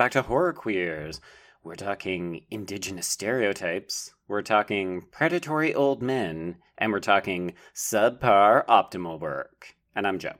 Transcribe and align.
Back 0.00 0.12
to 0.12 0.22
Horror 0.22 0.54
Queers. 0.54 1.20
We're 1.62 1.74
talking 1.74 2.46
indigenous 2.50 3.06
stereotypes, 3.06 4.14
we're 4.28 4.40
talking 4.40 5.02
predatory 5.12 5.74
old 5.74 6.00
men, 6.00 6.56
and 6.78 6.90
we're 6.90 7.00
talking 7.00 7.52
subpar 7.74 8.64
optimal 8.64 9.20
work. 9.20 9.76
And 9.94 10.06
I'm 10.06 10.18
Joe. 10.18 10.36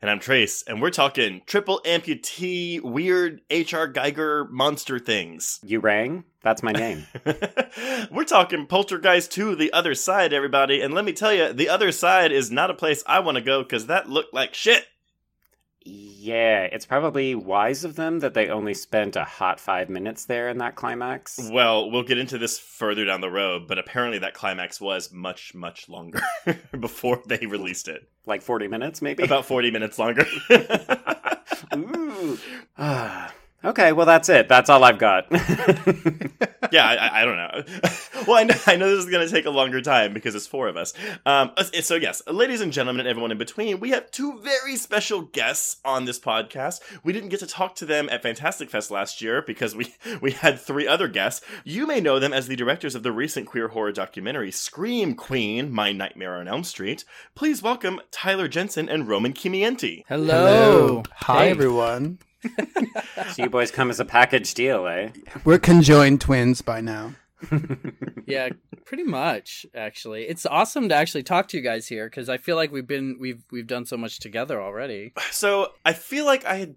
And 0.00 0.10
I'm 0.10 0.20
Trace, 0.20 0.64
and 0.66 0.80
we're 0.80 0.88
talking 0.88 1.42
triple 1.44 1.82
amputee, 1.84 2.80
weird 2.80 3.42
H.R. 3.50 3.92
Giger 3.92 4.48
monster 4.48 4.98
things. 4.98 5.60
You 5.62 5.80
rang? 5.80 6.24
That's 6.42 6.62
my 6.62 6.72
name. 6.72 7.06
we're 8.10 8.24
talking 8.24 8.66
Poltergeist 8.66 9.30
2, 9.32 9.54
The 9.54 9.72
Other 9.74 9.94
Side, 9.94 10.32
everybody. 10.32 10.80
And 10.80 10.94
let 10.94 11.04
me 11.04 11.12
tell 11.12 11.34
you, 11.34 11.52
The 11.52 11.68
Other 11.68 11.92
Side 11.92 12.32
is 12.32 12.50
not 12.50 12.70
a 12.70 12.74
place 12.74 13.04
I 13.06 13.20
want 13.20 13.36
to 13.36 13.42
go 13.42 13.62
because 13.62 13.86
that 13.86 14.08
looked 14.08 14.32
like 14.32 14.54
shit. 14.54 14.86
Yeah, 15.84 16.62
it's 16.62 16.86
probably 16.86 17.34
wise 17.34 17.84
of 17.84 17.94
them 17.94 18.20
that 18.20 18.32
they 18.32 18.48
only 18.48 18.72
spent 18.72 19.16
a 19.16 19.24
hot 19.24 19.60
five 19.60 19.90
minutes 19.90 20.24
there 20.24 20.48
in 20.48 20.58
that 20.58 20.76
climax. 20.76 21.38
Well, 21.52 21.90
we'll 21.90 22.04
get 22.04 22.16
into 22.16 22.38
this 22.38 22.58
further 22.58 23.04
down 23.04 23.20
the 23.20 23.30
road, 23.30 23.68
but 23.68 23.78
apparently 23.78 24.18
that 24.20 24.32
climax 24.32 24.80
was 24.80 25.12
much, 25.12 25.54
much 25.54 25.88
longer 25.88 26.22
before 26.80 27.22
they 27.26 27.44
released 27.46 27.88
it. 27.88 28.08
Like 28.24 28.40
40 28.40 28.68
minutes, 28.68 29.02
maybe? 29.02 29.24
About 29.24 29.44
40 29.44 29.70
minutes 29.70 29.98
longer. 29.98 30.26
Ooh. 31.74 32.38
Okay, 33.64 33.92
well 33.92 34.04
that's 34.04 34.28
it. 34.28 34.48
That's 34.48 34.68
all 34.68 34.84
I've 34.84 34.98
got. 34.98 35.26
yeah, 36.70 36.86
I, 36.86 37.22
I, 37.22 37.24
don't 37.24 37.36
know. 37.36 37.62
well, 38.26 38.36
I 38.36 38.44
know, 38.44 38.54
I 38.66 38.76
know, 38.76 38.90
this 38.94 39.04
is 39.04 39.10
going 39.10 39.26
to 39.26 39.32
take 39.32 39.46
a 39.46 39.50
longer 39.50 39.80
time 39.80 40.12
because 40.12 40.34
it's 40.34 40.46
four 40.46 40.68
of 40.68 40.76
us. 40.76 40.92
Um, 41.24 41.52
so 41.80 41.94
yes, 41.94 42.22
ladies 42.26 42.60
and 42.60 42.72
gentlemen, 42.72 43.00
and 43.00 43.08
everyone 43.08 43.32
in 43.32 43.38
between, 43.38 43.80
we 43.80 43.90
have 43.90 44.10
two 44.10 44.38
very 44.40 44.76
special 44.76 45.22
guests 45.22 45.80
on 45.84 46.04
this 46.04 46.20
podcast. 46.20 46.80
We 47.02 47.14
didn't 47.14 47.30
get 47.30 47.40
to 47.40 47.46
talk 47.46 47.74
to 47.76 47.86
them 47.86 48.08
at 48.10 48.22
Fantastic 48.22 48.68
Fest 48.68 48.90
last 48.90 49.22
year 49.22 49.40
because 49.40 49.74
we 49.74 49.94
we 50.20 50.32
had 50.32 50.60
three 50.60 50.86
other 50.86 51.08
guests. 51.08 51.44
You 51.64 51.86
may 51.86 52.00
know 52.00 52.18
them 52.18 52.34
as 52.34 52.46
the 52.46 52.56
directors 52.56 52.94
of 52.94 53.02
the 53.02 53.12
recent 53.12 53.46
queer 53.46 53.68
horror 53.68 53.92
documentary 53.92 54.50
Scream 54.50 55.14
Queen: 55.14 55.72
My 55.72 55.90
Nightmare 55.90 56.36
on 56.36 56.48
Elm 56.48 56.64
Street. 56.64 57.04
Please 57.34 57.62
welcome 57.62 58.00
Tyler 58.10 58.48
Jensen 58.48 58.90
and 58.90 59.08
Roman 59.08 59.32
Chimienti. 59.32 60.02
Hello. 60.06 60.34
Hello. 60.34 61.02
Hi, 61.14 61.44
hey. 61.44 61.50
everyone 61.50 62.18
so 63.32 63.42
you 63.42 63.50
boys 63.50 63.70
come 63.70 63.90
as 63.90 64.00
a 64.00 64.04
package 64.04 64.54
deal, 64.54 64.86
eh? 64.86 65.10
We're 65.44 65.58
conjoined 65.58 66.20
twins 66.20 66.62
by 66.62 66.80
now. 66.80 67.14
yeah, 68.26 68.50
pretty 68.84 69.04
much. 69.04 69.66
Actually, 69.74 70.24
it's 70.24 70.46
awesome 70.46 70.88
to 70.88 70.94
actually 70.94 71.22
talk 71.22 71.48
to 71.48 71.56
you 71.56 71.62
guys 71.62 71.88
here 71.88 72.08
because 72.08 72.28
I 72.28 72.38
feel 72.38 72.56
like 72.56 72.72
we've 72.72 72.86
been 72.86 73.16
we've 73.20 73.44
we've 73.50 73.66
done 73.66 73.86
so 73.86 73.96
much 73.96 74.18
together 74.20 74.60
already. 74.60 75.12
So 75.30 75.72
I 75.84 75.92
feel 75.92 76.24
like 76.24 76.44
I 76.44 76.56
had 76.56 76.76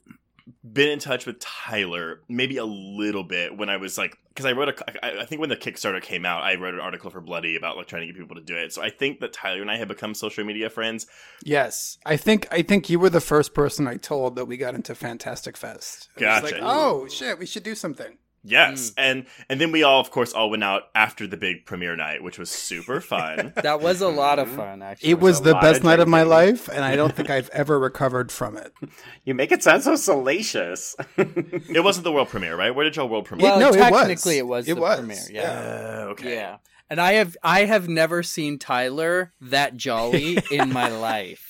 been 0.64 0.90
in 0.90 1.00
touch 1.00 1.26
with 1.26 1.40
Tyler 1.40 2.22
maybe 2.30 2.58
a 2.58 2.66
little 2.66 3.24
bit 3.24 3.58
when 3.58 3.70
I 3.70 3.78
was 3.78 3.98
like 3.98 4.18
because 4.30 4.46
I 4.46 4.54
wrote 4.54 4.70
a 4.70 5.06
I 5.22 5.26
think 5.26 5.42
when 5.42 5.50
the 5.50 5.58
Kickstarter 5.58 6.02
came 6.02 6.26
out 6.26 6.44
I 6.44 6.56
wrote 6.56 6.74
an 6.74 6.80
article 6.80 7.10
for 7.10 7.20
Bloody 7.20 7.56
about 7.56 7.76
like 7.76 7.88
trying 7.88 8.04
to 8.04 8.08
get 8.08 8.18
people 8.18 8.36
to 8.36 8.42
do 8.42 8.56
it. 8.56 8.74
So 8.74 8.82
I 8.82 8.90
think 8.90 9.20
that 9.20 9.34
Tyler 9.34 9.62
and 9.62 9.70
I 9.70 9.78
have 9.78 9.88
become 9.88 10.14
social 10.14 10.46
media 10.46 10.70
friends. 10.70 11.08
Yes, 11.44 11.98
I 12.06 12.18
think 12.18 12.48
I 12.52 12.62
think 12.62 12.90
you 12.90 13.00
were 13.00 13.10
the 13.10 13.22
first 13.22 13.54
person 13.54 13.88
I 13.88 13.98
told 13.98 14.36
that 14.36 14.46
we 14.46 14.58
got 14.58 14.76
into 14.76 14.96
Fantastic 14.96 15.58
Fest. 15.58 16.10
gotcha. 16.18 16.46
Like, 16.46 16.56
oh 16.62 17.08
shit, 17.08 17.40
we 17.40 17.46
should 17.46 17.64
do 17.64 17.76
something. 17.76 18.18
Yes, 18.48 18.92
mm. 18.92 18.94
and 18.98 19.26
and 19.50 19.60
then 19.60 19.72
we 19.72 19.84
all, 19.84 20.00
of 20.00 20.10
course, 20.12 20.34
all 20.34 20.50
went 20.50 20.64
out 20.64 20.84
after 20.96 21.28
the 21.28 21.38
big 21.38 21.66
premiere 21.66 21.96
night, 21.96 22.24
which 22.24 22.40
was 22.40 22.50
super 22.50 23.02
fun. 23.14 23.54
that 23.56 23.82
was 23.82 24.02
a 24.02 24.08
lot 24.08 24.40
of 24.40 24.50
fun. 24.50 24.82
Actually, 24.82 25.10
it 25.10 25.20
was, 25.20 25.40
was 25.40 25.42
the 25.42 25.54
best 25.56 25.80
of 25.80 25.84
night 25.86 26.00
of 26.00 26.08
my 26.08 26.24
life, 26.24 26.68
and 26.70 26.84
I 26.84 26.96
don't 26.96 27.16
think 27.16 27.30
I've 27.38 27.50
ever 27.50 27.78
recovered 27.80 28.32
from 28.32 28.58
it. 28.58 28.74
You 29.26 29.34
make 29.34 29.52
it 29.52 29.62
sound 29.62 29.84
so 29.84 29.98
salacious. 29.98 30.96
it 31.18 31.84
wasn't 31.84 32.06
the 32.06 32.14
world 32.14 32.30
premiere, 32.30 32.56
right? 32.56 32.74
Where 32.74 32.86
did 32.86 32.96
y'all 32.96 33.10
world 33.10 33.26
premiere? 33.26 33.50
Well, 33.50 33.60
no, 33.60 33.72
technically, 33.74 34.38
it 34.38 34.48
was. 34.48 34.70
It 34.70 34.78
was, 34.78 35.00
it 35.00 35.06
was. 35.06 35.20
premiere. 35.26 35.44
Yeah. 35.44 35.52
Uh, 35.52 36.08
okay. 36.12 36.36
Yeah. 36.36 36.58
And 36.90 37.02
I 37.02 37.14
have 37.14 37.36
I 37.44 37.66
have 37.66 37.90
never 37.90 38.24
seen 38.24 38.58
Tyler 38.58 39.34
that 39.42 39.76
jolly 39.76 40.40
in 40.52 40.72
my 40.72 40.88
life. 40.88 41.47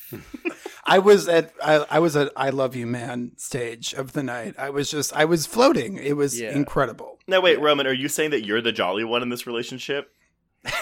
I 0.87 0.99
was 0.99 1.27
at 1.27 1.53
I, 1.61 1.85
I, 1.89 1.99
was 1.99 2.15
at 2.15 2.31
I 2.35 2.49
Love 2.49 2.75
You 2.75 2.87
Man 2.87 3.33
stage 3.35 3.93
of 3.93 4.13
the 4.13 4.23
night. 4.23 4.55
I 4.57 4.69
was 4.69 4.89
just 4.89 5.13
I 5.13 5.25
was 5.25 5.45
floating. 5.45 5.97
It 5.97 6.15
was 6.15 6.39
yeah. 6.39 6.51
incredible. 6.51 7.19
Now 7.27 7.41
wait, 7.41 7.57
yeah. 7.57 7.65
Roman, 7.65 7.85
are 7.85 7.93
you 7.93 8.07
saying 8.07 8.31
that 8.31 8.45
you're 8.45 8.61
the 8.61 8.71
jolly 8.71 9.03
one 9.03 9.21
in 9.21 9.29
this 9.29 9.45
relationship? 9.45 10.13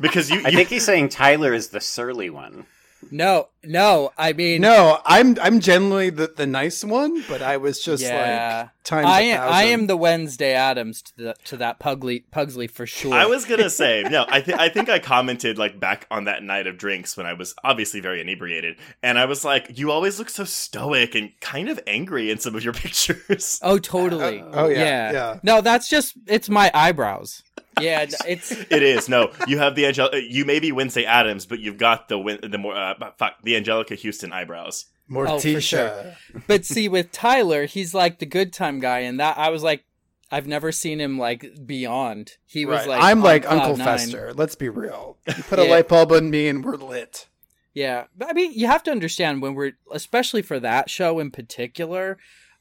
because 0.00 0.30
you, 0.30 0.40
you, 0.40 0.46
I 0.46 0.50
think 0.50 0.70
he's 0.70 0.84
saying 0.84 1.10
Tyler 1.10 1.52
is 1.52 1.68
the 1.68 1.80
surly 1.80 2.30
one. 2.30 2.66
No, 3.10 3.48
no. 3.62 4.12
I 4.16 4.32
mean, 4.32 4.62
no. 4.62 5.00
I'm 5.04 5.38
I'm 5.40 5.60
generally 5.60 6.10
the, 6.10 6.32
the 6.34 6.46
nice 6.46 6.82
one, 6.82 7.22
but 7.28 7.42
I 7.42 7.58
was 7.58 7.80
just 7.80 8.02
yeah. 8.02 8.62
like 8.62 8.70
times 8.86 9.06
I 9.06 9.20
am, 9.22 9.52
I 9.52 9.62
am 9.64 9.86
the 9.86 9.96
Wednesday 9.96 10.54
Addams 10.54 11.02
to 11.02 11.16
the, 11.16 11.34
to 11.44 11.56
that 11.58 11.78
Pugly 11.78 12.20
Pugsley 12.30 12.66
for 12.66 12.86
sure. 12.86 13.12
I 13.12 13.26
was 13.26 13.44
gonna 13.44 13.70
say 13.70 14.04
no. 14.08 14.24
I 14.28 14.40
think 14.40 14.58
I 14.58 14.68
think 14.68 14.88
I 14.88 14.98
commented 14.98 15.58
like 15.58 15.78
back 15.78 16.06
on 16.10 16.24
that 16.24 16.42
night 16.42 16.66
of 16.66 16.78
drinks 16.78 17.16
when 17.16 17.26
I 17.26 17.34
was 17.34 17.54
obviously 17.62 18.00
very 18.00 18.20
inebriated, 18.20 18.76
and 19.02 19.18
I 19.18 19.26
was 19.26 19.44
like, 19.44 19.78
"You 19.78 19.90
always 19.90 20.18
look 20.18 20.30
so 20.30 20.44
stoic 20.44 21.14
and 21.14 21.32
kind 21.40 21.68
of 21.68 21.80
angry 21.86 22.30
in 22.30 22.38
some 22.38 22.54
of 22.54 22.64
your 22.64 22.72
pictures." 22.74 23.60
Oh, 23.62 23.78
totally. 23.78 24.40
Uh, 24.40 24.46
oh 24.52 24.68
yeah, 24.68 24.78
yeah, 24.78 25.12
yeah. 25.12 25.38
No, 25.42 25.60
that's 25.60 25.88
just 25.88 26.14
it's 26.26 26.48
my 26.48 26.70
eyebrows 26.72 27.42
yeah, 27.80 28.06
it's 28.26 28.52
it 28.52 28.82
is. 28.82 29.08
No, 29.08 29.32
you 29.46 29.58
have 29.58 29.74
the 29.74 29.84
Angel. 29.84 30.08
You 30.14 30.44
may 30.44 30.60
be 30.60 30.72
Wednesday 30.72 31.04
Addams, 31.04 31.46
but 31.46 31.60
you've 31.60 31.78
got 31.78 32.08
the 32.08 32.38
the 32.42 32.58
more 32.58 32.76
uh, 32.76 32.94
fuck 33.18 33.42
the 33.42 33.60
Anjelica 33.60 34.00
Huston 34.02 34.32
eyebrows. 34.32 34.86
Oh, 35.08 35.12
Morticia. 35.14 35.54
Oh, 35.54 35.60
sure. 35.60 36.42
but 36.46 36.64
see, 36.64 36.88
with 36.88 37.12
Tyler, 37.12 37.66
he's 37.66 37.94
like 37.94 38.18
the 38.18 38.26
good 38.26 38.52
time 38.52 38.80
guy, 38.80 39.00
and 39.00 39.20
that 39.20 39.38
I 39.38 39.50
was 39.50 39.62
like, 39.62 39.84
I've 40.30 40.46
never 40.48 40.72
seen 40.72 41.00
him 41.00 41.18
like 41.18 41.64
beyond. 41.66 42.32
He 42.46 42.64
was 42.66 42.80
Right. 42.80 42.88
like 42.88 43.02
I'm 43.02 43.22
like 43.22 43.48
Uncle 43.50 43.76
nine. 43.76 43.86
Fester. 43.86 44.32
Let's 44.34 44.56
be 44.56 44.68
real. 44.68 45.18
You 45.28 45.42
put 45.44 45.58
a 45.60 45.64
light 45.64 45.86
bulb 45.88 46.10
on 46.12 46.30
me 46.30 46.48
and 46.48 46.64
we're 46.64 46.74
lit. 46.76 47.28
Yeah, 47.74 48.06
but 48.16 48.28
I 48.28 48.32
mean, 48.32 48.52
you 48.52 48.66
have 48.66 48.82
to 48.84 48.90
understand 48.90 49.42
when 49.42 49.54
we're, 49.54 49.72
especially 49.92 50.42
for 50.42 50.58
that 50.60 50.88
show 50.90 51.18
in 51.20 51.30
particular, 51.30 52.16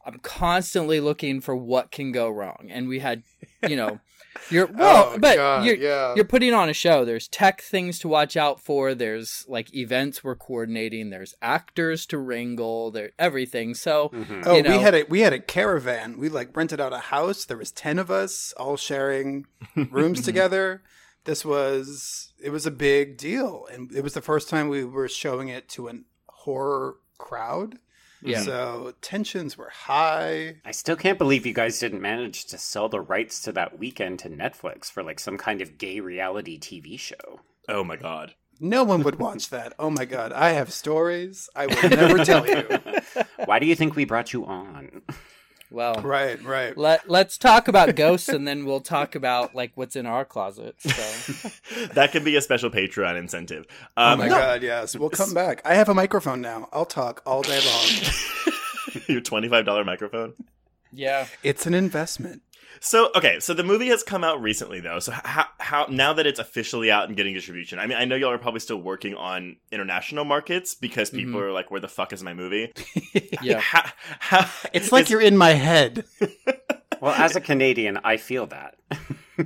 I'm 0.06 0.20
constantly 0.20 1.00
looking 1.00 1.42
for 1.42 1.56
what 1.56 1.90
can 1.90 2.12
go 2.12 2.30
wrong, 2.30 2.68
and 2.70 2.88
we 2.88 3.00
had, 3.00 3.24
you 3.68 3.76
know, 3.78 4.00
you're 4.50 4.66
well, 4.74 5.12
Oh, 5.14 5.20
but 5.20 5.36
God, 5.36 5.66
you're 5.66 5.76
yeah. 5.76 6.14
you're 6.16 6.26
putting 6.26 6.54
on 6.54 6.70
a 6.70 6.74
show. 6.74 7.06
There's 7.06 7.28
tech 7.28 7.62
things 7.62 8.00
to 8.00 8.08
watch 8.08 8.38
out 8.38 8.60
for. 8.60 8.94
There's 8.94 9.46
like 9.48 9.74
events 9.74 10.24
we're 10.24 10.36
coordinating. 10.36 11.10
There's 11.10 11.36
actors 11.42 12.06
to 12.08 12.18
wrangle. 12.18 12.92
There 12.92 13.12
everything. 13.18 13.74
So 13.74 14.10
mm-hmm. 14.10 14.42
Oh, 14.46 14.58
you 14.58 14.64
know, 14.64 14.72
we 14.72 14.80
had 14.80 14.96
a 14.96 15.04
we 15.10 15.22
had 15.22 15.34
a 15.34 15.40
caravan. 15.40 16.18
We 16.18 16.30
like 16.30 16.56
rented 16.56 16.80
out 16.80 16.94
a 16.94 17.00
house. 17.00 17.46
There 17.46 17.58
was 17.58 17.72
ten 17.72 18.00
of 18.00 18.12
us 18.12 18.54
all 18.58 18.78
sharing 18.78 19.46
rooms 19.76 20.20
mm-hmm. 20.20 20.26
together. 20.26 20.84
This 21.26 21.44
was 21.44 22.34
it 22.42 22.52
was 22.52 22.66
a 22.66 22.72
big 22.72 23.18
deal, 23.18 23.68
and 23.72 23.92
it 23.92 24.04
was 24.04 24.14
the 24.14 24.22
first 24.22 24.50
time 24.50 24.70
we 24.70 24.84
were 24.84 25.08
showing 25.08 25.50
it 25.50 25.68
to 25.70 25.88
an 25.88 26.06
horror 26.28 26.98
crowd. 27.18 27.80
Yeah. 28.26 28.42
So 28.42 28.94
tensions 29.02 29.58
were 29.58 29.70
high. 29.70 30.56
I 30.66 30.72
still 30.72 30.96
can't 30.96 31.18
believe 31.18 31.46
you 31.46 31.54
guys 31.54 31.80
didn't 31.80 32.02
manage 32.02 32.46
to 32.46 32.58
sell 32.58 32.90
the 32.90 33.02
rights 33.02 33.42
to 33.44 33.52
that 33.54 33.78
weekend 33.80 34.20
to 34.20 34.30
Netflix 34.30 34.92
for 34.92 35.04
like 35.04 35.20
some 35.20 35.38
kind 35.38 35.62
of 35.62 35.78
gay 35.78 36.00
reality 36.00 36.60
TV 36.60 37.00
show. 37.00 37.42
Oh 37.68 37.84
my 37.84 37.96
god. 37.96 38.36
No 38.60 38.84
one 38.84 39.04
would 39.04 39.20
watch 39.20 39.50
that. 39.50 39.74
Oh 39.78 39.90
my 39.90 40.06
god, 40.06 40.32
I 40.32 40.52
have 40.52 40.72
stories 40.72 41.50
I 41.56 41.66
will 41.68 41.90
never 41.90 42.24
tell 42.24 42.48
you. 42.48 42.66
Why 43.46 43.60
do 43.60 43.66
you 43.66 43.76
think 43.76 43.96
we 43.96 44.06
brought 44.06 44.34
you 44.34 44.46
on? 44.46 45.02
well, 45.76 45.96
Right, 46.02 46.42
right. 46.44 46.76
let 46.78 47.08
let's 47.10 47.38
talk 47.38 47.68
about 47.68 47.96
ghosts, 47.96 48.30
and 48.30 48.48
then 48.48 48.66
we'll 48.66 48.80
talk 48.82 49.14
about 49.14 49.54
like 49.54 49.74
what's 49.76 49.96
in 49.96 50.06
our 50.06 50.26
closet. 50.26 50.76
So 50.80 51.50
that 51.94 52.12
could 52.12 52.24
be 52.24 52.36
a 52.38 52.42
special 52.42 52.70
Patreon 52.72 53.18
incentive. 53.20 53.66
Oh 53.96 54.14
Um, 54.14 54.20
my 54.20 54.28
no, 54.30 54.36
god, 54.36 54.64
yes. 54.64 54.96
We'll 54.96 55.10
come 55.10 55.34
back. 55.34 55.62
I 55.66 55.76
have 55.76 55.90
a 55.90 55.94
microphone 55.94 56.42
now. 56.42 56.70
I'll 56.74 56.86
talk 56.86 57.22
all 57.26 57.42
day 57.44 57.60
long. 57.66 58.54
your 59.08 59.22
twenty-five 59.22 59.66
dollar 59.66 59.84
microphone. 59.84 60.34
yeah, 60.92 61.28
It's 61.44 61.66
an 61.68 61.74
investment. 61.74 62.42
So 62.86 63.10
okay, 63.16 63.40
so 63.40 63.56
the 63.56 63.64
movie 63.64 63.88
has 63.88 64.04
come 64.04 64.24
out 64.24 64.40
recently 64.44 64.80
though. 64.80 65.00
So 65.00 65.12
how 65.12 65.48
how 65.60 65.88
now 65.90 66.14
that 66.14 66.28
it's 66.28 66.40
officially 66.40 66.92
out 66.92 67.08
and 67.08 67.18
getting 67.18 67.34
distribution, 67.34 67.80
I 67.80 67.88
mean, 67.88 67.98
I 67.98 68.06
know 68.06 68.16
y'all 68.16 68.30
are 68.30 68.38
probably 68.38 68.60
still 68.60 68.78
working 68.78 69.16
on 69.16 69.56
international 69.72 70.24
markets 70.24 70.76
because 70.76 71.10
mm-hmm. 71.10 71.26
people 71.26 71.42
are 71.42 71.52
like, 71.52 71.72
"Where 71.72 71.80
the 71.80 71.88
fuck 71.88 72.14
is 72.14 72.22
my 72.22 72.36
movie?" 72.36 72.72
yeah. 73.42 73.60
How, 73.60 73.90
how, 74.20 74.50
It's 74.72 74.92
like 74.92 75.06
is- 75.06 75.10
you're 75.10 75.22
in 75.22 75.36
my 75.38 75.52
head. 75.52 76.06
Well, 77.02 77.14
as 77.14 77.36
a 77.36 77.42
Canadian, 77.42 78.00
I 78.06 78.16
feel 78.16 78.48
that 78.48 78.78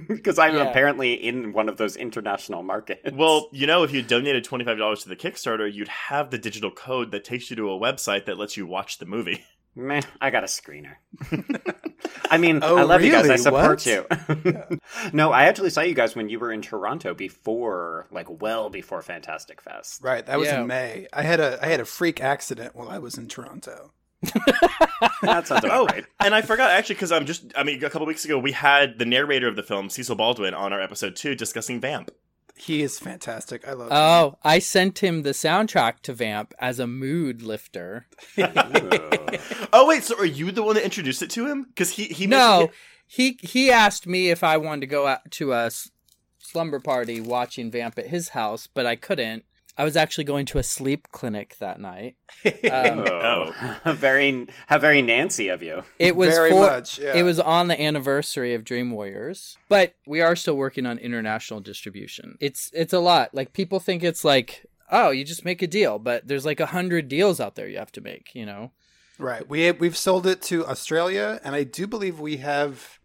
because 0.08 0.38
I'm 0.38 0.56
Yeah. 0.56 0.70
apparently 0.70 1.14
in 1.14 1.52
one 1.52 1.68
of 1.68 1.78
those 1.78 1.96
international 1.96 2.62
markets. 2.62 3.12
Well, 3.12 3.50
you 3.52 3.66
know, 3.66 3.82
if 3.84 3.92
you 3.92 4.04
donated 4.04 4.44
twenty 4.44 4.64
five 4.64 4.78
dollars 4.78 5.02
to 5.04 5.10
the 5.10 5.16
Kickstarter, 5.16 5.72
you'd 5.72 5.88
have 5.88 6.30
the 6.30 6.38
digital 6.38 6.70
code 6.70 7.12
that 7.12 7.24
takes 7.24 7.50
you 7.50 7.56
to 7.56 7.72
a 7.72 7.80
website 7.80 8.26
that 8.26 8.38
lets 8.38 8.56
you 8.56 8.68
watch 8.68 9.00
the 9.00 9.08
movie. 9.08 9.44
Meh, 9.80 10.02
I 10.22 10.30
got 10.30 10.44
a 10.44 10.48
screener. 10.48 10.96
I 12.32 12.38
mean, 12.38 12.60
Oh, 12.62 12.78
I 12.78 12.84
love 12.84 13.02
you 13.02 13.12
guys. 13.12 13.30
I 13.30 13.36
support 13.38 13.84
What? 13.86 13.86
you. 13.86 14.80
no, 15.14 15.32
I 15.32 15.44
actually 15.46 15.70
saw 15.72 15.82
you 15.82 15.94
guys 15.96 16.16
when 16.16 16.30
you 16.30 16.40
were 16.40 16.52
in 16.52 16.62
Toronto 16.62 17.14
before, 17.14 18.08
like, 18.12 18.28
well 18.42 18.70
before 18.70 19.02
Fantastic 19.02 19.62
Fest. 19.62 20.02
Right, 20.04 20.26
that 20.26 20.38
was 20.40 20.48
Yeah. 20.48 20.62
in 20.62 20.68
May. 20.68 21.08
I 21.14 21.24
had 21.24 21.40
a 21.40 21.60
I 21.64 21.68
had 21.68 21.80
a 21.80 21.86
freak 21.86 22.22
accident 22.22 22.76
while 22.76 22.90
I 22.90 23.00
was 23.00 23.18
in 23.18 23.28
Toronto. 23.28 23.92
That 25.22 25.48
sounds 25.48 25.64
about 25.64 25.72
Oh, 25.78 25.86
right. 25.86 26.06
and 26.20 26.34
I 26.36 26.42
forgot 26.42 26.72
actually 26.72 26.96
because 26.96 27.12
I'm 27.12 27.26
just, 27.26 27.52
I 27.56 27.64
mean, 27.64 27.84
a 27.84 27.90
couple 27.90 28.06
weeks 28.08 28.24
ago 28.26 28.38
we 28.38 28.52
had 28.54 28.98
the 29.00 29.06
narrator 29.06 29.48
of 29.48 29.56
the 29.56 29.64
film, 29.64 29.90
Cecil 29.90 30.16
Baldwin, 30.16 30.54
on 30.54 30.72
our 30.74 30.82
episode 30.82 31.16
two 31.16 31.36
discussing 31.36 31.80
Vamp. 31.82 32.12
He 32.60 32.82
is 32.84 33.00
fantastic. 33.00 33.66
I 33.68 33.72
love 33.74 33.88
him. 33.88 33.94
Oh, 33.94 34.38
I 34.44 34.60
sent 34.60 35.00
him 35.00 35.24
the 35.24 35.30
soundtrack 35.32 36.02
to 36.04 36.14
Vamp 36.14 36.54
as 36.60 36.78
a 36.80 36.88
mood 36.88 37.42
lifter. 37.42 38.06
Oh 39.72 39.88
wait, 39.88 40.04
so 40.04 40.18
are 40.18 40.26
you 40.26 40.52
the 40.52 40.64
one 40.64 40.74
that 40.76 40.84
introduced 40.84 41.22
it 41.22 41.30
to 41.32 41.46
him? 41.48 41.64
Because 41.64 41.92
he 41.92 42.06
he 42.06 42.26
no, 42.26 42.60
mentioned- 42.60 42.76
he 43.06 43.38
he 43.42 43.72
asked 43.72 44.08
me 44.08 44.30
if 44.32 44.44
I 44.44 44.58
wanted 44.58 44.82
to 44.82 44.88
go 44.88 45.06
out 45.06 45.30
to 45.32 45.54
a 45.54 45.70
slumber 46.40 46.80
party 46.80 47.22
watching 47.22 47.70
Vamp 47.70 48.00
at 48.00 48.08
his 48.08 48.30
house, 48.30 48.68
but 48.68 48.86
I 48.88 48.96
couldn't. 48.96 49.46
I 49.80 49.86
was 49.86 49.96
actually 49.96 50.26
going 50.26 50.46
to 50.48 50.58
a 50.58 50.64
sleep 50.64 51.08
clinic 51.12 51.56
that 51.60 51.80
night. 51.80 52.18
Um, 52.70 53.06
Oh, 53.08 53.54
very, 53.86 54.48
how 54.68 54.78
very 54.78 55.02
Nancy 55.02 55.48
of 55.48 55.64
you. 55.64 55.84
It 55.98 56.16
was 56.16 56.30
Very 56.30 56.52
for, 56.52 56.60
much, 56.60 57.00
yeah. 57.00 57.16
It 57.16 57.24
was 57.24 57.40
on 57.40 57.68
the 57.68 57.82
anniversary 57.82 58.54
of 58.54 58.64
Dream 58.64 58.92
Warriors, 58.92 59.58
but 59.70 59.96
we 60.06 60.22
are 60.22 60.36
still 60.36 60.56
working 60.56 60.86
on 60.86 60.98
international 60.98 61.62
distribution. 61.62 62.38
It's 62.40 62.70
it's 62.74 62.94
a 62.94 63.00
lot. 63.00 63.34
Like 63.34 63.54
people 63.54 63.80
think 63.80 64.04
it's 64.04 64.24
like, 64.24 64.66
oh, 64.92 65.12
you 65.12 65.24
just 65.24 65.46
make 65.46 65.62
a 65.62 65.68
deal, 65.68 66.00
but 66.00 66.28
there's 66.28 66.46
like 66.46 66.60
a 66.60 66.68
hundred 66.68 67.08
deals 67.08 67.40
out 67.40 67.56
there 67.56 67.68
you 67.68 67.78
have 67.78 67.92
to 67.94 68.02
make. 68.02 68.36
You 68.36 68.46
know? 68.46 68.72
Right. 69.18 69.48
We 69.48 69.72
we've 69.72 69.98
sold 69.98 70.28
it 70.28 70.42
to 70.44 70.68
Australia, 70.68 71.40
and 71.44 71.56
I 71.56 71.64
do 71.64 71.88
believe 71.88 72.20
we 72.20 72.38
have 72.38 73.00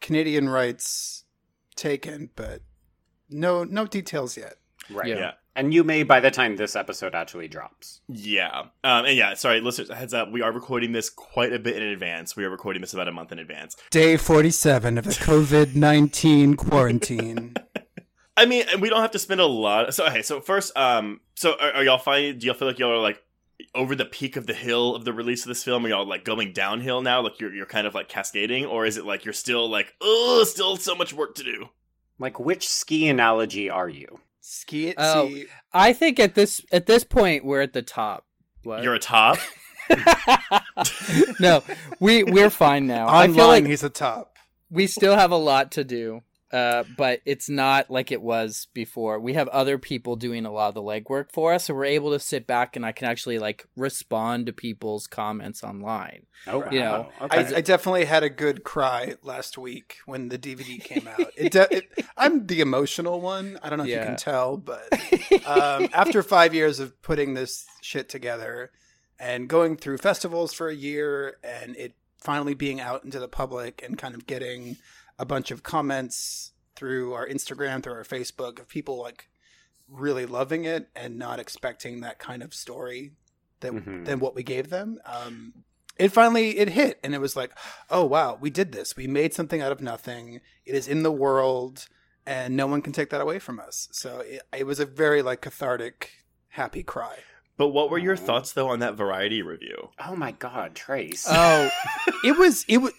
Canadian 0.00 0.48
rights 0.48 1.24
taken, 1.74 2.30
but 2.36 2.62
no 3.28 3.64
no 3.64 3.86
details 3.86 4.36
yet. 4.36 4.54
Right. 4.88 5.08
Yeah. 5.08 5.18
yeah. 5.18 5.32
And 5.60 5.74
you 5.74 5.84
may 5.84 6.04
by 6.04 6.20
the 6.20 6.30
time 6.30 6.56
this 6.56 6.74
episode 6.74 7.14
actually 7.14 7.46
drops. 7.46 8.00
Yeah. 8.08 8.60
Um, 8.82 9.04
and 9.04 9.14
yeah, 9.14 9.34
sorry, 9.34 9.60
listeners, 9.60 9.90
heads 9.90 10.14
up. 10.14 10.32
We 10.32 10.40
are 10.40 10.50
recording 10.50 10.92
this 10.92 11.10
quite 11.10 11.52
a 11.52 11.58
bit 11.58 11.76
in 11.76 11.82
advance. 11.82 12.34
We 12.34 12.46
are 12.46 12.50
recording 12.50 12.80
this 12.80 12.94
about 12.94 13.08
a 13.08 13.12
month 13.12 13.30
in 13.30 13.38
advance. 13.38 13.76
Day 13.90 14.16
forty 14.16 14.52
seven 14.52 14.96
of 14.96 15.04
the 15.04 15.10
COVID 15.10 15.74
nineteen 15.74 16.54
quarantine. 16.56 17.56
I 18.38 18.46
mean, 18.46 18.64
we 18.80 18.88
don't 18.88 19.02
have 19.02 19.10
to 19.10 19.18
spend 19.18 19.42
a 19.42 19.44
lot. 19.44 19.92
So, 19.92 20.06
okay, 20.06 20.22
so 20.22 20.40
first, 20.40 20.74
um, 20.78 21.20
so 21.34 21.56
are, 21.60 21.72
are 21.72 21.84
y'all 21.84 21.98
finding, 21.98 22.38
do 22.38 22.46
y'all 22.46 22.56
feel 22.56 22.66
like 22.66 22.78
y'all 22.78 22.92
are 22.92 22.98
like 22.98 23.22
over 23.74 23.94
the 23.94 24.06
peak 24.06 24.36
of 24.36 24.46
the 24.46 24.54
hill 24.54 24.96
of 24.96 25.04
the 25.04 25.12
release 25.12 25.42
of 25.42 25.48
this 25.48 25.62
film? 25.62 25.84
Are 25.84 25.90
y'all 25.90 26.06
like 26.06 26.24
going 26.24 26.54
downhill 26.54 27.02
now? 27.02 27.20
Like 27.20 27.38
you're, 27.38 27.54
you're 27.54 27.66
kind 27.66 27.86
of 27.86 27.94
like 27.94 28.08
cascading? 28.08 28.64
Or 28.64 28.86
is 28.86 28.96
it 28.96 29.04
like 29.04 29.26
you're 29.26 29.34
still 29.34 29.68
like, 29.68 29.92
oh, 30.00 30.42
still 30.44 30.78
so 30.78 30.94
much 30.94 31.12
work 31.12 31.34
to 31.34 31.44
do? 31.44 31.68
Like, 32.18 32.40
which 32.40 32.66
ski 32.66 33.10
analogy 33.10 33.68
are 33.68 33.90
you? 33.90 34.20
Ski 34.40 34.88
it. 34.88 34.94
Oh. 34.98 35.28
see, 35.28 35.46
I 35.72 35.92
think 35.92 36.18
at 36.18 36.34
this 36.34 36.64
at 36.72 36.86
this 36.86 37.04
point 37.04 37.44
we're 37.44 37.60
at 37.60 37.72
the 37.72 37.82
top. 37.82 38.26
What? 38.62 38.82
You're 38.82 38.94
a 38.94 38.98
top? 38.98 39.38
no, 41.40 41.62
we 41.98 42.24
we're 42.24 42.50
fine 42.50 42.86
now. 42.86 43.08
I 43.14 43.28
feel 43.28 43.46
like 43.46 43.66
he's 43.66 43.82
a 43.82 43.90
top. 43.90 44.36
we 44.70 44.86
still 44.86 45.16
have 45.16 45.30
a 45.30 45.36
lot 45.36 45.72
to 45.72 45.84
do, 45.84 46.22
uh, 46.52 46.84
but 46.96 47.20
it's 47.24 47.48
not 47.48 47.90
like 47.90 48.10
it 48.10 48.20
was 48.20 48.66
before. 48.74 49.20
We 49.20 49.34
have 49.34 49.48
other 49.48 49.78
people 49.78 50.16
doing 50.16 50.44
a 50.44 50.52
lot 50.52 50.68
of 50.68 50.74
the 50.74 50.82
legwork 50.82 51.30
for 51.30 51.52
us, 51.52 51.64
so 51.64 51.74
we're 51.74 51.84
able 51.84 52.10
to 52.12 52.18
sit 52.18 52.46
back 52.46 52.74
and 52.74 52.84
I 52.84 52.92
can 52.92 53.06
actually 53.06 53.38
like 53.38 53.66
respond 53.76 54.46
to 54.46 54.52
people's 54.52 55.06
comments 55.06 55.62
online. 55.62 56.26
Oh, 56.46 56.64
You 56.70 56.80
know, 56.80 57.08
I, 57.20 57.24
okay. 57.24 57.54
I 57.56 57.60
definitely 57.60 58.04
had 58.04 58.22
a 58.22 58.30
good 58.30 58.64
cry 58.64 59.14
last 59.22 59.58
week 59.58 59.98
when 60.06 60.28
the 60.28 60.38
DVD 60.38 60.82
came 60.82 61.06
out. 61.06 61.30
It, 61.36 61.52
de- 61.52 61.76
it 61.76 61.84
I'm 62.16 62.46
the 62.46 62.60
emotional 62.60 63.20
one. 63.20 63.58
I 63.62 63.70
don't 63.70 63.78
know 63.78 63.84
if 63.84 63.90
you 63.90 63.96
can 63.96 64.16
tell, 64.16 64.56
but 64.56 64.92
um, 65.46 65.88
after 65.92 66.22
five 66.22 66.54
years 66.54 66.80
of 66.80 67.00
putting 67.02 67.34
this 67.34 67.66
shit 67.80 68.08
together 68.08 68.72
and 69.20 69.48
going 69.48 69.76
through 69.76 69.98
festivals 69.98 70.52
for 70.52 70.68
a 70.68 70.74
year 70.74 71.36
and 71.44 71.76
it 71.76 71.94
finally 72.18 72.54
being 72.54 72.80
out 72.80 73.04
into 73.04 73.18
the 73.18 73.28
public 73.28 73.82
and 73.84 73.96
kind 73.98 74.14
of 74.14 74.26
getting 74.26 74.76
a 75.20 75.26
bunch 75.26 75.50
of 75.50 75.62
comments 75.62 76.52
through 76.76 77.12
our 77.12 77.26
Instagram, 77.28 77.82
through 77.82 77.92
our 77.92 78.04
Facebook 78.04 78.58
of 78.58 78.66
people 78.68 78.98
like 78.98 79.28
really 79.88 80.24
loving 80.24 80.64
it 80.64 80.88
and 80.96 81.18
not 81.18 81.38
expecting 81.38 82.00
that 82.00 82.18
kind 82.18 82.42
of 82.42 82.54
story 82.54 83.12
that 83.60 83.72
Mhm. 83.72 84.04
than 84.06 84.18
what 84.20 84.34
we 84.34 84.42
gave 84.42 84.70
them. 84.70 84.98
Um, 85.04 85.64
it 85.98 86.08
finally 86.12 86.56
it 86.58 86.70
hit 86.70 86.98
and 87.04 87.14
it 87.14 87.20
was 87.20 87.36
like, 87.36 87.52
oh 87.90 88.04
wow, 88.04 88.38
we 88.40 88.48
did 88.50 88.72
this. 88.72 88.96
We 88.96 89.06
made 89.06 89.34
something 89.34 89.60
out 89.60 89.72
of 89.72 89.82
nothing. 89.82 90.40
It 90.64 90.74
is 90.74 90.88
in 90.88 91.02
the 91.02 91.12
world 91.12 91.86
and 92.24 92.56
no 92.56 92.66
one 92.66 92.80
can 92.80 92.92
take 92.92 93.10
that 93.10 93.20
away 93.20 93.38
from 93.38 93.60
us. 93.60 93.88
So 93.92 94.20
it, 94.20 94.42
it 94.56 94.66
was 94.66 94.80
a 94.80 94.86
very 94.86 95.20
like 95.22 95.42
cathartic, 95.42 96.12
happy 96.48 96.82
cry. 96.82 97.18
But 97.58 97.68
what 97.68 97.90
were 97.90 97.98
your 97.98 98.16
thoughts 98.16 98.52
though 98.52 98.68
on 98.68 98.78
that 98.78 98.94
variety 98.94 99.42
review? 99.42 99.90
oh 100.02 100.16
my 100.16 100.30
God, 100.32 100.74
Trace. 100.74 101.26
Oh, 101.28 101.68
it 102.24 102.38
was 102.38 102.64
it 102.68 102.78
was 102.78 102.92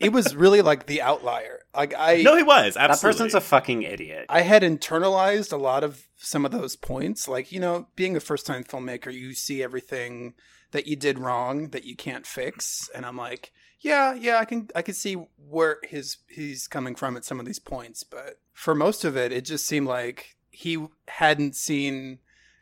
it 0.00 0.12
was 0.12 0.34
really 0.34 0.62
like 0.62 0.86
the 0.86 1.02
outlier. 1.02 1.60
Like 1.74 1.94
I 1.96 2.22
No, 2.22 2.36
he 2.36 2.42
was. 2.42 2.74
that 2.74 3.00
person's 3.00 3.34
a 3.34 3.40
fucking 3.40 3.82
idiot. 3.82 4.26
I 4.28 4.42
had 4.42 4.62
internalized 4.62 5.52
a 5.52 5.56
lot 5.56 5.84
of 5.84 6.06
some 6.16 6.44
of 6.44 6.52
those 6.52 6.76
points. 6.76 7.28
Like, 7.28 7.52
you 7.52 7.60
know, 7.60 7.88
being 7.96 8.16
a 8.16 8.20
first 8.20 8.46
time 8.46 8.64
filmmaker, 8.64 9.12
you 9.12 9.34
see 9.34 9.62
everything 9.62 10.34
that 10.72 10.86
you 10.86 10.96
did 10.96 11.18
wrong 11.18 11.68
that 11.70 11.84
you 11.84 11.96
can't 11.96 12.26
fix. 12.26 12.90
And 12.94 13.06
I'm 13.06 13.16
like, 13.16 13.52
yeah, 13.80 14.14
yeah, 14.14 14.38
I 14.38 14.44
can 14.44 14.68
I 14.74 14.82
can 14.82 14.94
see 14.94 15.14
where 15.36 15.78
his 15.82 16.18
he's 16.28 16.66
coming 16.66 16.94
from 16.94 17.16
at 17.16 17.24
some 17.24 17.40
of 17.40 17.46
these 17.46 17.58
points. 17.58 18.02
But 18.02 18.40
for 18.52 18.74
most 18.74 19.04
of 19.04 19.16
it, 19.16 19.32
it 19.32 19.44
just 19.44 19.66
seemed 19.66 19.86
like 19.86 20.36
he 20.50 20.86
hadn't 21.08 21.54
seen 21.54 22.18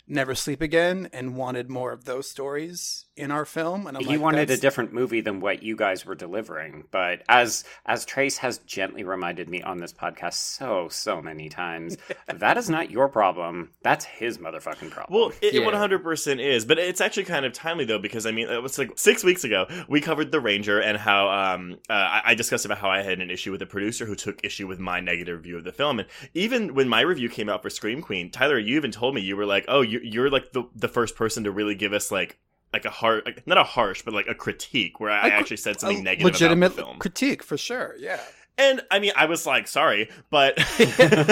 Never 0.07 0.35
Sleep 0.35 0.61
Again 0.61 1.09
and 1.13 1.37
wanted 1.37 1.71
more 1.71 1.93
of 1.93 2.05
those 2.05 2.29
stories. 2.29 3.07
In 3.17 3.31
our 3.31 3.45
film, 3.45 3.87
and 3.87 3.97
I'm 3.97 4.03
he 4.03 4.11
like, 4.11 4.21
wanted 4.21 4.51
a 4.51 4.57
different 4.57 4.93
movie 4.93 5.21
than 5.21 5.41
what 5.41 5.63
you 5.63 5.77
guys 5.77 6.05
were 6.05 6.15
delivering 6.15 6.85
but 6.91 7.23
as 7.29 7.65
as 7.87 8.05
trace 8.05 8.39
has 8.39 8.59
gently 8.59 9.05
reminded 9.05 9.49
me 9.49 9.63
on 9.63 9.79
this 9.79 9.93
podcast 9.93 10.35
so 10.35 10.89
so 10.91 11.23
many 11.23 11.49
times 11.49 11.97
that 12.27 12.57
is 12.57 12.69
not 12.69 12.91
your 12.91 13.09
problem 13.09 13.71
that's 13.83 14.05
his 14.05 14.39
motherfucking 14.39 14.91
problem 14.91 15.19
Well, 15.19 15.33
it 15.41 15.55
Yeah. 15.55 15.65
one 15.65 15.75
hundred 15.75 16.03
percent 16.03 16.41
is, 16.41 16.65
but 16.65 16.79
it's 16.79 17.01
actually 17.01 17.25
kind 17.25 17.45
of 17.47 17.53
timely 17.53 17.85
though 17.85 17.99
because 17.99 18.27
I 18.27 18.33
mean 18.33 18.49
it 18.49 18.63
was 18.63 18.79
like 18.79 18.93
six 18.97 19.23
weeks 19.23 19.45
ago 19.45 19.67
we 19.89 20.01
covered 20.01 20.33
the 20.33 20.41
Ranger 20.41 20.81
and 20.81 20.99
how 20.99 21.29
um 21.29 21.77
uh, 21.89 21.93
I, 21.93 22.23
I 22.27 22.35
discussed 22.35 22.65
about 22.65 22.79
how 22.79 22.91
I 22.91 23.03
had 23.03 23.21
an 23.21 23.31
issue 23.31 23.51
with 23.51 23.61
the 23.61 23.67
producer 23.67 24.07
who 24.07 24.15
took 24.15 24.45
issue 24.45 24.67
with 24.67 24.79
my 24.81 25.01
negative 25.01 25.37
review 25.37 25.57
of 25.57 25.65
the 25.65 25.73
film, 25.73 25.99
and 26.01 26.09
even 26.35 26.75
when 26.75 26.89
my 26.89 27.01
review 27.03 27.29
came 27.29 27.49
out 27.49 27.63
for 27.63 27.71
Scream 27.71 28.03
Queen, 28.03 28.31
Tyler, 28.31 28.59
you 28.59 28.77
even 28.77 28.91
told 28.91 29.15
me 29.15 29.21
you 29.21 29.37
were 29.37 29.47
like, 29.47 29.65
oh, 29.69 29.83
you're, 29.83 30.03
you're 30.03 30.31
like 30.31 30.53
the 30.53 30.65
the 30.75 30.89
first 30.89 31.15
person 31.17 31.45
to 31.45 31.51
really 31.51 31.75
give 31.75 31.93
us 31.93 32.11
like 32.11 32.39
like 32.75 32.85
a 32.85 32.91
hard 32.91 33.23
like, 33.25 33.47
not 33.47 33.57
a 33.59 33.65
harsh 33.65 34.03
but 34.03 34.13
like 34.13 34.27
a 34.29 34.35
critique 34.35 35.01
where 35.01 35.11
I, 35.11 35.31
cr- 35.31 35.35
actually 35.37 35.57
said 35.59 35.81
something 35.81 36.01
a 36.01 36.03
negative 36.03 36.25
legitimate 36.33 36.67
about 36.67 36.77
the 36.77 36.83
film. 36.83 36.99
critique 36.99 37.43
for 37.43 37.57
sure. 37.57 37.95
Yeah. 37.99 38.21
and 38.59 38.83
I 38.91 38.99
mean 38.99 39.13
I 39.17 39.27
was 39.27 39.47
like 39.47 39.67
sorry, 39.69 40.11
but 40.31 40.55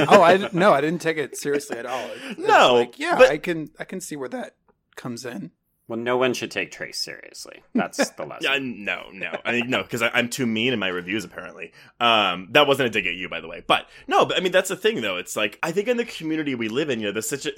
oh, 0.09 0.23
I 0.23 0.49
no, 0.53 0.73
I 0.73 0.81
didn't 0.81 1.03
take 1.03 1.19
it 1.19 1.37
seriously 1.37 1.77
at 1.79 1.87
all. 1.87 2.05
It- 2.07 2.33
it 2.33 2.39
No, 2.39 2.75
like, 2.77 2.99
yeah, 2.99 3.17
but- 3.19 3.31
I 3.31 3.39
can 3.39 3.71
I 3.79 3.85
can 3.85 4.01
see 4.01 4.17
where 4.17 4.29
that 4.31 4.55
comes 4.97 5.25
in. 5.27 5.51
well 5.89 5.99
no 5.99 6.17
one 6.17 6.33
should 6.33 6.51
take 6.51 6.71
trace 6.71 6.99
seriously 6.99 7.63
that's 7.75 8.11
the 8.19 8.25
lesson 8.25 8.45
Yeah, 8.51 8.59
no, 8.61 9.07
no, 9.13 9.33
I 9.45 9.53
mean 9.53 9.69
no, 9.71 9.83
because 9.83 10.01
I'm 10.03 10.29
too 10.29 10.47
mean 10.47 10.73
in 10.73 10.79
my 10.79 10.89
reviews. 10.89 11.25
Apparently, 11.25 11.73
um, 12.01 12.49
that 12.53 12.67
wasn't 12.69 12.87
a 12.89 12.91
dig 12.91 13.07
at 13.07 13.15
you, 13.15 13.29
by 13.29 13.41
the 13.41 13.49
way. 13.49 13.63
But 13.67 13.89
no, 14.07 14.25
but 14.27 14.37
I 14.37 14.41
mean 14.41 14.53
that's 14.53 14.69
the 14.69 14.77
thing, 14.77 15.01
though. 15.03 15.17
It's 15.17 15.37
like 15.37 15.59
I 15.63 15.73
think 15.73 15.89
in 15.89 15.97
the 15.97 16.05
community 16.05 16.55
we 16.55 16.69
live 16.69 16.89
in, 16.91 17.01
you 17.01 17.07
know, 17.07 17.13
there's 17.13 17.29
such 17.29 17.47
a, 17.47 17.53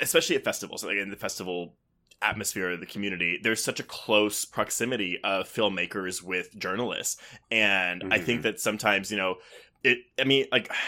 especially 0.00 0.36
at 0.36 0.44
festivals, 0.44 0.84
like 0.84 0.96
in 0.96 1.10
the 1.10 1.16
festival 1.16 1.74
atmosphere 2.22 2.70
of 2.70 2.80
the 2.80 2.86
community, 2.86 3.38
there's 3.42 3.62
such 3.62 3.80
a 3.80 3.82
close 3.82 4.44
proximity 4.44 5.18
of 5.22 5.48
filmmakers 5.48 6.22
with 6.22 6.56
journalists, 6.58 7.20
and 7.50 8.02
I 8.10 8.18
think 8.18 8.40
Mhm. 8.40 8.44
that 8.44 8.60
sometimes, 8.60 9.10
you 9.10 9.16
know, 9.16 9.36
it. 9.82 9.98
I 10.18 10.24
mean, 10.24 10.46
like. 10.52 10.70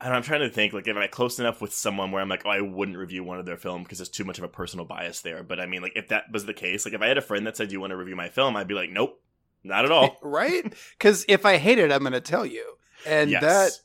and 0.00 0.14
I'm 0.14 0.22
trying 0.22 0.42
to 0.42 0.48
think 0.48 0.72
like 0.72 0.86
if 0.86 0.96
I'm 0.96 1.08
close 1.08 1.40
enough 1.40 1.60
with 1.60 1.72
someone 1.72 2.12
where 2.12 2.22
I'm 2.22 2.28
like, 2.28 2.46
oh, 2.46 2.50
I 2.50 2.60
wouldn't 2.60 2.96
review 2.96 3.24
one 3.24 3.40
of 3.40 3.46
their 3.46 3.56
film 3.56 3.82
because 3.82 3.98
there's 3.98 4.08
too 4.08 4.22
much 4.22 4.38
of 4.38 4.44
a 4.44 4.48
personal 4.48 4.84
bias 4.84 5.22
there. 5.22 5.42
But 5.42 5.58
I 5.58 5.66
mean, 5.66 5.82
like 5.82 5.94
if 5.96 6.06
that 6.08 6.30
was 6.32 6.46
the 6.46 6.54
case, 6.54 6.84
like 6.84 6.94
if 6.94 7.02
I 7.02 7.08
had 7.08 7.18
a 7.18 7.20
friend 7.22 7.44
that 7.48 7.56
said, 7.56 7.72
you 7.72 7.80
want 7.80 7.90
to 7.90 7.96
review 7.96 8.14
my 8.14 8.28
film?" 8.28 8.54
I'd 8.56 8.68
be 8.68 8.74
like, 8.74 8.90
"Nope, 8.90 9.20
not 9.64 9.84
at 9.84 9.90
all. 9.90 10.16
right? 10.22 10.72
Because 10.96 11.24
if 11.26 11.44
I 11.44 11.56
hate 11.56 11.80
it, 11.80 11.90
I'm 11.90 12.00
going 12.00 12.12
to 12.12 12.20
tell 12.20 12.46
you, 12.46 12.76
and 13.04 13.28
yes. 13.28 13.42
that 13.42 13.80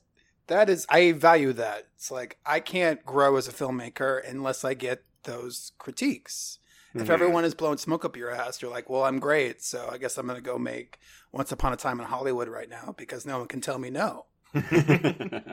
that 0.47 0.69
is 0.69 0.85
I 0.87 1.13
value 1.13 1.53
that. 1.53 1.87
It's 1.95 2.11
like 2.11 2.37
I 2.45 2.59
can't 2.59 3.03
grow 3.03 3.35
as 3.37 3.47
a 3.47 3.51
filmmaker 3.51 4.21
unless 4.29 4.63
I 4.63 4.75
get 4.75 5.03
those 5.23 5.71
critiques. 5.79 6.59
If 6.95 7.07
Mhm. 7.07 7.09
everyone 7.09 7.43
is 7.45 7.55
blowing 7.55 7.77
smoke 7.77 8.05
up 8.05 8.15
your 8.15 8.29
ass, 8.29 8.61
you're 8.61 8.69
like, 8.69 8.89
well, 8.89 9.03
I'm 9.03 9.19
great, 9.19 9.63
so 9.63 9.89
I 9.91 9.97
guess 9.97 10.17
I'm 10.17 10.27
going 10.27 10.37
to 10.37 10.43
go 10.43 10.57
make 10.59 10.99
Once 11.31 11.51
Upon 11.51 11.73
a 11.73 11.75
Time 11.75 11.99
in 11.99 12.05
Hollywood 12.05 12.47
right 12.47 12.69
now 12.69 12.93
because 12.97 13.25
no 13.25 13.39
one 13.39 13.47
can 13.47 13.61
tell 13.61 13.79
me 13.79 13.89
no. 13.89 14.25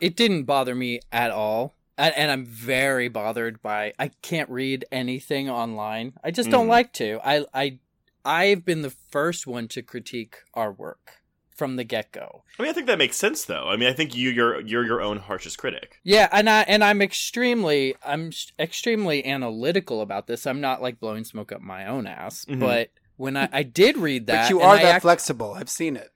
It 0.00 0.14
didn't 0.14 0.44
bother 0.44 0.74
me 0.74 1.00
at 1.10 1.30
all. 1.30 1.74
And, 1.96 2.14
and 2.14 2.30
I'm 2.30 2.44
very 2.44 3.08
bothered 3.08 3.62
by 3.62 3.94
I 3.98 4.08
can't 4.20 4.50
read 4.50 4.84
anything 4.92 5.48
online. 5.48 6.12
I 6.22 6.30
just 6.30 6.50
don't 6.50 6.66
Mhm. 6.66 6.70
like 6.70 6.92
to. 6.94 7.18
I 7.24 7.46
I 7.54 7.78
I've 8.24 8.64
been 8.64 8.82
the 8.82 8.90
first 8.90 9.46
one 9.46 9.68
to 9.68 9.80
critique 9.82 10.36
our 10.52 10.70
work 10.70 11.22
from 11.56 11.76
the 11.76 11.84
get-go. 11.84 12.42
I 12.58 12.62
mean, 12.62 12.70
I 12.70 12.74
think 12.74 12.86
that 12.86 12.98
makes 12.98 13.16
sense, 13.16 13.44
though. 13.46 13.68
I 13.68 13.76
mean, 13.76 13.88
I 13.88 13.92
think 13.92 14.14
you 14.14 14.30
you're 14.30 14.60
you're 14.60 14.84
your 14.84 15.00
own 15.00 15.18
harshest 15.18 15.58
critic. 15.58 15.98
Yeah, 16.04 16.28
and 16.30 16.48
I 16.50 16.62
and 16.62 16.84
I'm 16.84 17.00
extremely 17.02 17.94
I'm 18.04 18.30
extremely 18.58 19.24
analytical 19.24 20.00
about 20.02 20.26
this. 20.26 20.46
I'm 20.46 20.60
not 20.60 20.82
like 20.82 21.00
blowing 21.00 21.24
smoke 21.24 21.52
up 21.52 21.60
my 21.60 21.86
own 21.86 22.06
ass, 22.06 22.44
Mhm. 22.44 22.60
but 22.60 22.90
when 23.16 23.36
I, 23.36 23.48
I 23.52 23.62
did 23.62 23.96
read 23.96 24.26
that, 24.26 24.44
but 24.44 24.50
you 24.50 24.60
are 24.60 24.76
that 24.76 24.84
act- 24.84 25.02
flexible. 25.02 25.54
I've 25.54 25.70
seen 25.70 25.96
it. 25.96 26.10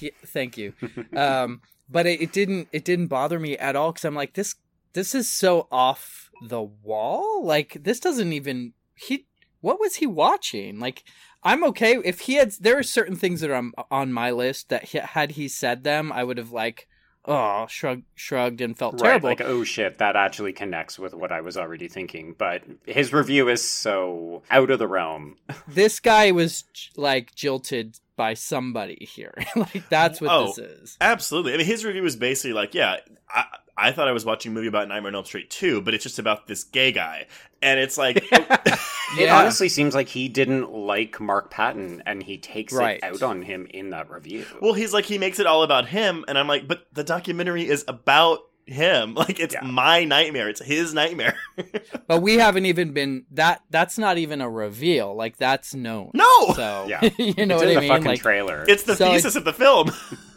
Yeah, 0.00 0.10
thank 0.26 0.56
you. 0.58 0.72
um, 1.16 1.60
but 1.88 2.06
it, 2.06 2.20
it 2.20 2.32
didn't 2.32 2.68
it 2.72 2.84
didn't 2.84 3.06
bother 3.08 3.38
me 3.38 3.56
at 3.56 3.76
all 3.76 3.92
because 3.92 4.04
I'm 4.04 4.14
like 4.14 4.34
this 4.34 4.54
this 4.92 5.14
is 5.14 5.30
so 5.30 5.68
off 5.70 6.30
the 6.48 6.62
wall. 6.62 7.44
Like 7.44 7.78
this 7.82 8.00
doesn't 8.00 8.32
even 8.32 8.72
he. 8.94 9.26
What 9.60 9.78
was 9.78 9.96
he 9.96 10.06
watching? 10.06 10.80
Like 10.80 11.04
I'm 11.42 11.64
okay 11.64 11.98
if 12.04 12.20
he 12.20 12.34
had. 12.34 12.52
There 12.52 12.78
are 12.78 12.82
certain 12.82 13.16
things 13.16 13.40
that 13.40 13.50
are 13.50 13.54
on, 13.54 13.72
on 13.90 14.12
my 14.12 14.30
list 14.30 14.68
that 14.68 14.84
he, 14.84 14.98
had 14.98 15.32
he 15.32 15.48
said 15.48 15.84
them, 15.84 16.12
I 16.12 16.24
would 16.24 16.38
have 16.38 16.52
like 16.52 16.86
oh 17.26 17.66
shrugged 17.68 18.04
shrugged 18.14 18.62
and 18.62 18.78
felt 18.78 18.94
right 18.94 19.08
terrible. 19.08 19.28
like 19.28 19.42
oh 19.42 19.62
shit 19.62 19.98
that 19.98 20.16
actually 20.16 20.54
connects 20.54 20.98
with 20.98 21.12
what 21.12 21.30
i 21.30 21.42
was 21.42 21.54
already 21.54 21.86
thinking 21.86 22.34
but 22.38 22.62
his 22.86 23.12
review 23.12 23.46
is 23.50 23.62
so 23.62 24.42
out 24.50 24.70
of 24.70 24.78
the 24.78 24.88
realm 24.88 25.36
this 25.68 26.00
guy 26.00 26.30
was 26.30 26.64
like 26.96 27.34
jilted 27.34 27.98
by 28.16 28.32
somebody 28.34 29.06
here. 29.10 29.34
like 29.56 29.86
that's 29.90 30.20
what 30.20 30.30
Oh. 30.30 30.46
this 30.48 30.58
is. 30.58 30.96
Absolutely. 31.00 31.54
I 31.54 31.56
mean, 31.56 31.66
his 31.66 31.86
review 31.86 32.02
was 32.02 32.16
basically 32.16 32.52
like, 32.52 32.74
yeah, 32.74 32.96
I, 33.30 33.44
I 33.80 33.92
thought 33.92 34.08
I 34.08 34.12
was 34.12 34.24
watching 34.24 34.52
a 34.52 34.54
movie 34.54 34.66
about 34.68 34.88
Nightmare 34.88 35.08
on 35.08 35.14
Elm 35.14 35.24
Street 35.24 35.48
2, 35.50 35.80
but 35.80 35.94
it's 35.94 36.02
just 36.04 36.18
about 36.18 36.46
this 36.46 36.64
gay 36.64 36.92
guy. 36.92 37.26
And 37.62 37.80
it's 37.80 37.96
like, 37.98 38.24
It 38.32 38.78
Yeah. 39.26 39.38
honestly 39.38 39.68
seems 39.68 39.94
like 39.94 40.08
he 40.08 40.28
didn't 40.28 40.70
like 40.72 41.18
Mark 41.20 41.50
Patton, 41.50 42.02
and 42.06 42.22
he 42.22 42.38
takes 42.38 42.72
Right. 42.72 42.98
it 42.98 43.02
out 43.04 43.22
on 43.22 43.42
him 43.42 43.66
in 43.70 43.90
that 43.90 44.08
review. 44.10 44.44
well, 44.60 44.72
he's 44.74 44.92
like, 44.92 45.04
he 45.06 45.18
makes 45.18 45.40
it 45.40 45.46
all 45.46 45.62
about 45.64 45.88
him. 45.88 46.24
And 46.28 46.38
I'm 46.38 46.46
like, 46.46 46.68
but 46.68 46.86
the 46.92 47.02
documentary 47.04 47.68
is 47.68 47.84
about 47.88 48.40
him. 48.70 49.14
Like, 49.20 49.38
it's 49.40 49.54
Yeah. 49.54 49.62
my 49.66 50.04
nightmare. 50.04 50.48
It's 50.48 50.62
his 50.64 50.94
nightmare. 50.94 51.36
But 52.06 52.22
we 52.22 52.34
haven't 52.38 52.66
even 52.66 52.92
been 52.92 53.24
that. 53.32 53.62
That's 53.70 53.96
not 53.96 54.18
even 54.18 54.40
a 54.40 54.50
reveal. 54.50 55.14
Like 55.14 55.36
that's 55.36 55.74
known. 55.74 56.10
no! 56.14 56.52
So 56.54 56.86
Yeah. 56.88 57.00
you 57.18 57.46
know 57.46 57.54
it's 57.56 57.62
what 57.64 57.68
in 57.68 57.70
I 57.70 57.74
the 57.74 57.80
mean? 57.82 57.88
fucking 57.90 58.04
Like 58.06 58.20
trailer. 58.20 58.64
It's 58.66 58.82
the 58.82 58.96
So, 58.96 59.04
like- 59.04 59.14
thesis 59.14 59.36
of 59.36 59.44
the 59.44 59.52
film. 59.52 59.92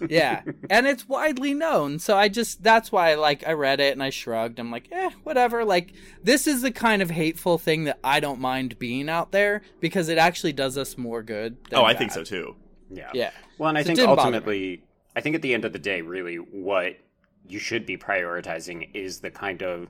yeah, 0.07 0.41
and 0.69 0.85
it's 0.85 1.07
widely 1.09 1.53
known. 1.55 1.97
So 1.99 2.15
I 2.15 2.27
just 2.27 2.61
that's 2.61 2.91
why 2.91 3.15
like 3.15 3.47
I 3.47 3.53
read 3.53 3.79
it 3.79 3.93
and 3.93 4.03
I 4.03 4.09
shrugged. 4.11 4.59
I'm 4.59 4.69
like, 4.69 4.87
eh, 4.91 5.09
whatever. 5.23 5.65
Like 5.65 5.93
this 6.23 6.45
is 6.45 6.61
the 6.61 6.71
kind 6.71 7.01
of 7.01 7.09
hateful 7.09 7.57
thing 7.57 7.85
that 7.85 7.97
I 8.03 8.19
don't 8.19 8.39
mind 8.39 8.77
being 8.77 9.09
out 9.09 9.31
there 9.31 9.61
because 9.79 10.09
it 10.09 10.17
actually 10.19 10.53
does 10.53 10.77
us 10.77 10.95
more 10.97 11.23
good. 11.23 11.57
Than 11.71 11.79
oh, 11.79 11.83
I 11.85 11.95
think 11.95 12.11
so 12.11 12.23
too. 12.23 12.55
yeah. 12.91 13.09
Yeah. 13.15 13.31
Well, 13.57 13.69
and 13.69 13.77
I 13.77 13.81
So 13.81 13.85
it 13.85 13.87
think 13.87 13.99
didn't 13.99 14.15
bother 14.15 14.29
me. 14.31 14.35
ultimately, 14.37 14.83
I 15.15 15.21
think 15.21 15.35
at 15.35 15.41
the 15.41 15.53
end 15.55 15.65
of 15.65 15.73
the 15.73 15.79
day, 15.79 16.01
really, 16.01 16.35
what 16.35 16.97
you 17.47 17.59
should 17.59 17.85
be 17.85 17.97
prioritizing 17.97 18.89
is 18.93 19.19
the 19.19 19.31
kind 19.31 19.62
of 19.62 19.88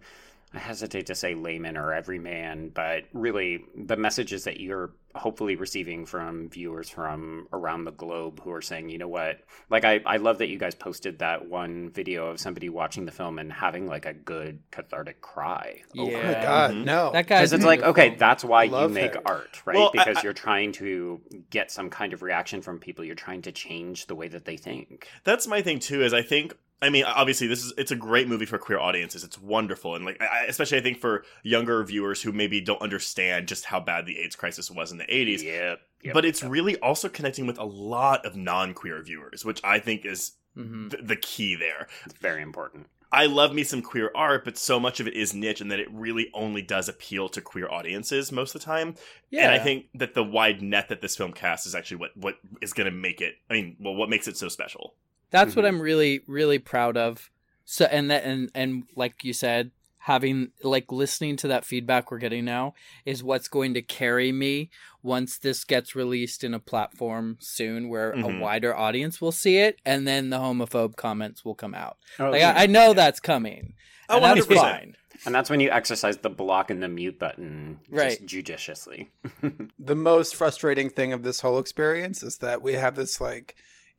I 0.56 0.60
hesitate 0.60 1.08
to 1.08 1.16
say 1.16 1.34
layman 1.34 1.78
or 1.78 1.94
everyman, 1.94 2.70
but 2.70 3.06
really 3.12 3.66
the 3.76 3.98
messages 3.98 4.44
that 4.44 4.60
you're 4.60 4.92
hopefully 5.16 5.56
receiving 5.56 6.06
from 6.06 6.48
viewers 6.50 6.90
from 6.90 7.48
around 7.52 7.86
the 7.86 7.92
globe 7.92 8.40
who 8.44 8.52
are 8.52 8.62
saying, 8.62 8.90
you 8.90 9.00
know 9.00 9.08
what, 9.08 9.40
like 9.72 9.84
I, 9.84 10.02
I 10.06 10.18
love 10.18 10.38
that 10.40 10.50
you 10.50 10.60
guys 10.60 10.76
posted 10.76 11.20
that 11.20 11.48
one 11.48 11.90
video 11.90 12.28
of 12.28 12.40
somebody 12.40 12.70
watching 12.70 13.06
the 13.06 13.12
film 13.12 13.40
and 13.40 13.52
having 13.52 13.88
like 13.88 14.06
a 14.06 14.14
good 14.14 14.60
cathartic 14.70 15.22
cry. 15.22 15.82
over 15.98 16.12
Yeah. 16.12 16.18
Oh 16.20 16.22
my 16.24 16.30
it. 16.30 16.42
god, 16.44 16.72
Mhm. 16.72 16.86
no. 16.86 17.12
That 17.14 17.26
guy's 17.28 17.40
Because 17.50 17.54
it's 17.54 17.66
like, 17.66 17.82
okay, 17.82 18.14
that's 18.16 18.44
why 18.44 18.64
you 18.66 18.90
make 18.90 19.14
Harry. 19.14 19.26
art, 19.26 19.62
right? 19.66 19.76
Well, 19.76 19.88
I- 19.88 19.92
because 20.04 20.18
I- 20.18 20.22
you're 20.22 20.34
trying 20.34 20.72
to 20.74 21.20
get 21.50 21.72
some 21.72 21.90
kind 21.90 22.14
of 22.14 22.22
reaction 22.22 22.62
from 22.62 22.78
people. 22.78 23.04
You're 23.04 23.16
trying 23.16 23.42
to 23.44 23.52
change 23.52 24.06
the 24.06 24.14
way 24.16 24.28
that 24.28 24.46
they 24.46 24.58
think. 24.58 25.08
That's 25.24 25.48
my 25.48 25.64
thing 25.64 25.80
too. 25.80 26.04
Is 26.04 26.14
I 26.14 26.22
think 26.22 26.56
I 26.84 26.90
mean 26.90 27.06
obviously 27.06 27.48
this 27.48 27.64
is 27.64 27.74
it's 27.78 27.92
a 27.92 27.96
great 27.96 28.28
movie 28.28 28.46
for 28.46 28.58
queer 28.58 28.80
audiences. 28.80 29.24
It's 29.24 29.40
wonderful 29.40 29.96
and 29.96 30.06
like 30.06 30.22
I, 30.22 30.46
especially 30.48 30.78
I 30.78 30.82
think 30.82 31.00
for 31.00 31.24
younger 31.42 31.84
viewers 31.84 32.22
who 32.22 32.32
maybe 32.32 32.62
don't 32.62 32.82
understand 32.82 33.48
just 33.48 33.66
how 33.66 33.80
bad 33.80 34.06
the 34.06 34.20
AIDS 34.20 34.36
crisis 34.36 34.70
was 34.70 34.92
in 34.92 34.98
the 34.98 35.14
eighties. 35.14 35.42
Yep. 35.44 35.80
yep, 36.04 36.14
but 36.14 36.26
it's 36.26 36.42
yep. 36.42 36.52
really 36.52 36.78
also 36.80 37.10
connecting 37.10 37.48
with 37.48 37.58
a 37.58 37.64
lot 37.66 38.26
of 38.26 38.36
non-queer 38.36 39.02
viewers, 39.02 39.44
which 39.46 39.62
I 39.64 39.80
think 39.80 40.06
is 40.06 40.34
Mhm. 40.58 40.92
th- 40.92 41.04
the 41.04 41.16
key 41.16 41.56
there. 41.56 41.88
It's 42.06 42.14
very 42.20 42.44
important. 42.44 42.88
I 43.12 43.28
love 43.28 43.54
me 43.54 43.64
some 43.64 43.82
queer 43.84 44.12
art, 44.16 44.44
but 44.44 44.58
so 44.58 44.80
much 44.80 45.00
of 45.00 45.08
it 45.08 45.14
is 45.14 45.34
niche 45.36 45.62
and 45.62 45.70
that 45.72 45.80
it 45.80 45.88
really 45.92 46.32
only 46.34 46.64
does 46.64 46.90
appeal 46.90 47.30
to 47.30 47.42
queer 47.42 47.70
audiences 47.70 48.32
most 48.32 48.56
of 48.56 48.62
the 48.62 48.66
time. 48.66 48.96
Yeah. 49.30 49.44
And 49.46 49.52
I 49.52 49.60
think 49.60 49.86
that 49.94 50.16
the 50.16 50.24
wide 50.24 50.62
net 50.64 50.90
that 50.90 51.02
this 51.02 51.16
film 51.16 51.32
casts 51.32 51.68
is 51.68 51.76
actually 51.76 51.98
what, 51.98 52.18
what 52.18 52.36
is 52.62 52.74
going 52.74 52.86
to 52.86 52.92
make 52.92 53.22
it, 53.22 53.36
I 53.50 53.54
mean, 53.54 53.78
well, 53.80 53.94
what 53.94 54.10
makes 54.10 54.28
it 54.28 54.36
so 54.36 54.48
special. 54.48 54.96
That's 55.34 55.56
what 55.56 55.66
Mhm. 55.66 55.68
I'm 55.68 55.82
really, 55.82 56.22
really 56.28 56.60
proud 56.60 56.96
of. 56.96 57.30
So, 57.66 57.86
and 57.86 58.10
that, 58.12 58.24
and 58.24 58.50
and 58.56 58.84
like 58.96 59.24
you 59.24 59.34
said, 59.34 59.72
having 60.00 60.52
like 60.64 60.92
listening 60.92 61.38
to 61.38 61.48
that 61.48 61.66
feedback 61.66 62.12
we're 62.12 62.18
getting 62.20 62.44
now 62.46 62.74
is 63.06 63.24
what's 63.24 63.48
going 63.48 63.74
to 63.74 63.82
carry 63.82 64.32
me 64.32 64.70
once 65.02 65.38
this 65.38 65.64
gets 65.64 65.96
released 65.96 66.44
in 66.44 66.54
a 66.54 66.60
platform 66.60 67.38
soon 67.40 67.88
where 67.90 68.14
Mhm. 68.14 68.38
a 68.38 68.40
wider 68.40 68.76
audience 68.76 69.20
will 69.22 69.32
see 69.32 69.58
it, 69.58 69.80
and 69.86 70.08
then 70.08 70.30
the 70.30 70.38
homophobe 70.40 70.96
comments 70.98 71.44
will 71.44 71.56
come 71.56 71.74
out. 71.74 71.98
Oh, 72.20 72.30
Like 72.32 72.42
yeah. 72.42 72.54
I, 72.56 72.64
I 72.64 72.66
know 72.68 72.94
that's 72.94 73.20
coming. 73.20 73.74
Oh, 74.10 74.18
and 74.18 74.24
that's 74.26 74.46
100%. 74.48 74.58
fine. 74.60 74.96
and 75.26 75.34
that's 75.34 75.50
when 75.50 75.62
you 75.62 75.70
exercise 75.72 76.18
the 76.18 76.30
block 76.30 76.70
and 76.70 76.84
the 76.84 76.88
mute 76.90 77.18
button 77.18 77.80
Right. 77.90 78.18
just 78.20 78.26
judiciously. 78.26 79.10
the 79.80 79.96
most 79.96 80.36
frustrating 80.36 80.90
thing 80.90 81.14
of 81.14 81.24
this 81.24 81.40
whole 81.40 81.60
experience 81.60 82.22
is 82.24 82.40
that 82.40 82.62
we 82.62 82.74
have 82.74 82.96
this 82.96 83.22
like 83.22 83.56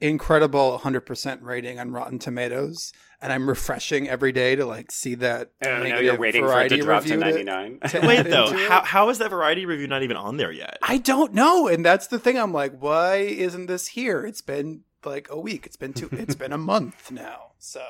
incredible 0.08 0.78
100% 0.82 1.42
rating 1.42 1.78
on 1.78 1.90
Rotten 1.90 2.18
Tomatoes, 2.18 2.92
and 3.22 3.32
I'm 3.32 3.48
refreshing 3.48 4.08
every 4.08 4.32
day 4.32 4.54
to 4.54 4.66
like 4.66 4.90
see 4.90 5.14
that. 5.16 5.50
Oh 5.64 5.68
no, 5.68 5.82
negative 5.82 6.04
you're 6.04 6.18
waiting 6.18 6.42
for 6.42 6.48
it 6.48 6.52
variety 6.52 6.76
to 6.76 6.82
drop 6.82 7.04
to 7.04 7.16
review 7.16 7.44
99. 7.44 7.80
to 7.88 8.00
Wait 8.06 8.22
though, 8.24 8.52
how 8.68 8.84
how 8.84 9.08
is 9.08 9.18
that 9.18 9.30
variety 9.30 9.64
review 9.64 9.86
not 9.86 10.02
even 10.02 10.16
on 10.16 10.36
there 10.36 10.52
yet? 10.52 10.78
I 10.82 10.98
don't 10.98 11.32
know, 11.32 11.68
and 11.68 11.84
that's 11.84 12.08
the 12.08 12.18
thing. 12.18 12.38
I'm 12.38 12.52
like, 12.52 12.78
why 12.78 13.16
isn't 13.16 13.66
this 13.66 13.88
here? 13.88 14.26
It's 14.26 14.42
been 14.42 14.82
like 15.04 15.28
a 15.30 15.40
week. 15.40 15.66
It's 15.66 15.76
been 15.76 15.94
two. 15.94 16.08
It's 16.12 16.34
been 16.34 16.52
a 16.52 16.58
month 16.58 17.10
now. 17.10 17.52
So 17.58 17.82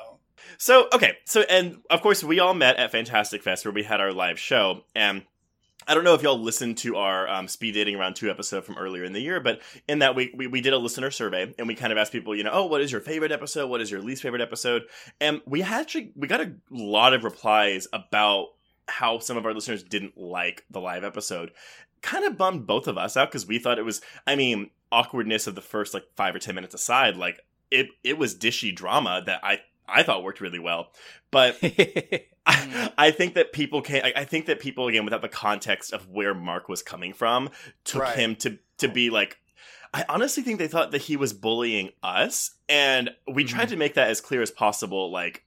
So 0.57 0.87
okay, 0.93 1.17
so 1.25 1.41
and 1.49 1.81
of 1.89 2.01
course 2.01 2.23
we 2.23 2.39
all 2.39 2.53
met 2.53 2.77
at 2.77 2.91
Fantastic 2.91 3.43
Fest 3.43 3.65
where 3.65 3.73
we 3.73 3.83
had 3.83 3.99
our 3.99 4.13
live 4.13 4.39
show, 4.39 4.83
and 4.95 5.23
I 5.87 5.93
don't 5.93 6.03
know 6.03 6.15
if 6.15 6.23
y'all 6.23 6.39
listened 6.39 6.77
to 6.79 6.95
our 6.95 7.27
um, 7.27 7.47
speed 7.47 7.73
dating 7.73 7.97
round 7.97 8.15
two 8.15 8.29
episode 8.29 8.65
from 8.65 8.77
earlier 8.77 9.03
in 9.03 9.13
the 9.13 9.21
year, 9.21 9.39
but 9.39 9.61
in 9.87 9.99
that 9.99 10.15
we, 10.15 10.33
we 10.35 10.47
we 10.47 10.61
did 10.61 10.73
a 10.73 10.77
listener 10.77 11.11
survey 11.11 11.53
and 11.59 11.67
we 11.67 11.75
kind 11.75 11.91
of 11.91 11.97
asked 11.97 12.11
people, 12.11 12.35
you 12.35 12.43
know, 12.43 12.51
oh, 12.53 12.65
what 12.65 12.81
is 12.81 12.91
your 12.91 13.01
favorite 13.01 13.31
episode? 13.31 13.69
What 13.69 13.81
is 13.81 13.91
your 13.91 14.01
least 14.01 14.23
favorite 14.23 14.41
episode? 14.41 14.83
And 15.21 15.41
we 15.45 15.61
actually 15.61 16.11
we 16.15 16.27
got 16.27 16.41
a 16.41 16.53
lot 16.71 17.13
of 17.13 17.23
replies 17.23 17.87
about 17.93 18.47
how 18.87 19.19
some 19.19 19.37
of 19.37 19.45
our 19.45 19.53
listeners 19.53 19.83
didn't 19.83 20.17
like 20.17 20.65
the 20.69 20.81
live 20.81 21.03
episode. 21.03 21.51
Kind 22.01 22.25
of 22.25 22.37
bummed 22.37 22.67
both 22.67 22.87
of 22.87 22.97
us 22.97 23.17
out 23.17 23.29
because 23.29 23.47
we 23.47 23.59
thought 23.59 23.79
it 23.79 23.85
was, 23.85 24.01
I 24.27 24.35
mean, 24.35 24.69
awkwardness 24.91 25.47
of 25.47 25.55
the 25.55 25.61
first 25.61 25.93
like 25.93 26.05
five 26.15 26.35
or 26.35 26.39
ten 26.39 26.55
minutes 26.55 26.73
aside, 26.73 27.15
like 27.17 27.39
it 27.71 27.87
it 28.03 28.17
was 28.17 28.35
dishy 28.35 28.75
drama 28.75 29.21
that 29.25 29.39
I 29.43 29.59
I 29.87 30.03
thought 30.03 30.23
worked 30.23 30.41
really 30.41 30.59
well, 30.59 30.91
but 31.31 31.57
I, 31.61 32.25
hmm. 32.47 32.87
I 32.97 33.11
think 33.11 33.35
that 33.35 33.53
people 33.53 33.81
can. 33.81 34.03
I, 34.03 34.13
I 34.17 34.25
think 34.25 34.47
that 34.47 34.59
people 34.59 34.87
again, 34.87 35.05
without 35.05 35.21
the 35.21 35.29
context 35.29 35.93
of 35.93 36.09
where 36.09 36.33
Mark 36.33 36.69
was 36.69 36.81
coming 36.81 37.13
from, 37.13 37.49
took 37.83 38.03
Right. 38.03 38.17
him 38.17 38.35
to 38.37 38.59
to 38.79 38.87
be 38.87 39.09
like. 39.09 39.37
I 39.93 40.03
honestly 40.09 40.43
think 40.43 40.59
they 40.59 40.67
thought 40.67 40.91
that 40.91 41.03
he 41.03 41.15
was 41.15 41.31
bullying 41.31 41.91
us, 42.03 42.51
and 42.67 43.11
we 43.31 43.45
tried 43.45 43.65
hmm. 43.65 43.71
to 43.71 43.77
make 43.77 43.93
that 43.93 44.09
as 44.09 44.19
clear 44.19 44.41
as 44.41 44.51
possible. 44.51 45.09
Like, 45.09 45.45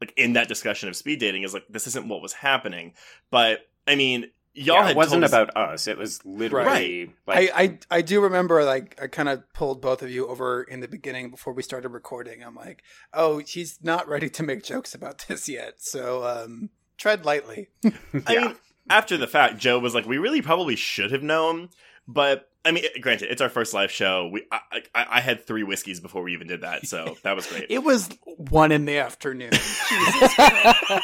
like 0.00 0.12
in 0.16 0.34
that 0.34 0.46
discussion 0.46 0.88
of 0.88 0.94
speed 0.94 1.18
dating, 1.18 1.42
is 1.42 1.52
like 1.52 1.64
this 1.68 1.88
isn't 1.88 2.06
what 2.06 2.22
was 2.22 2.32
happening. 2.32 2.92
But 3.30 3.66
I 3.88 3.96
mean, 3.96 4.30
y'all 4.58 4.76
Yeah, 4.84 4.90
it 4.90 4.96
wasn't 4.96 5.24
us- 5.24 5.30
about 5.30 5.56
us. 5.56 5.86
It 5.86 5.96
was 5.98 6.24
literally 6.24 7.14
like 7.26 7.50
I, 7.54 7.62
I 7.62 7.78
I 7.98 8.02
do 8.02 8.20
remember 8.20 8.64
like 8.64 8.98
I 9.02 9.06
kind 9.06 9.28
of 9.28 9.42
pulled 9.52 9.80
both 9.80 10.02
of 10.02 10.10
you 10.10 10.26
over 10.26 10.62
in 10.62 10.80
the 10.80 10.88
beginning 10.88 11.30
before 11.30 11.52
we 11.52 11.62
started 11.62 11.90
recording. 11.90 12.42
I'm 12.42 12.54
like, 12.54 12.82
oh, 13.12 13.38
he's 13.38 13.78
not 13.82 14.08
ready 14.08 14.28
to 14.30 14.42
make 14.42 14.62
jokes 14.62 14.94
about 14.94 15.18
this 15.28 15.48
yet. 15.48 15.74
So 15.78 16.24
um, 16.24 16.70
tread 16.96 17.24
lightly. 17.24 17.68
I 17.84 17.92
mean, 18.28 18.56
after 18.90 19.16
the 19.16 19.26
fact, 19.26 19.58
Joe 19.58 19.78
was 19.78 19.94
like, 19.94 20.06
"We 20.06 20.18
really 20.18 20.42
probably 20.42 20.76
should 20.76 21.12
have 21.12 21.22
known." 21.22 21.70
But 22.06 22.47
I 22.64 22.72
mean, 22.72 22.84
granted, 23.00 23.30
it's 23.30 23.40
our 23.40 23.48
first 23.48 23.72
live 23.72 23.90
show. 23.90 24.28
We 24.28 24.46
I, 24.50 24.60
I, 24.94 25.06
I 25.10 25.20
had 25.20 25.46
three 25.46 25.62
whiskeys 25.62 26.00
before 26.00 26.22
we 26.22 26.32
even 26.32 26.46
did 26.46 26.62
that, 26.62 26.86
so 26.86 27.16
that 27.22 27.36
was 27.36 27.46
great. 27.46 27.66
It 27.70 27.82
was 27.82 28.08
one 28.24 28.72
in 28.72 28.84
the 28.84 28.98
afternoon. 28.98 29.52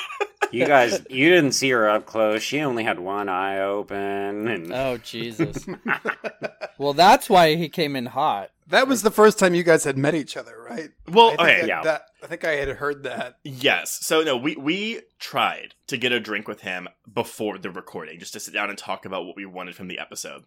you 0.50 0.66
guys. 0.66 1.00
You 1.08 1.30
didn't 1.30 1.52
see 1.52 1.70
her 1.70 1.88
up 1.88 2.06
close. 2.06 2.42
She 2.42 2.60
only 2.60 2.84
had 2.84 2.98
one 2.98 3.28
eye 3.28 3.60
open, 3.60 4.48
and 4.48 4.72
Oh 4.72 4.98
Jesus! 4.98 5.66
well, 6.78 6.92
that's 6.92 7.30
why 7.30 7.54
he 7.54 7.68
came 7.68 7.96
in 7.96 8.06
hot. 8.06 8.50
That 8.68 8.88
was 8.88 9.02
the 9.02 9.10
first 9.10 9.38
time 9.38 9.54
you 9.54 9.62
guys 9.62 9.84
had 9.84 9.98
met 9.98 10.14
each 10.14 10.36
other, 10.36 10.56
right? 10.68 10.90
Well, 11.08 11.26
I 11.26 11.36
think 11.36 11.40
okay, 11.40 11.60
that- 11.60 11.68
yeah. 11.68 11.82
that- 11.82 12.02
I 12.22 12.26
think 12.26 12.44
I 12.46 12.52
had 12.52 12.68
heard 12.68 13.02
that. 13.02 13.36
Yes. 13.44 13.98
So 14.00 14.22
no, 14.22 14.34
we 14.38 14.56
we 14.56 15.02
tried 15.18 15.74
to 15.88 15.98
get 15.98 16.10
a 16.12 16.18
drink 16.18 16.48
with 16.48 16.62
him 16.62 16.88
before 17.12 17.58
the 17.58 17.70
recording, 17.70 18.18
just 18.18 18.32
to 18.32 18.40
sit 18.40 18.54
down 18.54 18.70
and 18.70 18.78
talk 18.78 19.04
about 19.04 19.26
what 19.26 19.36
we 19.36 19.44
wanted 19.44 19.74
from 19.76 19.88
the 19.88 19.98
episode. 19.98 20.44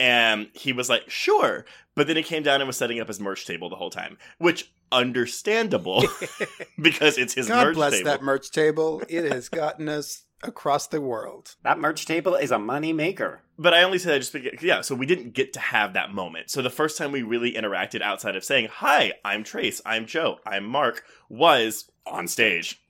And 0.00 0.48
he 0.54 0.72
was 0.72 0.88
like, 0.88 1.08
"Sure," 1.08 1.64
but 1.94 2.08
then 2.08 2.16
he 2.16 2.24
came 2.24 2.42
down 2.42 2.60
and 2.60 2.66
was 2.66 2.76
setting 2.76 2.98
up 2.98 3.06
his 3.06 3.20
merch 3.20 3.46
table 3.46 3.70
the 3.70 3.76
whole 3.76 3.90
time, 3.90 4.18
which 4.38 4.72
understandable 4.90 6.02
because 6.82 7.16
it's 7.18 7.34
his 7.34 7.46
God 7.46 7.66
merch 7.68 7.74
bless 7.76 7.92
table. 7.92 8.04
that 8.06 8.22
merch 8.22 8.50
table. 8.50 9.02
It 9.08 9.30
has 9.30 9.48
gotten 9.48 9.88
us 9.88 10.24
across 10.42 10.86
the 10.86 11.00
world. 11.00 11.54
that 11.62 11.78
merch 11.78 12.06
table 12.06 12.34
is 12.34 12.50
a 12.50 12.58
money 12.58 12.92
maker. 12.92 13.42
but 13.58 13.74
I 13.74 13.82
only 13.82 13.98
say 13.98 14.10
that 14.12 14.20
just 14.20 14.32
because, 14.32 14.62
yeah, 14.62 14.80
so 14.80 14.94
we 14.94 15.06
didn't 15.06 15.34
get 15.34 15.52
to 15.54 15.60
have 15.60 15.92
that 15.92 16.12
moment. 16.14 16.50
So 16.50 16.62
the 16.62 16.70
first 16.70 16.96
time 16.96 17.12
we 17.12 17.22
really 17.22 17.52
interacted 17.52 18.00
outside 18.02 18.36
of 18.36 18.44
saying, 18.44 18.68
Hi, 18.72 19.12
I'm 19.24 19.44
Trace, 19.44 19.80
I'm 19.84 20.06
Joe, 20.06 20.38
I'm 20.46 20.64
Mark, 20.64 21.04
was 21.28 21.90
on 22.06 22.26
stage. 22.28 22.80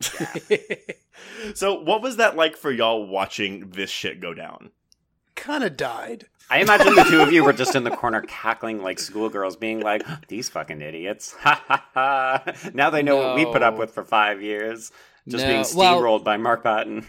so 1.54 1.74
what 1.80 2.02
was 2.02 2.16
that 2.16 2.36
like 2.36 2.56
for 2.56 2.70
y'all 2.70 3.06
watching 3.06 3.70
this 3.70 3.90
shit 3.90 4.20
go 4.20 4.34
down? 4.34 4.70
kind 5.36 5.64
of 5.64 5.74
died. 5.74 6.26
I 6.50 6.58
imagine 6.60 6.94
the 6.94 7.04
two 7.04 7.22
of 7.22 7.32
you 7.32 7.42
were 7.44 7.54
just 7.54 7.74
in 7.74 7.84
the 7.84 7.90
corner 7.96 8.20
cackling 8.22 8.82
like 8.82 8.98
schoolgirls, 8.98 9.56
being 9.56 9.80
like, 9.80 10.02
"These 10.28 10.50
fucking 10.50 10.82
idiots!" 10.82 11.32
Ha 11.40 11.64
ha 11.66 11.86
ha! 11.94 12.70
Now 12.74 12.90
they 12.90 13.02
know 13.02 13.16
what 13.16 13.36
we 13.36 13.46
put 13.46 13.62
up 13.62 13.78
with 13.78 13.90
for 13.94 14.04
five 14.04 14.42
years, 14.42 14.92
just 15.26 15.44
No, 15.44 15.50
being 15.50 15.64
well- 15.74 15.98
steamrolled 16.02 16.24
by 16.24 16.36
Mark 16.36 16.62
Patton. 16.64 17.06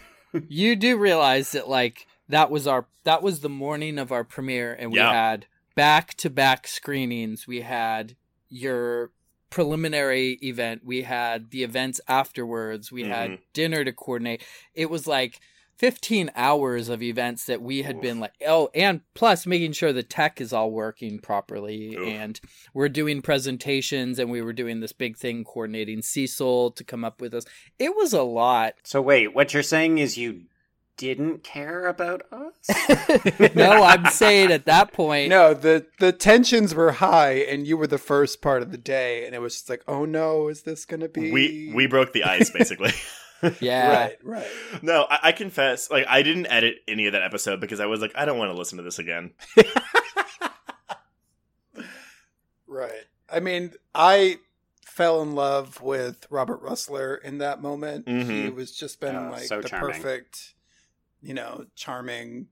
You 0.47 0.75
do 0.75 0.97
realize 0.97 1.51
that 1.51 1.67
like 1.67 2.07
that 2.29 2.49
was 2.49 2.67
our 2.67 2.85
that 3.03 3.21
was 3.21 3.39
the 3.41 3.49
morning 3.49 3.97
of 3.99 4.11
our 4.11 4.23
premiere 4.23 4.73
and 4.73 4.91
we 4.91 4.97
Yeah. 4.99 5.11
had 5.11 5.45
back 5.75 6.13
to 6.15 6.29
back 6.29 6.67
screenings 6.67 7.47
we 7.47 7.61
had 7.61 8.15
your 8.49 9.11
preliminary 9.49 10.39
event 10.41 10.81
we 10.85 11.01
had 11.01 11.51
the 11.51 11.63
events 11.63 11.99
afterwards 12.07 12.91
we 12.91 13.03
had 13.03 13.31
Mhm. 13.31 13.39
dinner 13.53 13.83
to 13.83 13.91
coordinate 13.91 14.43
it 14.73 14.89
was 14.89 15.07
like 15.07 15.39
15 15.81 16.29
hours 16.35 16.89
of 16.89 17.01
events 17.01 17.45
that 17.45 17.59
we 17.59 17.81
had 17.81 17.99
been 17.99 18.19
like 18.19 18.33
oh 18.45 18.69
and 18.75 19.01
plus 19.15 19.47
making 19.47 19.71
sure 19.71 19.91
the 19.91 20.03
tech 20.03 20.39
is 20.39 20.53
all 20.53 20.69
working 20.69 21.17
properly 21.17 21.95
Oof. 21.95 22.07
and 22.07 22.39
we're 22.71 22.87
doing 22.87 23.19
presentations 23.19 24.19
and 24.19 24.29
we 24.29 24.43
were 24.43 24.53
doing 24.53 24.79
this 24.79 24.91
big 24.91 25.17
thing 25.17 25.43
coordinating 25.43 26.03
Cecil 26.03 26.69
to 26.69 26.83
come 26.83 27.03
up 27.03 27.19
with 27.19 27.33
us 27.33 27.45
it 27.79 27.95
was 27.95 28.13
a 28.13 28.21
lot 28.21 28.75
So 28.83 29.01
wait, 29.01 29.33
what 29.33 29.55
you're 29.55 29.63
saying 29.63 29.97
is 29.97 30.19
you 30.19 30.43
didn't 30.97 31.43
care 31.43 31.87
about 31.87 32.21
us? 32.31 33.55
no, 33.55 33.81
I'm 33.81 34.05
saying 34.05 34.51
at 34.51 34.65
that 34.65 34.93
point. 34.93 35.29
No, 35.29 35.55
the 35.55 35.87
the 35.99 36.11
tensions 36.11 36.75
were 36.75 36.91
high, 36.91 37.37
and 37.37 37.65
you 37.65 37.75
were 37.75 37.87
the 37.87 37.97
first 37.97 38.39
part 38.39 38.61
of 38.61 38.71
the 38.71 38.77
day, 38.77 39.25
and 39.25 39.33
it 39.33 39.39
was 39.39 39.55
just 39.55 39.69
like, 39.69 39.81
oh 39.87 40.05
no, 40.05 40.47
is 40.47 40.61
this 40.61 40.85
gonna 40.85 41.09
be? 41.09 41.31
We 41.31 41.71
we 41.73 41.87
broke 41.87 42.13
the 42.13 42.23
ice 42.23 42.51
basically. 42.51 42.91
Yeah. 43.59 43.89
right, 44.05 44.17
right. 44.23 44.47
no, 44.81 45.05
I, 45.09 45.19
I 45.23 45.31
confess, 45.31 45.89
like 45.89 46.05
I 46.07 46.21
didn't 46.23 46.45
edit 46.47 46.77
any 46.87 47.07
of 47.07 47.13
that 47.13 47.23
episode 47.23 47.59
because 47.59 47.79
I 47.79 47.85
was 47.87 47.99
like, 48.01 48.11
I 48.15 48.25
don't 48.25 48.37
want 48.37 48.51
to 48.51 48.57
listen 48.57 48.77
to 48.77 48.83
this 48.83 48.99
again. 48.99 49.31
Right. 52.67 53.03
I 53.29 53.39
mean, 53.41 53.73
I 53.93 54.37
fell 54.85 55.21
in 55.21 55.35
love 55.35 55.81
with 55.81 56.25
Robert 56.29 56.63
Rusler 56.63 57.21
in 57.21 57.39
that 57.39 57.61
moment. 57.61 58.07
He 58.07 58.13
Mhm. 58.13 58.55
was 58.55 58.71
just 58.71 58.99
been 59.01 59.15
Oh, 59.15 59.29
like 59.31 59.43
so 59.43 59.61
the 59.61 59.67
charming. 59.69 59.93
perfect, 60.01 60.53
you 61.21 61.33
know, 61.33 61.65
charming 61.75 62.47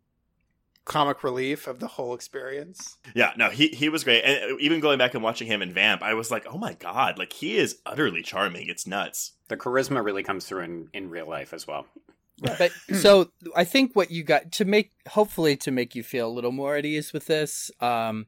comic 0.86 1.24
relief 1.24 1.68
of 1.68 1.80
the 1.80 1.88
whole 1.88 2.14
experience. 2.16 2.98
Yeah, 3.14 3.34
no, 3.38 3.50
he 3.50 3.68
he 3.70 3.90
was 3.90 4.04
great, 4.04 4.24
and 4.24 4.60
even 4.60 4.80
going 4.80 4.98
back 4.98 5.14
and 5.14 5.24
watching 5.24 5.48
him 5.48 5.62
in 5.62 5.72
Vamp, 5.74 6.02
I 6.02 6.14
was 6.16 6.32
like, 6.32 6.46
oh 6.48 6.58
my 6.58 6.74
god, 6.74 7.18
like 7.20 7.34
he 7.34 7.58
is 7.58 7.78
utterly 7.86 8.22
charming. 8.24 8.68
It's 8.70 8.88
nuts. 8.88 9.34
the 9.50 9.58
charisma 9.58 10.04
really 10.04 10.24
comes 10.24 10.46
through 10.46 10.62
in, 10.62 10.90
in 10.94 11.10
real 11.10 11.28
life 11.30 11.54
as 11.54 11.66
well. 11.68 11.86
But 12.42 12.72
so 12.94 13.32
I 13.54 13.66
think 13.66 13.98
what 13.98 14.12
you 14.12 14.24
got 14.24 14.54
to 14.54 14.64
make, 14.66 14.92
hopefully, 15.10 15.58
to 15.58 15.72
make 15.72 15.94
you 15.94 16.04
feel 16.04 16.30
a 16.30 16.32
little 16.32 16.54
more 16.54 16.78
at 16.78 16.86
ease 16.86 17.12
with 17.12 17.26
this, 17.26 17.70
um, 17.82 18.28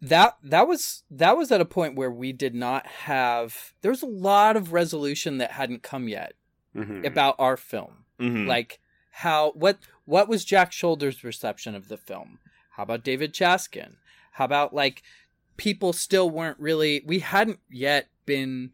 that 0.00 0.36
that 0.42 0.66
was 0.68 1.02
that 1.10 1.36
was 1.36 1.50
at 1.52 1.60
a 1.60 1.64
point 1.66 1.94
where 1.96 2.10
we 2.10 2.32
did 2.32 2.54
not 2.54 2.86
have. 2.86 3.74
There 3.82 3.90
was 3.90 4.02
a 4.02 4.06
lot 4.06 4.56
of 4.56 4.72
resolution 4.72 5.38
that 5.38 5.52
hadn't 5.52 5.82
come 5.82 6.08
yet 6.08 6.34
Mhm. 6.74 7.04
about 7.06 7.34
our 7.38 7.56
film. 7.56 8.04
Mhm. 8.18 8.46
like 8.48 8.80
how 9.18 9.50
what 9.52 9.78
what 10.04 10.28
was 10.28 10.44
Jack 10.44 10.70
Sholder's 10.70 11.24
reception 11.24 11.74
of 11.74 11.88
the 11.88 11.96
film? 11.96 12.38
How 12.72 12.84
about 12.84 13.02
David 13.02 13.32
Chaskin? 13.34 13.96
How 14.32 14.44
about 14.44 14.72
like 14.72 15.02
people 15.56 15.92
still 15.92 16.30
weren't 16.30 16.58
really 16.60 17.02
we 17.04 17.18
hadn't 17.18 17.58
yet 17.68 18.08
been 18.26 18.70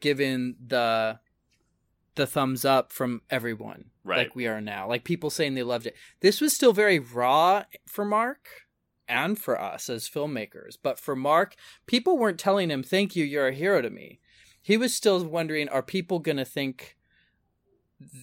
given 0.00 0.56
the 0.66 1.18
the 2.14 2.26
thumbs 2.26 2.64
up 2.64 2.92
from 2.92 3.22
everyone 3.30 3.86
Right. 4.04 4.18
like 4.18 4.34
we 4.34 4.46
are 4.46 4.60
now. 4.60 4.88
Like 4.88 5.04
people 5.04 5.30
saying 5.30 5.54
they 5.54 5.62
loved 5.62 5.86
it. 5.86 5.94
This 6.20 6.40
was 6.40 6.54
still 6.54 6.72
very 6.72 6.98
raw 6.98 7.64
for 7.86 8.04
Mark 8.04 8.48
and 9.06 9.38
for 9.38 9.60
us 9.60 9.90
as 9.90 10.08
filmmakers. 10.08 10.76
But 10.82 10.98
for 10.98 11.14
Mark, 11.14 11.54
people 11.86 12.16
weren't 12.18 12.40
telling 12.40 12.70
him, 12.70 12.82
"Thank 12.82 13.14
you, 13.14 13.24
you're 13.24 13.48
a 13.48 13.54
hero 13.54 13.82
to 13.82 13.90
me." 13.90 14.20
He 14.62 14.76
was 14.76 14.94
still 14.94 15.22
wondering, 15.24 15.68
are 15.68 15.82
people 15.82 16.18
going 16.18 16.36
to 16.36 16.44
think 16.44 16.96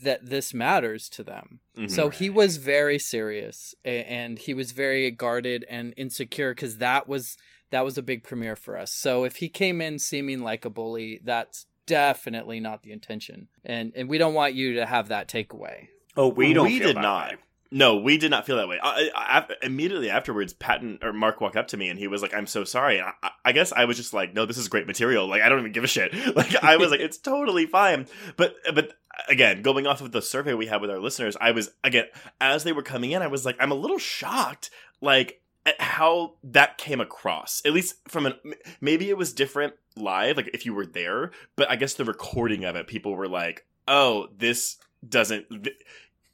that 0.03 0.25
this 0.25 0.53
matters 0.53 1.09
to 1.09 1.23
them. 1.23 1.59
Mhm. 1.77 1.89
So 1.89 2.09
he 2.09 2.29
was 2.29 2.57
very 2.57 2.99
serious 2.99 3.73
and 3.85 4.37
he 4.39 4.53
was 4.53 4.71
very 4.71 5.11
guarded 5.11 5.65
and 5.69 5.93
insecure 5.97 6.53
because 6.53 6.77
that 6.77 7.07
was 7.07 7.37
that 7.71 7.85
was 7.85 7.97
a 7.97 8.01
big 8.01 8.23
premiere 8.23 8.55
for 8.55 8.77
us. 8.77 8.91
So 8.93 9.23
if 9.23 9.37
he 9.37 9.47
came 9.49 9.79
in 9.81 9.99
seeming 9.99 10.41
like 10.41 10.65
a 10.65 10.69
bully, 10.69 11.19
that's 11.23 11.67
definitely 11.85 12.59
not 12.59 12.83
the 12.83 12.91
intention, 12.91 13.47
and 13.63 13.91
and 13.95 14.09
we 14.09 14.17
don't 14.17 14.33
want 14.33 14.53
you 14.53 14.73
to 14.75 14.85
have 14.85 15.07
that 15.09 15.27
takeaway. 15.27 15.87
Oh, 16.17 16.27
we 16.29 16.53
don't. 16.53 16.65
We 16.65 16.79
feel 16.79 16.87
did 16.89 16.97
that 16.97 17.01
not. 17.01 17.31
way. 17.31 17.37
No, 17.71 17.97
we 17.97 18.17
did 18.17 18.31
not 18.31 18.47
feel 18.47 18.57
that 18.57 18.67
way. 18.67 18.79
I, 18.81 19.11
I, 19.15 19.45
immediately 19.61 20.09
afterwards, 20.09 20.53
Patton 20.53 20.99
or 21.03 21.13
Mark 21.13 21.39
walked 21.39 21.55
up 21.55 21.67
to 21.67 21.77
me 21.77 21.89
and 21.89 21.99
he 21.99 22.07
was 22.07 22.23
like, 22.23 22.33
"I'm 22.33 22.47
so 22.47 22.63
sorry." 22.63 22.97
And 22.97 23.09
I, 23.21 23.29
I 23.45 23.51
guess 23.51 23.71
I 23.71 23.85
was 23.85 23.95
just 23.95 24.11
like, 24.11 24.33
"No, 24.33 24.45
this 24.45 24.57
is 24.57 24.67
great 24.67 24.87
material. 24.87 25.27
Like, 25.27 25.43
I 25.43 25.49
don't 25.49 25.59
even 25.59 25.71
give 25.71 25.83
a 25.83 25.87
shit." 25.87 26.13
Like, 26.35 26.63
I 26.63 26.77
was 26.77 26.89
like, 26.89 26.99
"It's 26.99 27.17
totally 27.17 27.67
fine." 27.67 28.07
But, 28.37 28.55
but 28.73 28.93
again, 29.27 29.61
going 29.61 29.85
off 29.85 30.01
of 30.01 30.11
the 30.11 30.21
survey 30.21 30.53
we 30.53 30.67
had 30.67 30.81
with 30.81 30.89
our 30.89 30.99
listeners, 30.99 31.37
I 31.39 31.51
was 31.51 31.71
again 31.83 32.05
as 32.41 32.63
they 32.63 32.71
were 32.71 32.81
coming 32.81 33.11
in, 33.11 33.21
I 33.21 33.27
was 33.27 33.45
like, 33.45 33.57
I'm 33.59 33.71
a 33.71 33.75
little 33.75 33.99
shocked, 33.99 34.69
like 35.01 35.41
at 35.65 35.79
how 35.79 36.35
that 36.43 36.77
came 36.77 37.01
across. 37.01 37.61
At 37.65 37.73
least 37.73 37.95
from 38.07 38.25
an 38.25 38.33
maybe 38.81 39.09
it 39.09 39.17
was 39.17 39.33
different 39.33 39.73
live, 39.95 40.37
like 40.37 40.49
if 40.53 40.65
you 40.65 40.73
were 40.73 40.85
there, 40.85 41.31
but 41.55 41.69
I 41.69 41.75
guess 41.75 41.93
the 41.93 42.05
recording 42.05 42.65
of 42.65 42.75
it, 42.75 42.87
people 42.87 43.15
were 43.15 43.27
like, 43.27 43.65
"Oh, 43.87 44.27
this 44.35 44.77
doesn't." 45.07 45.45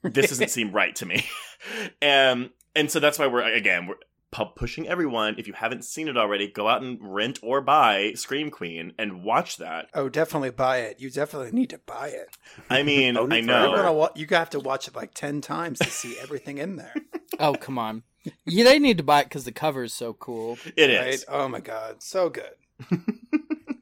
Th- 0.06 0.14
this 0.14 0.30
doesn't 0.30 0.50
seem 0.52 0.72
right 0.72 0.96
to 0.98 1.06
me. 1.06 1.26
and 2.02 2.44
um, 2.46 2.50
and 2.76 2.92
so 2.92 3.00
that's 3.00 3.18
why 3.20 3.28
we're 3.28 3.44
again 3.44 3.88
we're 3.88 3.96
pu- 4.32 4.54
pushing 4.56 4.88
everyone. 4.88 5.36
If 5.38 5.48
you 5.48 5.54
haven't 5.54 5.86
seen 5.86 6.08
it 6.08 6.18
already, 6.18 6.48
go 6.52 6.68
out 6.68 6.82
and 6.82 6.98
rent 7.02 7.40
or 7.42 7.62
buy 7.62 8.14
Scream 8.16 8.52
Queen 8.52 8.94
and 9.00 9.24
watch 9.24 9.58
that. 9.58 9.88
Oh, 9.94 10.10
definitely 10.10 10.52
buy 10.52 10.78
it. 10.80 11.00
You 11.00 11.10
definitely 11.10 11.52
need 11.52 11.70
to 11.72 11.80
buy 11.86 12.10
it. 12.10 12.28
I 12.70 12.84
mean, 12.84 13.18
Own 13.18 13.32
it 13.32 13.36
I 13.36 13.38
You're 13.40 13.46
know. 13.48 13.76
gonna 13.76 13.94
wa- 13.94 14.10
you 14.16 14.28
have 14.32 14.50
to 14.52 14.60
watch 14.60 14.88
it 14.88 14.96
like 14.96 15.14
ten 15.14 15.42
times 15.42 15.80
to 15.80 15.90
see 15.90 16.18
everything 16.20 16.58
in 16.58 16.76
there. 16.76 16.94
Oh 17.40 17.54
come 17.56 17.78
on, 17.78 18.04
yeah, 18.46 18.64
they 18.66 18.80
need 18.80 18.98
to 18.98 19.04
buy 19.04 19.22
it 19.22 19.26
because 19.26 19.46
the 19.46 19.52
cover 19.52 19.84
is 19.84 19.94
so 19.94 20.14
cool. 20.14 20.58
It 20.76 20.88
right? 20.98 21.14
is. 21.14 21.26
Oh 21.28 21.48
my 21.48 21.60
god, 21.62 22.04
so 22.04 22.30
good. 22.30 22.52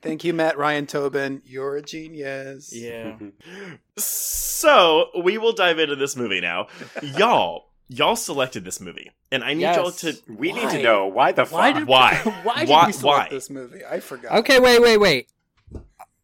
Thank 0.04 0.24
you, 0.24 0.34
Matt 0.34 0.58
Ryan 0.58 0.86
Tobin. 0.86 1.42
You're 1.46 1.78
a 1.78 1.82
genius. 1.82 2.72
Yeah, 2.76 3.16
So 3.98 5.08
we 5.24 5.38
will 5.38 5.54
dive 5.54 5.80
into 5.80 5.96
this 5.96 6.16
movie 6.16 6.42
now, 6.42 6.68
y'all. 7.02 7.70
Y'all 7.90 8.16
selected 8.16 8.64
this 8.64 8.80
movie, 8.80 9.12
and 9.32 9.44
I 9.44 9.54
need 9.54 9.62
Yes. 9.62 9.76
y'all 9.76 9.92
to. 9.92 10.14
We 10.28 10.52
need 10.54 10.70
to 10.70 10.82
know 10.82 11.08
why 11.08 11.32
the 11.32 11.46
fuck. 11.46 11.54
Why 11.60 11.72
did 11.74 11.88
Why? 11.88 12.16
Why 12.44 12.60
did 12.62 12.70
Why- 12.70 12.86
we 12.88 12.92
select 12.94 13.04
why? 13.32 13.36
this 13.36 13.50
movie? 13.50 13.82
I 13.90 14.00
forgot. 14.00 14.32
Okay, 14.40 14.60
wait, 14.60 14.82
wait, 14.82 14.98
wait. 14.98 15.30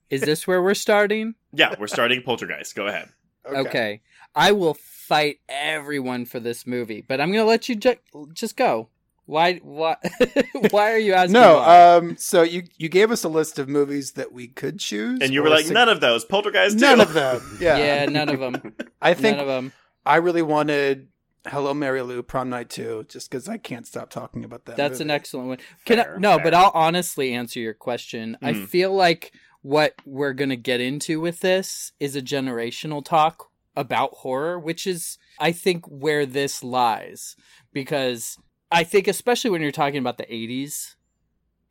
Is 0.09 0.21
this 0.21 0.47
where 0.47 0.61
we're 0.63 0.73
starting? 0.73 1.35
Yeah, 1.53 1.75
we're 1.79 1.87
starting 1.87 2.21
Poltergeist. 2.23 2.75
Go 2.75 2.87
ahead. 2.87 3.09
Okay. 3.45 4.01
I 4.35 4.51
will 4.53 4.73
fight 4.73 5.39
everyone 5.49 6.25
for 6.25 6.39
this 6.39 6.65
movie, 6.65 7.01
but 7.01 7.19
I'm 7.21 7.31
going 7.31 7.43
to 7.43 7.47
let 7.49 7.67
you 7.69 7.75
ju- 7.75 7.95
just 8.33 8.55
go. 8.55 8.89
Why 9.29 9.57
why 9.57 9.95
why 10.71 10.91
are 10.91 10.97
you 10.97 11.13
asking 11.13 11.33
No, 11.33 11.57
why? 11.57 11.93
um, 11.93 12.17
so 12.17 12.41
you 12.41 12.63
you 12.77 12.89
gave 12.89 13.11
us 13.11 13.23
a 13.23 13.29
list 13.29 13.59
of 13.59 13.69
movies 13.69 14.13
that 14.13 14.31
we 14.31 14.47
could 14.47 14.79
choose, 14.79 15.19
And 15.21 15.31
you 15.31 15.43
were 15.43 15.49
like, 15.49 15.65
sig- 15.65 15.73
none 15.75 15.87
of 15.87 16.01
those. 16.01 16.25
Poltergeist. 16.25 16.79
Too. 16.79 16.85
none 16.85 16.99
of 16.99 17.13
them. 17.13 17.57
Yeah, 17.61 17.77
yeah, 17.77 18.05
none 18.05 18.29
of 18.29 18.39
them. 18.39 18.73
I 19.01 19.13
think 19.13 19.37
none 19.37 19.41
of 19.41 19.47
them. 19.47 19.71
I 20.03 20.15
really 20.15 20.41
wanted 20.41 21.09
Hello 21.45 21.75
Mary 21.75 22.01
Lou 22.01 22.23
Prom 22.23 22.49
Night 22.49 22.69
2 22.71 23.05
just 23.07 23.29
because 23.29 23.47
I 23.47 23.57
can't 23.57 23.85
stop 23.85 24.09
talking 24.09 24.43
about 24.43 24.65
that. 24.65 24.77
That's 24.77 24.99
an 24.99 25.11
excellent 25.11 25.47
one. 25.47 25.57
Can 25.85 25.97
Fair, 25.97 26.15
I, 26.15 26.19
no, 26.19 26.35
fair. 26.37 26.43
but 26.45 26.53
I'll 26.55 26.71
honestly 26.73 27.31
answer 27.33 27.59
your 27.59 27.75
question. 27.75 28.35
I 28.41 28.53
Mm. 28.53 28.67
feel 28.67 28.91
like 28.95 29.31
what 29.61 29.93
we're 30.05 30.33
going 30.33 30.49
to 30.49 30.55
get 30.57 30.81
into 30.81 31.21
with 31.21 31.41
this 31.41 31.91
is 31.99 32.15
a 32.15 32.21
generational 32.21 33.05
talk 33.05 33.49
about 33.75 34.11
horror, 34.15 34.57
which 34.59 34.87
is 34.87 35.19
I 35.39 35.51
think 35.51 35.85
where 35.85 36.25
this 36.25 36.63
lies 36.63 37.35
because 37.73 38.35
I 38.71 38.83
think 38.83 39.07
especially 39.07 39.49
when 39.51 39.61
you're 39.61 39.71
talking 39.71 39.99
about 39.99 40.17
the 40.17 40.25
80s 40.25 40.95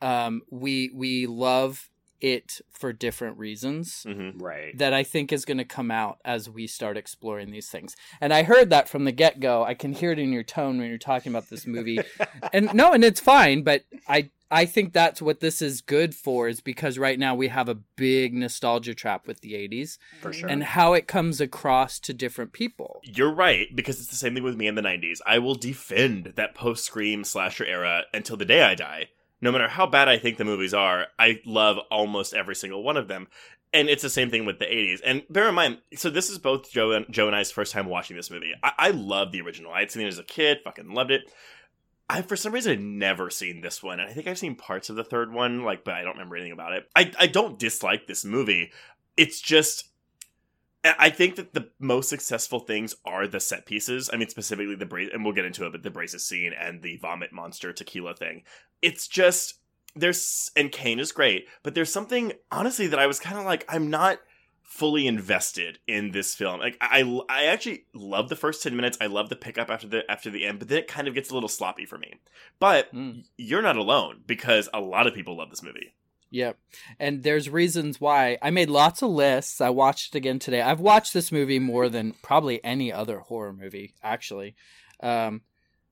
um 0.01 0.43
we 0.51 0.91
we 0.95 1.27
love 1.27 1.91
it 2.21 2.61
for 2.71 2.93
different 2.93 3.39
reasons 3.39 4.05
Mhm. 4.09 4.41
Right. 4.43 4.77
that 4.77 4.93
I 4.93 5.05
think 5.05 5.33
is 5.33 5.45
going 5.45 5.59
to 5.59 5.65
come 5.65 5.91
out 5.93 6.19
as 6.25 6.51
we 6.51 6.67
start 6.67 6.97
exploring 6.97 7.53
these 7.53 7.69
things. 7.71 7.95
And 8.21 8.33
I 8.33 8.43
heard 8.43 8.71
that 8.71 8.89
from 8.89 9.05
the 9.05 9.13
get 9.13 9.39
go. 9.39 9.63
I 9.63 9.75
can 9.75 9.93
hear 9.93 10.11
it 10.11 10.19
in 10.19 10.33
your 10.33 10.43
tone 10.43 10.79
when 10.79 10.89
you're 10.89 10.99
talking 10.99 11.31
about 11.31 11.49
this 11.49 11.65
movie. 11.67 12.01
and 12.53 12.75
no, 12.75 12.93
and 12.93 13.05
it's 13.05 13.21
fine, 13.21 13.63
but 13.63 13.85
I 14.09 14.31
I 14.51 14.65
think 14.65 14.93
that's 14.93 15.21
what 15.21 15.41
this 15.41 15.61
is 15.61 15.81
good 15.83 16.15
for 16.15 16.49
is 16.49 16.61
because 16.61 16.99
right 16.99 17.19
now 17.19 17.35
we 17.35 17.49
have 17.49 17.69
a 17.69 17.75
big 17.75 18.33
nostalgia 18.33 18.95
trap 18.95 19.27
with 19.27 19.41
the 19.41 19.53
80s 19.53 19.99
For 20.21 20.33
sure. 20.33 20.49
and 20.49 20.65
how 20.65 20.95
it 20.95 21.07
comes 21.07 21.41
across 21.41 21.99
to 22.01 22.15
different 22.15 22.53
people. 22.53 23.01
You're 23.05 23.35
right, 23.35 23.69
because 23.75 23.99
it's 24.01 24.09
the 24.09 24.17
same 24.17 24.35
thing 24.35 24.43
with 24.43 24.57
me 24.57 24.67
in 24.67 24.75
the 24.75 24.83
90s. 24.83 25.19
I 25.27 25.39
will 25.39 25.55
defend 25.55 26.33
that 26.37 26.55
post 26.55 26.85
Scream 26.85 27.25
slasher 27.25 27.65
era 27.67 28.05
until 28.15 28.37
the 28.37 28.47
day 28.47 28.63
I 28.63 28.75
die. 28.75 29.09
No 29.41 29.53
matter 29.53 29.69
how 29.69 29.87
bad 29.87 30.09
I 30.09 30.19
think 30.19 30.39
the 30.39 30.45
movies 30.45 30.75
are, 30.75 31.07
I 31.19 31.41
love 31.45 31.79
almost 31.91 32.35
every 32.35 32.57
single 32.57 32.83
one 32.83 32.97
of 32.97 33.09
them. 33.09 33.29
And 33.73 33.89
it's 33.91 34.03
the 34.03 34.09
same 34.09 34.31
thing 34.31 34.47
with 34.47 34.59
the 34.59 34.65
80s. 34.65 35.01
And 35.05 35.25
bear 35.29 35.49
in 35.49 35.55
mind, 35.55 35.79
so 35.95 36.09
this 36.09 36.31
is 36.31 36.39
both 36.39 36.71
Joe 36.71 36.93
and, 36.93 37.07
Joe 37.11 37.27
and 37.27 37.37
I's 37.37 37.51
first 37.51 37.73
time 37.73 37.87
watching 37.87 38.17
this 38.17 38.31
movie. 38.31 38.55
I, 38.63 38.73
I 38.79 38.91
love 38.91 39.31
the 39.31 39.43
original. 39.43 39.73
I 39.73 39.81
had 39.81 39.91
seen 39.91 40.05
it 40.05 40.09
as 40.09 40.19
a 40.19 40.25
kid, 40.25 40.59
fucking 40.65 40.95
loved 40.95 41.11
it. 41.11 41.31
I, 42.11 42.23
for 42.23 42.37
some 42.37 42.53
reason, 42.53 42.73
had 42.73 42.81
never 42.81 43.31
seen 43.31 43.61
this 43.61 43.83
one. 43.83 44.01
And 44.01 44.09
I 44.09 44.13
think 44.13 44.27
I've 44.27 44.39
seen 44.39 44.55
parts 44.55 44.89
of 44.89 44.97
the 44.97 45.05
third 45.05 45.33
one, 45.33 45.63
like, 45.63 45.85
but 45.85 45.95
I 45.95 46.03
don't 46.03 46.15
remember 46.15 46.37
anything 46.37 46.53
about 46.53 46.73
it. 46.73 46.89
I, 46.97 47.13
I 47.19 47.27
don't 47.27 47.59
dislike 47.59 48.07
this 48.07 48.25
movie. 48.25 48.73
It's 49.17 49.41
just 49.41 49.89
I 50.85 50.95
I 50.99 51.11
think 51.11 51.37
that 51.37 51.55
the 51.55 51.71
most 51.79 52.09
successful 52.09 52.61
things 52.61 52.97
are 53.05 53.27
the 53.27 53.41
set 53.41 53.67
pieces. 53.67 54.11
I 54.13 54.17
mean, 54.17 54.29
specifically 54.29 54.75
the 54.75 54.87
brace, 54.87 55.11
and 55.13 55.25
we'll 55.25 55.35
get 55.35 55.45
into 55.45 55.67
it, 55.67 55.73
but 55.73 55.83
the 55.83 55.91
braces 55.91 56.25
scene 56.25 56.53
and 56.53 56.83
the 56.83 56.97
vomit 56.97 57.33
monster 57.33 57.73
tequila 57.73 58.15
thing. 58.15 58.43
It's 58.83 59.09
just 59.09 59.55
there's 59.95 60.51
and 60.57 60.71
Kane 60.73 61.01
is 61.01 61.13
great, 61.13 61.47
but 61.63 61.75
there's 61.75 61.93
something 61.93 62.33
honestly 62.51 62.87
that 62.87 62.99
I 62.99 63.07
was 63.07 63.21
kind 63.21 63.39
of 63.39 63.45
like 63.45 63.65
I'm 63.69 63.91
not 63.91 64.19
fully 64.69 65.07
invested 65.07 65.79
in 65.89 66.11
this 66.13 66.35
film. 66.35 66.61
Like 66.61 66.77
I 66.81 67.03
I 67.29 67.45
actually 67.47 67.87
love 67.95 68.29
the 68.29 68.37
first 68.37 68.63
10 68.63 68.77
minutes. 68.77 68.99
I 69.01 69.07
love 69.07 69.31
the 69.31 69.35
pickup 69.37 69.71
after 69.71 69.89
the 69.89 70.09
after 70.11 70.29
the 70.31 70.45
end, 70.45 70.59
but 70.59 70.69
then 70.69 70.79
it 70.79 70.87
kind 70.87 71.09
of 71.09 71.15
gets 71.15 71.31
a 71.31 71.35
little 71.35 71.49
sloppy 71.49 71.87
for 71.87 71.97
me. 71.99 72.13
But 72.61 72.93
Mm. 72.95 73.25
you're 73.39 73.63
not 73.63 73.77
alone 73.77 74.21
because 74.27 74.69
a 74.75 74.81
lot 74.81 75.07
of 75.07 75.15
people 75.15 75.37
love 75.37 75.51
this 75.51 75.63
movie. 75.63 75.95
Yep. 76.31 76.59
And 77.01 77.23
there's 77.23 77.49
reasons 77.49 77.99
why. 77.99 78.37
I 78.43 78.51
made 78.51 78.69
lots 78.69 79.01
of 79.01 79.09
lists. 79.09 79.63
I 79.63 79.71
watched 79.71 80.15
it 80.15 80.19
again 80.19 80.39
today. 80.39 80.61
I've 80.61 80.81
watched 80.81 81.15
this 81.15 81.33
movie 81.33 81.59
more 81.59 81.89
than 81.89 82.13
probably 82.23 82.63
any 82.63 82.93
other 82.93 83.21
horror 83.21 83.55
movie, 83.55 83.95
actually. 84.03 84.55
Um, 85.03 85.41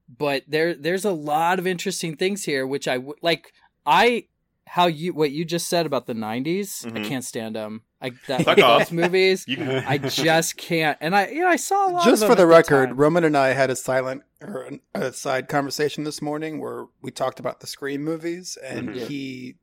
but 0.07 0.43
there 0.47 0.75
there's 0.75 1.07
a 1.07 1.13
lot 1.13 1.59
of 1.59 1.67
interesting 1.67 2.15
things 2.17 2.45
here, 2.45 2.67
which 2.67 2.87
I 2.87 2.99
would 2.99 3.17
like. 3.23 3.55
I 3.87 4.27
how 4.67 4.87
you 4.89 5.13
what 5.15 5.31
you 5.31 5.45
just 5.45 5.69
said 5.69 5.87
about 5.87 6.07
the 6.07 6.15
90s. 6.15 6.85
I 6.85 6.91
Mhm. 6.91 7.05
can't 7.09 7.25
stand 7.25 7.55
them. 7.57 7.83
I 8.03 8.11
that, 8.27 8.45
Fuck 8.45 8.57
those 8.57 8.65
off. 8.65 8.93
movies. 8.93 9.45
Can 9.45 9.69
I 9.69 9.97
just 9.99 10.57
can't. 10.57 10.99
And 11.01 11.15
I 11.15 11.29
you 11.29 11.41
know 11.41 11.49
I 11.49 11.57
saw 11.57 11.89
a 11.89 11.91
lot. 11.93 12.05
Just 12.05 12.23
of 12.23 12.29
for 12.29 12.35
the 12.35 12.47
record, 12.47 12.89
time. 12.89 12.97
Roman 12.97 13.25
and 13.25 13.37
I 13.37 13.49
had 13.49 13.71
a 13.71 13.77
silent 13.77 14.23
or 14.43 14.71
a 14.95 15.13
side 15.13 15.49
conversation 15.49 16.05
this 16.05 16.21
morning 16.21 16.61
where 16.61 16.87
we 17.01 17.11
talked 17.11 17.41
about 17.41 17.61
the 17.61 17.67
Scream 17.67 18.03
movies, 18.05 18.59
and 18.63 18.91
Mhm. 18.91 19.07
he, 19.07 19.55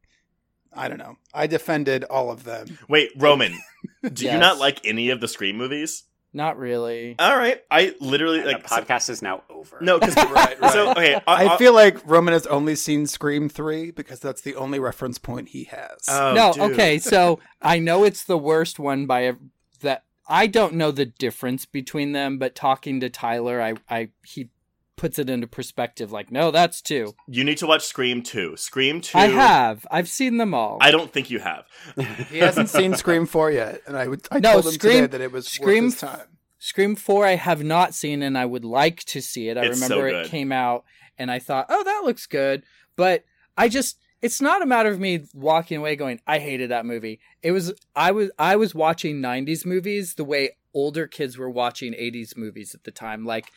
I 0.74 0.88
don't 0.88 0.98
know, 0.98 1.18
I 1.34 1.46
defended 1.48 2.06
all 2.06 2.32
of 2.32 2.44
them. 2.44 2.80
Wait, 2.88 3.12
Roman, 3.18 3.60
do 4.14 4.26
you 4.26 4.38
not 4.38 4.58
like 4.58 4.80
any 4.86 5.10
of 5.10 5.20
the 5.22 5.28
Scream 5.28 5.58
movies? 5.58 6.06
Not 6.34 6.58
really. 6.58 7.16
All 7.20 7.38
right, 7.38 7.62
I 7.70 7.96
literally 8.00 8.40
And 8.40 8.48
like 8.48 8.64
the 8.64 8.70
podcast 8.70 9.10
is 9.10 9.22
now 9.22 9.44
over. 9.50 9.78
no, 9.82 10.00
because 10.00 10.16
Right, 10.16 10.60
right. 10.60 10.72
So 10.74 10.92
okay, 10.92 11.16
I 11.28 11.48
I, 11.48 11.58
feel 11.58 11.74
like 11.74 12.06
Roman 12.10 12.34
has 12.34 12.48
only 12.48 12.76
seen 12.76 13.06
Scream 13.06 13.50
three 13.50 13.92
because 13.92 14.20
that's 14.20 14.42
the 14.42 14.56
only 14.56 14.80
reference 14.80 15.18
point 15.18 15.50
he 15.50 15.66
has. 15.66 16.06
Oh, 16.08 16.34
no, 16.34 16.54
dude. 16.54 16.72
okay, 16.72 16.98
so 17.00 17.40
I 17.62 17.80
know 17.80 18.04
it's 18.04 18.24
the 18.24 18.38
worst 18.38 18.80
one 18.80 19.06
by 19.06 19.22
a, 19.22 19.34
that. 19.82 20.04
I 20.28 20.48
don't 20.48 20.76
know 20.76 20.92
the 20.92 21.06
difference 21.06 21.66
between 21.66 22.14
them, 22.14 22.38
but 22.38 22.56
talking 22.56 23.02
to 23.02 23.10
Tyler, 23.10 23.62
I, 23.62 23.74
I 23.90 24.10
he 24.26 24.50
puts 24.96 25.18
it 25.20 25.30
into 25.30 25.48
perspective. 25.48 26.12
Like, 26.12 26.32
no, 26.32 26.52
that's 26.52 26.82
two. 26.82 27.14
you 27.28 27.44
need 27.44 27.58
to 27.58 27.68
watch 27.68 27.86
Scream 27.86 28.22
two. 28.22 28.56
Scream 28.58 29.02
two. 29.02 29.18
I 29.18 29.28
have, 29.28 29.86
I've 29.92 30.08
seen 30.10 30.38
them 30.38 30.54
all. 30.54 30.78
I 30.82 30.92
don't 30.92 31.12
think 31.12 31.30
you 31.30 31.40
have. 31.40 31.66
he 32.30 32.40
hasn't 32.40 32.70
seen 32.70 32.96
Scream 32.96 33.26
four 33.26 33.52
yet, 33.52 33.82
and 33.88 33.98
I 33.98 34.08
would 34.08 34.28
I 34.32 34.40
No, 34.40 34.54
told 34.54 34.66
him 34.68 34.72
Scream- 34.74 34.94
today 35.04 35.08
that 35.08 35.22
it 35.22 35.32
was 35.32 35.48
Scream 35.48 35.86
worth 35.86 35.94
his 35.94 36.02
time. 36.02 36.28
Scream 36.60 36.96
Four, 36.96 37.26
I 37.26 37.36
have 37.36 37.62
not 37.62 37.94
seen, 37.94 38.22
and 38.24 38.38
I 38.38 38.46
would 38.46 38.64
like 38.64 39.04
to 39.08 39.22
see 39.22 39.50
it. 39.50 39.58
I 39.58 39.66
It's 39.66 39.80
so 39.86 39.98
remember 39.98 40.08
it 40.22 40.28
came 40.30 40.54
out, 40.54 40.86
and 41.18 41.30
I 41.30 41.38
thought, 41.40 41.66
oh, 41.68 41.84
that 41.84 42.04
looks 42.06 42.26
good, 42.26 42.64
but 42.96 43.26
I 43.58 43.68
just. 43.68 43.98
It's 44.22 44.40
not 44.40 44.62
a 44.62 44.66
matter 44.66 44.88
of 44.90 44.98
me 45.02 45.26
walking 45.34 45.80
away 45.80 45.98
going, 45.98 46.22
I 46.26 46.40
hated 46.40 46.72
that 46.72 46.86
movie. 46.86 47.20
It 47.42 47.52
was 47.52 47.74
I 47.94 48.12
was 48.14 48.32
I 48.40 48.56
was 48.56 48.74
watching 48.74 49.18
90s 49.22 49.66
movies 49.66 50.14
the 50.14 50.24
way 50.24 50.52
older 50.74 51.06
kids 51.08 51.38
were 51.38 51.50
watching 51.50 51.92
80s 51.92 52.38
movies 52.38 52.74
at 52.74 52.86
the 52.86 52.92
time, 52.92 53.26
like 53.26 53.52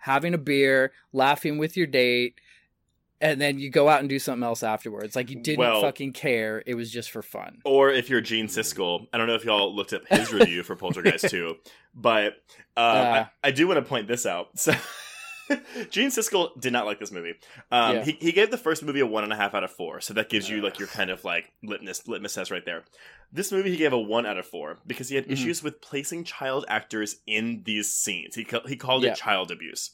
having 0.00 0.34
a 0.34 0.38
beer, 0.38 0.92
laughing 1.12 1.56
with 1.58 1.76
your 1.76 1.86
date, 1.86 2.40
and 3.20 3.40
then 3.40 3.58
you 3.58 3.68
go 3.70 3.88
out 3.88 4.00
and 4.00 4.08
do 4.08 4.18
something 4.18 4.42
else 4.42 4.62
afterwards. 4.62 5.14
Like 5.14 5.30
you 5.30 5.36
didn't 5.42 5.58
Well- 5.60 5.82
fucking 5.82 6.12
care. 6.14 6.62
It 6.66 6.74
was 6.74 6.90
just 6.90 7.10
for 7.10 7.22
fun. 7.22 7.58
Or 7.64 7.90
if 7.90 8.08
you're 8.10 8.20
Gene 8.22 8.46
Siskel, 8.46 9.06
I 9.12 9.18
don't 9.18 9.26
know 9.26 9.34
if 9.34 9.44
y'all 9.44 9.74
looked 9.74 9.92
up 9.92 10.02
his 10.08 10.32
review 10.32 10.62
for 10.62 10.74
Poltergeist 10.74 11.28
two, 11.30 11.56
but 11.94 12.34
uh, 12.76 12.80
Uh. 12.80 13.24
I, 13.44 13.48
I 13.48 13.50
do 13.52 13.68
want 13.68 13.78
to 13.78 13.82
point 13.88 14.08
this 14.08 14.26
out. 14.26 14.58
So. 14.58 14.72
Gene 15.90 16.10
Siskel 16.10 16.58
did 16.60 16.72
not 16.72 16.86
like 16.86 16.98
this 17.00 17.10
movie. 17.12 17.34
Um, 17.70 17.96
Yeah. 17.96 18.04
he, 18.04 18.12
he 18.20 18.32
gave 18.32 18.50
the 18.50 18.56
first 18.58 18.82
movie 18.82 19.00
a 19.00 19.06
one 19.06 19.24
and 19.24 19.32
a 19.32 19.36
half 19.36 19.54
out 19.54 19.64
of 19.64 19.70
four, 19.70 20.00
so 20.00 20.14
that 20.14 20.28
gives 20.28 20.48
you 20.48 20.62
like 20.62 20.78
your 20.78 20.88
kind 20.88 21.10
of 21.10 21.24
like 21.24 21.50
litmus 21.62 22.06
litmus 22.06 22.34
test 22.34 22.50
right 22.50 22.64
there. 22.64 22.84
This 23.32 23.52
movie 23.52 23.70
he 23.70 23.76
gave 23.76 23.92
a 23.92 23.98
one 23.98 24.26
out 24.26 24.38
of 24.38 24.46
four 24.46 24.78
because 24.86 25.08
he 25.08 25.16
had 25.16 25.26
Mhm. 25.26 25.32
issues 25.32 25.62
with 25.62 25.80
placing 25.80 26.24
child 26.24 26.64
actors 26.68 27.16
in 27.26 27.62
these 27.64 27.92
scenes. 27.92 28.34
He 28.34 28.44
ca- 28.44 28.66
he 28.66 28.76
called 28.76 29.02
Yeah. 29.04 29.12
it 29.12 29.16
child 29.18 29.50
abuse. 29.50 29.90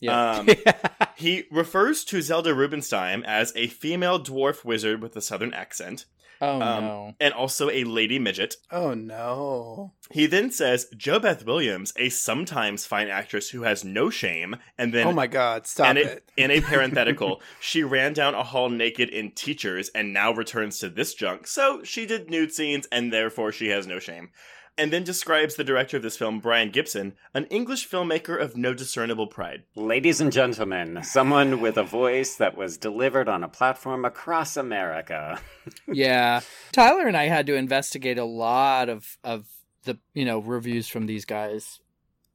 Yeah. 0.00 0.30
Um, 0.30 0.48
He 1.20 1.44
refers 1.50 2.02
to 2.04 2.22
Zelda 2.22 2.54
Rubinstein 2.54 3.24
as 3.24 3.52
a 3.54 3.66
female 3.66 4.18
dwarf 4.18 4.64
wizard 4.64 5.02
with 5.02 5.14
a 5.16 5.20
southern 5.20 5.52
accent, 5.52 6.06
oh 6.40 6.62
um, 6.62 6.84
no. 6.84 7.14
and 7.20 7.34
also 7.34 7.68
a 7.68 7.84
lady 7.84 8.18
midget. 8.18 8.56
Oh 8.70 8.94
no. 8.94 9.92
He 10.10 10.24
then 10.24 10.50
says 10.50 10.86
JoBeth 10.96 11.44
Williams, 11.44 11.92
a 11.98 12.08
sometimes 12.08 12.86
fine 12.86 13.08
actress 13.08 13.50
who 13.50 13.64
has 13.64 13.84
no 13.84 14.08
shame, 14.08 14.56
and 14.78 14.94
then 14.94 15.08
oh 15.08 15.12
my 15.12 15.26
god, 15.26 15.66
stop 15.66 15.88
and 15.88 15.98
it. 15.98 16.24
in 16.38 16.50
a 16.50 16.62
parenthetical, 16.62 17.42
she 17.60 17.82
ran 17.82 18.14
down 18.14 18.34
a 18.34 18.42
hall 18.42 18.70
naked 18.70 19.10
in 19.10 19.32
Teachers 19.32 19.90
and 19.90 20.14
now 20.14 20.32
returns 20.32 20.78
to 20.78 20.88
this 20.88 21.12
junk. 21.12 21.46
So 21.46 21.82
she 21.84 22.06
did 22.06 22.30
nude 22.30 22.54
scenes 22.54 22.88
and 22.90 23.12
therefore 23.12 23.52
she 23.52 23.68
has 23.68 23.86
no 23.86 23.98
shame. 23.98 24.30
And 24.78 24.92
then 24.92 25.04
describes 25.04 25.56
the 25.56 25.64
director 25.64 25.98
of 25.98 26.02
this 26.02 26.16
film, 26.16 26.40
Brian 26.40 26.70
Gibson, 26.70 27.14
an 27.34 27.44
English 27.46 27.88
filmmaker 27.88 28.40
of 28.40 28.56
no 28.56 28.72
discernible 28.72 29.26
pride. 29.26 29.64
Ladies 29.74 30.20
and 30.20 30.32
gentlemen, 30.32 31.00
someone 31.02 31.60
with 31.60 31.76
a 31.76 31.82
voice 31.82 32.36
that 32.36 32.56
was 32.56 32.78
delivered 32.78 33.28
on 33.28 33.44
a 33.44 33.48
platform 33.48 34.04
across 34.04 34.56
America. 34.56 35.40
yeah. 35.92 36.40
Tyler 36.72 37.06
and 37.06 37.16
I 37.16 37.26
had 37.26 37.46
to 37.46 37.54
investigate 37.54 38.18
a 38.18 38.24
lot 38.24 38.88
of 38.88 39.18
of 39.22 39.46
the 39.84 39.98
you 40.14 40.24
know 40.24 40.38
reviews 40.38 40.88
from 40.88 41.06
these 41.06 41.24
guys 41.24 41.80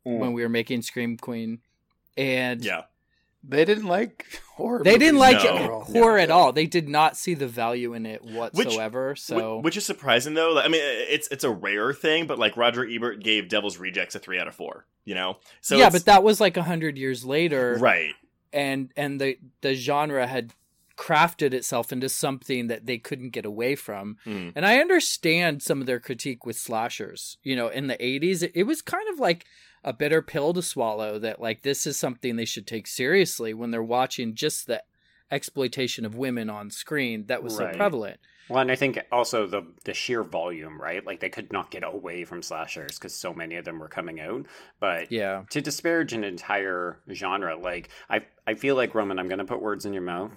hmm. 0.05 0.19
when 0.19 0.33
we 0.33 0.41
were 0.41 0.49
making 0.49 0.81
Scream 0.81 1.17
Queen, 1.17 1.59
and 2.17 2.63
Yeah. 2.63 2.83
They 3.47 3.65
didn't 3.65 3.85
like 3.87 4.25
horror. 4.55 4.83
they 4.83 4.97
didn't 4.97 5.19
movies 5.19 5.33
like 5.35 5.43
No. 5.43 5.55
it 5.55 5.57
general. 5.59 5.81
horror 5.83 6.17
at 6.19 6.31
all. 6.31 6.51
They 6.51 6.65
did 6.65 6.89
not 6.89 7.15
see 7.17 7.33
the 7.33 7.47
value 7.47 7.93
in 7.93 8.05
it 8.05 8.23
whatsoever. 8.23 9.13
Wh- 9.13 9.17
so 9.19 9.57
which 9.59 9.77
is 9.77 9.85
surprising 9.85 10.33
though. 10.33 10.53
Like, 10.53 10.65
I 10.65 10.67
mean, 10.69 10.81
it's 10.83 11.27
it's 11.29 11.43
a 11.43 11.51
rare 11.51 11.93
thing, 11.93 12.27
but 12.27 12.39
like 12.39 12.57
Roger 12.57 12.85
Ebert 12.87 13.23
gave 13.23 13.49
Devil's 13.49 13.77
Rejects 13.77 14.15
a 14.15 14.19
three 14.19 14.39
out 14.39 14.47
of 14.47 14.55
four. 14.55 14.85
You 15.05 15.15
know, 15.15 15.37
so 15.61 15.75
yeah, 15.75 15.87
it's- 15.87 15.93
but 16.01 16.05
that 16.05 16.23
was 16.23 16.41
like 16.41 16.57
a 16.57 16.63
hundred 16.63 16.97
years 16.97 17.23
later, 17.25 17.77
right. 17.79 18.13
and 18.51 18.91
and 18.97 19.21
the 19.21 19.37
the 19.61 19.75
genre 19.75 20.25
had 20.25 20.53
crafted 20.97 21.53
itself 21.53 21.91
into 21.91 22.07
something 22.07 22.67
that 22.67 22.85
they 22.85 22.97
couldn't 22.97 23.31
get 23.31 23.45
away 23.45 23.75
from. 23.75 24.15
Mm. 24.25 24.53
And 24.55 24.65
I 24.65 24.77
understand 24.79 25.61
some 25.61 25.81
of 25.81 25.87
their 25.87 25.99
critique 25.99 26.45
with 26.45 26.55
slashers. 26.57 27.37
You 27.43 27.55
know, 27.57 27.67
in 27.67 27.87
the 27.87 27.97
80s, 27.97 28.41
it, 28.43 28.53
it 28.55 28.63
was 28.63 28.81
kind 28.81 29.03
of 29.11 29.19
like 29.19 29.45
a 29.85 29.93
bitter 29.93 30.21
pill 30.21 30.51
to 30.53 30.61
swallow 30.61 31.17
that, 31.19 31.39
like, 31.39 31.61
this 31.61 31.87
is 31.87 31.95
something 31.95 32.35
they 32.35 32.43
should 32.45 32.67
take 32.67 32.87
seriously 32.87 33.53
when 33.53 33.71
they're 33.71 33.81
watching 33.81 34.35
just 34.35 34.67
the 34.67 34.83
exploitation 35.31 36.05
of 36.05 36.15
women 36.15 36.49
on 36.49 36.69
screen 36.69 37.25
that 37.27 37.41
was 37.43 37.57
Right. 37.57 37.73
so 37.73 37.77
prevalent. 37.77 38.19
Well, 38.49 38.59
and 38.59 38.71
I 38.71 38.75
think 38.75 38.99
also 39.11 39.47
the 39.47 39.63
the 39.85 39.93
sheer 39.95 40.21
volume, 40.23 40.79
right? 40.79 41.03
Like 41.03 41.19
they 41.19 41.29
could 41.29 41.51
not 41.51 41.71
get 41.71 41.83
away 41.83 42.25
from 42.25 42.43
slashers 42.43 42.99
because 42.99 43.15
so 43.15 43.33
many 43.33 43.55
of 43.55 43.65
them 43.65 43.79
were 43.79 43.87
coming 43.87 44.19
out. 44.19 44.45
But 44.79 45.11
Yeah. 45.11 45.45
to 45.49 45.61
disparage 45.61 46.13
an 46.13 46.23
entire 46.23 46.99
genre, 47.11 47.57
like 47.57 47.89
I 48.07 48.21
I 48.45 48.53
feel 48.53 48.75
like 48.75 48.93
Roman, 48.93 49.17
I'm 49.17 49.27
going 49.27 49.39
to 49.39 49.45
put 49.45 49.63
words 49.63 49.85
in 49.85 49.93
your 49.93 50.03
mouth. 50.03 50.31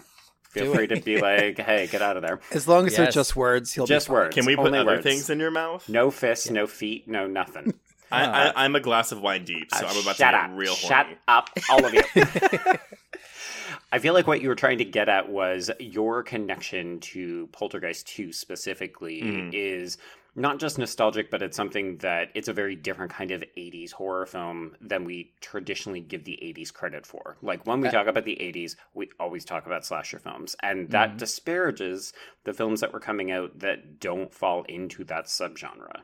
Feel 0.51 0.73
free 0.75 0.87
to 0.87 0.99
be 1.03 1.21
like, 1.21 1.59
"Hey, 1.59 1.87
get 1.87 2.01
out 2.01 2.17
of 2.17 2.23
there." 2.23 2.41
As 2.53 2.67
long 2.67 2.87
as 2.87 2.97
they're 2.97 3.11
just 3.11 3.37
words, 3.37 3.75
he'll 3.75 3.85
Just 3.87 4.07
be 4.07 4.13
fine. 4.15 4.23
words. 4.23 4.35
Can 4.35 4.47
we 4.47 4.57
put 4.57 4.67
Only 4.69 4.79
other 4.79 4.93
words. 4.93 5.03
things 5.03 5.29
in 5.29 5.39
your 5.39 5.51
mouth? 5.51 5.87
No 5.87 6.11
fists, 6.11 6.49
no 6.51 6.67
feet, 6.67 7.07
no 7.07 7.27
nothing. 7.27 7.75
I, 8.11 8.25
I, 8.25 8.65
I'm 8.65 8.75
a 8.77 8.81
glass 8.81 9.13
of 9.13 9.21
wine 9.21 9.45
deep, 9.45 9.71
so 9.73 9.87
Uh, 9.87 9.91
I'm 9.91 9.97
about 10.03 10.17
to 10.17 10.27
up. 10.27 10.51
get 10.51 10.57
real 10.57 10.75
Shut 10.75 11.07
up, 11.29 11.51
all 11.71 11.85
of 11.85 11.95
you. 11.95 12.03
I 13.93 13.99
feel 13.99 14.15
like 14.15 14.27
what 14.27 14.41
you 14.43 14.49
were 14.49 14.55
trying 14.55 14.79
to 14.79 14.85
get 14.85 15.09
at 15.09 15.29
was 15.29 15.71
your 15.79 16.23
connection 16.23 17.01
to 17.01 17.47
Poltergeist 17.53 18.07
2 18.09 18.33
specifically 18.33 19.23
Mhm. 19.23 19.51
is 19.55 19.99
not 20.35 20.59
just 20.61 20.79
nostalgic, 20.79 21.31
but 21.31 21.43
it's 21.43 21.57
something 21.57 21.97
that 21.99 22.29
it's 22.35 22.49
a 22.49 22.53
very 22.53 22.77
different 22.77 23.11
kind 23.13 23.31
of 23.31 23.43
80s 23.57 23.91
horror 23.93 24.25
film 24.27 24.77
than 24.81 25.05
we 25.05 25.33
traditionally 25.41 26.01
give 26.01 26.25
the 26.25 26.39
80s 26.43 26.71
credit 26.73 27.07
for. 27.07 27.37
Like 27.43 27.67
when 27.67 27.81
we 27.81 27.89
Uh, 27.89 27.93
talk 27.93 28.07
about 28.07 28.25
the 28.25 28.41
80s, 28.41 28.77
we 28.95 29.11
always 29.19 29.45
talk 29.45 29.67
about 29.67 29.85
slasher 29.85 30.19
films, 30.19 30.55
and 30.63 30.91
that 30.91 31.15
Mhm. 31.15 31.19
disparages 31.19 32.13
the 32.45 32.53
films 32.55 32.81
that 32.81 32.93
were 32.93 33.01
coming 33.01 33.31
out 33.33 33.59
that 33.59 33.99
don't 34.01 34.33
fall 34.33 34.63
into 34.65 35.03
that 35.05 35.27
subgenre. 35.27 36.03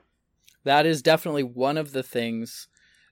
That 0.65 0.87
is 0.87 1.03
definitely 1.03 1.43
one 1.43 1.77
of 1.77 1.93
the 1.93 2.03
things 2.03 2.69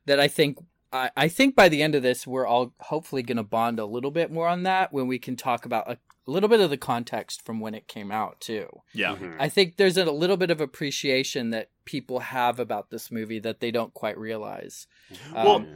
that 0.07 0.19
I 0.19 0.29
think 0.29 0.59
I, 0.93 1.11
I 1.17 1.29
think 1.29 1.55
by 1.55 1.69
the 1.69 1.83
end 1.83 1.95
of 1.95 2.03
this 2.03 2.27
we're 2.27 2.47
all 2.47 2.75
hopefully 2.81 3.23
going 3.23 3.37
to 3.37 3.43
bond 3.43 3.79
a 3.79 3.87
little 3.87 4.11
bit 4.11 4.31
more 4.31 4.49
on 4.49 4.63
that 4.65 4.93
when 4.93 5.07
we 5.07 5.19
can 5.19 5.37
talk 5.37 5.65
about 5.65 5.89
a, 5.91 5.99
a 6.27 6.31
little 6.31 6.49
bit 6.49 6.61
of 6.61 6.71
the 6.71 6.77
context 6.77 7.45
from 7.45 7.61
when 7.61 7.75
it 7.75 7.89
came 7.89 8.11
out 8.13 8.41
too. 8.41 8.69
Yeah. 8.93 9.17
Mhm. 9.17 9.37
I 9.39 9.49
think 9.49 9.77
there's 9.77 9.97
a 9.97 10.11
little 10.11 10.37
bit 10.37 10.51
of 10.51 10.61
appreciation 10.61 11.51
that 11.51 11.71
people 11.85 12.21
have 12.21 12.59
about 12.61 12.91
this 12.91 13.11
movie 13.11 13.39
that 13.41 13.61
they 13.61 13.71
don't 13.71 13.95
quite 13.95 14.19
realize. 14.19 14.87
Well, 15.35 15.57
Um, 15.57 15.67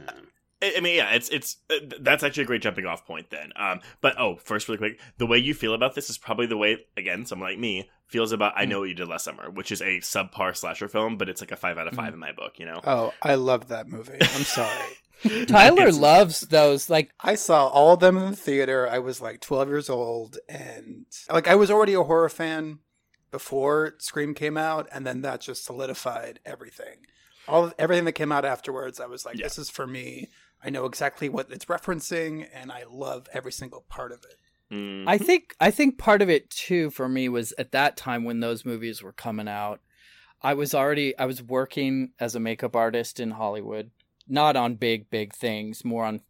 I 0.61 0.73
I 0.77 0.79
mean, 0.79 0.95
yeah, 0.95 1.11
it's 1.13 1.29
it's 1.29 1.57
uh, 1.69 1.75
that's 1.99 2.23
actually 2.23 2.43
a 2.43 2.47
great 2.47 2.61
jumping 2.63 2.85
off 2.87 3.05
point 3.05 3.29
then. 3.29 3.51
Um, 3.55 3.79
but 4.01 4.19
oh, 4.19 4.37
first, 4.37 4.67
really 4.67 4.79
quick, 4.79 4.99
the 5.17 5.27
way 5.27 5.37
you 5.37 5.53
feel 5.53 5.73
about 5.75 5.93
this 5.95 6.09
is 6.09 6.17
probably 6.17 6.47
the 6.47 6.57
way 6.57 6.85
again 6.95 7.25
someone 7.25 7.49
like 7.51 7.59
me 7.59 7.89
feels 8.07 8.31
about 8.31 8.53
I 8.57 8.63
hmm. 8.63 8.71
Know 8.71 8.79
What 8.79 8.89
You 8.89 8.95
Did 8.95 9.07
Last 9.07 9.25
Summer, 9.25 9.49
which 9.49 9.71
is 9.71 9.81
a 9.81 9.99
subpar 9.99 10.55
slasher 10.55 10.87
film, 10.87 11.17
but 11.17 11.29
it's 11.29 11.41
like 11.41 11.51
a 11.51 11.55
five 11.55 11.77
out 11.77 11.87
of 11.87 11.93
hmm. 11.93 11.99
5 11.99 12.13
in 12.13 12.19
my 12.19 12.31
book. 12.31 12.59
You 12.59 12.65
know, 12.65 12.81
Oh, 12.83 13.13
I 13.21 13.35
love 13.35 13.67
that 13.67 13.87
movie. 13.87 14.17
I'm 14.19 14.43
sorry. 14.43 14.85
Tyler 15.47 15.91
loves 15.91 16.41
those 16.41 16.89
like 16.89 17.11
I 17.19 17.35
saw 17.35 17.67
all 17.67 17.93
of 17.93 17.99
them 17.99 18.17
in 18.17 18.31
the 18.31 18.37
theater. 18.37 18.87
I 18.87 18.99
was 18.99 19.21
like 19.21 19.41
12 19.41 19.67
years 19.67 19.89
old, 19.89 20.37
and 20.47 21.05
like 21.31 21.47
I 21.47 21.55
was 21.55 21.71
already 21.71 21.93
a 21.93 22.03
horror 22.03 22.29
fan 22.29 22.79
before 23.31 23.95
Scream 23.97 24.33
came 24.33 24.57
out, 24.57 24.87
and 24.91 25.05
then 25.05 25.21
that 25.21 25.41
just 25.41 25.65
solidified 25.65 26.39
everything. 26.45 27.05
All 27.47 27.65
of, 27.65 27.73
everything 27.79 28.05
that 28.05 28.13
came 28.13 28.31
out 28.31 28.45
afterwards, 28.45 28.99
I 28.99 29.07
was 29.07 29.25
like, 29.25 29.37
Yeah. 29.37 29.45
"This 29.45 29.57
is 29.57 29.69
for 29.69 29.87
me." 29.87 30.29
I 30.63 30.69
know 30.69 30.85
exactly 30.85 31.29
what 31.29 31.51
it's 31.51 31.65
referencing, 31.65 32.47
and 32.53 32.71
I 32.71 32.83
love 32.89 33.27
every 33.31 33.51
single 33.51 33.85
part 33.89 34.11
of 34.11 34.23
it. 34.23 34.37
Mm. 34.71 35.05
I 35.07 35.17
think 35.17 35.55
I 35.59 35.71
think 35.71 35.97
part 35.97 36.21
of 36.21 36.29
it 36.29 36.49
too 36.49 36.89
for 36.89 37.07
me 37.07 37.29
was 37.29 37.53
at 37.57 37.71
that 37.71 37.95
time 37.95 38.23
when 38.23 38.39
those 38.39 38.65
movies 38.65 39.01
were 39.01 39.13
coming 39.13 39.47
out, 39.47 39.79
I 40.41 40.53
was 40.53 40.73
already 40.73 41.17
I 41.17 41.25
was 41.25 41.41
working 41.41 42.11
as 42.19 42.35
a 42.35 42.39
makeup 42.39 42.75
artist 42.75 43.19
in 43.19 43.31
Hollywood, 43.31 43.91
not 44.27 44.55
on 44.55 44.75
big 44.75 45.09
big 45.09 45.33
things, 45.33 45.85
more 45.85 46.03
on 46.05 46.21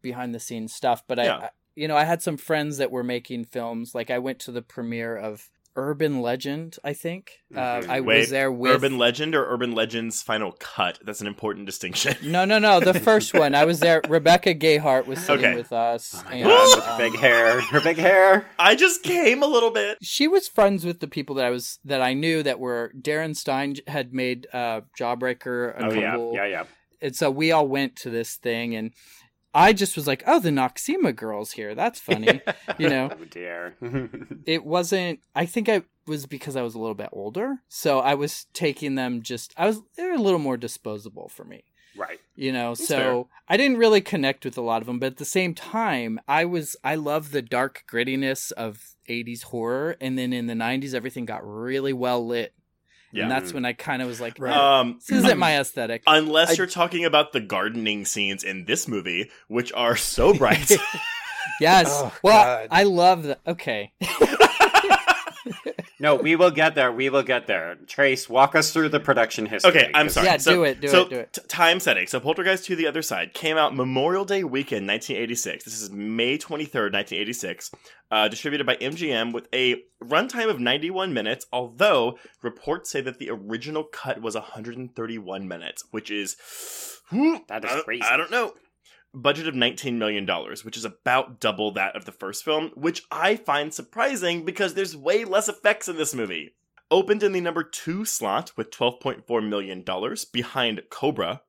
behind 0.00 0.34
the 0.34 0.40
scenes 0.40 0.72
stuff. 0.72 1.02
But 1.06 1.18
I, 1.18 1.24
Yeah. 1.24 1.36
I, 1.36 1.48
you 1.74 1.88
know, 1.88 1.96
I 1.96 2.04
had 2.04 2.22
some 2.22 2.36
friends 2.36 2.78
that 2.78 2.90
were 2.90 3.02
making 3.02 3.46
films. 3.46 3.94
Like 3.94 4.10
I 4.10 4.18
went 4.18 4.38
to 4.40 4.52
the 4.52 4.62
premiere 4.62 5.16
of 5.16 5.50
Urban 5.76 6.20
Legend. 6.20 6.76
I 6.84 6.92
think 6.92 7.32
uh, 7.54 7.80
Mhm. 7.80 7.88
I 7.88 8.00
Wait, 8.00 8.18
was 8.20 8.30
there 8.30 8.52
with 8.52 8.72
Urban 8.72 8.98
Legend 8.98 9.34
or 9.34 9.46
Urban 9.52 9.72
Legends 9.72 10.22
Final 10.22 10.52
Cut. 10.52 10.98
That's 11.04 11.20
an 11.20 11.26
important 11.26 11.66
distinction. 11.66 12.16
No, 12.22 12.44
no, 12.44 12.58
no. 12.58 12.80
The 12.80 12.94
first 13.10 13.32
one. 13.34 13.54
I 13.54 13.64
was 13.64 13.80
there. 13.80 14.02
Rebecca 14.08 14.54
Gayheart 14.54 15.06
was 15.06 15.18
sitting 15.18 15.44
Okay. 15.46 15.54
with 15.56 15.72
us. 15.72 16.14
Oh 16.26 16.30
and, 16.30 16.82
um, 16.82 16.98
big 16.98 17.16
hair. 17.18 17.60
Her 17.60 17.80
big 17.80 17.96
hair. 17.98 18.46
I 18.58 18.74
just 18.74 19.02
came 19.02 19.42
a 19.42 19.46
little 19.46 19.70
bit. 19.70 19.98
she 20.02 20.28
was 20.28 20.48
friends 20.48 20.84
with 20.84 21.00
the 21.00 21.08
people 21.08 21.34
that 21.36 21.44
I 21.44 21.50
was 21.50 21.78
that 21.84 22.02
I 22.02 22.12
knew 22.14 22.42
that 22.42 22.58
were 22.60 22.92
Darren 23.00 23.34
Stein 23.36 23.76
had 23.86 24.12
made 24.12 24.46
uh 24.52 24.82
Jawbreaker 24.98 25.78
a 25.78 25.86
Oh 25.86 25.92
yeah, 25.92 26.16
yeah, 26.32 26.46
yeah. 26.46 26.64
and 27.00 27.16
so 27.16 27.30
we 27.30 27.52
all 27.52 27.66
went 27.66 27.96
to 27.96 28.10
this 28.10 28.36
thing 28.36 28.74
and 28.74 28.92
I 29.54 29.72
just 29.72 29.96
was 29.96 30.06
like, 30.06 30.22
Oh, 30.26 30.40
the 30.40 30.50
Noxzema 30.50 31.14
girls 31.14 31.52
here. 31.52 31.74
That's 31.74 32.00
funny. 32.00 32.40
you 32.78 32.88
know. 32.88 33.10
Oh 33.12 33.24
dear. 33.24 33.76
It 34.46 34.64
wasn't 34.64 35.20
I 35.34 35.46
think 35.46 35.68
I 35.68 35.82
was 36.06 36.26
because 36.26 36.56
I 36.56 36.62
was 36.62 36.74
a 36.74 36.78
little 36.78 36.94
bit 36.94 37.10
older. 37.12 37.58
So 37.68 38.00
I 38.00 38.14
was 38.14 38.46
taking 38.52 38.94
them 38.96 39.22
just 39.22 39.52
I 39.56 39.66
was 39.66 39.80
they 39.96 40.04
were 40.04 40.12
a 40.14 40.18
little 40.22 40.38
more 40.40 40.56
disposable 40.56 41.28
for 41.28 41.44
me 41.44 41.64
right. 41.96 42.18
you 42.34 42.52
know 42.52 42.70
That's 42.70 42.88
so 42.88 42.96
fair. 42.96 43.24
i 43.48 43.56
didn't 43.56 43.78
really 43.78 44.00
connect 44.00 44.44
with 44.44 44.56
a 44.56 44.62
lot 44.62 44.80
of 44.82 44.86
them 44.86 44.98
but 44.98 45.06
at 45.06 45.16
the 45.18 45.24
same 45.24 45.54
time 45.54 46.18
i 46.28 46.44
was 46.44 46.76
i 46.82 46.94
love 46.94 47.30
the 47.30 47.42
dark 47.42 47.84
grittiness 47.90 48.52
of 48.52 48.94
80s 49.08 49.44
horror 49.44 49.96
and 50.00 50.18
then 50.18 50.32
in 50.32 50.46
the 50.46 50.54
90s 50.54 50.94
everything 50.94 51.24
got 51.24 51.46
really 51.46 51.92
well 51.92 52.26
lit 52.26 52.54
Yeah. 53.12 53.22
and 53.24 53.30
that's 53.30 53.52
when 53.52 53.64
i 53.64 53.72
kind 53.74 54.00
of 54.02 54.08
was 54.08 54.20
like 54.20 54.38
Right. 54.38 54.56
Um, 54.56 54.98
this 55.06 55.18
isn't 55.24 55.38
my 55.38 55.58
aesthetic 55.60 56.02
unless 56.06 56.50
I- 56.50 56.52
you're 56.54 56.66
talking 56.66 57.04
about 57.04 57.32
the 57.32 57.40
gardening 57.40 58.04
scenes 58.06 58.42
in 58.44 58.64
this 58.64 58.88
movie, 58.88 59.30
which 59.48 59.72
are 59.74 59.96
so 59.96 60.32
bright. 60.34 60.70
yes 61.60 61.88
Oh, 61.90 62.12
well 62.22 62.44
God. 62.60 62.68
i 62.70 62.84
love 62.84 63.24
the 63.24 63.38
okay 63.46 63.92
No, 66.02 66.16
we 66.16 66.34
will 66.34 66.50
get 66.50 66.74
there. 66.74 66.90
We 66.90 67.10
will 67.10 67.22
get 67.22 67.46
there. 67.46 67.76
Trace, 67.86 68.28
walk 68.28 68.56
us 68.56 68.72
through 68.72 68.88
the 68.88 68.98
production 68.98 69.46
history. 69.46 69.70
Okay, 69.70 69.90
I'm 69.94 70.08
sorry. 70.08 70.26
Yeah, 70.26 70.36
so, 70.38 70.52
do 70.52 70.64
it, 70.64 70.80
do 70.80 70.88
so 70.88 71.02
it, 71.02 71.10
do 71.10 71.16
it. 71.20 71.32
t- 71.32 71.42
time 71.46 71.78
setting. 71.78 72.08
So 72.08 72.18
Poltergeist 72.18 72.64
2 72.64 72.74
The 72.74 72.88
Other 72.88 73.02
Side 73.02 73.34
came 73.34 73.56
out 73.56 73.76
Memorial 73.76 74.24
Day 74.24 74.42
weekend 74.42 74.88
1986. 74.88 75.64
This 75.64 75.80
is 75.80 75.90
May 75.90 76.38
23rd, 76.38 76.92
1986. 76.92 77.70
Uh, 78.10 78.26
distributed 78.26 78.66
by 78.66 78.74
MGM 78.76 79.32
with 79.32 79.46
a 79.54 79.76
runtime 80.02 80.50
of 80.50 80.58
91 80.58 81.14
minutes, 81.14 81.46
although 81.52 82.18
reports 82.42 82.90
say 82.90 83.00
that 83.00 83.20
the 83.20 83.30
original 83.30 83.84
cut 83.84 84.20
was 84.20 84.34
131 84.34 85.46
minutes, 85.46 85.84
which 85.92 86.10
is... 86.10 86.36
That 87.12 87.64
is 87.64 87.70
I 87.70 87.80
crazy. 87.82 88.02
I 88.02 88.16
don't 88.16 88.30
know. 88.30 88.54
Budget 89.14 89.46
of 89.46 89.54
$19 89.54 89.94
million, 89.94 90.26
which 90.64 90.76
is 90.76 90.84
about 90.84 91.40
double 91.40 91.72
that 91.72 91.96
of 91.96 92.04
the 92.04 92.12
first 92.12 92.44
film, 92.44 92.70
which 92.74 93.02
I 93.10 93.36
find 93.36 93.72
surprising 93.72 94.44
because 94.44 94.74
there's 94.74 94.96
way 94.96 95.24
less 95.24 95.48
effects 95.48 95.88
in 95.88 95.96
this 95.96 96.14
movie. 96.14 96.54
Opened 96.90 97.22
in 97.22 97.32
the 97.32 97.40
number 97.40 97.62
two 97.62 98.04
slot 98.04 98.52
with 98.56 98.70
$12.4 98.70 99.48
million, 99.48 99.84
behind 100.32 100.82
Cobra, 100.90 101.42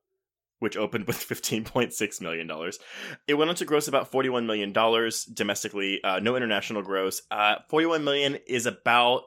which 0.59 0.77
opened 0.77 1.07
with 1.07 1.17
$15.6 1.27 2.21
million. 2.21 2.71
It 3.27 3.33
went 3.33 3.49
on 3.49 3.55
to 3.57 3.65
gross 3.65 3.87
about 3.87 4.11
$41 4.11 4.45
million 4.45 4.71
domestically, 5.33 6.03
uh, 6.03 6.19
no 6.19 6.35
international 6.35 6.81
gross. 6.81 7.21
Uh, 7.29 7.55
41 7.69 8.03
million 8.03 8.37
is 8.47 8.65
about 8.65 9.23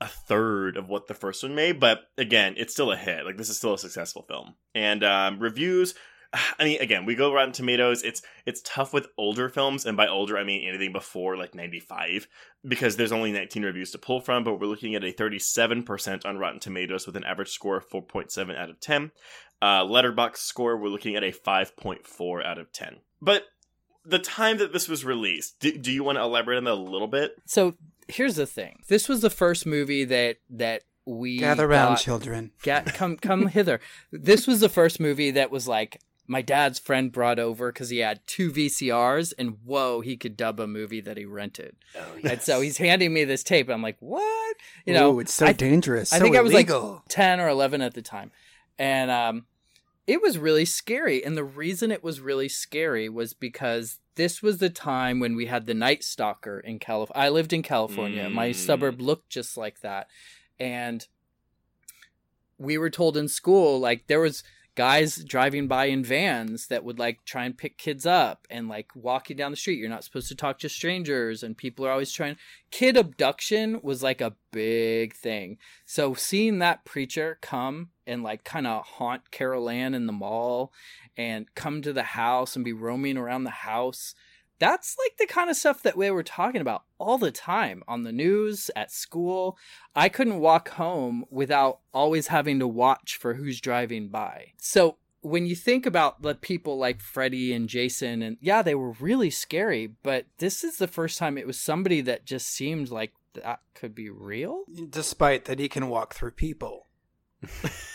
a 0.00 0.06
third 0.06 0.76
of 0.76 0.88
what 0.88 1.08
the 1.08 1.14
first 1.14 1.42
one 1.42 1.54
made, 1.54 1.80
but 1.80 2.02
again, 2.16 2.54
it's 2.56 2.72
still 2.72 2.92
a 2.92 2.96
hit. 2.96 3.26
Like, 3.26 3.36
this 3.36 3.48
is 3.48 3.58
still 3.58 3.74
a 3.74 3.78
successful 3.78 4.22
film. 4.22 4.54
And 4.74 5.02
um, 5.02 5.40
reviews 5.40 5.94
I 6.58 6.64
mean, 6.64 6.80
again, 6.80 7.04
we 7.06 7.14
go 7.14 7.32
Rotten 7.32 7.52
Tomatoes. 7.52 8.02
It's 8.02 8.22
it's 8.46 8.60
tough 8.64 8.92
with 8.92 9.08
older 9.16 9.48
films, 9.48 9.86
and 9.86 9.96
by 9.96 10.06
older 10.06 10.36
I 10.38 10.44
mean 10.44 10.68
anything 10.68 10.92
before 10.92 11.36
like 11.36 11.54
ninety 11.54 11.80
five, 11.80 12.28
because 12.66 12.96
there's 12.96 13.12
only 13.12 13.32
nineteen 13.32 13.64
reviews 13.64 13.90
to 13.92 13.98
pull 13.98 14.20
from. 14.20 14.44
But 14.44 14.60
we're 14.60 14.66
looking 14.66 14.94
at 14.94 15.04
a 15.04 15.12
thirty 15.12 15.38
seven 15.38 15.82
percent 15.82 16.24
on 16.26 16.38
Rotten 16.38 16.60
Tomatoes 16.60 17.06
with 17.06 17.16
an 17.16 17.24
average 17.24 17.50
score 17.50 17.78
of 17.78 17.84
four 17.86 18.02
point 18.02 18.30
seven 18.30 18.56
out 18.56 18.70
of 18.70 18.80
ten. 18.80 19.10
Uh, 19.60 19.82
Letterboxd 19.84 20.36
score 20.36 20.76
we're 20.76 20.88
looking 20.88 21.16
at 21.16 21.24
a 21.24 21.32
five 21.32 21.76
point 21.76 22.06
four 22.06 22.44
out 22.44 22.58
of 22.58 22.72
ten. 22.72 22.98
But 23.20 23.44
the 24.04 24.18
time 24.18 24.58
that 24.58 24.72
this 24.72 24.88
was 24.88 25.04
released, 25.04 25.58
do, 25.60 25.76
do 25.76 25.92
you 25.92 26.02
want 26.04 26.16
to 26.16 26.22
elaborate 26.22 26.56
on 26.58 26.64
that 26.64 26.72
a 26.72 26.74
little 26.74 27.08
bit? 27.08 27.32
So 27.46 27.74
here's 28.06 28.36
the 28.36 28.46
thing: 28.46 28.80
this 28.88 29.08
was 29.08 29.20
the 29.22 29.30
first 29.30 29.66
movie 29.66 30.04
that 30.04 30.36
that 30.50 30.82
we 31.06 31.38
Gather 31.38 31.66
round, 31.66 31.96
got- 31.96 32.02
children. 32.02 32.52
Ga- 32.62 32.82
come 32.84 33.16
come 33.16 33.46
hither. 33.46 33.80
This 34.12 34.46
was 34.46 34.60
the 34.60 34.68
first 34.68 35.00
movie 35.00 35.30
that 35.32 35.50
was 35.50 35.66
like 35.66 36.00
my 36.30 36.42
dad's 36.42 36.78
friend 36.78 37.10
brought 37.10 37.38
over 37.38 37.72
because 37.72 37.88
he 37.88 37.98
had 37.98 38.20
two 38.26 38.52
VCRs 38.52 39.32
and 39.38 39.56
whoa, 39.64 40.00
he 40.02 40.16
could 40.16 40.36
dub 40.36 40.60
a 40.60 40.66
movie 40.66 41.00
that 41.00 41.16
he 41.16 41.24
rented. 41.24 41.74
Oh, 41.98 42.06
And 42.22 42.40
so 42.42 42.60
he's 42.60 42.76
handing 42.76 43.12
me 43.14 43.24
this 43.24 43.42
tape. 43.42 43.68
I'm 43.70 43.82
like, 43.82 43.96
what? 44.00 44.56
You 44.84 44.92
know, 44.94 45.14
Ooh, 45.14 45.20
it's 45.20 45.32
so 45.32 45.46
I- 45.46 45.52
dangerous. 45.52 46.12
I 46.12 46.18
so 46.18 46.24
think 46.24 46.36
I 46.36 46.42
was 46.42 46.52
illegal. 46.52 46.92
like 46.96 47.08
10 47.08 47.40
or 47.40 47.48
11 47.48 47.80
at 47.80 47.94
the 47.94 48.02
time. 48.02 48.30
And 48.78 49.10
um, 49.10 49.46
it 50.06 50.20
was 50.20 50.36
really 50.38 50.66
scary. 50.66 51.24
And 51.24 51.34
the 51.36 51.44
reason 51.44 51.90
it 51.90 52.04
was 52.04 52.20
really 52.20 52.48
scary 52.48 53.08
was 53.08 53.32
because 53.32 53.98
this 54.16 54.42
was 54.42 54.58
the 54.58 54.68
time 54.70 55.20
when 55.20 55.34
we 55.34 55.46
had 55.46 55.64
the 55.66 55.74
Night 55.74 56.04
Stalker 56.04 56.60
in 56.60 56.78
California. 56.78 57.24
I 57.26 57.30
lived 57.30 57.52
in 57.54 57.62
California. 57.62 58.28
My 58.28 58.50
Mm. 58.50 58.54
suburb 58.54 59.00
looked 59.00 59.30
just 59.30 59.56
like 59.56 59.80
that. 59.80 60.08
And 60.60 61.06
we 62.58 62.76
were 62.76 62.90
told 62.90 63.16
in 63.16 63.28
school, 63.28 63.78
like, 63.78 64.08
there 64.08 64.20
was 64.20 64.42
guys 64.78 65.16
driving 65.24 65.66
by 65.66 65.86
in 65.86 66.04
vans 66.04 66.68
that 66.68 66.84
would 66.84 67.00
like 67.00 67.24
try 67.24 67.44
and 67.44 67.58
pick 67.58 67.76
kids 67.78 68.06
up 68.06 68.46
and 68.48 68.68
like 68.68 68.86
walking 68.94 69.36
down 69.36 69.50
the 69.50 69.56
street. 69.56 69.76
You're 69.76 69.88
not 69.88 70.04
supposed 70.04 70.28
to 70.28 70.36
talk 70.36 70.60
to 70.60 70.68
strangers 70.68 71.42
and 71.42 71.56
people 71.56 71.84
are 71.84 71.90
always 71.90 72.12
trying 72.12 72.36
kid 72.70 72.96
abduction 72.96 73.80
was 73.82 74.04
like 74.04 74.20
a 74.20 74.36
big 74.52 75.16
thing. 75.16 75.58
So 75.84 76.14
seeing 76.14 76.60
that 76.60 76.84
preacher 76.84 77.38
come 77.40 77.88
and 78.06 78.22
like 78.22 78.44
kind 78.44 78.68
of 78.68 78.86
haunt 78.86 79.32
Carol 79.32 79.68
Anne 79.68 79.94
in 79.94 80.06
the 80.06 80.12
mall 80.12 80.72
and 81.16 81.52
come 81.56 81.82
to 81.82 81.92
the 81.92 82.04
house 82.04 82.54
and 82.54 82.64
be 82.64 82.72
roaming 82.72 83.16
around 83.16 83.42
the 83.42 83.50
house 83.50 84.14
that's 84.58 84.96
like 85.04 85.16
the 85.18 85.32
kind 85.32 85.50
of 85.50 85.56
stuff 85.56 85.82
that 85.82 85.96
we 85.96 86.10
were 86.10 86.22
talking 86.22 86.60
about 86.60 86.82
all 86.98 87.18
the 87.18 87.30
time 87.30 87.82
on 87.86 88.02
the 88.02 88.12
news 88.12 88.70
at 88.76 88.90
school 88.90 89.56
i 89.94 90.08
couldn't 90.08 90.40
walk 90.40 90.70
home 90.70 91.24
without 91.30 91.80
always 91.92 92.28
having 92.28 92.58
to 92.58 92.68
watch 92.68 93.16
for 93.16 93.34
who's 93.34 93.60
driving 93.60 94.08
by 94.08 94.52
so 94.58 94.96
when 95.20 95.46
you 95.46 95.56
think 95.56 95.86
about 95.86 96.22
the 96.22 96.34
people 96.34 96.78
like 96.78 97.00
Freddy 97.00 97.52
and 97.52 97.68
Jason, 97.68 98.22
and 98.22 98.36
yeah, 98.40 98.62
they 98.62 98.74
were 98.74 98.92
really 98.92 99.30
scary, 99.30 99.88
but 100.02 100.26
this 100.38 100.62
is 100.62 100.76
the 100.76 100.86
first 100.86 101.18
time 101.18 101.36
it 101.36 101.46
was 101.46 101.58
somebody 101.58 102.00
that 102.02 102.24
just 102.24 102.46
seemed 102.46 102.90
like 102.90 103.12
that 103.34 103.60
could 103.74 103.94
be 103.94 104.10
real. 104.10 104.64
Despite 104.90 105.44
that 105.46 105.58
he 105.58 105.68
can 105.68 105.88
walk 105.88 106.14
through 106.14 106.32
people. 106.32 106.86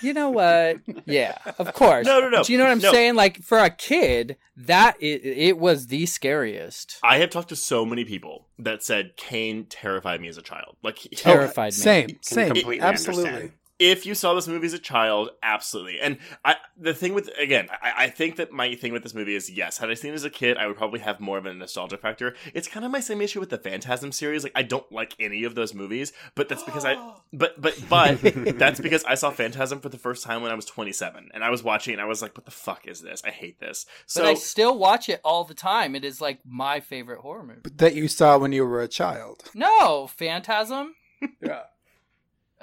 You 0.01 0.13
know 0.13 0.29
what? 0.29 0.77
yeah, 1.05 1.37
of 1.59 1.73
course. 1.73 2.05
No, 2.05 2.19
no, 2.19 2.29
no. 2.29 2.43
Do 2.43 2.51
you 2.51 2.57
know 2.57 2.65
what 2.65 2.71
I'm 2.71 2.79
No. 2.79 2.91
saying? 2.91 3.15
Like 3.15 3.41
for 3.43 3.57
a 3.57 3.69
kid, 3.69 4.37
that 4.57 4.95
it, 4.99 5.25
it 5.25 5.57
was 5.57 5.87
the 5.87 6.05
scariest. 6.05 6.97
I 7.03 7.17
have 7.17 7.29
talked 7.29 7.49
to 7.49 7.55
so 7.55 7.85
many 7.85 8.03
people 8.05 8.47
that 8.59 8.83
said 8.83 9.15
Kane 9.17 9.65
terrified 9.65 10.21
me 10.21 10.27
as 10.27 10.37
a 10.37 10.41
child. 10.41 10.75
Like 10.83 10.97
he- 10.97 11.09
Terrified 11.09 11.73
me. 11.73 11.77
Same, 11.77 12.07
Can 12.07 12.17
same. 12.21 12.45
completely 12.47 12.79
Absolutely. 12.81 13.25
understand. 13.29 13.53
If 13.79 14.05
you 14.05 14.13
saw 14.13 14.33
this 14.33 14.47
movie 14.47 14.67
as 14.67 14.73
a 14.73 14.79
child, 14.79 15.29
absolutely. 15.41 15.99
And 15.99 16.17
I, 16.45 16.55
the 16.77 16.93
thing 16.93 17.13
with 17.13 17.29
again, 17.39 17.67
I, 17.81 18.05
I 18.05 18.09
think 18.09 18.35
that 18.35 18.51
my 18.51 18.75
thing 18.75 18.93
with 18.93 19.03
this 19.03 19.13
movie 19.13 19.35
is 19.35 19.49
yes, 19.49 19.77
had 19.77 19.89
I 19.89 19.95
seen 19.95 20.11
it 20.11 20.15
as 20.15 20.23
a 20.23 20.29
kid, 20.29 20.57
I 20.57 20.67
would 20.67 20.77
probably 20.77 20.99
have 20.99 21.19
more 21.19 21.37
of 21.37 21.45
a 21.45 21.53
nostalgia 21.53 21.97
factor. 21.97 22.35
It's 22.53 22.67
kind 22.67 22.85
of 22.85 22.91
my 22.91 22.99
same 22.99 23.21
issue 23.21 23.39
with 23.39 23.49
the 23.49 23.57
Phantasm 23.57 24.11
series. 24.11 24.43
Like 24.43 24.53
I 24.55 24.63
don't 24.63 24.89
like 24.91 25.15
any 25.19 25.43
of 25.43 25.55
those 25.55 25.73
movies, 25.73 26.13
but 26.35 26.49
that's 26.49 26.63
because 26.63 26.85
I, 26.85 26.95
but 27.33 27.59
but 27.59 27.77
but 27.89 28.21
that's 28.57 28.79
because 28.79 29.03
I 29.05 29.15
saw 29.15 29.31
Phantasm 29.31 29.79
for 29.79 29.89
the 29.89 29.97
first 29.97 30.23
time 30.23 30.41
when 30.41 30.51
I 30.51 30.55
was 30.55 30.65
27, 30.65 31.31
and 31.33 31.43
I 31.43 31.49
was 31.49 31.63
watching, 31.63 31.93
and 31.93 32.01
I 32.01 32.05
was 32.05 32.21
like, 32.21 32.37
what 32.37 32.45
the 32.45 32.51
fuck 32.51 32.87
is 32.87 33.01
this? 33.01 33.21
I 33.25 33.31
hate 33.31 33.59
this. 33.59 33.85
So 34.05 34.21
but 34.21 34.29
I 34.29 34.33
still 34.35 34.77
watch 34.77 35.09
it 35.09 35.19
all 35.23 35.43
the 35.43 35.53
time. 35.53 35.95
It 35.95 36.05
is 36.05 36.21
like 36.21 36.39
my 36.45 36.79
favorite 36.79 37.19
horror 37.19 37.43
movie. 37.43 37.61
That 37.75 37.95
you 37.95 38.07
saw 38.07 38.37
when 38.37 38.51
you 38.51 38.65
were 38.65 38.81
a 38.81 38.87
child. 38.87 39.43
No, 39.53 40.07
Phantasm. 40.07 40.95
Yeah. 41.41 41.61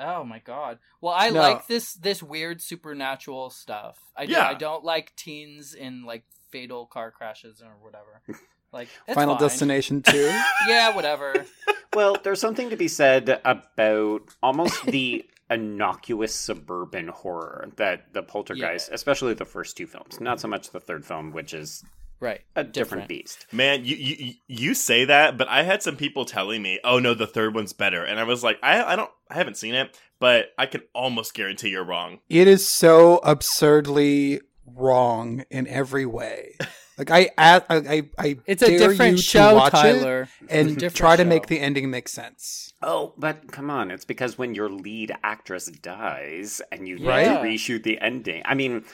Oh 0.00 0.24
my 0.24 0.38
god. 0.38 0.78
Well, 1.00 1.14
I 1.16 1.30
No. 1.30 1.40
like 1.40 1.66
this 1.66 1.92
this 1.94 2.22
weird 2.22 2.62
supernatural 2.62 3.50
stuff. 3.50 3.98
I 4.16 4.26
do, 4.26 4.32
Yeah. 4.32 4.48
I 4.48 4.54
don't 4.54 4.82
like 4.84 5.14
teens 5.16 5.74
in 5.74 6.04
like 6.04 6.24
fatal 6.50 6.86
car 6.86 7.10
crashes 7.10 7.62
or 7.62 7.76
whatever. 7.82 8.22
Like 8.72 8.86
it's 9.08 9.16
Final 9.16 9.34
fine. 9.34 9.42
Destination 9.48 10.00
2. 10.02 10.16
Yeah, 10.68 10.94
whatever. 10.94 11.44
Well, 11.92 12.16
there's 12.22 12.40
something 12.40 12.70
to 12.70 12.76
be 12.76 12.86
said 12.86 13.40
about 13.44 14.20
almost 14.44 14.86
the 14.86 15.28
innocuous 15.50 16.32
suburban 16.32 17.08
horror 17.08 17.68
that 17.78 18.12
the 18.14 18.22
Poltergeist, 18.22 18.90
especially 18.92 19.34
the 19.34 19.44
first 19.44 19.76
two 19.76 19.88
films, 19.88 20.20
not 20.20 20.38
so 20.40 20.46
much 20.46 20.70
the 20.70 20.78
third 20.78 21.04
film, 21.04 21.32
which 21.32 21.52
is 21.52 21.82
right. 22.20 22.42
a 22.54 22.62
different, 22.64 23.08
beast. 23.08 23.46
Man, 23.52 23.84
you, 23.84 23.96
you 23.96 24.34
you 24.46 24.74
say 24.74 25.04
that, 25.06 25.36
but 25.36 25.48
I 25.48 25.62
had 25.64 25.82
some 25.82 25.96
people 25.96 26.24
telling 26.24 26.62
me, 26.62 26.78
"Oh 26.84 26.98
no, 26.98 27.14
the 27.14 27.26
third 27.26 27.54
one's 27.54 27.72
better," 27.72 28.04
and 28.04 28.20
I 28.20 28.24
was 28.24 28.44
like, 28.44 28.58
"I 28.62 28.82
I 28.92 28.96
don't, 28.96 29.10
I 29.30 29.34
haven't 29.34 29.56
seen 29.56 29.74
it, 29.74 29.98
but 30.18 30.52
I 30.58 30.66
can 30.66 30.82
almost 30.94 31.34
guarantee 31.34 31.70
you're 31.70 31.84
wrong." 31.84 32.20
It 32.28 32.46
is 32.46 32.66
so 32.68 33.18
absurdly 33.24 34.40
wrong 34.66 35.44
in 35.50 35.66
every 35.66 36.06
way. 36.06 36.54
Like 36.98 37.10
I, 37.10 37.30
I, 37.38 37.62
I, 37.70 38.08
I 38.18 38.36
It's 38.44 38.62
a 38.62 38.76
different 38.76 39.12
you 39.12 39.16
to 39.16 39.22
show, 39.22 39.54
watch 39.54 39.72
Tyler. 39.72 40.28
It's 40.42 40.52
and 40.52 40.68
different 40.76 40.96
try 40.96 41.16
to 41.16 41.22
show. 41.22 41.28
make 41.30 41.46
the 41.46 41.58
ending 41.58 41.90
make 41.90 42.08
sense. 42.08 42.74
Oh, 42.82 43.14
but 43.16 43.50
come 43.50 43.70
on, 43.70 43.90
it's 43.90 44.04
because 44.04 44.36
when 44.36 44.54
your 44.54 44.68
lead 44.68 45.10
actress 45.24 45.64
dies 45.68 46.60
and 46.70 46.86
you 46.86 46.98
Right? 46.98 47.26
need 47.26 47.32
to 47.36 47.40
reshoot 47.78 47.84
the 47.84 47.98
ending. 48.02 48.42
I 48.44 48.52
mean, 48.54 48.84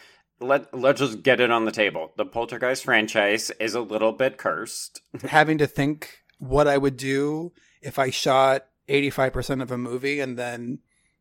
let 0.41 0.73
let's 0.73 1.01
just 1.01 1.23
get 1.23 1.41
it 1.41 1.51
on 1.51 1.65
the 1.65 1.73
table. 1.73 2.13
The 2.17 2.27
Poltergeist 2.27 2.85
franchise 2.85 3.51
is 3.61 3.75
a 3.75 3.81
little 3.81 4.13
bit 4.13 4.39
cursed. 4.39 5.01
Having 5.23 5.59
to 5.59 5.67
think 5.67 6.23
what 6.39 6.69
I 6.69 6.77
would 6.79 6.97
do 6.97 7.53
if 7.83 7.99
I 7.99 8.11
shot 8.11 8.67
eighty 8.89 9.11
five 9.11 9.33
percent 9.33 9.63
of 9.63 9.71
a 9.71 9.79
movie 9.79 10.21
and 10.21 10.39
then 10.39 10.81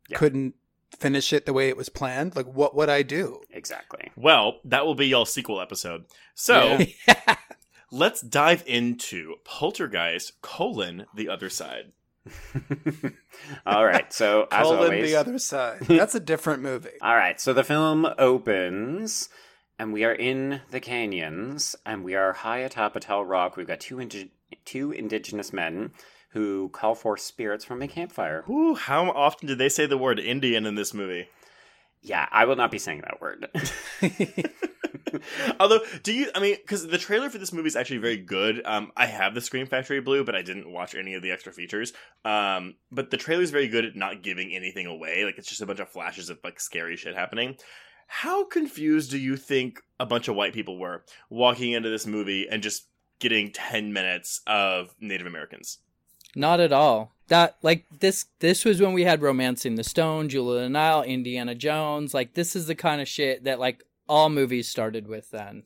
Yeah. 0.10 0.17
couldn't 0.17 0.56
finish 0.99 1.34
it 1.34 1.45
the 1.45 1.54
way 1.54 1.67
it 1.69 1.75
was 1.78 1.89
planned. 1.89 2.36
Like, 2.36 2.45
what 2.45 2.75
would 2.75 2.89
I 2.89 3.01
do? 3.01 3.41
Exactly. 3.49 4.12
Well, 4.15 4.60
that 4.65 4.86
will 4.86 4.95
be 4.95 5.08
y'all's 5.08 5.34
sequel 5.34 5.60
episode. 5.62 6.06
So 6.36 6.80
Yeah. 7.08 7.36
let's 7.91 8.21
dive 8.21 8.63
into 8.67 9.36
Poltergeist: 9.43 10.41
colon 10.41 11.06
the 11.15 11.30
other 11.30 11.49
side. 11.49 11.91
All 13.65 13.85
right. 13.85 14.11
So 14.11 14.47
as 14.51 14.63
Colon 14.63 14.83
always, 14.83 15.09
the 15.09 15.15
other 15.15 15.38
side. 15.39 15.81
That's 15.88 16.15
a 16.15 16.19
different 16.19 16.63
movie. 16.63 16.89
All 17.01 17.15
right, 17.15 17.39
so 17.39 17.53
the 17.53 17.63
film 17.63 18.07
opens, 18.17 19.29
and 19.77 19.93
we 19.93 20.03
are 20.03 20.13
in 20.13 20.61
the 20.71 20.79
canyons, 20.79 21.75
and 21.85 22.03
we 22.03 22.15
are 22.15 22.33
high 22.33 22.59
atop 22.59 22.95
a 22.95 22.99
tall 22.99 23.25
rock. 23.25 23.57
We've 23.57 23.67
got 23.67 23.79
two 23.79 24.01
indi- 24.01 24.31
two 24.63 24.91
indigenous 24.91 25.53
men 25.53 25.91
who 26.31 26.69
call 26.69 26.95
for 26.95 27.15
spirits 27.15 27.63
from 27.63 27.81
a 27.81 27.88
campfire. 27.88 28.43
Ooh, 28.49 28.75
how 28.75 29.09
often 29.11 29.47
did 29.47 29.57
they 29.57 29.69
say 29.69 29.85
the 29.85 29.97
word 29.97 30.19
Indian 30.19 30.65
in 30.65 30.75
this 30.75 30.93
movie? 30.93 31.29
Yeah, 32.05 32.27
I 32.31 32.45
will 32.45 32.55
not 32.55 32.69
be 32.69 32.77
saying 32.77 33.01
that 33.01 33.19
word. 33.19 33.49
Although, 35.59 35.79
do 36.03 36.13
you? 36.13 36.29
I 36.35 36.39
mean, 36.39 36.55
because 36.61 36.85
the 36.85 36.99
trailer 36.99 37.31
for 37.31 37.39
this 37.39 37.51
movie 37.51 37.67
is 37.67 37.75
actually 37.75 37.97
very 37.97 38.17
good. 38.17 38.61
Um, 38.63 38.91
I 38.95 39.07
have 39.07 39.33
the 39.33 39.41
Scream 39.41 39.65
Factory 39.65 40.01
Blue, 40.01 40.23
but 40.23 40.35
I 40.35 40.43
didn't 40.43 40.71
watch 40.71 40.93
any 40.93 41.15
of 41.15 41.23
the 41.23 41.31
extra 41.31 41.51
features. 41.51 41.93
Um, 42.23 42.75
but 42.91 43.09
the 43.09 43.17
trailer 43.17 43.41
is 43.41 43.49
very 43.49 43.67
good 43.67 43.85
at 43.85 43.95
not 43.95 44.21
giving 44.21 44.53
anything 44.53 44.85
away. 44.85 45.25
Like 45.25 45.39
it's 45.39 45.49
just 45.49 45.61
a 45.61 45.65
bunch 45.65 45.79
of 45.79 45.89
flashes 45.89 46.29
of 46.29 46.37
like 46.43 46.59
scary 46.59 46.95
shit 46.95 47.15
happening. 47.15 47.55
How 48.05 48.45
confused 48.45 49.09
do 49.09 49.17
you 49.17 49.35
think 49.35 49.81
a 49.99 50.05
bunch 50.05 50.27
of 50.27 50.35
white 50.35 50.53
people 50.53 50.77
were 50.77 51.03
walking 51.31 51.71
into 51.71 51.89
this 51.89 52.05
movie 52.05 52.47
and 52.47 52.61
just 52.61 52.87
getting 53.17 53.51
ten 53.51 53.93
minutes 53.93 54.41
of 54.45 54.93
Native 54.99 55.25
Americans? 55.25 55.79
Not 56.35 56.60
at 56.60 56.71
all. 56.71 57.14
That 57.28 57.58
like 57.63 57.86
this 58.00 58.26
this 58.40 58.63
was 58.65 58.80
when 58.82 58.94
we 58.94 59.04
had 59.04 59.21
Romancing 59.21 59.76
the 59.76 59.84
Stone, 59.84 60.30
Jewel 60.30 60.54
of 60.54 60.62
the 60.62 60.69
Nile, 60.69 61.02
Indiana 61.02 61.56
Jones. 61.56 62.13
Like 62.13 62.34
this 62.36 62.56
is 62.56 62.67
the 62.67 62.76
kind 62.76 63.02
of 63.02 63.08
shit 63.08 63.44
that 63.46 63.60
like 63.60 63.84
all 64.08 64.30
movies 64.30 64.67
started 64.69 65.08
with 65.08 65.32
then. 65.32 65.63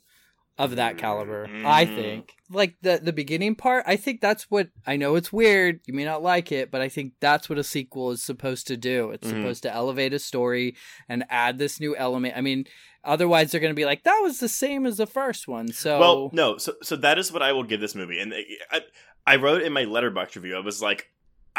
of 0.58 0.76
that 0.76 0.98
caliber. 0.98 1.50
I 1.64 1.86
Mm. 1.86 1.96
think. 1.96 2.34
Like 2.50 2.76
the 2.82 3.00
the 3.02 3.14
beginning 3.14 3.56
part, 3.56 3.86
I 3.88 3.96
think 3.96 4.20
that's 4.20 4.52
what 4.52 4.68
I 4.86 4.98
know 4.98 5.16
it's 5.16 5.32
weird. 5.32 5.80
You 5.86 5.94
may 5.94 6.04
not 6.04 6.22
like 6.22 6.52
it, 6.52 6.70
but 6.70 6.82
I 6.82 6.90
think 6.90 7.14
that's 7.22 7.48
what 7.50 7.58
a 7.58 7.64
sequel 7.64 8.12
is 8.12 8.22
supposed 8.22 8.68
to 8.68 8.76
do. 8.76 9.12
It's 9.12 9.26
Mhm. 9.28 9.38
supposed 9.38 9.64
to 9.64 9.74
elevate 9.74 10.14
a 10.14 10.20
story 10.20 10.76
and 11.08 11.24
add 11.30 11.60
this 11.60 11.80
new 11.80 11.96
element. 11.96 12.36
I 12.36 12.42
mean, 12.42 12.66
otherwise 13.06 13.52
they're 13.52 13.62
going 13.62 13.72
to 13.72 13.82
be 13.84 13.86
like 13.86 14.04
that 14.04 14.20
was 14.22 14.40
the 14.40 14.50
same 14.50 14.86
as 14.86 14.98
the 14.98 15.08
first 15.08 15.48
one. 15.48 15.72
So 15.72 15.98
Well, 15.98 16.30
no, 16.34 16.58
so 16.58 16.74
so 16.84 16.98
that 16.98 17.18
is 17.18 17.32
what 17.32 17.42
I 17.42 17.54
will 17.54 17.64
give 17.64 17.80
this 17.80 17.96
movie, 17.96 18.20
and 18.20 18.34
I, 18.70 18.82
I 19.26 19.38
wrote 19.38 19.62
in 19.62 19.72
my 19.72 19.86
Letterboxd 19.86 20.36
review. 20.36 20.58
I 20.58 20.60
was 20.60 20.82
like, 20.82 21.08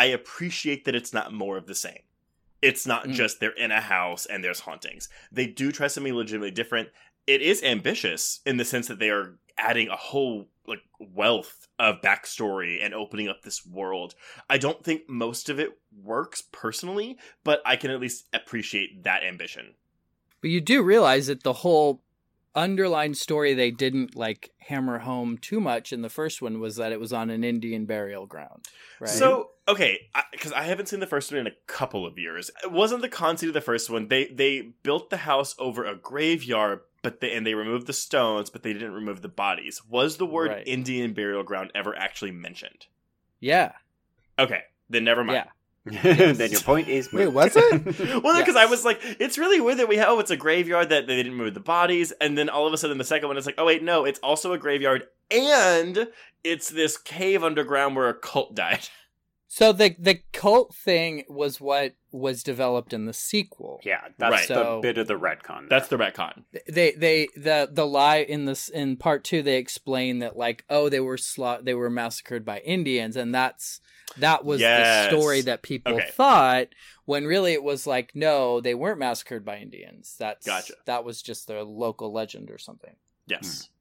I 0.01 0.07
appreciate 0.07 0.87
that 0.87 0.95
it's 0.95 1.13
not 1.13 1.33
more 1.33 1.59
of 1.59 1.67
the 1.67 1.75
same. 1.75 2.01
It's 2.63 2.87
not 2.87 3.05
Mm. 3.07 3.13
just 3.13 3.39
they're 3.39 3.51
in 3.51 3.71
a 3.71 3.83
house 3.83 4.25
and 4.25 4.43
there's 4.43 4.61
hauntings. 4.61 5.09
They 5.31 5.47
do 5.47 5.71
try 5.71 5.89
something 5.89 6.15
legitimately 6.15 6.53
different. 6.53 6.89
It 7.27 7.43
is 7.43 7.63
ambitious 7.63 8.41
in 8.47 8.57
the 8.57 8.65
sense 8.65 8.89
that 8.89 8.99
they 8.99 9.11
are 9.11 9.39
adding 9.59 9.89
a 9.89 9.97
whole 9.97 10.49
like 10.67 10.81
wealth 10.99 11.69
of 11.79 12.01
backstory 12.01 12.83
and 12.83 12.95
opening 12.95 13.29
up 13.29 13.43
this 13.43 13.67
world. 13.67 14.15
I 14.49 14.57
don't 14.57 14.83
think 14.83 15.09
most 15.09 15.49
of 15.51 15.61
it 15.61 15.79
works 16.03 16.43
personally, 16.51 17.19
but 17.45 17.61
I 17.67 17.77
can 17.77 17.91
at 17.91 18.01
least 18.01 18.27
appreciate 18.33 19.03
that 19.05 19.23
ambition. 19.23 19.75
But 20.41 20.51
you 20.51 20.61
do 20.63 20.83
realize 20.83 21.27
that 21.27 21.43
the 21.43 21.53
whole 21.53 22.03
underlying 22.55 23.15
story 23.15 23.55
they 23.55 23.71
didn't 23.71 24.17
like 24.17 24.51
hammer 24.59 24.99
home 24.99 25.39
too 25.39 25.61
much 25.61 25.93
in 25.93 26.03
the 26.03 26.09
first 26.09 26.43
one 26.43 26.61
was 26.61 26.77
that 26.77 26.93
it 26.93 27.01
was 27.01 27.13
on 27.13 27.31
an 27.31 27.45
Indian 27.45 27.87
burial 27.87 28.27
ground. 28.27 28.67
Right. 28.99 29.09
So 29.11 29.51
okay, 29.69 30.09
because 30.33 30.53
I, 30.53 30.65
haven't 30.65 30.87
seen 30.87 31.01
the 31.01 31.07
first 31.07 31.31
one 31.31 31.41
in 31.41 31.47
a 31.47 31.55
couple 31.67 32.07
of 32.07 32.19
years. 32.19 32.51
It 32.65 32.73
wasn't 32.73 33.03
the 33.03 33.09
conceit 33.09 33.49
of 33.49 33.55
the 33.55 33.61
first 33.61 33.89
one. 33.91 34.09
They 34.09 34.27
they 34.27 34.73
built 34.83 35.11
the 35.11 35.19
house 35.19 35.55
over 35.59 35.85
a 35.85 35.95
graveyard, 35.97 36.81
but 37.03 37.21
they 37.21 37.33
and 37.35 37.47
they 37.47 37.55
removed 37.55 37.87
the 37.87 37.93
stones, 37.93 38.51
but 38.51 38.63
they 38.63 38.73
didn't 38.73 38.95
remove 38.95 39.23
the 39.23 39.29
bodies. 39.29 39.83
Was 39.89 40.17
the 40.17 40.27
word 40.27 40.51
Right. 40.51 40.67
Indian 40.67 41.13
burial 41.13 41.43
ground 41.43 41.71
ever 41.75 41.97
actually 41.97 42.33
mentioned? 42.33 42.87
yeah. 43.41 43.73
Okay, 44.39 44.63
then 44.89 45.05
never 45.05 45.23
mind. 45.23 45.45
Yeah. 45.45 45.51
Then 45.85 46.51
your 46.51 46.61
point 46.61 46.89
is 46.89 47.13
Wait, 47.13 47.25
moot. 47.27 47.35
was 47.35 47.53
it? 47.57 48.23
Well, 48.23 48.39
because 48.39 48.57
I 48.57 48.67
was 48.67 48.85
like, 48.85 49.01
it's 49.19 49.39
really 49.39 49.61
weird 49.61 49.79
that 49.79 49.89
we 49.89 49.97
have. 49.97 50.09
Oh, 50.11 50.19
it's 50.21 50.31
a 50.31 50.37
graveyard 50.37 50.91
that 50.91 51.07
they 51.07 51.17
didn't 51.17 51.35
move 51.35 51.55
the 51.55 51.61
bodies, 51.61 52.13
and 52.21 52.37
then 52.37 52.49
all 52.49 52.67
of 52.67 52.73
a 52.73 52.79
sudden 52.79 52.99
the 52.99 53.05
second 53.05 53.29
one 53.29 53.37
is 53.39 53.47
like, 53.47 53.55
oh 53.59 53.65
wait, 53.67 53.83
no, 53.83 54.05
it's 54.05 54.19
also 54.21 54.53
a 54.53 54.59
graveyard, 54.59 55.05
and 55.31 56.09
it's 56.45 56.69
this 56.69 56.97
cave 56.99 57.43
underground 57.43 57.97
where 57.97 58.09
a 58.09 58.15
cult 58.15 58.55
died. 58.55 58.89
So 59.53 59.73
the 59.73 59.97
the 59.99 60.21
cult 60.33 60.75
thing 60.77 61.25
was 61.29 61.61
what 61.61 61.95
was 62.13 62.45
developed 62.45 62.93
in 62.93 63.07
the 63.07 63.13
sequel. 63.13 63.81
yeah, 63.83 64.03
that's 64.17 64.33
Right. 64.33 64.49
the 64.49 64.79
bit 64.81 64.97
of 64.99 65.09
the 65.09 65.19
retcon. 65.19 65.69
That's 65.69 65.89
the 65.89 65.97
retcon. 65.97 66.45
They 66.69 66.93
they 66.93 67.29
the 67.35 67.69
the 67.73 67.85
lie 67.87 68.19
in 68.19 68.45
this 68.45 68.69
in 68.69 68.97
part 68.97 69.25
2 69.25 69.43
they 69.43 69.57
explain 69.57 70.21
that 70.21 70.37
like 70.37 70.65
oh 70.71 70.89
they 70.89 71.01
were 71.01 71.17
sla- 71.17 71.65
they 71.65 71.75
were 71.75 71.91
massacred 71.91 72.45
by 72.45 72.59
Indians 72.61 73.17
and 73.17 73.35
that's 73.35 73.81
that 74.19 74.45
was 74.45 74.61
Yes. 74.61 75.11
the 75.11 75.17
story 75.17 75.41
that 75.43 75.63
people 75.63 75.95
Okay. 75.95 76.11
thought 76.13 76.69
when 77.05 77.27
really 77.27 77.53
it 77.53 77.63
was 77.63 77.87
like 77.87 78.15
no 78.15 78.61
they 78.61 78.75
weren't 78.75 78.99
massacred 78.99 79.45
by 79.45 79.59
Indians. 79.59 80.17
That's 80.19 80.47
Gotcha. 80.47 80.75
that 80.87 81.05
was 81.05 81.23
just 81.23 81.47
their 81.47 81.63
local 81.63 82.13
legend 82.13 82.51
or 82.51 82.59
something. 82.59 82.97
Yes. 83.27 83.67
Hmm. 83.67 83.75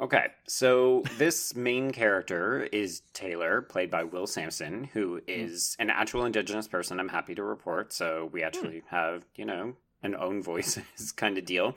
Okay, 0.00 0.26
so 0.46 1.02
this 1.16 1.56
main 1.56 1.90
character 1.90 2.62
is 2.70 3.02
Taylor, 3.14 3.62
played 3.62 3.90
by 3.90 4.04
Will 4.04 4.28
Sampson, 4.28 4.84
who 4.84 5.14
hmm. 5.16 5.24
is 5.26 5.76
an 5.78 5.90
actual 5.90 6.24
Indigenous 6.24 6.68
person. 6.68 7.00
I'm 7.00 7.08
happy 7.08 7.34
to 7.34 7.42
report. 7.42 7.92
So 7.92 8.30
we 8.32 8.40
hmm. 8.40 8.46
actually 8.46 8.82
have, 8.90 9.24
you 9.34 9.44
know, 9.44 9.74
an 10.02 10.14
own 10.14 10.42
voices 10.42 11.12
kind 11.16 11.36
of 11.36 11.44
deal, 11.44 11.72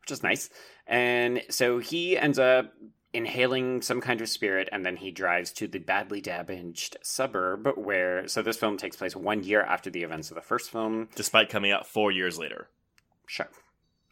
which 0.00 0.10
is 0.10 0.22
nice. 0.22 0.50
And 0.86 1.42
so 1.50 1.78
he 1.78 2.16
ends 2.16 2.38
up 2.38 2.72
inhaling 3.18 3.82
some 3.82 4.00
kind 4.00 4.20
of 4.22 4.28
spirit, 4.28 4.68
and 4.72 4.84
then 4.86 4.96
he 4.96 5.10
drives 5.10 5.52
to 5.52 5.68
the 5.68 5.78
badly 5.78 6.20
damaged 6.22 6.96
suburb 7.02 7.68
where. 7.76 8.26
So 8.28 8.40
this 8.42 8.56
film 8.56 8.76
takes 8.78 8.96
place 8.96 9.14
one 9.14 9.42
year 9.44 9.60
after 9.62 9.90
the 9.90 10.02
events 10.02 10.30
of 10.30 10.34
the 10.36 10.40
first 10.40 10.70
film. 10.70 11.08
Despite 11.14 11.50
coming 11.50 11.70
out 11.70 11.86
four 11.86 12.10
years 12.10 12.38
later. 12.38 12.68
Sure. 13.26 13.48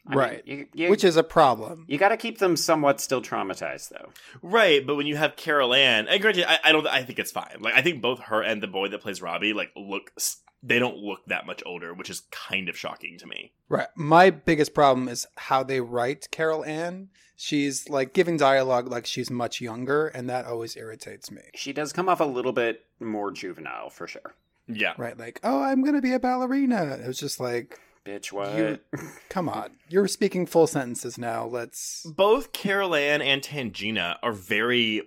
I 0.05 0.09
mean, 0.09 0.19
Right. 0.19 0.41
you, 0.45 0.67
you, 0.73 0.89
Which 0.89 1.03
is 1.03 1.17
a 1.17 1.23
problem. 1.23 1.83
you 1.89 1.97
got 1.97 2.09
to 2.09 2.17
keep 2.17 2.37
them 2.37 2.55
somewhat 2.55 3.01
still 3.01 3.21
traumatized, 3.21 3.89
though. 3.89 4.11
Right, 4.41 4.85
but 4.85 4.95
when 4.95 5.05
you 5.07 5.17
have 5.17 5.35
Carol 5.35 5.73
Anne, 5.73 6.07
and 6.07 6.21
granted, 6.21 6.45
I, 6.49 6.59
I 6.63 6.71
don't. 6.71 6.87
I 6.87 7.03
think 7.03 7.19
it's 7.19 7.31
fine. 7.31 7.57
Like 7.59 7.73
I 7.73 7.81
think 7.81 8.01
both 8.01 8.19
her 8.19 8.41
and 8.41 8.61
the 8.63 8.67
boy 8.67 8.87
that 8.89 9.01
plays 9.01 9.21
Robbie, 9.21 9.51
like 9.53 9.71
look, 9.75 10.11
s- 10.17 10.37
they 10.63 10.79
don't 10.79 10.97
look 10.97 11.25
that 11.27 11.45
much 11.45 11.61
older, 11.65 11.93
which 11.93 12.09
is 12.09 12.21
kind 12.31 12.69
of 12.69 12.77
shocking 12.77 13.17
to 13.19 13.27
me. 13.27 13.51
Right. 13.67 13.87
My 13.97 14.29
biggest 14.29 14.73
problem 14.73 15.09
is 15.09 15.27
how 15.35 15.63
they 15.63 15.81
write 15.81 16.29
Carol 16.31 16.63
Anne. 16.63 17.09
She's 17.39 17.87
like 17.87 18.13
giving 18.13 18.35
dialogue 18.35 18.87
like 18.89 19.05
she's 19.05 19.29
much 19.29 19.61
younger, 19.61 20.07
and 20.07 20.27
that 20.29 20.45
always 20.45 20.75
irritates 20.75 21.29
me. 21.31 21.43
She 21.55 21.71
does 21.71 21.93
come 21.93 22.09
off 22.09 22.19
a 22.19 22.25
little 22.25 22.51
bit 22.51 22.83
more 22.99 23.31
juvenile, 23.31 23.89
for 23.91 24.07
sure. 24.07 24.33
Yeah, 24.67 24.93
Right. 24.97 25.17
Like, 25.17 25.39
oh, 25.43 25.61
I'm 25.61 25.81
going 25.81 25.93
to 25.95 26.01
be 26.01 26.11
a 26.13 26.19
ballerina. 26.19 26.97
It 27.01 27.07
was 27.07 27.19
just 27.19 27.39
like, 27.39 27.79
Bitch, 28.05 28.31
what? 28.33 28.57
You- 28.57 28.79
come 29.29 29.47
on. 29.47 29.71
You're 29.87 30.07
speaking 30.07 30.45
full 30.45 30.67
sentences 30.67 31.17
now. 31.17 31.45
Let's. 31.45 32.03
both 32.17 32.51
Carol 32.53 32.95
Anne 32.95 33.21
and 33.21 33.41
Tangina 33.41 34.17
are 34.23 34.31
very 34.33 35.03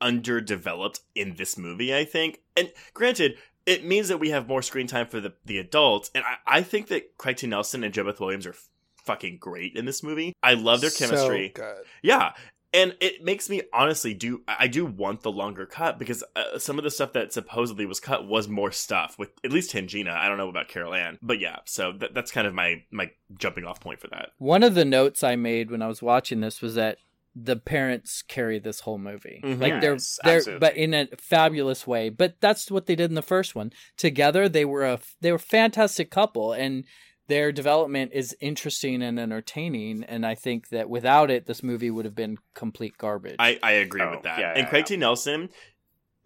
underdeveloped 0.00 1.00
in 1.14 1.34
this 1.36 1.56
movie. 1.56 1.94
I 1.94 2.04
think, 2.04 2.40
and 2.56 2.72
granted. 2.94 3.36
It 3.66 3.84
means 3.84 4.08
that 4.08 4.18
we 4.18 4.30
have 4.30 4.48
more 4.48 4.62
screen 4.62 4.86
time 4.86 5.06
for 5.06 5.20
the, 5.20 5.34
the 5.44 5.58
adults, 5.58 6.10
and 6.14 6.24
I, 6.24 6.36
I 6.58 6.62
think 6.62 6.88
that 6.88 7.18
Craig 7.18 7.36
T. 7.36 7.46
Nelson 7.46 7.84
and 7.84 7.92
JoBeth 7.92 8.18
Williams 8.18 8.46
are 8.46 8.50
f- 8.50 8.69
fucking 9.04 9.38
great 9.38 9.76
in 9.76 9.84
this 9.84 10.02
movie. 10.02 10.32
I 10.42 10.54
love 10.54 10.80
their 10.80 10.90
so 10.90 11.06
chemistry. 11.06 11.50
good. 11.54 11.84
Yeah. 12.02 12.32
And 12.72 12.94
it 13.00 13.24
makes 13.24 13.50
me 13.50 13.62
honestly 13.74 14.14
do 14.14 14.42
I 14.46 14.68
do 14.68 14.86
want 14.86 15.22
the 15.22 15.32
longer 15.32 15.66
cut 15.66 15.98
because 15.98 16.22
uh, 16.36 16.56
some 16.58 16.78
of 16.78 16.84
the 16.84 16.90
stuff 16.92 17.14
that 17.14 17.32
supposedly 17.32 17.84
was 17.84 17.98
cut 17.98 18.28
was 18.28 18.46
more 18.46 18.70
stuff 18.70 19.16
with 19.18 19.30
at 19.42 19.50
least 19.50 19.72
Tangina. 19.72 20.12
I 20.16 20.28
don't 20.28 20.38
know 20.38 20.48
about 20.48 20.68
Carol 20.68 20.94
Anne, 20.94 21.18
but 21.20 21.40
yeah. 21.40 21.56
So 21.64 21.90
that, 21.98 22.14
that's 22.14 22.30
kind 22.30 22.46
of 22.46 22.54
my 22.54 22.84
my 22.92 23.10
jumping 23.36 23.64
off 23.64 23.80
point 23.80 23.98
for 23.98 24.06
that. 24.08 24.28
One 24.38 24.62
of 24.62 24.76
the 24.76 24.84
notes 24.84 25.24
I 25.24 25.34
made 25.34 25.68
when 25.72 25.82
I 25.82 25.88
was 25.88 26.00
watching 26.00 26.40
this 26.42 26.62
was 26.62 26.76
that 26.76 26.98
the 27.34 27.56
parents 27.56 28.22
carry 28.22 28.60
this 28.60 28.80
whole 28.80 28.98
movie. 28.98 29.40
Mhm. 29.42 29.60
Like 29.60 29.80
they're 29.80 29.94
Yes, 29.94 30.20
they're 30.22 30.36
absolutely. 30.36 30.60
but 30.60 30.76
in 30.76 30.94
a 30.94 31.08
fabulous 31.18 31.88
way. 31.88 32.08
But 32.08 32.36
that's 32.40 32.70
what 32.70 32.86
they 32.86 32.94
did 32.94 33.10
in 33.10 33.14
the 33.16 33.20
first 33.22 33.56
one. 33.56 33.72
Together 33.96 34.48
they 34.48 34.64
were 34.64 34.84
a 34.84 35.00
they 35.20 35.32
were 35.32 35.36
a 35.36 35.40
fantastic 35.40 36.08
couple 36.12 36.52
and 36.52 36.84
their 37.30 37.52
development 37.52 38.10
is 38.12 38.36
interesting 38.40 39.02
and 39.02 39.18
entertaining 39.18 40.04
and 40.04 40.26
I 40.26 40.34
think 40.34 40.68
that 40.68 40.90
without 40.90 41.30
it 41.30 41.46
this 41.46 41.62
movie 41.62 41.90
would 41.90 42.04
have 42.04 42.14
been 42.14 42.36
complete 42.54 42.98
garbage. 42.98 43.36
I 43.38 43.58
I 43.62 43.72
agree 43.72 44.02
Oh, 44.02 44.10
with 44.10 44.22
that. 44.24 44.38
yeah, 44.38 44.50
and 44.50 44.58
yeah, 44.64 44.68
Craig 44.68 44.82
yeah. 44.82 44.96
T. 44.96 44.96
Nelson, 44.98 45.48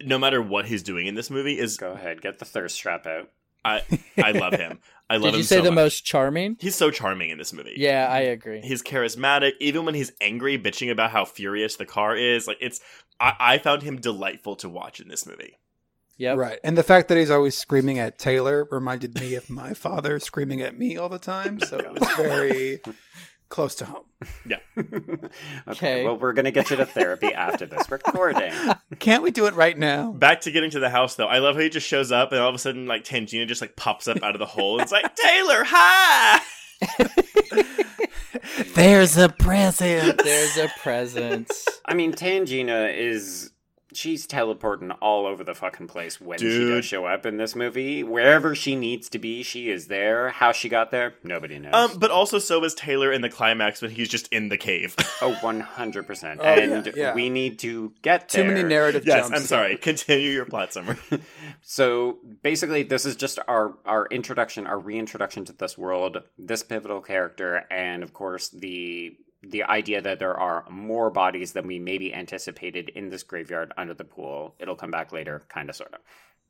no 0.03 0.17
matter 0.19 0.41
what 0.41 0.65
he's 0.65 0.83
doing 0.83 1.07
in 1.07 1.15
this 1.15 1.29
movie, 1.29 1.57
is 1.57 1.77
Go 1.77 1.93
ahead, 1.93 2.21
get 2.21 2.39
the 2.39 2.45
thirst 2.45 2.79
trap 2.79 3.05
out. 3.07 3.29
I 3.63 3.81
I 4.21 4.31
love 4.31 4.53
him. 4.53 4.79
I 5.09 5.15
love 5.17 5.23
Did 5.25 5.33
him 5.35 5.37
you 5.39 5.43
say 5.43 5.55
so 5.57 5.61
the 5.61 5.71
much. 5.71 5.75
most 5.83 6.05
charming? 6.05 6.57
He's 6.59 6.75
so 6.75 6.89
charming 6.91 7.29
in 7.29 7.37
this 7.37 7.53
movie. 7.53 7.73
Yeah, 7.77 8.07
I 8.09 8.19
agree. 8.21 8.61
He's 8.61 8.81
charismatic, 8.83 9.51
even 9.59 9.85
when 9.85 9.93
he's 9.95 10.11
angry, 10.19 10.57
bitching 10.57 10.91
about 10.91 11.11
how 11.11 11.25
furious 11.25 11.75
the 11.75 11.85
car 11.85 12.15
is. 12.15 12.47
Like 12.47 12.57
it's, 12.61 12.79
I, 13.19 13.33
I 13.39 13.57
found 13.59 13.83
him 13.83 13.97
delightful 14.01 14.55
to 14.57 14.69
watch 14.69 14.99
in 14.99 15.07
this 15.07 15.25
movie. 15.27 15.57
Yep. 16.17 16.37
Right. 16.37 16.59
And 16.63 16.77
the 16.77 16.83
fact 16.83 17.09
that 17.09 17.17
he's 17.17 17.29
always 17.31 17.57
screaming 17.57 17.99
at 17.99 18.17
Taylor 18.17 18.67
reminded 18.71 19.19
me 19.19 19.35
of 19.35 19.49
my 19.49 19.73
father 19.73 20.19
screaming 20.21 20.61
at 20.61 20.77
me 20.77 20.97
all 20.97 21.09
the 21.09 21.19
time. 21.19 21.59
So 21.59 21.77
it 21.77 21.91
was 21.99 22.09
very 22.15 22.79
close 23.49 23.75
to 23.75 23.85
home. 23.85 24.03
okay, 24.49 25.29
Okay. 25.67 26.03
well, 26.05 26.17
we're 26.17 26.33
going 26.33 26.45
to 26.45 26.51
get 26.51 26.69
you 26.69 26.77
to 26.77 26.85
therapy 26.85 27.33
after 27.33 27.65
this 27.65 27.91
recording. 27.91 28.51
Can't 28.99 29.23
we 29.23 29.31
do 29.31 29.45
it 29.45 29.53
right 29.55 29.77
now? 29.77 30.13
Back 30.13 30.41
to 30.41 30.51
getting 30.51 30.71
to 30.71 30.79
the 30.79 30.89
house 30.89 31.15
though. 31.15 31.27
I 31.27 31.39
love 31.39 31.55
how 31.55 31.61
he 31.61 31.69
just 31.69 31.87
shows 31.87 32.11
up 32.11 32.31
and 32.31 32.39
all 32.41 32.49
of 32.49 32.55
a 32.55 32.59
sudden 32.59 32.85
like 32.87 33.03
Tangina 33.03 33.45
just 33.47 33.61
like 33.61 33.75
pops 33.75 34.07
up 34.07 34.23
out 34.23 34.35
of 34.35 34.39
the 34.39 34.45
hole. 34.45 34.79
It's 34.79 34.91
like 34.91 35.15
Taylor, 35.15 35.63
hi. 35.67 36.41
There's 38.75 39.17
a 39.17 39.29
present. 39.29 40.21
There's 40.23 40.57
a 40.57 40.69
presence. 40.79 41.65
I 41.85 41.93
mean, 41.93 42.13
Tangina 42.13 42.93
is. 42.95 43.51
She's 43.95 44.27
teleporting 44.27 44.91
all 44.91 45.25
over 45.25 45.43
the 45.43 45.55
fucking 45.55 45.87
place 45.87 46.19
when 46.19 46.37
she 46.39 46.45
Dude. 46.45 46.75
does 46.75 46.85
show 46.85 47.05
up 47.05 47.25
in 47.25 47.37
this 47.37 47.55
movie. 47.55 48.03
Wherever 48.03 48.55
she 48.55 48.75
needs 48.75 49.09
to 49.09 49.19
be, 49.19 49.43
she 49.43 49.69
is 49.69 49.87
there. 49.87 50.29
How 50.29 50.51
she 50.51 50.69
got 50.69 50.91
there, 50.91 51.15
nobody 51.23 51.59
knows. 51.59 51.73
Um, 51.73 51.97
but 51.97 52.11
also 52.11 52.39
so 52.39 52.63
is 52.63 52.73
Taylor 52.73 53.11
in 53.11 53.21
the 53.21 53.29
climax 53.29 53.81
when 53.81 53.91
he's 53.91 54.09
just 54.09 54.27
in 54.29 54.49
the 54.49 54.57
cave. 54.57 54.95
oh, 55.21 55.37
100%. 55.41 56.37
Oh, 56.39 56.43
and 56.43 56.85
yeah, 56.87 56.91
yeah. 56.95 57.13
we 57.13 57.29
need 57.29 57.59
to 57.59 57.93
get 58.01 58.29
Too 58.29 58.43
there. 58.43 58.51
many 58.51 58.63
narrative 58.63 59.03
yes, 59.05 59.29
jumps. 59.29 59.39
I'm 59.39 59.45
sorry. 59.45 59.77
Continue 59.77 60.29
your 60.29 60.45
plot 60.45 60.73
summary. 60.73 60.97
So 61.67 62.19
basically, 62.43 62.83
this 62.83 63.07
is 63.07 63.15
just 63.15 63.39
our 63.47 63.73
our 63.85 64.05
introduction, 64.11 64.67
our 64.67 64.77
reintroduction 64.77 65.45
to 65.45 65.53
this 65.53 65.77
world, 65.77 66.19
this 66.37 66.61
pivotal 66.61 67.01
character, 67.01 67.65
and 67.71 68.03
of 68.03 68.13
course 68.13 68.49
the 68.49 69.17
the 69.49 69.63
idea 69.63 70.01
that 70.01 70.19
there 70.19 70.37
are 70.37 70.65
more 70.69 71.09
bodies 71.09 71.53
than 71.53 71.67
we 71.67 71.79
maybe 71.79 72.13
anticipated 72.13 72.89
in 72.89 73.09
this 73.09 73.23
graveyard 73.23 73.71
under 73.77 73.93
the 73.93 74.03
pool. 74.03 74.55
It'll 74.59 74.75
come 74.75 74.91
back 74.91 75.11
later, 75.11 75.43
kind 75.49 75.69
of, 75.69 75.75
sort 75.75 75.93
of. 75.93 75.99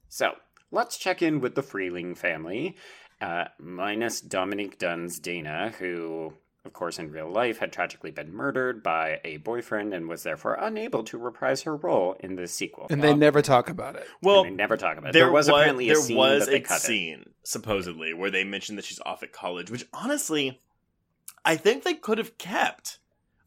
So 0.10 0.34
let's 0.72 0.98
check 0.98 1.22
in 1.22 1.42
with 1.42 1.56
the 1.56 1.64
Freeling 1.64 2.16
family, 2.16 2.76
uh, 3.22 3.46
minus 3.60 4.22
Dominique 4.22 4.78
Dunne's 4.78 5.20
Dana, 5.20 5.74
who 5.80 6.34
of 6.66 6.74
course, 6.74 6.98
in 6.98 7.12
real 7.12 7.30
life, 7.30 7.60
had 7.60 7.72
tragically 7.72 8.10
been 8.12 8.34
murdered 8.34 8.82
by 8.82 9.20
a 9.24 9.38
boyfriend 9.38 9.94
and 9.94 10.10
was 10.10 10.24
therefore 10.24 10.56
unable 10.56 11.04
to 11.04 11.18
reprise 11.18 11.62
her 11.62 11.76
role 11.76 12.16
in 12.20 12.36
the 12.36 12.48
sequel. 12.48 12.88
And 12.90 13.04
they 13.04 13.14
never 13.14 13.42
talk 13.42 13.70
about 13.70 13.96
it. 13.96 14.08
Well, 14.22 14.44
they 14.44 14.50
never 14.50 14.76
talk 14.76 14.98
about 14.98 15.10
it. 15.10 15.14
there, 15.14 15.26
There 15.26 15.32
was 15.32 15.48
apparently 15.48 15.90
a 15.90 15.94
there 15.94 16.02
scene, 16.02 16.18
was 16.18 16.46
but 16.46 16.52
they 16.52 16.58
a 16.58 16.62
cut 16.62 16.78
it. 16.78 16.82
scene 16.82 17.30
supposedly 17.44 18.14
where 18.14 18.32
they 18.32 18.44
mentioned 18.44 18.78
that 18.80 18.86
she's 18.86 19.00
off 19.06 19.22
at 19.22 19.32
college, 19.32 19.70
which 19.70 19.86
honestly, 19.94 20.60
I 21.46 21.56
think 21.56 21.84
they 21.84 21.94
could 21.94 22.18
have 22.18 22.38
kept. 22.38 22.98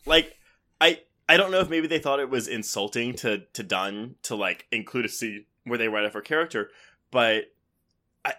Like, 0.07 0.37
I 0.81 1.01
I 1.29 1.37
don't 1.37 1.51
know 1.51 1.61
if 1.61 1.69
maybe 1.69 1.87
they 1.87 1.99
thought 1.99 2.21
it 2.21 2.31
was 2.31 2.49
insulting 2.49 3.15
to 3.17 3.39
to 3.53 3.63
Dunne 3.63 4.15
to 4.23 4.35
like 4.37 4.67
include 4.71 5.05
a 5.05 5.09
scene 5.09 5.45
where 5.65 5.79
they 5.79 5.89
write 5.89 6.07
off 6.07 6.15
her 6.15 6.23
character, 6.23 6.71
but 7.11 7.53
I 8.25 8.35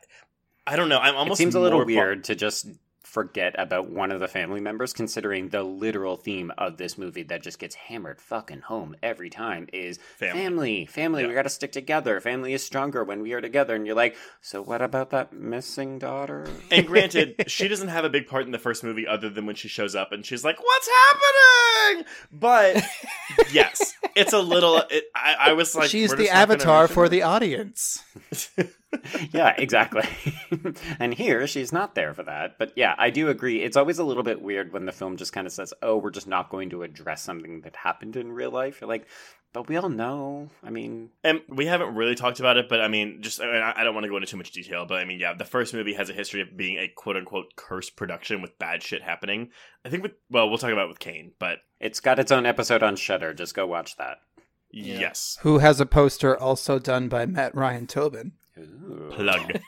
I 0.66 0.76
don't 0.76 0.90
know. 0.90 1.00
I'm 1.00 1.14
It 1.14 1.18
almost 1.18 1.38
seems 1.38 1.56
a 1.56 1.60
little 1.60 1.86
weird 1.86 2.24
to 2.26 2.36
just 2.36 2.68
forget 3.10 3.56
about 3.58 3.90
one 3.90 4.12
of 4.12 4.20
the 4.20 4.28
family 4.28 4.62
members, 4.62 4.94
considering 4.94 5.50
the 5.50 5.64
literal 5.64 6.16
theme 6.16 6.52
of 6.58 6.78
this 6.78 6.98
movie 6.98 7.24
that 7.24 7.42
just 7.42 7.60
gets 7.60 7.76
hammered 7.76 8.22
fucking 8.22 8.62
home 8.62 8.96
every 9.02 9.30
time 9.30 9.68
is 9.74 9.98
Family. 10.18 10.40
family. 10.42 10.86
Family, 10.86 11.26
we 11.26 11.34
gotta 11.34 11.50
stick 11.50 11.72
together. 11.72 12.20
Family 12.22 12.54
is 12.54 12.64
stronger 12.64 13.04
when 13.04 13.22
we 13.22 13.34
are 13.34 13.42
together. 13.42 13.76
And 13.76 13.86
you're 13.86 13.96
like, 13.96 14.16
so 14.42 14.62
what 14.62 14.82
about 14.82 15.10
that 15.10 15.34
missing 15.34 15.98
daughter? 16.00 16.48
And 16.70 16.86
granted, 16.86 17.36
she 17.48 17.68
doesn't 17.68 17.88
have 17.88 18.06
a 18.06 18.10
big 18.10 18.28
part 18.28 18.46
in 18.46 18.52
the 18.52 18.60
first 18.60 18.84
movie 18.84 19.08
other 19.08 19.30
than 19.30 19.46
when 19.46 19.56
she 19.56 19.68
shows 19.68 19.96
up 19.96 20.12
and 20.12 20.26
she's 20.26 20.44
like, 20.44 20.60
"What's 20.64 20.90
happening?" 20.90 22.06
But 22.32 22.84
yes, 23.52 23.94
it's 24.16 24.34
a 24.34 24.40
little. 24.40 24.78
It, 24.90 25.06
I, 25.16 25.36
I 25.40 25.54
was 25.54 25.76
like, 25.76 25.90
She's 25.90 26.12
the 26.12 26.18
just 26.18 26.34
not 26.34 26.48
gonna 26.48 26.54
avatar 26.54 26.88
for 26.88 27.10
the 27.10 27.24
audience. 27.24 28.04
yeah, 29.32 29.54
exactly. 29.58 30.04
and 31.00 31.14
here 31.14 31.46
she's 31.48 31.72
not 31.72 31.96
there 31.96 32.14
for 32.14 32.24
that. 32.24 32.58
But 32.58 32.74
yeah, 32.76 32.96
I 32.98 33.10
do 33.10 33.30
agree. 33.30 33.62
It's 33.62 33.78
always 33.78 34.00
a 34.00 34.04
little 34.04 34.24
bit 34.24 34.42
weird 34.42 34.74
when 34.74 34.86
the 34.86 34.92
film 34.92 35.18
just 35.18 35.34
kind 35.34 35.46
of 35.46 35.54
says, 35.54 35.74
"Oh, 35.82 35.98
we're 35.98 36.10
just 36.12 36.28
not 36.28 36.50
going 36.50 36.72
to 36.72 36.84
address 36.84 37.22
something 37.22 37.62
that 37.62 37.76
happened 37.76 38.16
in 38.16 38.32
real 38.32 38.52
life." 38.52 38.82
You're 38.82 38.88
like, 38.88 39.08
but 39.52 39.68
we 39.68 39.78
all 39.78 39.90
know. 39.90 40.50
I 40.64 40.70
mean, 40.70 41.10
And 41.24 41.42
we 41.48 41.66
haven't 41.66 41.96
really 41.96 42.16
talked 42.16 42.40
about 42.40 42.58
it, 42.58 42.70
but 42.70 42.82
I 42.82 42.88
mean, 42.88 43.22
just 43.22 43.42
I, 43.42 43.46
mean, 43.46 43.62
I 43.62 43.74
I 43.78 43.84
don't 43.84 43.94
want 43.94 44.04
to 44.04 44.10
go 44.10 44.18
into 44.18 44.28
too 44.28 44.38
much 44.38 44.52
detail, 44.52 44.86
but 44.86 45.00
I 45.00 45.06
mean, 45.06 45.20
yeah, 45.20 45.34
the 45.34 45.46
first 45.46 45.74
movie 45.74 45.94
has 45.94 46.10
a 46.10 46.14
history 46.14 46.42
of 46.42 46.56
being 46.56 46.78
a 46.78 46.88
quote 46.88 47.18
unquote 47.18 47.56
cursed 47.56 47.96
production 47.96 48.42
with 48.42 48.60
bad 48.60 48.84
shit 48.84 49.02
happening. 49.02 49.50
I 49.84 49.90
think 49.90 50.04
with 50.04 50.14
well, 50.30 50.50
we'll 50.50 50.60
talk 50.60 50.72
about 50.72 50.86
it 50.86 50.90
with 50.90 51.00
Kane, 51.00 51.32
but 51.40 51.60
it's 51.80 52.00
got 52.00 52.20
its 52.20 52.32
own 52.32 52.46
episode 52.46 52.84
on 52.84 52.96
Shutter. 52.96 53.34
Just 53.34 53.56
go 53.56 53.66
watch 53.66 53.98
that. 53.98 54.18
yes, 54.72 55.40
Who 55.42 55.58
has 55.58 55.80
a 55.80 55.86
poster 55.86 56.38
also 56.38 56.78
done 56.78 57.08
by 57.10 57.26
Matt 57.26 57.56
Ryan 57.56 57.88
Tobin? 57.88 58.34
Ooh. 58.60 59.10
plug, 59.12 59.60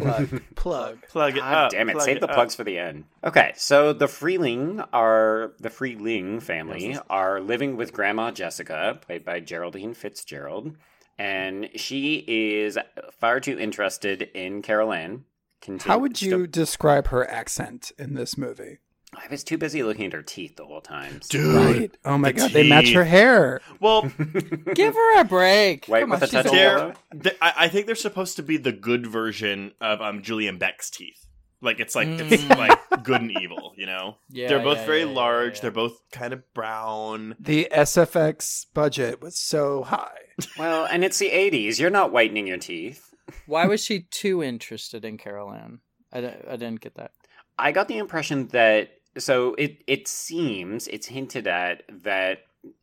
Plug. 0.00 0.42
Plug. 0.56 0.98
plug 1.08 1.36
it 1.36 1.40
God 1.40 1.54
up, 1.66 1.70
damn 1.70 1.88
it! 1.88 1.92
plug 1.92 2.04
Save 2.04 2.20
the 2.20 2.28
up. 2.28 2.34
plugs 2.34 2.54
for 2.54 2.64
the 2.64 2.78
end. 2.78 3.04
Okay, 3.22 3.52
so 3.56 3.92
the 3.92 4.08
Freeling 4.08 4.80
are 4.92 5.52
the 5.60 5.70
Freeling 5.70 6.40
family 6.40 6.98
are 7.08 7.40
living 7.40 7.76
with 7.76 7.92
Grandma 7.92 8.30
Jessica, 8.30 8.98
played 9.00 9.24
by 9.24 9.40
Geraldine 9.40 9.94
Fitzgerald, 9.94 10.76
and 11.18 11.68
she 11.76 12.24
is 12.26 12.76
far 13.20 13.38
too 13.40 13.58
interested 13.58 14.22
in 14.34 14.62
Carol 14.62 14.92
Anne. 14.92 15.24
Continue- 15.60 15.92
How 15.92 15.98
would 15.98 16.20
you 16.22 16.46
describe 16.46 17.08
her 17.08 17.28
accent 17.28 17.92
in 17.98 18.14
this 18.14 18.36
movie? 18.38 18.78
I 19.14 19.26
was 19.30 19.42
too 19.42 19.56
busy 19.56 19.82
looking 19.82 20.06
at 20.06 20.12
her 20.12 20.22
teeth 20.22 20.56
the 20.56 20.66
whole 20.66 20.82
time. 20.82 21.20
Dude, 21.30 21.54
Right. 21.80 21.96
Oh 22.04 22.18
my 22.18 22.30
the 22.32 22.38
god, 22.40 22.50
they 22.52 22.68
match 22.68 22.92
her 22.92 23.04
hair. 23.04 23.60
Well, 23.80 24.02
Give 24.74 24.94
her 24.94 25.20
a 25.20 25.24
break. 25.24 25.86
White 25.86 26.00
Come 26.00 26.10
with 26.10 26.22
on, 26.22 26.28
a 26.28 26.30
touch 26.30 26.44
she's 26.44 26.52
of 26.52 26.58
old. 26.58 26.94
yellow? 27.24 27.34
I, 27.40 27.52
I 27.56 27.68
think 27.68 27.86
they're 27.86 27.94
supposed 27.94 28.36
to 28.36 28.42
be 28.42 28.58
the 28.58 28.72
good 28.72 29.06
version 29.06 29.72
of 29.80 30.00
um 30.02 30.22
Julian 30.22 30.58
Beck's 30.58 30.90
teeth. 30.90 31.24
Like 31.62 31.80
it's 31.80 31.94
like 31.96 32.06
it's 32.08 32.42
Mm. 32.44 32.56
like 32.58 33.02
good 33.02 33.22
and 33.22 33.32
evil, 33.40 33.72
you 33.76 33.86
know. 33.86 34.16
Yeah, 34.28 34.48
they're 34.48 34.62
both 34.62 34.78
yeah, 34.78 34.86
very 34.86 35.00
yeah, 35.00 35.06
yeah, 35.06 35.12
large. 35.14 35.54
yeah. 35.56 35.60
They're 35.62 35.70
both 35.70 35.98
kind 36.12 36.32
of 36.34 36.42
brown. 36.54 37.34
The 37.40 37.66
SFX 37.72 38.66
budget 38.74 39.20
was 39.22 39.38
so 39.38 39.84
high. 39.84 40.10
Well, 40.58 40.84
and 40.84 41.02
it's 41.02 41.18
the 41.18 41.30
'80s. 41.30 41.78
You're 41.80 41.90
not 41.90 42.12
whitening 42.12 42.46
your 42.46 42.58
teeth. 42.58 43.12
Why 43.46 43.66
was 43.66 43.82
she 43.84 44.00
too 44.02 44.42
interested 44.42 45.04
in 45.04 45.16
Carol 45.18 45.52
Anne? 45.52 45.80
I, 46.12 46.18
I 46.48 46.56
didn't 46.56 46.80
get 46.80 46.94
that. 46.96 47.10
I 47.58 47.72
got 47.72 47.88
the 47.88 47.98
impression 47.98 48.46
that 48.48 48.90
so 49.16 49.54
it 49.54 49.82
it 49.86 50.06
seems 50.08 50.86
it's 50.88 51.06
hinted 51.06 51.46
at 51.46 51.82
that 52.02 52.40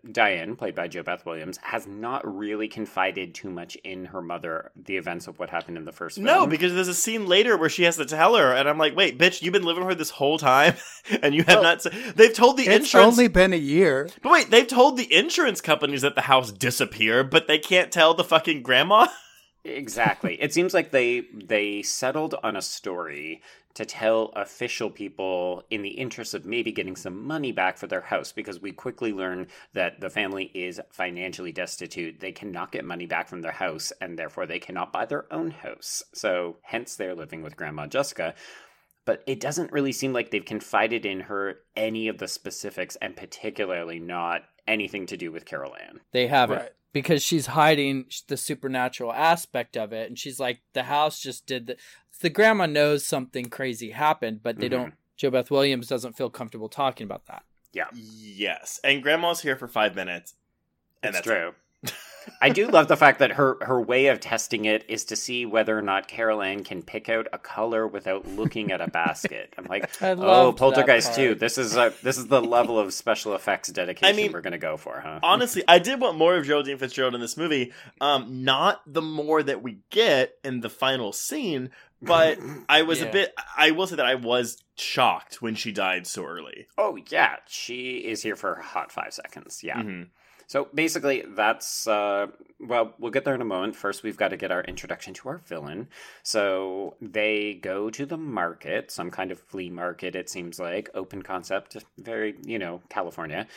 Diane, 0.09 0.55
played 0.55 0.73
by 0.73 0.88
JoBeth 0.88 1.26
Williams, 1.26 1.57
has 1.61 1.86
not 1.86 2.26
really 2.26 2.69
confided 2.69 3.36
too 3.36 3.49
much 3.49 3.76
in 3.84 4.05
her 4.05 4.21
mother 4.21 4.71
the 4.76 4.95
events 4.95 5.28
of 5.28 5.38
what 5.38 5.49
happened 5.49 5.78
in 5.78 5.84
the 5.84 5.91
first 5.91 6.15
film. 6.15 6.26
No, 6.26 6.47
because 6.47 6.73
there's 6.73 6.88
a 6.88 6.93
scene 6.93 7.28
later 7.28 7.57
where 7.57 7.69
she 7.69 7.84
has 7.84 7.97
to 7.97 8.05
tell 8.05 8.36
her, 8.38 8.53
and 8.53 8.69
I'm 8.69 8.78
like, 8.78 8.95
wait, 8.95 9.19
bitch, 9.19 9.41
you've 9.41 9.51
been 9.53 9.63
living 9.63 9.84
with 9.84 9.91
her 9.93 9.95
this 9.97 10.11
whole 10.11 10.38
time, 10.39 10.76
and 11.21 11.36
you 11.36 11.43
have 11.43 11.55
Well, 11.57 11.63
not. 11.63 11.86
s- 11.86 12.13
They've 12.15 12.34
told 12.34 12.55
the 12.57 12.63
insurance 12.63 12.86
It's 12.86 12.93
insurance. 12.93 13.13
only 13.17 13.28
been 13.28 13.53
a 13.53 13.57
year. 13.57 14.09
But 14.23 14.32
wait, 14.32 14.49
they've 14.49 14.65
told 14.67 14.95
the 14.97 15.13
insurance 15.13 15.59
companies 15.59 16.01
that 16.03 16.15
the 16.15 16.21
house 16.21 16.51
disappeared, 16.53 17.30
but 17.30 17.47
they 17.47 17.59
can't 17.59 17.91
tell 17.91 18.13
the 18.13 18.23
fucking 18.23 18.63
grandma. 18.63 19.07
exactly. 19.66 20.41
It 20.41 20.53
seems 20.53 20.74
like 20.74 20.91
they 20.91 21.24
they 21.34 21.82
settled 21.82 22.36
on 22.43 22.55
a 22.55 22.61
story 22.61 23.41
to 23.76 23.86
tell 23.86 24.32
official 24.38 24.89
people 24.89 25.63
in 25.70 25.82
the 25.82 25.89
interest 25.89 26.34
of 26.34 26.45
maybe 26.45 26.72
getting 26.72 26.95
some 26.95 27.28
money 27.28 27.51
back 27.51 27.78
for 27.78 27.88
their 27.88 28.01
house 28.01 28.32
because 28.32 28.61
we 28.61 28.72
quickly 28.72 29.11
learn 29.11 29.47
that 29.74 29.99
the 29.99 30.09
family 30.09 30.49
is 30.53 30.80
financially 30.91 31.51
destitute. 31.51 32.22
They 32.22 32.32
cannot 32.32 32.72
get 32.72 32.86
money 32.86 33.05
back 33.05 33.28
from 33.28 33.41
their 33.41 33.51
house 33.51 33.91
and 33.99 34.18
therefore 34.18 34.45
they 34.45 34.59
cannot 34.59 34.93
buy 34.93 35.05
their 35.05 35.32
own 35.32 35.51
house. 35.51 36.01
So 36.13 36.57
hence 36.61 36.95
they're 36.95 37.16
living 37.16 37.43
with 37.43 37.57
grandma 37.57 37.86
Jessica. 37.86 38.34
But 39.03 39.24
it 39.28 39.41
doesn't 39.41 39.74
really 39.74 39.91
seem 39.91 40.13
like 40.13 40.32
they've 40.32 40.43
confided 40.43 41.05
in 41.05 41.20
her 41.20 41.57
any 41.76 42.07
of 42.07 42.18
the 42.18 42.30
specifics 42.30 42.95
and 42.95 43.16
particularly 43.16 43.99
not 43.99 44.43
anything 44.68 45.05
to 45.07 45.18
do 45.18 45.32
with 45.34 45.45
Carol 45.45 45.76
Anne. 45.76 45.99
They 46.11 46.28
haven't. 46.28 46.57
Right. 46.57 46.72
Because 46.96 47.22
she's 47.22 47.48
hiding 47.48 48.06
the 48.30 48.38
supernatural 48.38 49.12
aspect 49.12 49.76
of 49.76 49.91
it, 49.91 50.08
and 50.08 50.18
she's 50.18 50.39
like, 50.39 50.62
the 50.72 50.84
house 50.84 51.20
just 51.20 51.46
did 51.46 51.68
the. 51.68 51.76
The 52.22 52.30
grandma 52.30 52.68
knows 52.68 53.06
something 53.06 53.50
crazy 53.50 53.91
happened, 53.91 54.41
but 54.41 54.60
they 54.60 54.68
Mhm. 54.68 54.72
don't. 54.72 54.93
JoBeth 55.20 55.50
Williams 55.52 55.88
doesn't 55.89 56.16
feel 56.16 56.30
comfortable 56.30 56.70
talking 56.70 57.04
about 57.04 57.26
that. 57.26 57.43
Yeah. 57.74 57.88
Yes, 57.93 58.80
and 58.86 59.04
grandma's 59.04 59.41
here 59.41 59.58
for 59.58 59.68
five 59.68 59.93
minutes, 59.93 60.36
and 61.04 61.14
That's 61.14 61.28
that's 61.28 61.38
true. 61.41 61.56
I 62.41 62.49
do 62.49 62.67
love 62.67 62.88
the 62.88 62.97
fact 62.97 63.19
that 63.19 63.32
her 63.34 63.57
her 63.61 63.80
way 63.80 64.07
of 64.07 64.19
testing 64.19 64.65
it 64.65 64.86
is 64.88 65.05
to 65.05 65.15
see 65.15 65.45
whether 65.45 65.78
or 65.78 65.82
not 65.82 66.07
Carol 66.07 66.41
Anne 66.41 66.63
can 66.63 66.82
pick 66.82 67.09
out 67.09 67.28
a 67.34 67.38
color 67.38 67.88
without 67.88 68.28
looking 68.28 68.71
at 68.71 68.82
a 68.82 68.88
basket. 68.89 69.53
I'm 69.57 69.65
like, 69.65 69.89
oh, 70.01 70.53
Poltergeist 70.53 71.07
part. 71.07 71.15
too. 71.17 71.36
This 71.36 71.57
is 71.57 71.76
a, 71.76 71.93
this 72.03 72.17
is 72.17 72.28
the 72.28 72.41
level 72.41 72.80
of 72.80 72.93
special 72.93 73.36
effects 73.36 73.69
dedication 73.69 74.13
I 74.13 74.17
mean, 74.17 74.32
we're 74.32 74.41
gonna 74.41 74.57
go 74.57 74.78
for, 74.78 74.99
huh? 74.99 75.19
Honestly, 75.23 75.63
I 75.67 75.80
did 75.80 75.99
want 76.01 76.17
more 76.17 76.36
of 76.36 76.45
Geraldine 76.45 76.78
Fitzgerald 76.78 77.15
in 77.15 77.21
this 77.21 77.38
movie. 77.38 77.73
Um, 78.01 78.43
not 78.43 78.82
the 78.86 79.01
more 79.01 79.41
that 79.43 79.61
we 79.61 79.80
get 79.89 80.36
in 80.43 80.61
the 80.61 80.69
final 80.69 81.11
scene, 81.13 81.69
but 82.01 82.39
I 82.69 82.82
was 82.84 83.01
a 83.01 83.07
bit. 83.07 83.34
I 83.57 83.71
will 83.71 83.88
say 83.88 83.95
that 83.95 84.05
I 84.05 84.15
was 84.15 84.63
shocked 84.76 85.41
when 85.41 85.55
she 85.55 85.71
died 85.71 86.05
so 86.07 86.26
early. 86.26 86.67
oh 86.78 86.97
yeah, 87.09 87.38
she 87.47 87.97
is 87.97 88.21
here 88.23 88.36
for 88.36 88.53
a 88.53 88.63
hot 88.63 88.91
five 88.91 89.13
seconds. 89.13 89.63
Yeah. 89.63 89.78
Mhm. 89.82 90.07
So 90.48 90.68
basically, 90.74 91.24
that's 91.28 91.88
uh, 91.88 92.28
well, 92.60 92.93
we'll 93.00 93.12
get 93.12 93.26
there 93.26 93.36
in 93.36 93.41
a 93.41 93.46
moment. 93.46 93.76
First, 93.76 94.04
we've 94.04 94.18
got 94.18 94.30
to 94.30 94.38
get 94.38 94.52
our 94.52 94.64
introduction 94.64 95.14
to 95.16 95.30
our 95.30 95.38
villain. 95.38 95.88
So 96.24 96.96
they 97.02 97.60
go 97.62 97.89
to 97.89 98.06
the 98.06 98.18
market, 98.18 98.91
some 98.91 99.12
kind 99.12 99.32
of 99.32 99.39
flea 99.39 99.70
market. 99.70 100.16
It 100.16 100.30
seems 100.30 100.60
like 100.60 100.89
open 100.93 101.22
concept, 101.22 101.78
very 101.98 102.36
you 102.43 102.60
know 102.60 102.82
California. 102.89 103.48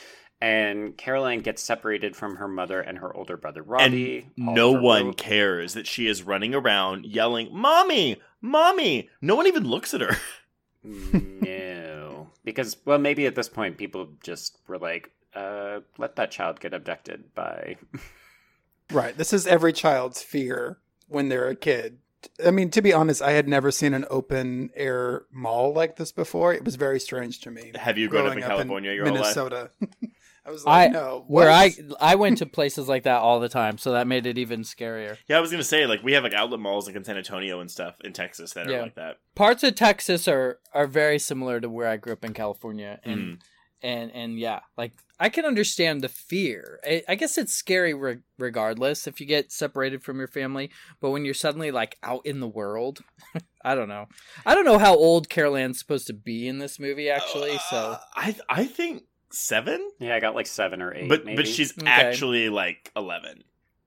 And 0.40 0.96
Caroline 0.96 1.40
gets 1.40 1.62
separated 1.62 2.14
from 2.14 2.36
her 2.36 2.46
mother 2.46 2.80
and 2.80 2.98
her 2.98 3.14
older 3.14 3.36
brother 3.36 3.62
Robbie. 3.62 4.28
And 4.36 4.54
no 4.54 4.70
one 4.70 5.12
cares 5.12 5.74
that 5.74 5.88
she 5.88 6.06
is 6.06 6.22
running 6.22 6.54
around 6.54 7.06
yelling, 7.06 7.48
"Mommy, 7.52 8.16
mommy!" 8.40 9.10
No 9.20 9.34
one 9.34 9.48
even 9.48 9.64
looks 9.64 9.94
at 9.94 10.00
her. 10.00 10.16
no, 10.84 12.30
because 12.44 12.76
well, 12.84 12.98
maybe 12.98 13.26
at 13.26 13.34
this 13.34 13.48
point 13.48 13.78
people 13.78 14.10
just 14.22 14.58
were 14.68 14.78
like, 14.78 15.10
uh, 15.34 15.80
"Let 15.96 16.16
that 16.16 16.30
child 16.30 16.60
get 16.60 16.74
abducted 16.74 17.34
by." 17.34 17.76
Right. 18.90 19.16
This 19.16 19.32
is 19.34 19.46
every 19.46 19.74
child's 19.74 20.22
fear 20.22 20.78
when 21.08 21.28
they're 21.28 21.48
a 21.48 21.54
kid. 21.54 21.98
I 22.44 22.50
mean, 22.50 22.70
to 22.70 22.80
be 22.82 22.92
honest, 22.92 23.20
I 23.20 23.32
had 23.32 23.46
never 23.46 23.70
seen 23.70 23.92
an 23.94 24.06
open 24.08 24.70
air 24.74 25.24
mall 25.30 25.74
like 25.74 25.96
this 25.96 26.10
before. 26.10 26.54
It 26.54 26.64
was 26.64 26.76
very 26.76 26.98
strange 26.98 27.40
to 27.40 27.50
me. 27.50 27.72
Have 27.74 27.98
you 27.98 28.08
grown 28.08 28.26
up 28.30 28.36
in 28.36 28.42
California 28.42 28.92
your 28.92 29.04
whole 29.04 29.14
life? 29.14 29.22
Minnesota. 29.24 29.70
I 30.46 30.50
was 30.50 30.64
I 30.66 30.84
like, 30.84 30.92
no. 30.92 31.24
where 31.28 31.50
I? 31.50 31.74
I 32.00 32.14
went 32.14 32.38
to 32.38 32.46
places 32.46 32.88
like 32.88 33.02
that 33.02 33.18
all 33.20 33.38
the 33.40 33.50
time, 33.50 33.76
so 33.76 33.92
that 33.92 34.06
made 34.06 34.24
it 34.24 34.38
even 34.38 34.62
scarier. 34.62 35.18
Yeah, 35.28 35.36
I 35.36 35.40
was 35.40 35.50
gonna 35.50 35.62
say 35.62 35.86
like 35.86 36.02
we 36.02 36.14
have 36.14 36.22
like 36.24 36.32
outlet 36.32 36.58
malls 36.60 36.86
like 36.86 36.96
in 36.96 37.04
San 37.04 37.18
Antonio 37.18 37.60
and 37.60 37.70
stuff 37.70 38.00
in 38.02 38.14
Texas 38.14 38.54
that 38.54 38.66
are 38.66 38.70
Yeah. 38.72 38.80
like 38.80 38.94
that. 38.94 39.18
Parts 39.34 39.62
of 39.62 39.74
Texas 39.74 40.26
are 40.26 40.58
are 40.72 40.86
very 40.86 41.18
similar 41.18 41.60
to 41.60 41.68
where 41.68 41.88
I 41.88 41.98
grew 41.98 42.14
up 42.14 42.24
in 42.24 42.32
California, 42.32 42.98
and 43.04 43.20
Mm. 43.20 43.40
And 43.82 44.10
and 44.12 44.38
yeah, 44.38 44.60
like 44.76 44.92
I 45.20 45.28
can 45.28 45.44
understand 45.44 46.00
the 46.00 46.08
fear. 46.08 46.80
I, 46.84 47.02
I 47.08 47.14
guess 47.14 47.38
it's 47.38 47.52
scary 47.54 47.94
re- 47.94 48.18
regardless 48.38 49.06
if 49.06 49.20
you 49.20 49.26
get 49.26 49.52
separated 49.52 50.02
from 50.02 50.18
your 50.18 50.26
family, 50.28 50.70
but 51.00 51.10
when 51.10 51.24
you're 51.24 51.34
suddenly 51.34 51.70
like 51.70 51.96
out 52.02 52.26
in 52.26 52.40
the 52.40 52.48
world, 52.48 53.00
I 53.64 53.74
don't 53.76 53.88
know. 53.88 54.06
I 54.44 54.54
don't 54.54 54.64
know 54.64 54.78
how 54.78 54.96
old 54.96 55.28
Carol 55.28 55.56
Anne's 55.56 55.78
supposed 55.78 56.06
to 56.08 56.12
be 56.12 56.48
in 56.48 56.58
this 56.58 56.80
movie 56.80 57.08
actually. 57.08 57.58
So 57.70 57.76
Uh, 57.76 57.98
I 58.16 58.36
I 58.48 58.64
think 58.64 59.04
seven, 59.30 59.90
Yeah, 60.00 60.16
I 60.16 60.20
got 60.20 60.34
like 60.34 60.46
seven 60.48 60.82
or 60.82 60.92
eight. 60.94 61.08
but 61.08 61.24
maybe. 61.24 61.36
but 61.36 61.46
she's 61.46 61.72
Okay. 61.78 61.86
actually 61.86 62.48
like 62.48 62.90
eleven 62.96 63.44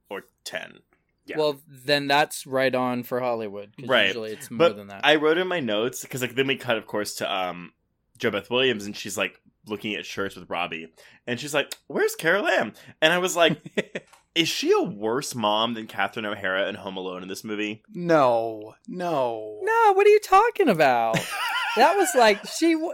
or 0.10 0.24
ten. 0.46 0.80
Yeah. 1.26 1.38
well, 1.38 1.60
then 1.68 2.08
that's 2.08 2.48
right 2.48 2.74
on 2.74 3.04
for 3.04 3.20
Hollywood. 3.20 3.76
'cause 3.78 3.90
Right. 3.90 4.08
Usually 4.08 4.32
it's 4.32 4.50
more 4.50 4.70
But 4.70 4.78
than 4.78 4.88
that. 4.88 5.02
I 5.04 5.16
wrote 5.16 5.38
in 5.38 5.48
my 5.48 5.60
notes 5.60 6.02
because 6.02 6.22
like 6.22 6.36
then 6.36 6.48
we 6.48 6.56
cut, 6.56 6.78
of 6.78 6.88
course, 6.88 7.14
to 7.16 7.30
um 7.34 7.74
JoBeth 8.20 8.52
Williams, 8.52 8.86
and 8.86 8.96
she's 8.96 9.18
like 9.18 9.41
looking 9.68 9.96
at 9.96 10.06
shirts 10.06 10.36
with 10.36 10.50
Robbie, 10.50 10.92
and 11.28 11.40
she's 11.40 11.54
like, 11.54 11.76
"Where's 11.88 12.16
Carol 12.16 12.48
Anne?" 12.48 12.74
And 13.02 13.12
I 13.14 13.18
was 13.20 13.36
like, 13.36 14.06
"Is 14.36 14.48
she 14.48 14.72
a 14.72 14.82
worse 14.82 15.36
mom 15.36 15.74
than 15.74 15.88
Catherine 15.88 16.26
O'Hara 16.26 16.68
in 16.70 16.76
Home 16.76 16.98
Alone 16.98 17.22
in 17.24 17.28
this 17.28 17.44
movie?" 17.44 17.84
No, 17.94 18.76
no, 18.88 19.60
no, 19.62 19.94
what 19.94 20.06
are 20.06 20.10
you 20.12 20.20
talking 20.20 20.70
about? 20.70 21.16
that 21.76 21.96
was 21.98 22.10
like 22.16 22.46
she. 22.48 22.74
W- 22.74 22.94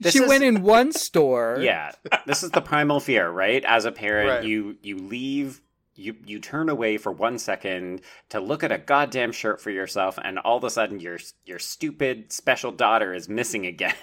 This 0.00 0.12
she 0.12 0.18
is- 0.22 0.28
went 0.28 0.44
in 0.44 0.62
one 0.62 0.92
store. 0.92 1.58
yeah 1.62 1.92
this 2.26 2.42
is 2.42 2.50
the 2.50 2.60
primal 2.60 3.00
fear 3.00 3.28
right 3.30 3.64
as 3.64 3.84
a 3.86 3.92
parent 3.92 4.28
Right. 4.28 4.44
you 4.44 4.76
you 4.82 4.98
leave 4.98 5.60
you 5.94 6.14
you 6.26 6.38
turn 6.38 6.68
away 6.68 6.98
for 6.98 7.10
one 7.10 7.38
second 7.38 8.02
to 8.28 8.38
look 8.40 8.62
at 8.62 8.70
a 8.70 8.76
goddamn 8.78 9.32
shirt 9.32 9.58
for 9.60 9.70
yourself 9.70 10.18
and 10.22 10.38
all 10.40 10.58
of 10.58 10.64
a 10.64 10.68
sudden 10.70 11.00
your 11.00 11.18
your 11.46 11.58
stupid 11.58 12.30
special 12.32 12.72
daughter 12.72 13.14
is 13.14 13.26
missing 13.28 13.64
again 13.64 13.94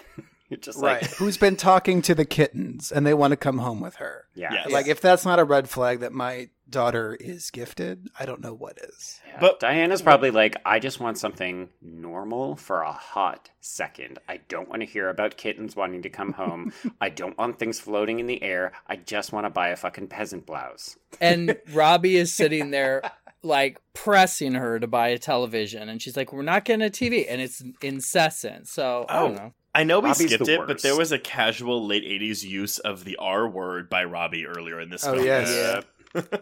you're 0.54 0.60
just 0.62 0.80
right. 0.80 1.02
like 1.02 1.12
Who's 1.16 1.38
been 1.38 1.56
talking 1.56 2.02
to 2.04 2.16
the 2.16 2.26
kittens 2.26 2.92
and 2.92 3.06
they 3.06 3.14
want 3.14 3.32
to 3.32 3.38
come 3.38 3.58
home 3.58 3.80
with 3.80 3.96
her? 3.96 4.26
yeah, 4.36 4.54
Yes. 4.54 4.72
Like, 4.72 4.88
if 4.88 5.02
that's 5.02 5.26
not 5.26 5.40
a 5.40 5.44
red 5.44 5.70
flag 5.70 6.00
that 6.02 6.12
my 6.14 6.50
daughter 6.70 7.16
is 7.20 7.52
gifted, 7.52 8.08
I 8.20 8.26
don't 8.26 8.42
know 8.42 8.54
what 8.54 8.78
is. 8.82 9.20
Yeah. 9.28 9.38
But- 9.40 9.60
Diana's 9.60 10.02
probably 10.02 10.32
like, 10.32 10.56
I 10.66 10.80
just 10.80 11.00
want 11.00 11.18
something 11.18 11.70
normal 11.82 12.56
for 12.56 12.82
a 12.82 12.92
hot 12.92 13.50
second. 13.62 14.20
I 14.28 14.38
don't 14.48 14.70
want 14.70 14.82
to 14.82 14.86
hear 14.88 15.10
about 15.10 15.38
kittens 15.38 15.76
wanting 15.76 16.02
to 16.04 16.10
come 16.10 16.34
home. 16.34 16.74
I 17.02 17.10
don't 17.10 17.38
want 17.38 17.60
things 17.60 17.80
floating 17.80 18.20
in 18.20 18.28
the 18.28 18.42
air. 18.42 18.72
I 18.88 18.96
just 18.96 19.32
want 19.34 19.46
to 19.46 19.50
buy 19.50 19.70
a 19.70 19.76
fucking 19.76 20.08
peasant 20.08 20.46
blouse. 20.46 20.98
and 21.22 21.58
Robbie 21.74 22.16
is 22.18 22.34
sitting 22.34 22.72
there 22.72 23.02
like 23.46 23.78
pressing 23.94 24.54
her 24.54 24.80
to 24.80 24.88
buy 24.88 25.10
a 25.10 25.18
television 25.20 25.90
and 25.90 26.02
she's 26.02 26.16
like 26.16 26.32
we're 26.32 26.42
not 26.42 26.64
getting 26.64 26.86
a 26.86 26.90
TV 26.90 27.26
and 27.30 27.42
it's 27.42 27.62
incessant 27.82 28.70
so 28.70 29.06
I 29.10 29.18
oh. 29.20 29.28
don't 29.28 29.40
Oh. 29.40 29.54
Know 29.76 29.80
I 29.80 29.84
know 29.84 30.00
we 30.00 30.10
Robbie's 30.10 30.28
skipped 30.28 30.46
the 30.46 30.62
it, 30.62 30.68
but 30.68 30.82
there 30.82 30.96
was 30.98 31.12
a 31.12 31.20
casual 31.20 31.86
late 31.86 32.04
'80s 32.04 32.44
use 32.44 32.80
of 32.80 33.04
the 33.06 33.16
R 33.18 33.48
word 33.48 33.90
by 33.90 34.04
Robbie 34.04 34.46
earlier 34.46 34.80
in 34.80 34.90
this 34.90 35.06
Oh, 35.06 35.14
film. 35.14 35.26
yes. 35.26 35.50
Uh, 35.50 35.82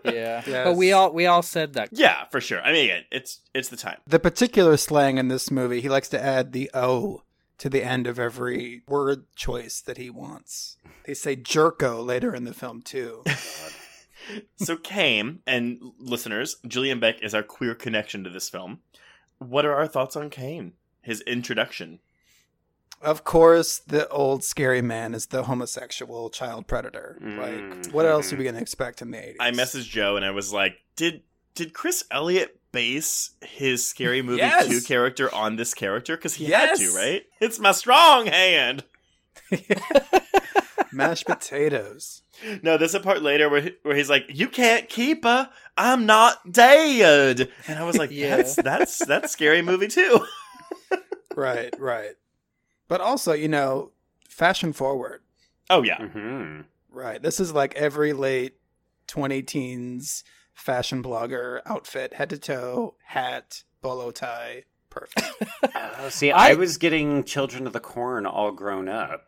yeah 0.03 0.43
Yes. 0.45 0.65
but 0.65 0.75
we 0.75 0.91
all 0.91 1.13
we 1.13 1.25
all 1.27 1.41
said 1.41 1.73
that 1.73 1.89
yeah, 1.93 2.25
for 2.25 2.41
sure. 2.41 2.61
I 2.61 2.73
mean, 2.73 2.86
again, 2.89 3.03
it's 3.11 3.39
it's 3.53 3.69
the 3.69 3.77
time. 3.77 3.97
The 4.05 4.19
particular 4.19 4.75
slang 4.75 5.17
in 5.17 5.29
this 5.29 5.49
movie, 5.49 5.79
he 5.79 5.88
likes 5.89 6.09
to 6.09 6.21
add 6.21 6.51
the 6.51 6.69
O 6.73 7.23
to 7.59 7.69
the 7.69 7.84
end 7.84 8.05
of 8.07 8.19
every 8.19 8.82
word 8.88 9.25
choice 9.36 9.79
that 9.82 9.97
he 9.97 10.09
wants. 10.09 10.77
They 11.05 11.13
say 11.13 11.36
jerko 11.38 12.05
later 12.05 12.34
in 12.36 12.43
the 12.43 12.53
film, 12.53 12.82
too. 12.82 13.23
so 14.57 14.75
Kame 14.77 15.39
and 15.47 15.79
listeners, 15.99 16.57
Julian 16.67 16.99
Beck 16.99 17.21
is 17.23 17.34
our 17.34 17.43
queer 17.43 17.75
connection 17.75 18.23
to 18.23 18.29
this 18.29 18.49
film. 18.49 18.79
What 19.38 19.65
are 19.65 19.75
our 19.75 19.88
thoughts 19.88 20.15
on 20.15 20.29
Kane? 20.29 20.73
His 21.01 21.21
introduction. 21.21 21.99
Of 23.02 23.24
course, 23.24 23.80
the 23.80 24.08
old 24.10 24.43
scary 24.43 24.82
man 24.82 25.14
is 25.16 25.26
the 25.28 25.43
homosexual 25.43 26.30
child 26.30 26.68
predator. 26.68 27.18
Mm, 27.22 27.38
Like, 27.86 27.93
what 27.93 28.06
else 28.06 28.32
are 28.32 28.36
we 28.38 28.43
going 28.43 28.56
to 28.56 28.62
expect 28.62 29.02
in 29.02 29.10
the 29.12 29.18
80s? 29.18 29.36
I 29.39 29.52
messaged 29.52 29.89
Joe 29.89 30.16
and 30.18 30.24
I 30.26 30.32
was 30.32 30.54
like, 30.54 30.76
"Did 30.95 31.24
did 31.56 31.74
Chris 31.74 32.04
Elliott 32.12 32.60
base 32.72 33.32
his 33.41 33.86
Scary 33.88 34.22
Movie 34.28 34.38
Yes. 34.38 34.68
two 34.68 34.82
character 34.82 35.34
on 35.34 35.56
this 35.56 35.74
character? 35.74 36.16
Because 36.16 36.36
he 36.36 36.45
Yes. 36.47 36.80
had 36.80 36.88
to, 36.89 36.95
right? 36.95 37.24
It's 37.39 37.60
my 37.60 37.72
strong 37.72 38.28
hand." 38.28 38.84
Mashed 40.93 41.26
potatoes. 41.26 42.22
No, 42.64 42.78
there's 42.78 42.95
a 42.95 42.99
part 42.99 43.22
later 43.22 43.49
where 43.49 43.62
he- 43.62 43.76
where 43.84 43.95
he's 43.95 44.10
like, 44.10 44.26
"You 44.30 44.47
can't 44.49 44.89
keep 44.89 45.24
her. 45.24 45.49
I'm 45.78 46.06
not 46.06 46.52
dead," 46.52 47.49
and 47.68 47.80
I 47.80 47.84
was 47.84 47.97
like, 47.97 48.12
Yeah. 48.14 48.36
"That's 48.38 48.56
that's 48.56 49.06
that's 49.06 49.32
Scary 49.32 49.62
Movie 49.62 49.88
too." 49.88 50.26
Right, 51.36 51.74
right. 51.80 52.12
But 52.91 52.99
also, 52.99 53.31
you 53.31 53.47
know, 53.47 53.91
fashion 54.27 54.73
forward. 54.73 55.21
Oh 55.69 55.81
yeah, 55.81 56.05
hmm 56.09 56.63
Right. 56.89 57.21
This 57.21 57.39
is 57.39 57.53
like 57.53 57.73
every 57.75 58.11
late 58.11 58.55
20 59.07 59.41
teens 59.43 60.25
fashion 60.53 61.01
blogger 61.01 61.61
outfit, 61.65 62.15
head 62.15 62.29
to 62.31 62.37
toe, 62.37 62.95
hat, 63.05 63.63
bolo 63.81 64.11
tie. 64.11 64.65
Perfect. 64.89 65.25
Uh, 65.73 66.09
see, 66.09 66.31
I- 66.31 66.49
I 66.49 66.53
was 66.55 66.77
getting 66.77 67.23
Children 67.23 67.65
of 67.65 67.71
the 67.71 67.79
Corn 67.79 68.25
all 68.25 68.51
grown 68.51 68.89
up. 68.89 69.27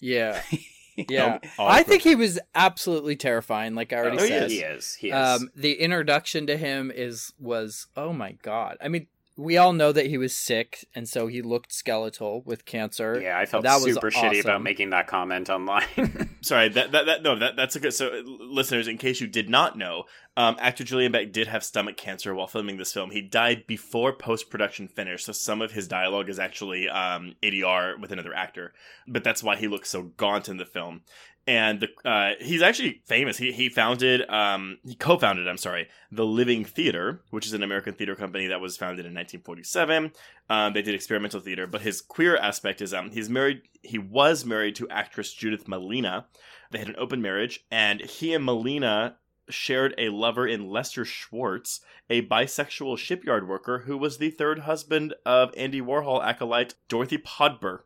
yeah 0.00 0.42
yeah 0.96 1.38
All 1.56 1.68
I 1.68 1.74
grown- 1.76 1.84
think 1.84 2.02
he 2.02 2.16
was 2.16 2.40
absolutely 2.56 3.14
terrifying 3.14 3.76
like 3.76 3.92
I 3.92 3.96
already 3.98 4.18
Oh, 4.18 4.22
he 4.22 4.28
said 4.28 4.50
He 4.50 4.58
is. 4.58 4.94
He 4.94 5.08
is. 5.10 5.14
um 5.14 5.50
the 5.54 5.74
introduction 5.74 6.48
to 6.48 6.56
him 6.56 6.90
is 6.92 7.32
was 7.38 7.86
oh 7.96 8.12
my 8.12 8.32
god 8.42 8.76
I 8.82 8.88
mean 8.88 9.06
we 9.36 9.56
all 9.56 9.72
know 9.72 9.90
that 9.92 10.06
he 10.06 10.18
was 10.18 10.36
sick 10.36 10.86
and 10.94 11.08
so 11.08 11.26
he 11.26 11.42
looked 11.42 11.72
skeletal 11.72 12.42
with 12.44 12.64
cancer 12.64 13.14
yeah, 13.20 13.38
I 13.38 13.46
felt 13.46 13.64
that 13.64 13.80
was 13.80 13.94
super 13.94 14.10
shitty 14.10 14.40
about 14.40 14.62
making 14.62 14.90
that 14.90 15.06
comment 15.06 15.50
online. 15.50 16.36
Sorry, 16.42 16.68
that, 16.68 16.92
that 16.92 17.06
that 17.06 17.22
no, 17.22 17.38
that 17.38 17.56
that's 17.56 17.76
a 17.76 17.80
good. 17.80 17.94
So, 17.94 18.08
uh, 18.08 18.22
listeners, 18.24 18.88
in 18.88 18.98
case 18.98 19.20
you 19.20 19.26
did 19.26 19.48
not 19.48 19.78
know, 19.78 20.04
um, 20.36 20.56
actor 20.60 20.84
Julian 20.84 21.12
Beck 21.12 21.32
did 21.32 21.48
have 21.48 21.64
stomach 21.64 21.96
cancer 21.96 22.34
while 22.34 22.46
filming 22.46 22.76
this 22.76 22.92
film. 22.92 23.10
He 23.10 23.22
died 23.22 23.66
before 23.66 24.12
post 24.12 24.50
production 24.50 24.88
finished, 24.88 25.26
so 25.26 25.32
some 25.32 25.62
of 25.62 25.72
his 25.72 25.88
dialogue 25.88 26.28
is 26.28 26.38
actually 26.38 26.88
um, 26.88 27.34
ADR 27.42 27.98
with 28.00 28.12
another 28.12 28.34
actor. 28.34 28.72
But 29.06 29.24
that's 29.24 29.42
why 29.42 29.56
he 29.56 29.68
looks 29.68 29.90
so 29.90 30.02
gaunt 30.02 30.48
in 30.48 30.56
the 30.56 30.66
film. 30.66 31.02
And 31.46 31.80
the, 31.80 32.08
uh, 32.08 32.32
he's 32.40 32.62
actually 32.62 33.02
famous. 33.04 33.36
He 33.36 33.52
he 33.52 33.68
founded, 33.68 34.28
um, 34.30 34.78
he 34.82 34.94
co-founded, 34.94 35.46
I'm 35.46 35.58
sorry, 35.58 35.88
the 36.10 36.24
Living 36.24 36.64
Theater, 36.64 37.20
which 37.30 37.46
is 37.46 37.52
an 37.52 37.62
American 37.62 37.92
theater 37.92 38.14
company 38.14 38.46
that 38.46 38.60
was 38.60 38.78
founded 38.78 39.04
in 39.04 39.12
1947. 39.12 40.12
Um, 40.48 40.72
they 40.72 40.80
did 40.80 40.94
experimental 40.94 41.40
theater, 41.40 41.66
but 41.66 41.82
his 41.82 42.00
queer 42.00 42.36
aspect 42.36 42.80
is 42.80 42.94
um, 42.94 43.10
he's 43.10 43.28
married. 43.28 43.62
He 43.82 43.98
was 43.98 44.44
married 44.46 44.76
to 44.76 44.88
actress 44.88 45.32
Judith 45.34 45.66
Malina. 45.66 46.24
They 46.70 46.78
had 46.78 46.88
an 46.88 46.96
open 46.98 47.20
marriage, 47.20 47.64
and 47.70 48.00
he 48.00 48.32
and 48.32 48.46
Malina 48.46 49.16
shared 49.48 49.94
a 49.98 50.08
lover 50.08 50.46
in 50.46 50.70
Lester 50.70 51.04
Schwartz, 51.04 51.80
a 52.08 52.26
bisexual 52.26 52.98
shipyard 52.98 53.48
worker 53.48 53.80
who 53.80 53.96
was 53.96 54.18
the 54.18 54.30
third 54.30 54.60
husband 54.60 55.14
of 55.24 55.52
Andy 55.56 55.80
Warhol 55.80 56.24
acolyte 56.24 56.74
Dorothy 56.88 57.18
Podber. 57.18 57.80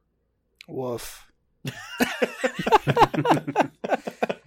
Woof. 0.66 1.27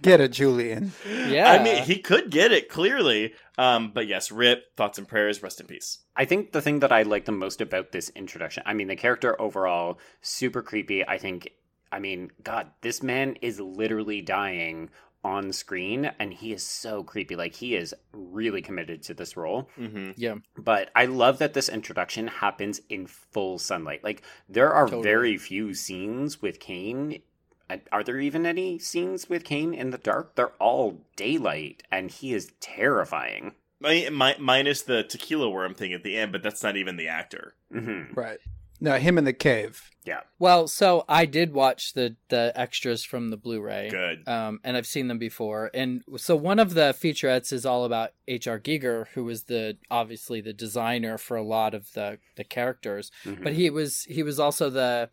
Get 0.02 0.20
it, 0.20 0.32
Julian. 0.32 0.92
Yeah. 1.28 1.52
I 1.52 1.62
mean, 1.62 1.84
he 1.84 2.00
could 2.00 2.28
get 2.28 2.50
it 2.50 2.68
clearly. 2.68 3.34
Um, 3.56 3.92
but 3.94 4.08
yes, 4.08 4.32
Rip, 4.32 4.76
thoughts 4.76 4.98
and 4.98 5.06
prayers, 5.06 5.42
rest 5.44 5.60
in 5.60 5.68
peace. 5.68 5.98
I 6.16 6.24
think 6.24 6.50
the 6.50 6.60
thing 6.60 6.80
that 6.80 6.90
I 6.90 7.02
like 7.02 7.24
the 7.24 7.32
most 7.32 7.60
about 7.60 7.92
this 7.92 8.10
introduction, 8.16 8.64
I 8.66 8.74
mean, 8.74 8.88
the 8.88 8.96
character 8.96 9.40
overall, 9.40 10.00
super 10.20 10.60
creepy. 10.60 11.06
I 11.06 11.18
think, 11.18 11.50
I 11.92 12.00
mean, 12.00 12.32
God, 12.42 12.72
this 12.80 13.00
man 13.00 13.36
is 13.42 13.60
literally 13.60 14.22
dying 14.22 14.90
on 15.24 15.52
screen, 15.52 16.10
and 16.18 16.32
he 16.34 16.52
is 16.52 16.62
so 16.62 17.02
creepy. 17.04 17.36
Like, 17.36 17.54
he 17.54 17.74
is 17.76 17.94
really 18.12 18.60
committed 18.62 19.02
to 19.04 19.14
this 19.14 19.36
role. 19.36 19.68
Mm-hmm. 19.78 20.12
yeah 20.16 20.34
But 20.56 20.90
I 20.96 21.06
love 21.06 21.38
that 21.38 21.54
this 21.54 21.68
introduction 21.68 22.26
happens 22.26 22.80
in 22.88 23.06
full 23.06 23.58
sunlight. 23.58 24.02
Like, 24.02 24.22
there 24.48 24.72
are 24.72 24.86
Totally. 24.86 25.02
very 25.02 25.36
few 25.38 25.74
scenes 25.74 26.42
with 26.42 26.58
Kane. 26.60 27.22
Uh, 27.70 27.76
Are 27.92 28.02
there 28.02 28.18
even 28.18 28.44
any 28.46 28.78
scenes 28.78 29.28
with 29.28 29.44
Kane 29.44 29.72
in 29.72 29.90
the 29.90 29.98
dark? 29.98 30.34
They're 30.34 30.48
all 30.58 30.98
daylight, 31.16 31.84
and 31.92 32.10
he 32.10 32.34
is 32.34 32.52
terrifying. 32.60 33.52
Mi- 33.80 34.10
mi- 34.10 34.34
minus 34.40 34.82
the 34.82 35.02
tequila 35.04 35.48
worm 35.48 35.74
thing 35.74 35.92
at 35.92 36.02
the 36.02 36.16
end, 36.16 36.32
but 36.32 36.42
that's 36.42 36.62
not 36.62 36.76
even 36.76 36.96
the 36.96 37.08
actor. 37.08 37.54
hmm 37.72 38.12
Right. 38.14 38.38
No, 38.80 38.98
him 38.98 39.16
in 39.18 39.24
the 39.24 39.32
cave. 39.32 39.90
Yeah. 40.04 40.20
well 40.40 40.66
so 40.66 41.04
I 41.08 41.26
did 41.26 41.52
watch 41.52 41.92
the 41.92 42.16
the 42.28 42.52
extras 42.56 43.04
from 43.04 43.28
the 43.30 43.36
Blu-ray 43.36 43.88
Good. 43.90 44.26
um, 44.28 44.58
and 44.64 44.76
I've 44.76 44.86
seen 44.86 45.06
them 45.08 45.18
before. 45.18 45.70
And 45.74 46.02
so 46.16 46.34
one 46.34 46.58
of 46.58 46.74
the 46.74 46.92
featurettes 46.92 47.52
is 47.52 47.64
all 47.64 47.84
about 47.84 48.10
H.R. 48.26 48.58
Giger, 48.58 49.06
who 49.14 49.22
was 49.24 49.44
the 49.44 49.76
obviously 49.90 50.40
the 50.40 50.52
designer 50.52 51.18
for 51.18 51.36
a 51.36 51.42
lot 51.44 51.72
of 51.72 51.92
the 51.92 52.18
the 52.36 52.44
characters, 52.44 53.10
Mhm. 53.24 53.44
but 53.44 53.52
he 53.52 53.70
was 53.70 54.02
he 54.04 54.22
was 54.24 54.40
also 54.40 54.68
the 54.70 55.10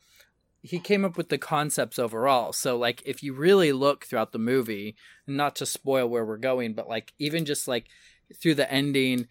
he 0.62 0.80
came 0.80 1.06
up 1.06 1.16
with 1.18 1.30
the 1.30 1.38
concepts 1.38 1.98
overall. 2.00 2.52
So 2.52 2.76
like 2.78 3.02
if 3.06 3.22
you 3.24 3.34
really 3.34 3.72
look 3.72 4.06
throughout 4.06 4.32
the 4.32 4.40
movie, 4.40 4.96
not 5.28 5.56
to 5.58 5.66
spoil 5.66 6.08
where 6.10 6.26
we're 6.26 6.38
going, 6.38 6.74
but 6.74 6.90
like 6.90 7.14
even 7.20 7.46
just 7.46 7.68
like 7.68 7.86
through 8.42 8.56
the 8.56 8.70
ending, 8.72 9.28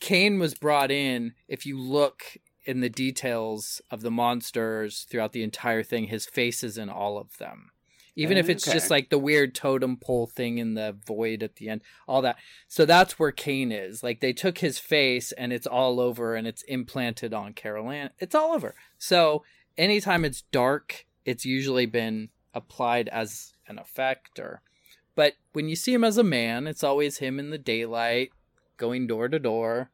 Kane 0.00 0.38
was 0.38 0.54
brought 0.54 0.90
in. 0.90 1.34
If 1.46 1.66
you 1.66 1.78
look 1.78 2.22
in 2.64 2.80
the 2.80 2.88
details 2.88 3.80
of 3.90 4.02
the 4.02 4.10
monsters 4.10 5.06
throughout 5.10 5.32
the 5.32 5.42
entire 5.42 5.82
thing, 5.82 6.06
his 6.06 6.26
face 6.26 6.62
is 6.62 6.78
in 6.78 6.88
all 6.88 7.18
of 7.18 7.38
them. 7.38 7.70
even 8.14 8.36
if 8.36 8.50
it's 8.50 8.64
just 8.64 8.90
like 8.90 9.08
the 9.08 9.18
weird 9.18 9.54
totem 9.54 9.96
pole 9.96 10.26
thing 10.26 10.58
in 10.58 10.74
the 10.74 10.94
void 11.06 11.42
at 11.42 11.56
the 11.56 11.70
end, 11.70 11.82
all 12.06 12.20
that. 12.20 12.36
So 12.68 12.84
that's 12.84 13.18
where 13.18 13.32
Kane 13.32 13.72
is. 13.72 14.02
Like 14.02 14.20
they 14.20 14.34
took 14.34 14.58
his 14.58 14.78
face 14.78 15.32
and 15.32 15.50
it's 15.50 15.66
all 15.66 15.98
over 15.98 16.34
and 16.34 16.46
it's 16.46 16.62
implanted 16.64 17.32
on 17.32 17.54
Carol 17.54 17.90
Anne. 17.90 18.10
It's 18.18 18.34
all 18.34 18.52
over. 18.52 18.74
So 18.98 19.44
anytime 19.78 20.26
it's 20.26 20.42
dark, 20.52 21.06
it's 21.24 21.46
usually 21.46 21.86
been 21.86 22.28
applied 22.52 23.08
as 23.08 23.54
an 23.66 23.78
effect 23.78 24.38
or 24.38 24.60
but 25.14 25.34
when 25.52 25.68
you 25.68 25.76
see 25.76 25.92
him 25.92 26.04
as 26.04 26.16
a 26.16 26.24
man, 26.24 26.66
it's 26.66 26.82
always 26.82 27.18
him 27.18 27.38
in 27.38 27.50
the 27.50 27.58
daylight, 27.58 28.30
going 28.78 29.06
door 29.06 29.28
to 29.28 29.38
door, 29.38 29.90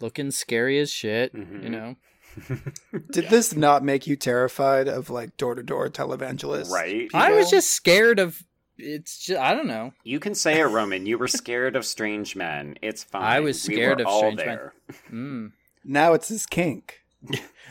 looking 0.00 0.30
scary 0.30 0.78
as 0.78 0.90
shit, 0.90 1.32
you 1.34 1.40
Mhm. 1.44 1.70
know. 1.70 1.96
Did 3.12 3.30
this 3.30 3.56
not 3.56 3.82
make 3.82 4.06
you 4.06 4.14
terrified 4.16 4.88
of 4.88 5.08
like 5.08 5.36
door 5.38 5.54
to 5.54 5.62
door 5.62 5.88
televangelists? 5.88 6.70
right? 6.70 7.08
I 7.14 7.32
was 7.32 7.48
just 7.50 7.70
scared 7.70 8.18
of 8.18 8.42
it's 8.78 9.18
just 9.24 9.40
I 9.40 9.54
don't 9.54 9.66
know. 9.68 9.94
You 10.04 10.20
can 10.20 10.34
say 10.34 10.60
it, 10.60 10.64
Roman. 10.64 11.06
You 11.06 11.16
were 11.16 11.28
scared 11.42 11.76
of 11.76 11.86
strange 11.86 12.36
men. 12.36 12.76
It's 12.82 13.02
fine. 13.04 13.22
I 13.22 13.40
was 13.40 13.66
We 13.66 13.74
scared 13.76 13.98
were 13.98 14.02
of 14.02 14.08
all 14.08 14.18
strange 14.18 14.36
men. 14.44 14.58
Mm. 15.10 15.52
Now 15.84 16.12
it's 16.12 16.28
his 16.28 16.44
kink. 16.46 17.00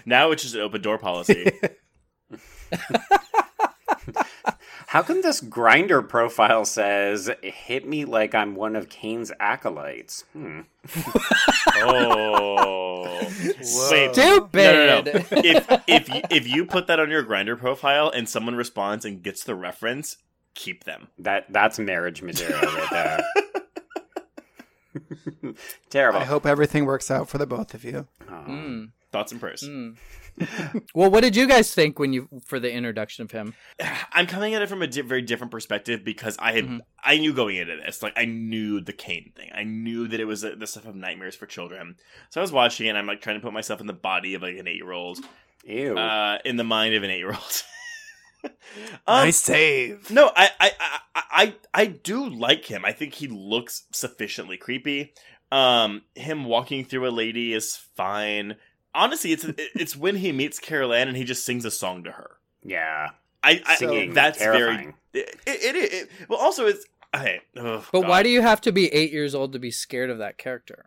Now 0.05 0.31
it's 0.31 0.41
just 0.43 0.55
an 0.55 0.61
open 0.61 0.81
door 0.81 0.97
policy. 0.97 1.51
How 4.95 5.03
come 5.03 5.21
this 5.21 5.41
Grindr 5.41 6.07
profile 6.07 6.63
says 6.63 7.29
"hit 7.43 7.85
me 7.85 8.05
like 8.05 8.33
I'm 8.33 8.55
one 8.55 8.77
of 8.77 8.87
Kane's 8.87 9.29
acolytes"? 9.41 10.23
Hmm. 10.31 10.61
oh, 11.75 13.19
wait. 13.19 13.65
Stupid. 13.65 14.53
No, 14.53 15.01
no, 15.01 15.01
no. 15.01 15.11
if 15.33 15.69
if 15.85 16.07
you, 16.07 16.21
if 16.31 16.47
you 16.47 16.65
put 16.65 16.87
that 16.87 17.01
on 17.01 17.09
your 17.09 17.25
Grindr 17.25 17.59
profile 17.59 18.09
and 18.09 18.29
someone 18.29 18.55
responds 18.55 19.03
and 19.03 19.21
gets 19.21 19.43
the 19.43 19.53
reference, 19.53 20.15
keep 20.53 20.85
them. 20.85 21.09
That 21.19 21.51
that's 21.51 21.77
marriage 21.77 22.21
material 22.21 22.61
right 22.61 22.89
there. 22.89 23.19
Terrible. 25.89 26.19
I 26.21 26.23
hope 26.23 26.45
everything 26.45 26.85
works 26.85 27.11
out 27.11 27.27
for 27.27 27.37
the 27.37 27.45
both 27.45 27.73
of 27.73 27.83
you. 27.83 28.07
Mm, 28.29 28.91
Thoughts 29.11 29.33
and 29.33 29.41
prayers. 29.41 29.61
mm. 29.63 29.97
Well, 30.93 31.09
what 31.09 31.21
did 31.21 31.35
you 31.35 31.47
guys 31.47 31.73
think 31.73 31.97
when 31.99 32.11
you 32.13 32.27
for 32.45 32.59
the 32.59 32.71
introduction 32.71 33.23
of 33.23 33.31
him? 33.31 33.53
I'm 34.11 34.27
coming 34.27 34.53
at 34.53 34.61
it 34.61 34.69
from 34.69 34.81
a 34.81 34.87
di- 34.87 35.01
very 35.01 35.21
different 35.21 35.51
perspective 35.51 36.03
because 36.03 36.35
I 36.39 36.51
had 36.53 36.65
Mhm. 36.65 36.79
I 37.03 37.17
knew 37.17 37.33
going 37.33 37.55
into 37.57 37.77
this 37.85 38.03
like 38.03 38.13
I 38.17 38.25
knew 38.25 38.81
the 38.81 38.93
Kane 38.93 39.31
thing. 39.35 39.49
I 39.53 39.63
knew 39.63 40.07
that 40.07 40.19
it 40.19 40.25
was 40.25 40.43
uh 40.43 40.55
the 40.57 40.67
stuff 40.67 40.85
of 40.85 40.95
nightmares 40.95 41.35
for 41.35 41.45
children. 41.45 41.95
So 42.31 42.41
I 42.41 42.43
was 42.43 42.51
watching 42.51 42.87
it. 42.87 42.89
and 42.89 42.97
I'm 42.97 43.07
like 43.07 43.21
trying 43.21 43.37
to 43.37 43.41
put 43.41 43.53
myself 43.53 43.79
in 43.81 43.87
the 43.87 43.93
body 43.93 44.33
of 44.33 44.41
like 44.41 44.57
an 44.57 44.67
eight 44.67 44.75
year 44.77 44.91
old, 44.91 45.19
Ew. 45.65 45.97
uh, 45.97 46.39
in 46.43 46.57
the 46.57 46.63
mind 46.63 46.95
of 46.95 47.03
an 47.03 47.09
eight 47.09 47.19
year 47.19 47.31
old. 47.33 47.63
um, 49.07 49.31
save. 49.31 50.11
No, 50.11 50.31
I, 50.35 50.49
I, 50.59 50.71
I, 50.79 50.99
I, 51.31 51.55
I 51.73 51.85
do 51.87 52.29
like 52.29 52.65
him. 52.65 52.85
I 52.85 52.91
think 52.91 53.13
he 53.13 53.27
looks 53.27 53.83
sufficiently 53.91 54.57
creepy. 54.57 55.13
Um, 55.51 56.01
him 56.15 56.45
walking 56.45 56.85
through 56.85 57.07
a 57.07 57.09
lady 57.11 57.53
is 57.53 57.75
fine. 57.95 58.55
Honestly, 58.95 59.31
it's 59.33 59.45
it's 59.75 59.95
when 59.95 60.15
he 60.15 60.31
meets 60.31 60.57
Carol 60.59 60.93
Anne 60.93 61.07
and 61.07 61.15
he 61.17 61.23
just 61.23 61.45
sings 61.45 61.65
a 61.65 61.71
song 61.71 62.03
to 62.05 62.11
her. 62.11 62.31
yeah. 62.63 63.09
I, 63.43 63.61
I 63.67 63.75
Singing. 63.75 64.13
that's 64.15 64.39
terrifying. 64.39 64.95
very 65.13 65.23
it, 65.25 65.39
it, 65.45 65.75
it, 65.75 65.93
it- 65.93 66.09
Well, 66.27 66.39
also 66.39 66.65
it's 66.65 66.83
hey. 67.13 67.41
oh, 67.57 67.85
But 67.91 68.01
God. 68.01 68.09
why 68.09 68.23
do 68.23 68.29
you 68.29 68.41
have 68.41 68.59
to 68.61 68.71
be 68.71 68.91
eight 68.91 69.11
years 69.11 69.35
old 69.35 69.53
to 69.53 69.59
be 69.59 69.69
scared 69.69 70.09
of 70.09 70.17
that 70.17 70.39
character? 70.39 70.85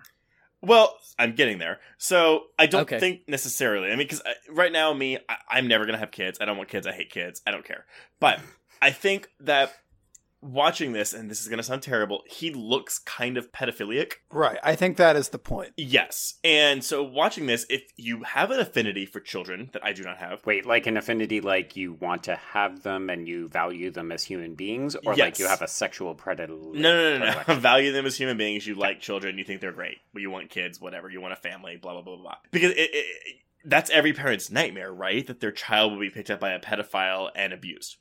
Well, 0.60 0.98
I'm 1.20 1.36
getting 1.36 1.58
there. 1.58 1.78
So 1.98 2.46
I 2.58 2.66
don't 2.66 2.82
Okay. 2.82 2.98
think 2.98 3.28
necessarily. 3.28 3.86
I 3.88 3.90
mean, 3.90 3.98
because 3.98 4.22
uh, 4.22 4.32
right 4.50 4.72
now, 4.72 4.92
me, 4.92 5.18
I, 5.28 5.36
I'm 5.48 5.68
never 5.68 5.86
gonna 5.86 5.98
have 5.98 6.10
kids. 6.10 6.38
I 6.40 6.46
don't 6.46 6.56
want 6.56 6.68
kids. 6.68 6.84
I 6.84 6.90
hate 6.92 7.10
kids. 7.10 7.42
I 7.46 7.52
don't 7.52 7.64
care. 7.64 7.84
But 8.18 8.40
I 8.82 8.90
think 8.90 9.30
that 9.38 9.72
watching 10.40 10.92
this, 10.92 11.12
and 11.12 11.30
this 11.30 11.40
is 11.40 11.48
gonna 11.48 11.62
sound 11.62 11.82
terrible, 11.82 12.22
he 12.26 12.50
looks 12.52 12.98
kind 13.00 13.36
of 13.36 13.50
pedophilic. 13.52 14.14
Right. 14.30 14.58
I 14.62 14.74
think 14.76 14.96
that 14.96 15.16
is 15.16 15.30
the 15.30 15.38
point. 15.38 15.70
Yes, 15.76 16.34
and 16.44 16.82
so 16.84 17.02
watching 17.02 17.46
this, 17.46 17.66
if 17.68 17.82
you 17.96 18.22
have 18.24 18.50
an 18.50 18.60
affinity 18.60 19.04
for 19.06 19.20
children 19.20 19.70
that 19.72 19.84
I 19.84 19.92
do 19.92 20.02
not 20.02 20.18
have, 20.18 20.44
Wait, 20.46 20.64
like 20.66 20.86
an 20.86 20.96
affinity, 20.96 21.40
like 21.40 21.76
you 21.76 21.94
want 21.94 22.24
to 22.24 22.36
have 22.36 22.82
them 22.82 23.10
and 23.10 23.26
you 23.26 23.48
value 23.48 23.90
them 23.90 24.12
as 24.12 24.22
human 24.24 24.54
beings, 24.54 24.94
or 25.04 25.14
like 25.16 25.38
you 25.38 25.46
have 25.46 25.62
a 25.62 25.68
sexual 25.68 26.14
predator? 26.14 26.52
no, 26.52 26.72
no, 26.72 27.18
no, 27.18 27.42
no, 27.48 27.54
value 27.60 27.92
them 27.92 28.06
as 28.06 28.16
human 28.16 28.36
beings. 28.36 28.66
You 28.66 28.74
like 28.74 29.00
children. 29.00 29.38
You 29.38 29.44
think 29.44 29.60
they're 29.60 29.72
great. 29.72 29.98
But 30.12 30.22
you 30.22 30.30
want 30.30 30.50
kids. 30.50 30.80
Whatever. 30.80 31.10
You 31.10 31.20
want 31.20 31.32
a 31.32 31.36
family. 31.36 31.76
Blah 31.76 31.94
blah 31.94 32.02
blah 32.02 32.14
blah. 32.16 32.22
blah. 32.22 32.34
Because 32.50 32.72
it, 32.72 32.78
it, 32.78 32.90
it- 32.94 33.36
that's 33.64 33.90
every 33.90 34.12
parent's 34.12 34.50
nightmare, 34.50 34.92
right? 34.92 35.26
That 35.26 35.40
their 35.40 35.50
child 35.50 35.92
will 35.92 36.00
be 36.00 36.10
picked 36.10 36.30
up 36.30 36.38
by 36.40 36.52
a 36.52 36.60
pedophile 36.60 37.28
and 37.34 37.52
abused. 37.52 37.96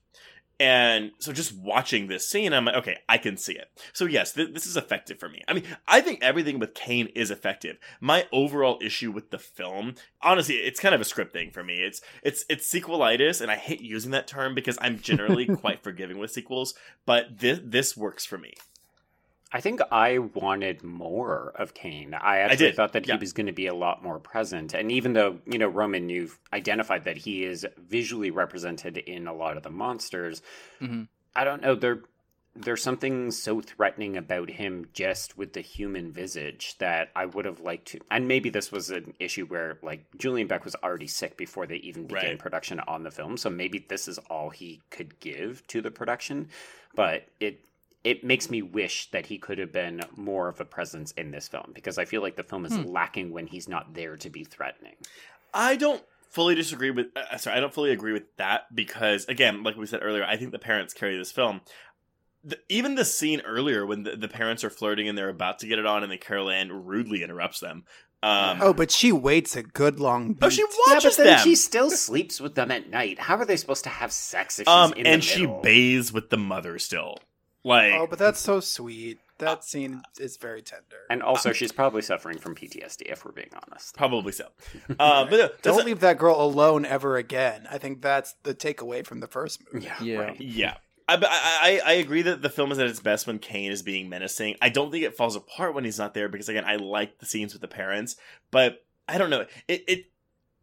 And 0.59 1.11
so 1.19 1.33
just 1.33 1.55
watching 1.55 2.07
this 2.07 2.27
scene, 2.27 2.51
I'm 2.51 2.65
like, 2.65 2.75
okay, 2.75 2.97
I 3.07 3.19
can 3.19 3.37
see 3.37 3.53
it. 3.53 3.67
So 3.93 4.05
yes, 4.05 4.33
th- 4.33 4.53
this 4.53 4.65
is 4.65 4.75
effective 4.75 5.19
for 5.19 5.29
me. 5.29 5.41
I 5.47 5.53
mean, 5.53 5.63
I 5.87 6.01
think 6.01 6.23
everything 6.23 6.57
with 6.57 6.73
Kane 6.73 7.07
is 7.13 7.29
effective. 7.29 7.77
My 8.01 8.25
overall 8.31 8.79
issue 8.81 9.11
with 9.11 9.29
the 9.29 9.37
film, 9.37 9.93
honestly, 10.21 10.55
it's 10.55 10.79
kind 10.79 10.95
of 10.95 11.01
a 11.01 11.05
script 11.05 11.31
thing 11.31 11.51
for 11.51 11.63
me. 11.63 11.83
It's 11.83 12.01
it's 12.23 12.43
it's 12.49 12.71
sequelitis, 12.71 13.39
and 13.39 13.51
I 13.51 13.55
hate 13.55 13.81
using 13.81 14.11
that 14.11 14.27
term 14.27 14.55
because 14.55 14.79
I'm 14.81 14.99
generally 14.99 15.45
quite 15.57 15.83
forgiving 15.83 16.17
with 16.17 16.31
sequels. 16.31 16.73
But 17.05 17.39
this 17.39 17.59
this 17.63 17.95
works 17.95 18.25
for 18.25 18.39
me. 18.39 18.53
I 19.51 19.61
think 19.61 19.79
I 19.91 20.17
wanted 20.17 20.83
more 20.83 21.53
of 21.55 21.73
Kane. 21.73 22.13
I 22.13 22.39
actually 22.39 22.67
did, 22.67 22.75
thought 22.75 22.93
that 22.93 23.07
yeah. 23.07 23.15
he 23.15 23.19
was 23.19 23.31
going 23.31 23.47
to 23.47 23.53
be 23.53 23.67
a 23.67 23.73
lot 23.73 24.03
more 24.03 24.19
present. 24.19 24.73
And 24.73 24.91
even 24.91 25.13
though, 25.13 25.39
you 25.45 25.57
know, 25.57 25.67
Roman, 25.69 26.09
you've 26.09 26.37
identified 26.51 27.05
that 27.05 27.17
he 27.17 27.45
is 27.45 27.65
visually 27.77 28.29
represented 28.29 28.97
in 28.97 29.25
a 29.27 29.33
lot 29.33 29.55
of 29.55 29.63
the 29.63 29.69
monsters, 29.69 30.41
Mhm. 30.81 31.07
I 31.35 31.43
don't 31.45 31.61
know. 31.61 31.75
There, 31.75 32.01
there's 32.55 32.81
something 32.81 33.31
so 33.31 33.61
threatening 33.61 34.17
about 34.17 34.49
him 34.49 34.89
just 34.91 35.37
with 35.37 35.53
the 35.53 35.61
human 35.61 36.11
visage 36.11 36.75
that 36.79 37.09
I 37.15 37.25
would 37.27 37.45
have 37.45 37.59
liked 37.61 37.87
to. 37.89 37.99
And 38.11 38.27
maybe 38.27 38.49
this 38.49 38.71
was 38.71 38.89
an 38.89 39.13
issue 39.19 39.45
where, 39.45 39.77
like, 39.81 40.05
Julian 40.17 40.47
Beck 40.47 40.65
was 40.65 40.75
already 40.83 41.07
sick 41.07 41.37
before 41.37 41.67
they 41.67 41.75
even 41.77 42.07
began 42.07 42.31
Right. 42.31 42.39
production 42.39 42.79
on 42.81 43.03
the 43.03 43.11
film. 43.11 43.37
So 43.37 43.49
maybe 43.49 43.85
this 43.87 44.07
is 44.07 44.17
all 44.29 44.49
he 44.49 44.81
could 44.89 45.19
give 45.19 45.65
to 45.67 45.81
the 45.81 45.91
production. 45.91 46.49
But 46.95 47.27
it 47.39 47.63
it 48.09 48.23
makes 48.23 48.49
me 48.49 48.61
wish 48.61 49.09
that 49.11 49.25
he 49.25 49.37
could 49.37 49.57
have 49.57 49.71
been 49.71 50.01
more 50.15 50.47
of 50.47 50.59
a 50.61 50.65
presence 50.65 51.11
in 51.11 51.31
this 51.31 51.47
film 51.47 51.71
because 51.73 51.97
I 51.97 52.05
feel 52.05 52.21
like 52.21 52.35
the 52.35 52.43
film 52.43 52.65
is 52.65 52.77
lacking 52.77 53.31
when 53.31 53.47
he's 53.47 53.67
not 53.67 53.93
there 53.93 54.15
to 54.17 54.29
be 54.29 54.43
threatening. 54.43 54.95
I 55.53 55.75
don't 55.75 56.03
fully 56.29 56.55
disagree 56.55 56.91
with. 56.91 57.07
Uh, 57.15 57.37
sorry, 57.37 57.57
I 57.57 57.59
don't 57.59 57.73
fully 57.73 57.91
agree 57.91 58.13
with 58.13 58.35
that 58.37 58.73
because, 58.73 59.25
again, 59.25 59.63
like 59.63 59.75
we 59.75 59.85
said 59.85 60.01
earlier, 60.03 60.23
I 60.23 60.37
think 60.37 60.51
the 60.51 60.59
parents 60.59 60.93
carry 60.93 61.17
this 61.17 61.31
film. 61.31 61.61
The, 62.43 62.57
even 62.69 62.95
the 62.95 63.03
scene 63.05 63.41
earlier 63.41 63.85
when 63.85 64.03
the, 64.03 64.15
the 64.15 64.27
parents 64.27 64.63
are 64.63 64.69
flirting 64.69 65.07
and 65.09 65.17
they're 65.17 65.27
about 65.29 65.59
to 65.59 65.67
get 65.67 65.79
it 65.79 65.85
on, 65.85 66.03
and 66.03 66.11
then 66.11 66.19
Carol 66.19 66.49
Anne 66.49 66.71
rudely 66.85 67.23
interrupts 67.23 67.59
them. 67.59 67.83
Um, 68.23 68.59
Oh, 68.61 68.73
but 68.73 68.89
she 68.89 69.11
waits 69.11 69.55
a 69.55 69.63
good 69.63 69.99
long 69.99 70.33
beat. 70.33 70.43
oh, 70.43 70.49
she 70.49 70.61
Yeah, 70.61 70.67
but 70.87 70.95
watches 70.95 71.17
then 71.17 71.25
them. 71.27 71.39
she 71.39 71.55
still 71.55 71.89
sleeps 71.91 72.39
with 72.41 72.55
them 72.55 72.71
at 72.71 72.89
night. 72.89 73.19
How 73.19 73.35
are 73.37 73.45
they 73.45 73.57
supposed 73.57 73.83
to 73.83 73.89
have 73.89 74.11
sex 74.11 74.59
if 74.59 74.65
she's 74.65 74.73
um, 74.73 74.93
in 74.93 75.05
and 75.07 75.21
the 75.21 75.25
she 75.25 75.41
middle? 75.41 75.61
bathes 75.61 76.13
with 76.13 76.29
the 76.29 76.37
mother 76.37 76.79
still. 76.79 77.17
Like, 77.63 77.93
Oh, 77.93 78.07
but 78.07 78.19
that's 78.19 78.39
so 78.39 78.59
sweet. 78.59 79.19
That 79.39 79.63
scene 79.63 80.01
is 80.19 80.37
very 80.37 80.61
tender. 80.61 81.05
And 81.09 81.21
also, 81.21 81.51
she's 81.51 81.71
probably 81.71 82.01
suffering 82.01 82.39
from 82.39 82.55
PTSD, 82.55 83.03
if 83.11 83.23
we're 83.23 83.31
being 83.31 83.51
honest. 83.53 83.95
probably 83.95 84.31
so. 84.31 84.47
Uh, 84.99 85.25
but 85.25 85.39
uh, 85.39 85.49
Don't 85.61 85.85
leave 85.85 85.99
that 85.99 86.17
girl 86.17 86.41
alone 86.41 86.85
ever 86.85 87.17
again. 87.17 87.67
I 87.69 87.77
think 87.77 88.01
that's 88.01 88.33
the 88.43 88.55
takeaway 88.55 89.05
from 89.05 89.19
the 89.19 89.27
first 89.27 89.61
movie. 89.71 89.85
Yeah, 89.85 90.03
Yeah. 90.03 90.19
right. 90.19 90.41
Yeah. 90.41 90.73
I, 91.09 91.15
I, 91.15 91.19
I 91.25 91.81
I 91.85 91.93
agree 91.93 92.23
that 92.23 92.41
the 92.41 92.49
film 92.49 92.71
is 92.73 92.79
at 92.79 92.87
its 92.87 92.99
best 92.99 93.27
when 93.27 93.39
Kane 93.39 93.71
is 93.71 93.81
being 93.81 94.09
menacing. 94.09 94.55
I 94.61 94.67
don't 94.69 94.91
think 94.91 95.05
it 95.05 95.15
falls 95.15 95.37
apart 95.37 95.73
when 95.73 95.85
he's 95.85 95.97
not 95.99 96.13
there 96.13 96.27
because 96.27 96.49
again 96.49 96.65
I 96.65 96.75
like 96.75 97.19
the 97.19 97.25
scenes 97.25 97.53
with 97.53 97.61
the 97.61 97.67
parents, 97.69 98.17
but 98.51 98.83
I 99.07 99.17
don't 99.17 99.29
know 99.29 99.45
it 99.69 99.83
it 99.87 100.05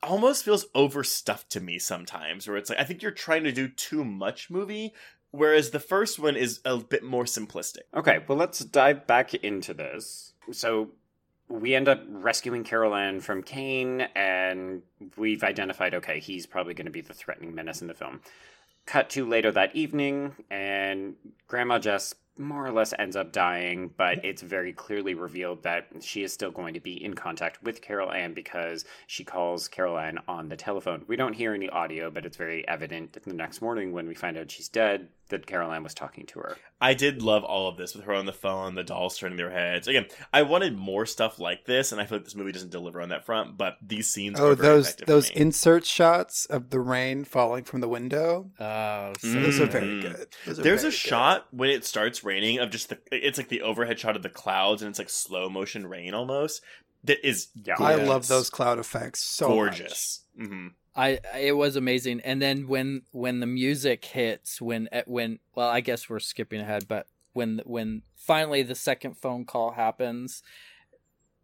almost 0.02 0.44
feels 0.44 0.66
overstuffed 0.74 1.48
to 1.52 1.60
me 1.60 1.78
sometimes. 1.78 2.46
Where 2.46 2.58
it's 2.58 2.68
like 2.68 2.78
I 2.78 2.84
think 2.84 3.00
you're 3.00 3.10
trying 3.10 3.44
to 3.44 3.52
do 3.52 3.68
too 3.68 4.04
much 4.04 4.50
movie, 4.50 4.92
whereas 5.34 5.70
the 5.70 5.80
first 5.80 6.18
one 6.18 6.36
is 6.36 6.60
a 6.64 6.76
bit 6.76 7.02
more 7.02 7.24
simplistic. 7.24 7.82
Okay, 7.94 8.20
well, 8.28 8.38
let's 8.38 8.60
dive 8.60 9.06
back 9.06 9.34
into 9.34 9.74
this. 9.74 10.32
So, 10.52 10.90
we 11.48 11.74
end 11.74 11.88
up 11.88 12.02
rescuing 12.08 12.64
Carol 12.64 13.20
from 13.20 13.42
Kane, 13.42 14.02
and 14.14 14.82
we've 15.16 15.42
identified 15.42 15.94
okay, 15.94 16.20
he's 16.20 16.46
probably 16.46 16.72
going 16.72 16.86
to 16.86 16.92
be 16.92 17.00
the 17.00 17.12
threatening 17.12 17.54
menace 17.54 17.82
in 17.82 17.88
the 17.88 17.94
film. 17.94 18.20
Cut 18.86 19.10
to 19.10 19.26
later 19.26 19.50
that 19.52 19.74
evening, 19.74 20.34
and 20.50 21.16
Grandma 21.48 21.78
Jess 21.78 22.14
more 22.36 22.66
or 22.66 22.72
less 22.72 22.92
ends 22.98 23.14
up 23.14 23.32
dying, 23.32 23.90
but 23.96 24.24
it's 24.24 24.42
very 24.42 24.72
clearly 24.72 25.14
revealed 25.14 25.62
that 25.62 25.86
she 26.00 26.22
is 26.22 26.32
still 26.32 26.50
going 26.50 26.74
to 26.74 26.80
be 26.80 27.02
in 27.02 27.14
contact 27.14 27.62
with 27.62 27.80
Carol 27.80 28.10
Anne 28.10 28.34
because 28.34 28.84
she 29.06 29.24
calls 29.24 29.68
Carol 29.68 29.98
Anne 29.98 30.18
on 30.26 30.48
the 30.48 30.56
telephone. 30.56 31.04
We 31.06 31.16
don't 31.16 31.34
hear 31.34 31.54
any 31.54 31.68
audio, 31.68 32.10
but 32.10 32.26
it's 32.26 32.36
very 32.36 32.66
evident 32.66 33.12
the 33.12 33.32
next 33.32 33.62
morning 33.62 33.92
when 33.92 34.08
we 34.08 34.14
find 34.14 34.36
out 34.36 34.50
she's 34.50 34.68
dead 34.68 35.08
that 35.42 35.46
Carol 35.46 35.72
Anne 35.72 35.82
was 35.82 35.94
talking 35.94 36.26
to 36.26 36.38
her. 36.40 36.56
I 36.80 36.94
did 36.94 37.22
love 37.22 37.44
all 37.44 37.68
of 37.68 37.76
this 37.76 37.94
with 37.94 38.04
her 38.04 38.14
on 38.14 38.26
the 38.26 38.32
phone, 38.32 38.74
the 38.74 38.84
dolls 38.84 39.16
turning 39.18 39.36
their 39.36 39.50
heads. 39.50 39.88
Again, 39.88 40.06
I 40.32 40.42
wanted 40.42 40.76
more 40.76 41.06
stuff 41.06 41.38
like 41.38 41.64
this, 41.66 41.92
and 41.92 42.00
I 42.00 42.06
feel 42.06 42.18
like 42.18 42.24
this 42.24 42.34
movie 42.34 42.52
doesn't 42.52 42.70
deliver 42.72 43.00
on 43.00 43.08
that 43.10 43.24
front. 43.24 43.56
But 43.56 43.76
these 43.82 44.08
scenes, 44.10 44.38
Oh, 44.40 44.50
are 44.50 44.54
very 44.54 44.74
those 44.76 44.94
for 44.94 45.04
those 45.04 45.30
me. 45.30 45.40
insert 45.40 45.84
shots 45.86 46.46
of 46.46 46.70
the 46.70 46.80
rain 46.80 47.24
falling 47.24 47.64
from 47.64 47.80
the 47.80 47.88
window. 47.88 48.50
Oh, 48.60 49.12
so 49.20 49.28
Those 49.40 49.60
are 49.60 49.66
very 49.66 50.00
good. 50.00 50.16
Are 50.16 50.26
There's 50.46 50.58
a 50.58 50.62
very 50.62 50.78
good. 50.80 50.92
shot 50.92 51.46
when 51.50 51.70
it 51.70 51.84
starts 51.84 52.24
raining 52.24 52.58
of 52.58 52.70
just 52.70 52.88
the 52.90 52.98
it's 53.12 53.38
like 53.38 53.48
the 53.48 53.62
overhead 53.62 53.98
shot 53.98 54.16
of 54.16 54.22
the 54.22 54.28
clouds 54.28 54.82
and 54.82 54.88
it's 54.90 54.98
like 54.98 55.10
slow 55.10 55.48
motion 55.48 55.86
rain 55.86 56.14
almost 56.14 56.62
that 57.04 57.26
is 57.26 57.48
Yeah. 57.64 57.74
I 57.78 57.96
love 57.96 58.28
those 58.28 58.50
cloud 58.50 58.78
effects 58.78 59.22
so 59.22 59.48
gorgeous. 59.48 60.24
hmm 60.38 60.68
I 60.96 61.18
it 61.38 61.56
was 61.56 61.76
amazing. 61.76 62.20
And 62.20 62.40
then 62.40 62.68
when 62.68 63.02
when 63.12 63.40
the 63.40 63.46
music 63.46 64.04
hits, 64.04 64.60
when 64.60 64.88
eh, 64.92 65.02
when 65.06 65.38
well, 65.54 65.68
I 65.68 65.80
guess 65.80 66.08
we're 66.08 66.20
skipping 66.20 66.60
ahead, 66.60 66.86
but 66.88 67.06
when 67.32 67.60
when 67.64 68.02
finally 68.16 68.62
the 68.62 68.74
second 68.76 69.16
phone 69.16 69.44
call 69.44 69.72
happens, 69.72 70.42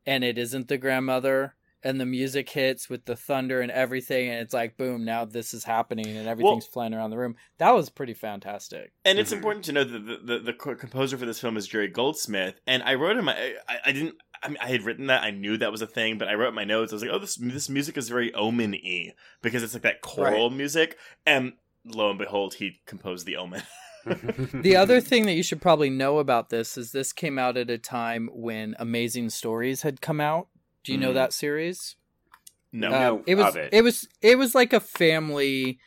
and 0.06 0.24
it 0.24 0.38
isn't 0.38 0.68
the 0.68 0.78
grandmother, 0.78 1.54
and 1.82 2.00
the 2.00 2.06
music 2.06 2.48
hits 2.50 2.88
with 2.88 3.04
the 3.06 3.16
thunder 3.16 3.60
and 3.60 3.72
everything, 3.72 4.28
and 4.30 4.40
it's 4.40 4.54
like 4.54 4.76
boom, 4.76 5.04
now 5.04 5.24
this 5.24 5.52
is 5.52 5.64
happening, 5.64 6.06
and 6.06 6.28
everything's 6.28 6.66
flying 6.66 6.94
around 6.94 7.10
the 7.10 7.18
room. 7.18 7.36
That 7.58 7.74
was 7.74 7.90
pretty 7.90 8.14
fantastic. 8.14 8.92
And 9.04 9.18
it's 9.18 9.30
Mhm. 9.32 9.36
important 9.36 9.64
to 9.66 9.72
know 9.72 9.84
that 9.84 9.98
the, 10.06 10.16
the, 10.22 10.38
the 10.38 10.52
composer 10.52 11.16
for 11.18 11.26
this 11.26 11.40
film 11.40 11.56
is 11.56 11.66
Jerry 11.66 11.88
Goldsmith. 11.88 12.60
And 12.66 12.82
I 12.82 12.94
wrote 12.94 13.16
in 13.16 13.24
my, 13.24 13.34
I, 13.68 13.78
I 13.86 13.92
didn't, 13.92 14.14
I, 14.42 14.48
mean, 14.48 14.58
I 14.60 14.68
had 14.68 14.82
written 14.82 15.06
that, 15.08 15.22
I 15.22 15.30
knew 15.30 15.56
that 15.58 15.70
was 15.72 15.82
a 15.82 15.86
thing, 15.86 16.16
but 16.18 16.28
I 16.28 16.34
wrote 16.34 16.54
my 16.54 16.64
notes, 16.64 16.92
I 16.92 16.96
was 16.96 17.02
like, 17.02 17.10
oh, 17.12 17.18
this 17.18 17.36
this 17.36 17.68
music 17.68 17.96
is 17.98 18.08
very 18.08 18.32
omen 18.34 18.72
y 18.72 19.12
because 19.42 19.62
it's 19.62 19.74
like 19.74 19.82
that 19.82 20.00
choral 20.00 20.50
music. 20.50 20.96
And 21.26 21.52
lo 21.84 22.10
and 22.10 22.18
behold, 22.18 22.54
he 22.54 22.80
composed 22.86 23.26
the 23.26 23.36
omen. 23.36 23.62
The 24.54 24.76
other 24.76 24.98
thing 25.02 25.26
that 25.26 25.34
you 25.34 25.42
should 25.42 25.60
probably 25.60 25.90
know 25.90 26.20
about 26.20 26.48
this 26.48 26.78
is 26.78 26.90
this 26.92 27.12
came 27.12 27.38
out 27.38 27.58
at 27.58 27.68
a 27.68 27.76
time 27.76 28.30
when 28.32 28.74
Amazing 28.78 29.28
Stories 29.28 29.82
had 29.82 30.00
come 30.00 30.22
out. 30.22 30.48
Do 30.84 30.92
you 30.92 30.98
know 30.98 31.10
Mhm. 31.10 31.14
that 31.14 31.32
series? 31.34 31.96
no. 32.72 32.88
Uh, 32.88 32.90
No, 32.98 33.22
it 33.26 33.34
was 33.34 33.46
of 33.48 33.56
it. 33.56 33.74
it. 33.74 33.82
was 33.84 34.08
it 34.22 34.38
was 34.38 34.54
like 34.54 34.72
a 34.72 34.80
family 34.80 35.78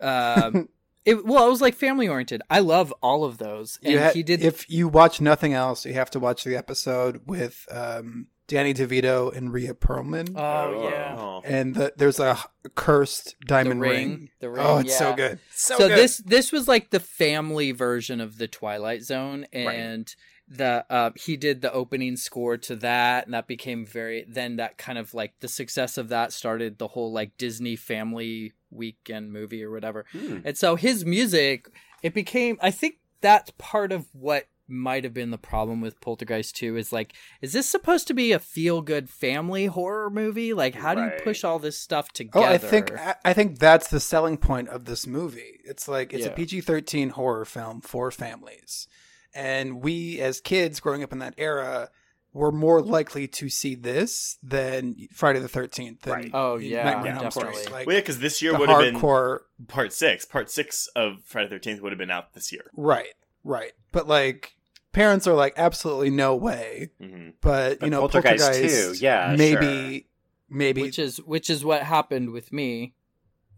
um 0.00 0.68
it 1.08 1.24
well 1.24 1.46
it 1.46 1.50
was 1.50 1.60
like 1.60 1.74
family 1.74 2.06
oriented 2.08 2.42
i 2.50 2.58
love 2.60 2.92
all 3.02 3.24
of 3.24 3.38
those 3.38 3.78
and 3.82 3.98
ha- 3.98 4.10
he 4.12 4.22
did 4.22 4.42
If 4.42 4.68
you 4.70 4.88
watch 4.88 5.20
nothing 5.20 5.52
else, 5.54 5.84
you 5.86 5.94
have 5.94 6.10
to 6.10 6.20
watch 6.20 6.44
the 6.44 6.56
episode 6.56 7.22
with 7.26 7.66
um, 7.70 8.26
Danny 8.46 8.72
DeVito 8.74 9.34
and 9.36 9.52
Rhea 9.52 9.74
Perlman. 9.74 10.32
oh 10.36 10.88
yeah 10.90 11.14
Oh. 11.18 11.42
and 11.44 11.74
the, 11.74 11.92
there's 11.96 12.18
a 12.20 12.38
cursed 12.74 13.36
diamond 13.46 13.80
the 13.82 13.88
ring. 13.88 14.08
ring, 14.10 14.28
the 14.40 14.50
ring 14.50 14.64
Oh, 14.66 14.78
it's 14.78 14.90
yeah. 14.90 14.98
so 14.98 15.14
good. 15.14 15.38
So, 15.52 15.76
so, 15.78 15.88
good. 15.88 15.98
this 15.98 16.18
this 16.18 16.52
was 16.52 16.66
like 16.68 16.90
the 16.90 17.00
family 17.00 17.72
version 17.72 18.20
of 18.20 18.38
the 18.38 18.48
twilight 18.48 19.02
zone 19.02 19.46
and 19.52 20.14
the 20.50 20.84
uh 20.88 21.10
he 21.14 21.36
did 21.36 21.60
the 21.60 21.70
opening 21.72 22.16
score 22.16 22.56
to 22.56 22.74
that 22.76 23.26
and 23.26 23.34
that 23.34 23.46
became 23.46 23.84
very 23.84 24.24
then 24.26 24.56
that 24.56 24.78
kind 24.78 24.96
of 24.98 25.12
like 25.12 25.34
the 25.40 25.48
success 25.48 25.98
of 25.98 26.08
that 26.08 26.32
started 26.32 26.78
the 26.78 26.88
whole 26.88 27.12
like 27.12 27.36
disney 27.36 27.76
family 27.76 28.54
weekend 28.70 29.32
movie 29.32 29.62
or 29.64 29.70
whatever 29.70 30.04
Hmm. 30.12 30.38
And 30.44 30.56
so 30.56 30.76
his 30.76 31.04
music, 31.04 31.68
it 32.02 32.14
became, 32.14 32.58
I 32.60 32.70
think 32.70 32.96
that's 33.20 33.50
part 33.58 33.92
of 33.92 34.06
what 34.12 34.46
might 34.68 35.02
have 35.02 35.14
been 35.14 35.30
the 35.30 35.38
problem 35.38 35.80
with 35.80 36.00
Poltergeist 36.00 36.54
2 36.56 36.76
is 36.76 36.92
like, 36.92 37.14
is 37.40 37.52
this 37.54 37.66
supposed 37.66 38.06
to 38.08 38.14
be 38.14 38.32
a 38.32 38.38
feel 38.38 38.82
good 38.82 39.08
family 39.08 39.66
horror 39.66 40.10
movie? 40.10 40.52
Like, 40.52 40.74
how 40.74 40.94
do 40.94 41.00
you 41.00 41.10
push 41.24 41.42
all 41.42 41.58
this 41.58 41.78
stuff 41.78 42.08
Oh, 42.10 42.14
together? 42.14 42.46
I 42.46 42.58
think 42.58 42.92
I, 42.92 43.14
I 43.24 43.32
think 43.32 43.58
that's 43.58 43.88
the 43.88 43.98
selling 44.00 44.36
point 44.36 44.68
of 44.68 44.84
this 44.84 45.06
movie. 45.06 45.60
It's 45.64 45.88
like 45.88 46.12
it's 46.12 46.26
a 46.26 46.30
PG-13 46.30 47.12
horror 47.12 47.46
film 47.46 47.80
for 47.80 48.10
families. 48.10 48.86
And 49.34 49.82
we 49.82 50.20
as 50.20 50.40
kids 50.40 50.80
growing 50.80 51.02
up 51.02 51.12
in 51.12 51.18
that 51.20 51.34
era 51.38 51.90
were 52.38 52.52
more 52.52 52.80
likely 52.80 53.26
to 53.26 53.48
see 53.48 53.74
this 53.74 54.38
than 54.42 55.08
Friday 55.12 55.40
the 55.40 55.48
13th 55.48 56.06
Right. 56.06 56.30
Oh, 56.32 56.56
yeah, 56.56 56.84
Nightmare 56.84 57.12
on 57.12 57.18
Elm 57.18 57.24
definitely. 57.24 57.64
Like 57.66 57.86
Well, 57.86 57.94
yeah, 57.96 58.00
because 58.00 58.20
this 58.20 58.40
year 58.40 58.56
would 58.58 58.68
have 58.68 58.78
been 58.80 58.94
hardcore 58.94 59.40
part 59.66 59.92
six. 59.92 60.24
Part 60.24 60.50
six 60.50 60.88
of 60.96 61.22
Friday 61.24 61.48
the 61.48 61.56
13th 61.58 61.80
would 61.82 61.92
have 61.92 61.98
been 61.98 62.10
out 62.10 62.32
this 62.34 62.52
year. 62.52 62.70
right, 62.74 63.14
right. 63.44 63.72
But 63.92 64.06
like 64.08 64.54
parents 64.92 65.26
are 65.26 65.34
like 65.34 65.54
absolutely 65.56 66.10
no 66.10 66.34
way. 66.34 66.90
hmm 67.00 67.30
But, 67.40 67.80
But 67.80 67.86
you 67.86 67.90
know 67.90 68.00
Poltergeist 68.00 68.44
Poltergeist, 68.44 68.98
too, 69.00 69.04
yeah, 69.04 69.34
maybe 69.36 70.06
maybe 70.48 70.82
which 70.82 70.98
is 70.98 71.18
which 71.18 71.50
is 71.50 71.64
what 71.64 71.82
happened 71.82 72.30
with 72.30 72.52
me. 72.52 72.94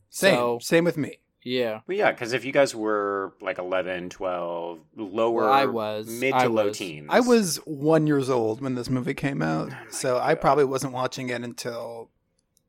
same 0.09 0.35
so- 0.35 0.59
same 0.61 0.85
with 0.85 0.97
me. 0.97 1.20
Yeah. 1.43 1.81
Well, 1.87 1.97
yeah, 1.97 2.11
because 2.13 2.33
if 2.35 2.45
you 2.45 2.53
guys 2.53 2.75
were 2.75 3.33
like 3.41 3.59
11, 3.59 4.11
12, 4.11 4.79
lower, 4.97 5.33
Well, 5.45 5.53
I 5.53 5.65
was. 5.67 6.07
mid 6.07 6.33
to 6.33 6.37
I 6.39 6.47
low 6.47 6.67
was. 6.67 6.77
teens. 6.79 7.07
I 7.11 7.21
was 7.21 7.57
one 7.65 8.07
years 8.07 8.29
old 8.29 8.61
when 8.61 8.75
this 8.75 8.91
movie 8.91 9.15
came 9.15 9.41
out, 9.41 9.69
Oh 9.69 9.71
my 9.71 9.91
so 9.91 10.19
I 10.19 10.35
probably 10.35 10.65
wasn't 10.67 10.93
watching 10.93 11.31
it 11.31 11.43
until 11.43 12.11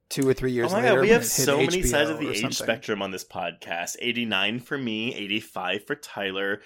two 0.10 0.28
or 0.28 0.34
three 0.34 0.52
years 0.52 0.72
Oh 0.72 0.76
my 0.78 0.84
later. 0.84 0.96
god, 0.96 1.02
we 1.02 1.10
have 1.10 1.22
it 1.22 1.26
hit 1.26 1.32
so 1.32 1.58
many 1.58 1.84
sides 1.84 2.10
of 2.10 2.20
the 2.20 2.30
age 2.30 2.38
something. 2.42 2.52
spectrum 2.54 3.02
on 3.02 3.12
this 3.12 3.24
podcast. 3.26 3.98
89 4.00 4.60
for 4.62 4.78
me, 4.78 5.14
85 5.16 5.86
for 5.86 5.96
Tyler, 5.96 6.62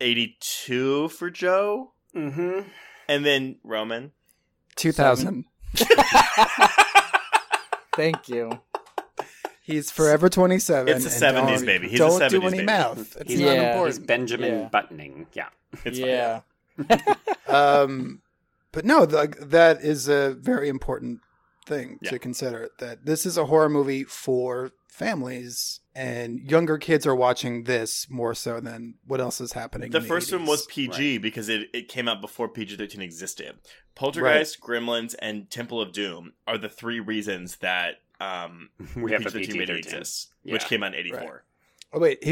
82 0.00 1.08
for 1.08 1.30
Joe, 1.30 1.92
Mm-hmm. 2.14 2.68
and 3.08 3.24
then 3.26 3.56
Roman. 3.64 4.12
Two 4.76 4.92
thousand. 4.92 5.44
Thank 7.94 8.28
you. 8.28 8.60
He's 9.66 9.90
forever 9.90 10.28
twenty 10.28 10.60
seven. 10.60 10.94
It's 10.94 11.02
the 11.04 11.10
70s, 11.26 11.66
baby. 11.66 11.88
He's 11.88 11.98
a 12.00 12.04
don't 12.04 12.30
do 12.30 12.40
70s 12.40 12.44
any 12.46 12.50
baby. 12.58 12.64
math. 12.66 13.16
It's 13.16 13.30
He's, 13.32 13.40
not 13.40 13.46
Yeah. 13.46 13.52
he's 13.54 13.66
important. 13.96 14.06
Benjamin 14.06 14.52
Yeah. 14.60 14.68
Buttoning. 14.68 15.26
Yeah. 15.32 15.48
It's 15.84 15.98
fine. 15.98 16.08
yeah. 16.08 17.14
um, 17.48 18.22
but 18.72 18.84
no, 18.84 19.02
like 19.02 19.36
that 19.40 19.82
is 19.82 20.08
a 20.08 20.36
very 20.38 20.68
important 20.68 21.20
thing 21.66 21.98
Yeah. 22.00 22.10
to 22.10 22.18
consider. 22.20 22.68
That 22.78 23.04
this 23.06 23.26
is 23.26 23.36
a 23.36 23.46
horror 23.46 23.68
movie 23.68 24.04
for 24.04 24.70
families, 24.88 25.80
and 25.94 26.40
younger 26.48 26.78
kids 26.78 27.04
are 27.06 27.14
watching 27.14 27.64
this 27.64 28.08
more 28.08 28.34
so 28.34 28.60
than 28.60 28.94
what 29.04 29.20
else 29.20 29.40
is 29.40 29.52
happening. 29.52 29.90
The 29.90 29.98
in 29.98 30.04
first 30.04 30.32
one 30.32 30.46
was 30.46 30.64
PG 30.66 31.18
because 31.18 31.48
it, 31.48 31.68
it 31.74 31.88
came 31.88 32.08
out 32.08 32.20
before 32.20 32.48
PG 32.48 32.76
13 32.76 33.02
existed. 33.02 33.56
Poltergeist, 33.94 34.60
Gremlins, 34.60 35.14
and 35.20 35.50
Temple 35.50 35.80
of 35.80 35.92
Doom 35.92 36.34
are 36.46 36.56
the 36.58 36.68
three 36.68 37.00
reasons 37.00 37.56
that 37.56 37.96
um, 38.20 38.70
We 38.96 39.12
have 39.12 39.22
a 39.26 39.30
PG 39.30 39.46
13 39.52 39.58
rating 39.60 39.76
PG-13. 39.76 40.26
which 40.44 40.64
came 40.66 40.82
out 40.82 40.94
in 40.94 41.00
84. 41.00 41.44
Oh 41.92 41.98
wait, 42.00 42.22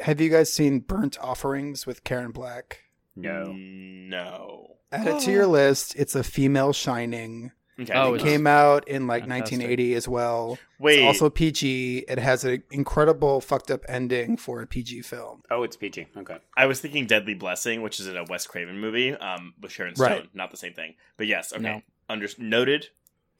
have 0.00 0.20
you- 0.20 0.28
guys 0.30 0.52
seen 0.52 0.80
Burnt 0.80 1.18
Offerings 1.20 1.86
with 1.86 2.04
Karen 2.04 2.30
Black? 2.30 2.80
No. 3.16 3.52
No. 3.52 4.76
Add 4.92 5.06
it 5.06 5.20
to 5.22 5.30
your 5.32 5.46
list. 5.60 5.94
It's 5.96 6.14
a 6.14 6.22
female 6.22 6.72
Shining. 6.72 7.52
Okay. 7.80 7.92
Oh, 7.94 8.00
I 8.00 8.04
think 8.06 8.16
it's- 8.16 8.30
Came 8.32 8.46
out 8.46 8.86
in 8.88 9.06
like 9.06 9.22
Fantastic. 9.22 9.58
1980 9.58 9.94
as 9.94 10.08
well. 10.08 10.58
Wait. 10.80 10.98
It's 10.98 11.06
also 11.06 11.30
PG. 11.30 12.04
It 12.08 12.18
has 12.18 12.44
an 12.44 12.62
incredible 12.70 13.40
fucked 13.40 13.70
up 13.70 13.84
ending 13.88 14.36
for 14.36 14.60
a 14.62 14.66
PG 14.66 15.02
film. 15.02 15.42
Oh, 15.50 15.62
it's 15.62 15.76
PG. 15.76 16.08
Okay. 16.16 16.38
I 16.56 16.66
was 16.66 16.80
thinking 16.80 17.06
Deadly 17.06 17.34
Blessing, 17.34 17.82
which 17.82 18.00
is 18.00 18.08
in 18.08 18.16
a 18.16 18.24
Wes 18.24 18.46
Craven 18.46 18.78
movie 18.80 19.12
um, 19.14 19.54
with 19.60 19.72
Sharon 19.72 19.94
Stone. 19.94 20.08
Right. 20.10 20.34
Not 20.34 20.50
the 20.50 20.56
same 20.56 20.74
thing. 20.74 20.94
But 21.16 21.26
yes, 21.28 21.52
okay. 21.52 21.62
No. 21.62 21.82
Under- 22.08 22.28
noted. 22.38 22.88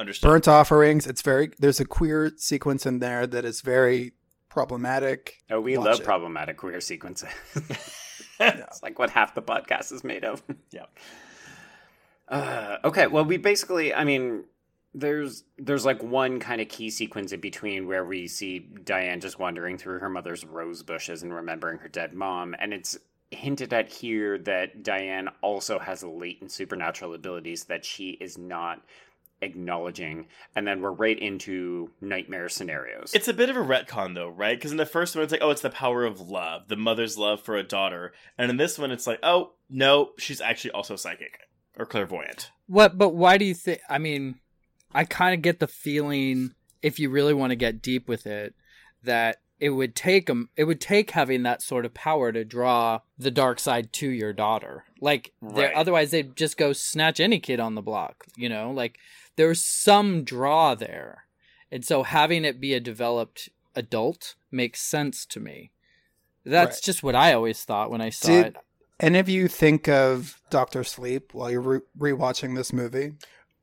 Understood. 0.00 0.28
Burnt 0.28 0.48
Offerings. 0.48 1.06
It's 1.06 1.22
very. 1.22 1.50
There's 1.58 1.80
a 1.80 1.84
queer 1.84 2.32
sequence 2.36 2.86
in 2.86 3.00
there 3.00 3.26
that 3.26 3.44
is 3.44 3.60
very 3.60 4.12
problematic. 4.48 5.38
Oh, 5.50 5.60
we 5.60 5.76
Watch 5.76 5.86
love 5.86 6.00
it. 6.00 6.04
problematic 6.04 6.56
queer 6.56 6.80
sequences. 6.80 7.28
it's 8.40 8.82
like 8.82 8.98
what 8.98 9.10
half 9.10 9.34
the 9.34 9.42
podcast 9.42 9.92
is 9.92 10.04
made 10.04 10.24
of. 10.24 10.42
Yeah. 10.70 10.84
Uh, 12.28 12.76
okay, 12.84 13.06
well, 13.06 13.24
we 13.24 13.38
basically, 13.38 13.94
I 13.94 14.04
mean, 14.04 14.44
there's 14.92 15.44
there's 15.56 15.86
like 15.86 16.02
one 16.02 16.40
kind 16.40 16.60
of 16.60 16.68
key 16.68 16.90
sequence 16.90 17.32
in 17.32 17.40
between 17.40 17.86
where 17.86 18.04
we 18.04 18.28
see 18.28 18.58
Diane 18.58 19.20
just 19.20 19.38
wandering 19.38 19.78
through 19.78 20.00
her 20.00 20.10
mother's 20.10 20.44
rose 20.44 20.82
bushes 20.82 21.22
and 21.22 21.32
remembering 21.32 21.78
her 21.78 21.88
dead 21.88 22.12
mom, 22.12 22.54
and 22.58 22.74
it's 22.74 22.98
hinted 23.30 23.72
at 23.72 23.88
here 23.88 24.38
that 24.38 24.82
Diane 24.82 25.28
also 25.40 25.78
has 25.78 26.02
latent 26.02 26.50
supernatural 26.52 27.14
abilities 27.14 27.64
that 27.64 27.84
she 27.84 28.10
is 28.10 28.36
not 28.36 28.82
acknowledging, 29.40 30.26
and 30.54 30.66
then 30.66 30.80
we're 30.80 30.92
right 30.92 31.18
into 31.18 31.90
nightmare 32.00 32.48
scenarios. 32.48 33.12
It's 33.14 33.28
a 33.28 33.34
bit 33.34 33.50
of 33.50 33.56
a 33.56 33.60
retcon, 33.60 34.14
though, 34.14 34.28
right? 34.28 34.56
Because 34.58 34.70
in 34.70 34.76
the 34.76 34.86
first 34.86 35.14
one, 35.14 35.22
it's 35.24 35.32
like, 35.32 35.42
oh, 35.42 35.50
it's 35.50 35.62
the 35.62 35.70
power 35.70 36.04
of 36.04 36.20
love, 36.20 36.68
the 36.68 36.76
mother's 36.76 37.16
love 37.18 37.42
for 37.42 37.56
a 37.56 37.62
daughter. 37.62 38.12
And 38.36 38.50
in 38.50 38.56
this 38.56 38.78
one, 38.78 38.90
it's 38.90 39.06
like, 39.06 39.20
oh, 39.22 39.52
no, 39.70 40.10
she's 40.18 40.40
actually 40.40 40.72
also 40.72 40.96
psychic 40.96 41.40
or 41.78 41.86
clairvoyant. 41.86 42.50
What? 42.66 42.98
But 42.98 43.10
why 43.10 43.38
do 43.38 43.44
you 43.44 43.54
think? 43.54 43.80
I 43.88 43.98
mean, 43.98 44.36
I 44.92 45.04
kind 45.04 45.34
of 45.34 45.42
get 45.42 45.60
the 45.60 45.66
feeling, 45.66 46.54
if 46.82 46.98
you 46.98 47.10
really 47.10 47.34
want 47.34 47.50
to 47.50 47.56
get 47.56 47.82
deep 47.82 48.08
with 48.08 48.26
it, 48.26 48.54
that 49.04 49.38
it 49.60 49.70
would 49.70 49.96
take 49.96 50.30
'em- 50.30 50.50
it 50.56 50.64
would 50.64 50.80
take 50.80 51.10
having 51.10 51.42
that 51.42 51.62
sort 51.62 51.84
of 51.84 51.92
power 51.92 52.30
to 52.30 52.44
draw 52.44 53.00
the 53.18 53.30
dark 53.30 53.58
side 53.58 53.92
to 53.92 54.08
your 54.08 54.32
daughter. 54.32 54.84
Like 55.00 55.32
Right. 55.40 55.72
otherwise 55.74 56.12
they'd 56.12 56.36
just 56.36 56.56
go 56.56 56.72
snatch 56.72 57.18
any 57.18 57.40
kid 57.40 57.58
on 57.58 57.74
the 57.74 57.82
block, 57.82 58.24
you 58.36 58.48
know? 58.48 58.70
Like 58.70 58.98
there's 59.38 59.62
some 59.64 60.24
draw 60.24 60.74
there. 60.74 61.24
And 61.72 61.84
so 61.84 62.02
having 62.02 62.44
it 62.44 62.60
be 62.60 62.74
a 62.74 62.80
developed 62.80 63.48
adult 63.74 64.34
makes 64.50 64.80
sense 64.82 65.24
to 65.26 65.40
me. 65.40 65.70
That's 66.44 66.76
Right. 66.78 66.82
just 66.82 67.02
what 67.02 67.14
I 67.14 67.32
always 67.32 67.62
thought 67.64 67.90
when 67.90 68.00
I 68.00 68.10
saw 68.10 68.28
Did 68.28 68.46
it. 68.48 68.56
any 69.00 69.18
of 69.18 69.28
you 69.28 69.48
think 69.48 69.88
of 69.88 70.40
Doctor 70.50 70.82
Sleep 70.84 71.32
while 71.34 71.50
you're 71.50 71.60
re- 71.60 71.80
rewatching 72.12 72.56
this 72.56 72.72
movie? 72.72 73.12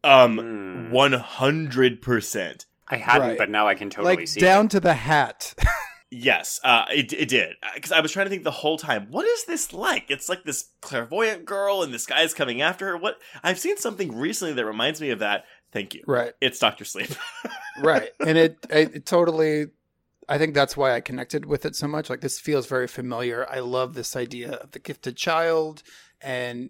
Um, 0.04 0.38
Hmm. 0.38 0.92
one 0.92 1.14
hundred 1.14 2.02
percent. 2.02 2.66
I 2.88 2.98
hadn't, 2.98 3.30
Right. 3.30 3.38
but 3.38 3.50
now 3.50 3.68
I 3.68 3.74
can 3.76 3.90
totally 3.90 4.16
like 4.18 4.28
see 4.28 4.40
down 4.40 4.66
it. 4.68 4.72
to 4.72 4.80
the 4.80 4.94
hat. 4.96 5.54
Yes, 6.12 6.62
uh, 6.64 6.86
it 6.94 7.12
it 7.12 7.28
did 7.28 7.56
because 7.74 7.92
I 7.92 8.00
was 8.00 8.12
trying 8.12 8.28
to 8.28 8.30
think 8.30 8.44
the 8.44 8.52
whole 8.52 8.78
time. 8.78 9.08
What 9.10 9.26
is 9.26 9.46
this 9.46 9.74
like? 9.74 10.06
It's 10.10 10.30
like 10.30 10.44
this 10.46 10.70
clairvoyant 10.80 11.44
girl, 11.46 11.82
and 11.82 11.94
this 11.94 12.06
guy's 12.06 12.34
coming 12.34 12.62
after 12.62 12.86
her. 12.86 12.96
What? 12.96 13.20
I've 13.44 13.60
seen 13.60 13.76
something 13.78 14.16
recently 14.16 14.54
that 14.54 14.66
reminds 14.66 15.02
me 15.02 15.10
of 15.10 15.20
that. 15.20 15.44
Thank 15.72 15.94
you. 15.94 16.04
right. 16.08 16.34
It's 16.42 16.60
Doctor 16.60 16.86
Sleep. 16.86 17.10
right 17.82 18.10
and 18.22 18.38
it, 18.38 18.58
it 18.70 18.96
it 18.96 19.06
totally 19.06 19.66
i 20.30 20.38
think 20.38 20.54
that's 20.56 20.78
why 20.78 20.96
i 20.96 21.02
connected 21.02 21.46
with 21.46 21.66
it 21.66 21.76
so 21.76 21.88
much 21.90 22.10
like 22.10 22.22
this 22.22 22.40
feels 22.40 22.68
very 22.68 22.88
familiar 22.88 23.46
i 23.50 23.60
love 23.60 23.94
this 23.96 24.16
idea 24.16 24.54
of 24.54 24.72
the 24.72 24.80
gifted 24.80 25.18
child 25.18 25.84
and 26.22 26.70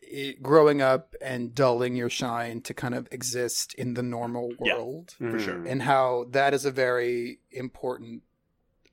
it, 0.00 0.40
growing 0.44 0.80
up 0.80 1.16
and 1.20 1.52
dulling 1.56 1.96
your 1.96 2.08
shine 2.08 2.60
to 2.60 2.72
kind 2.72 2.94
of 2.94 3.08
exist 3.10 3.74
in 3.74 3.94
the 3.94 4.02
normal 4.04 4.52
Yeah. 4.62 4.74
world 4.76 5.16
for 5.18 5.40
sure. 5.40 5.54
Mm. 5.54 5.70
and 5.72 5.82
how 5.82 6.26
that 6.30 6.54
is 6.54 6.64
a 6.64 6.70
very 6.70 7.40
important 7.50 8.22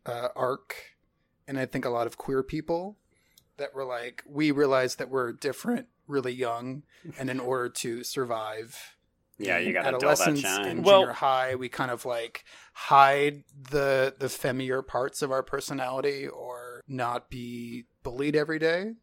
uh, 0.07 0.29
arc 0.35 0.75
and 1.47 1.59
i 1.59 1.67
think 1.67 1.85
a 1.85 1.89
lot 1.91 2.07
of 2.07 2.17
queer 2.17 2.41
people 2.41 2.97
that 3.57 3.75
were 3.75 3.85
like 3.85 4.23
we 4.27 4.49
realize 4.49 4.95
that 4.95 5.09
we're 5.11 5.31
different 5.31 5.85
really 6.07 6.33
young 6.33 6.81
and 7.19 7.29
in 7.29 7.39
order 7.39 7.69
to 7.69 8.03
survive 8.03 8.95
Yeah, 9.43 9.57
you 9.59 9.73
dull 9.73 9.83
that 9.83 9.93
adolescence 9.95 10.43
and 10.45 10.83
Well- 10.85 11.01
junior 11.01 11.13
high 11.13 11.55
we 11.55 11.69
kind 11.69 11.91
of 11.91 12.05
like 12.05 12.43
hide 12.73 13.43
the 13.69 14.15
the 14.17 14.27
femmier 14.27 14.85
parts 14.85 15.21
of 15.21 15.31
our 15.31 15.43
personality 15.43 16.27
or 16.27 16.81
not 16.87 17.29
be 17.29 17.85
bullied 18.03 18.35
every 18.35 18.59
day. 18.59 18.93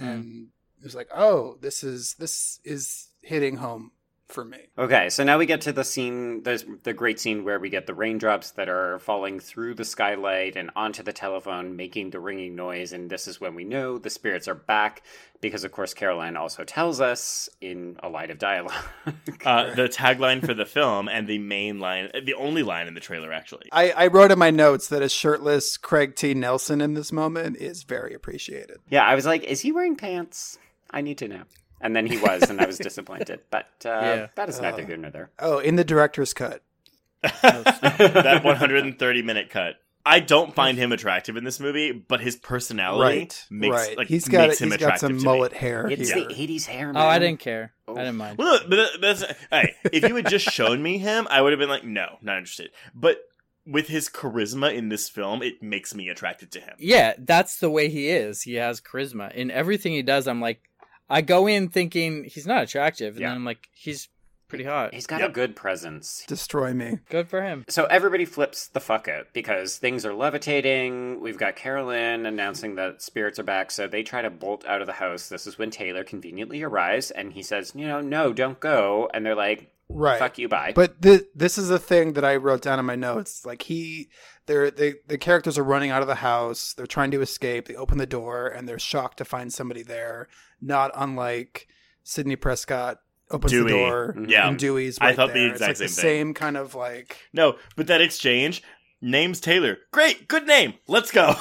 Mm. 0.00 0.06
and 0.14 0.48
it 0.80 0.84
was 0.84 0.94
like 0.94 1.08
oh 1.12 1.56
this 1.60 1.82
is 1.82 2.14
this 2.20 2.60
is 2.64 3.08
hitting 3.22 3.56
home 3.56 3.90
for 4.28 4.44
me 4.44 4.68
Okay, 4.78 5.10
so 5.10 5.24
now 5.24 5.38
we 5.38 5.46
get 5.46 5.60
to 5.62 5.72
the 5.72 5.82
scene. 5.82 6.44
There's 6.44 6.64
the 6.84 6.92
great 6.92 7.18
scene 7.18 7.42
where 7.42 7.58
we 7.58 7.68
get 7.68 7.88
the 7.88 7.94
raindrops 7.94 8.52
that 8.52 8.68
are 8.68 9.00
falling 9.00 9.40
through 9.40 9.74
the 9.74 9.84
skylight 9.84 10.54
and 10.54 10.70
onto 10.76 11.02
the 11.02 11.12
telephone, 11.12 11.74
making 11.74 12.10
the 12.10 12.20
ringing 12.20 12.54
noise. 12.54 12.92
And 12.92 13.10
this 13.10 13.26
is 13.26 13.40
when 13.40 13.56
we 13.56 13.64
know 13.64 13.98
the 13.98 14.08
spirits 14.08 14.46
are 14.46 14.54
back, 14.54 15.02
because 15.40 15.64
of 15.64 15.72
course 15.72 15.94
Caroline 15.94 16.36
also 16.36 16.62
tells 16.62 17.00
us 17.00 17.48
in 17.60 17.96
a 18.04 18.08
light 18.08 18.30
of 18.30 18.38
dialogue. 18.38 18.84
uh, 19.44 19.74
the 19.74 19.88
tagline 19.88 20.46
for 20.46 20.54
the 20.54 20.64
film 20.64 21.08
and 21.08 21.26
the 21.26 21.38
main 21.38 21.80
line, 21.80 22.08
the 22.24 22.34
only 22.34 22.62
line 22.62 22.86
in 22.86 22.94
the 22.94 23.00
trailer, 23.00 23.32
actually. 23.32 23.68
I, 23.72 23.90
I 23.90 24.06
wrote 24.06 24.30
in 24.30 24.38
my 24.38 24.52
notes 24.52 24.86
that 24.90 25.02
a 25.02 25.08
shirtless 25.08 25.76
Craig 25.76 26.14
T. 26.14 26.34
Nelson 26.34 26.80
in 26.80 26.94
this 26.94 27.10
moment 27.10 27.56
is 27.56 27.82
very 27.82 28.14
appreciated. 28.14 28.76
yeah, 28.88 29.04
I 29.04 29.16
was 29.16 29.26
like, 29.26 29.42
is 29.42 29.62
he 29.62 29.72
wearing 29.72 29.96
pants? 29.96 30.56
I 30.88 31.00
need 31.00 31.18
to 31.18 31.26
know. 31.26 31.42
And 31.80 31.94
then 31.94 32.06
he 32.06 32.18
was, 32.18 32.42
and 32.50 32.60
I 32.60 32.66
was 32.66 32.78
disappointed. 32.78 33.40
But 33.50 33.66
uh, 33.84 33.88
Yeah. 33.88 34.26
that 34.34 34.48
is 34.48 34.60
neither 34.60 34.82
Uh, 34.82 34.86
here 34.86 34.96
nor 34.96 35.10
there. 35.10 35.30
Oh, 35.38 35.58
in 35.58 35.76
the 35.76 35.84
director's 35.84 36.34
cut. 36.34 36.62
that 37.22 38.40
130 38.44 39.22
minute 39.22 39.50
cut. 39.50 39.76
I 40.06 40.20
don't 40.20 40.54
find 40.54 40.78
him 40.78 40.90
attractive 40.92 41.36
in 41.36 41.44
this 41.44 41.60
movie, 41.60 41.92
but 41.92 42.20
his 42.20 42.36
personality 42.36 43.18
Right, 43.18 43.44
makes 43.50 43.76
right. 43.76 43.98
like 43.98 44.06
he's 44.08 44.26
got 44.26 44.48
makes 44.48 44.60
him 44.60 44.70
he's 44.70 44.78
got 44.78 44.98
some 44.98 45.18
to 45.18 45.24
mullet 45.24 45.52
me. 45.52 45.58
hair 45.58 45.86
It's 45.90 46.10
here. 46.10 46.26
the 46.26 46.34
80s 46.34 46.64
hair, 46.66 46.92
Oh. 46.94 46.98
I 47.00 47.18
didn't 47.18 47.40
care. 47.40 47.74
Oh. 47.86 47.94
I 47.94 47.98
didn't 48.04 48.16
mind. 48.16 48.38
Well, 48.38 48.60
no, 48.62 48.68
but 48.68 49.00
that's 49.02 49.24
hey. 49.50 49.74
If 49.92 50.08
you 50.08 50.14
had 50.16 50.28
just 50.28 50.46
shown 50.50 50.82
me 50.82 50.96
him, 50.98 51.26
I 51.30 51.42
would 51.42 51.52
have 51.52 51.58
been 51.58 51.68
like, 51.68 51.84
no, 51.84 52.16
not 52.22 52.38
interested. 52.38 52.70
But 52.94 53.18
with 53.66 53.88
his 53.88 54.08
charisma 54.08 54.72
in 54.74 54.88
this 54.88 55.10
film, 55.10 55.42
it 55.42 55.62
makes 55.62 55.94
me 55.94 56.08
attracted 56.08 56.50
to 56.52 56.60
him. 56.60 56.74
Yeah, 56.78 57.12
that's 57.18 57.58
the 57.58 57.68
way 57.68 57.90
he 57.90 58.08
is. 58.08 58.42
He 58.42 58.54
has 58.54 58.80
charisma. 58.80 59.30
In 59.34 59.50
everything 59.50 59.92
he 59.92 60.00
does, 60.02 60.26
I'm 60.26 60.40
like, 60.40 60.62
I 61.10 61.20
go 61.22 61.46
in 61.46 61.68
thinking 61.68 62.24
he's 62.24 62.46
not 62.46 62.62
attractive, 62.62 63.14
and 63.14 63.20
Yeah. 63.22 63.28
then 63.28 63.36
I'm 63.36 63.44
like, 63.44 63.68
he's 63.72 64.08
pretty 64.48 64.64
hot. 64.64 64.94
He's 64.94 65.06
got 65.06 65.20
Yep. 65.20 65.30
a 65.30 65.32
good 65.32 65.56
presence. 65.56 66.24
Destroy 66.26 66.72
me. 66.72 67.00
Good 67.10 67.28
for 67.28 67.42
him. 67.42 67.64
So 67.68 67.84
everybody 67.86 68.24
flips 68.24 68.66
the 68.66 68.80
fuck 68.80 69.06
out 69.06 69.26
because 69.34 69.76
things 69.76 70.06
are 70.06 70.14
levitating. 70.14 71.20
We've 71.20 71.36
got 71.38 71.54
Carol 71.56 71.90
Anne 71.90 72.24
announcing 72.24 72.74
that 72.76 73.02
spirits 73.02 73.38
are 73.38 73.42
back, 73.44 73.70
so 73.70 73.86
they 73.86 74.02
try 74.02 74.22
to 74.22 74.30
bolt 74.30 74.64
out 74.66 74.80
of 74.80 74.86
the 74.86 74.94
house. 74.94 75.28
This 75.28 75.46
is 75.46 75.58
when 75.58 75.70
Taylor 75.70 76.02
conveniently 76.04 76.62
arrives 76.62 77.10
and 77.10 77.32
he 77.34 77.42
says, 77.42 77.72
You 77.74 77.86
know, 77.86 78.00
no, 78.00 78.32
don't 78.32 78.58
go. 78.58 79.10
And 79.12 79.24
they're 79.24 79.34
like, 79.34 79.70
Right. 79.90 80.18
Fuck 80.18 80.36
you, 80.36 80.48
bye. 80.48 80.72
But 80.74 81.00
th- 81.00 81.24
this 81.34 81.56
is 81.56 81.70
a 81.70 81.78
thing 81.78 82.12
that 82.12 82.24
I 82.24 82.36
wrote 82.36 82.60
down 82.60 82.78
in 82.78 82.84
my 82.84 82.94
notes. 82.94 83.46
Like 83.46 83.62
he, 83.62 84.10
they're 84.44 84.70
they 84.70 84.96
the 85.06 85.16
characters 85.16 85.56
are 85.56 85.64
running 85.64 85.90
out 85.90 86.02
of 86.02 86.08
the 86.08 86.16
house. 86.16 86.74
They're 86.74 86.86
trying 86.86 87.10
to 87.12 87.22
escape. 87.22 87.66
They 87.66 87.74
open 87.74 87.96
the 87.96 88.04
door 88.04 88.48
and 88.48 88.68
they're 88.68 88.78
shocked 88.78 89.16
to 89.16 89.24
find 89.24 89.50
somebody 89.50 89.82
there. 89.82 90.28
Not 90.60 90.90
unlike 90.94 91.68
Sidney 92.02 92.36
Prescott 92.36 92.98
opens 93.30 93.52
Dewey. 93.52 93.70
the 93.72 93.78
door. 93.78 94.14
Mm-hmm. 94.16 94.30
Yeah. 94.30 94.48
and 94.48 94.58
Dewey's. 94.58 94.98
I 95.00 95.06
Right 95.08 95.16
thought 95.16 95.28
the 95.32 95.40
there. 95.40 95.50
exact 95.52 95.70
it's 95.72 95.80
like 95.80 95.88
same 95.88 95.96
the 95.96 96.02
thing. 96.02 96.02
same 96.02 96.34
kind 96.34 96.56
of 96.56 96.74
like. 96.74 97.16
No, 97.32 97.56
but 97.76 97.86
that 97.88 98.00
exchange, 98.00 98.62
name's 99.00 99.40
Taylor. 99.40 99.78
Great, 99.92 100.28
good 100.28 100.46
name. 100.46 100.74
Let's 100.86 101.10
go. 101.12 101.34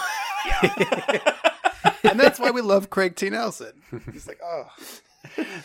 and 2.03 2.20
that's 2.20 2.39
why 2.39 2.51
we 2.51 2.61
love 2.61 2.89
Craig 2.89 3.15
T. 3.15 3.30
Nelson. 3.30 3.82
He's 4.11 4.28
like, 4.28 4.39
oh, 4.43 4.65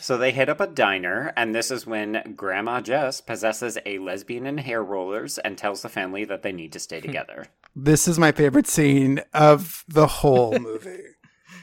So 0.01 0.19
they 0.19 0.33
hit 0.33 0.49
up 0.49 0.61
a 0.61 0.67
diner, 0.67 1.33
and 1.37 1.55
this 1.55 1.71
is 1.71 1.87
when 1.87 2.35
Grandma 2.37 2.81
Jess 2.81 3.21
possesses 3.21 3.79
a 3.87 3.99
lesbian 3.99 4.47
in 4.47 4.59
hair 4.59 4.83
rollers 4.83 5.39
and 5.39 5.57
tells 5.57 5.83
the 5.83 5.89
family 5.89 6.25
that 6.25 6.43
they 6.43 6.53
need 6.53 6.73
to 6.73 6.79
stay 6.81 7.01
together. 7.03 7.47
this 7.77 8.09
is 8.09 8.19
my 8.19 8.33
favorite 8.33 8.67
scene 8.67 9.21
of 9.33 9.85
the 9.89 10.07
whole 10.07 10.59
movie. 10.59 10.99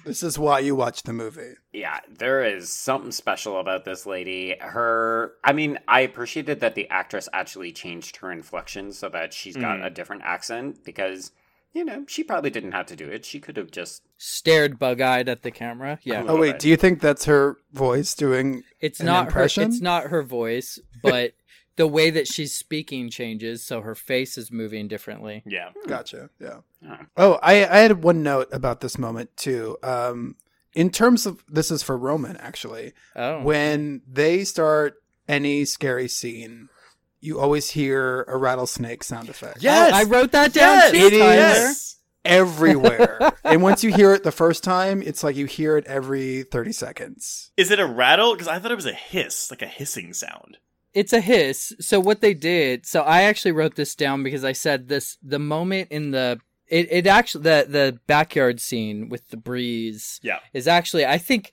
This 0.06 0.24
is 0.24 0.38
why 0.39 0.60
you 0.60 0.76
watch 0.76 1.04
the 1.04 1.14
movie. 1.14 1.54
Yeah, 1.74 2.00
there 2.10 2.43
is 2.43 2.70
something 2.72 3.12
special 3.12 3.60
about 3.60 3.86
this 3.86 4.06
lady. 4.06 4.56
Her, 4.60 5.34
I 5.43 5.54
mean, 5.54 5.78
I 5.88 6.02
appreciated 6.02 6.60
that 6.62 6.76
the 6.76 6.88
actress 6.89 7.30
actually 7.34 7.72
changed 7.72 8.18
her 8.18 8.32
inflection 8.32 8.91
so 8.93 9.10
that 9.10 9.34
she's 9.34 9.56
got 9.56 9.80
Mm. 9.80 9.86
a 9.86 9.89
different 9.89 10.24
accent 10.24 10.84
because, 10.84 11.32
you 11.74 11.86
know, 11.86 12.06
she 12.08 12.24
probably 12.24 12.50
didn't 12.50 12.72
have 12.72 12.88
to 12.88 12.95
do 12.95 13.08
it. 13.10 13.26
She 13.26 13.39
could 13.39 13.58
have 13.58 13.72
just. 13.72 14.02
Stared 14.18 14.80
bug 14.80 15.00
eyed 15.02 15.30
at 15.30 15.43
the 15.43 15.52
camera. 15.52 16.00
Yeah. 16.04 16.24
Oh 16.28 16.38
wait, 16.38 16.54
bit. 16.54 16.60
do 16.62 16.70
you 16.70 16.76
think 16.78 17.00
that's 17.02 17.26
her 17.26 17.58
voice 17.72 18.14
doing? 18.14 18.64
It's 18.82 19.00
An 19.00 19.06
not 19.06 19.28
impression? 19.28 19.64
her 19.64 19.70
it's 19.70 19.82
not 19.82 20.04
her 20.08 20.24
voice, 20.24 20.80
but 21.02 21.34
the 21.80 21.88
way 21.88 22.09
that 22.09 22.27
she's 22.27 22.53
speaking 22.53 23.09
changes, 23.09 23.63
so 23.65 23.80
her 23.80 23.95
face 23.95 24.38
is 24.38 24.51
moving 24.51 24.89
differently. 24.89 25.41
yeah. 25.45 25.69
Gotcha. 25.88 26.30
Yeah. 26.38 26.57
Oh. 26.86 26.97
Oh, 27.15 27.39
I 27.41 27.65
I 27.65 27.77
had 27.80 28.03
one 28.03 28.21
note 28.21 28.49
about 28.51 28.82
this 28.82 28.97
moment 28.99 29.36
too. 29.38 29.77
Um, 29.82 30.36
in 30.73 30.89
terms 30.89 31.25
of 31.25 31.41
this 31.47 31.71
is 31.71 31.82
for 31.82 31.97
Roman 31.97 32.36
actually. 32.36 32.91
Oh. 33.15 33.41
When 33.43 34.01
they 34.05 34.43
start 34.43 34.95
any 35.27 35.63
scary 35.63 36.09
scene, 36.09 36.67
you 37.21 37.39
always 37.39 37.69
hear 37.71 38.23
a 38.23 38.36
rattlesnake 38.38 39.03
sound 39.03 39.30
effect. 39.30 39.63
Yes! 39.63 39.93
Oh, 39.93 39.97
I 39.97 40.03
wrote 40.03 40.34
that 40.34 40.51
down 40.53 40.75
Yes! 40.77 40.93
It 40.93 41.13
is- 41.13 41.19
Yes! 41.19 41.95
Everywhere. 42.25 43.32
and 43.45 43.61
once 43.63 43.84
you 43.84 43.93
hear 43.93 44.13
it 44.13 44.23
the 44.23 44.32
first 44.32 44.63
time, 44.63 45.01
it's 45.01 45.23
like 45.23 45.38
you 45.38 45.45
hear 45.45 45.77
it 45.77 45.86
every 45.88 46.43
30 46.43 46.73
seconds. 46.73 47.51
Is 47.55 47.71
it 47.71 47.80
a 47.80 47.86
rattle? 47.88 48.34
Because 48.34 48.49
I 48.49 48.59
thought 48.59 48.71
it 48.71 48.75
was 48.75 48.86
a 48.86 48.93
hiss, 48.93 49.49
like 49.49 49.61
a 49.61 49.67
hissing 49.67 50.13
sound. 50.13 50.57
It's 50.94 51.14
a 51.14 51.22
hiss. 51.22 51.74
So 51.80 52.00
what 52.00 52.22
they 52.22 52.34
did, 52.34 52.86
so 52.86 53.02
I 53.02 53.22
actually 53.24 53.52
wrote 53.52 53.76
this 53.76 53.96
down 53.96 54.24
because 54.24 54.44
I 54.44 54.54
said 54.54 54.88
this 54.88 55.18
the 55.22 55.40
moment 55.40 55.90
in 55.92 56.12
the 56.12 56.40
it, 56.68 56.88
it 56.92 57.08
actually 57.08 57.44
the 57.44 57.66
the 57.70 58.00
backyard 58.08 58.60
scene 58.60 59.10
with 59.10 59.30
the 59.30 59.38
breeze 59.38 60.20
Yeah. 60.24 60.40
is 60.54 60.68
actually 60.68 61.06
I 61.06 61.18
think 61.18 61.52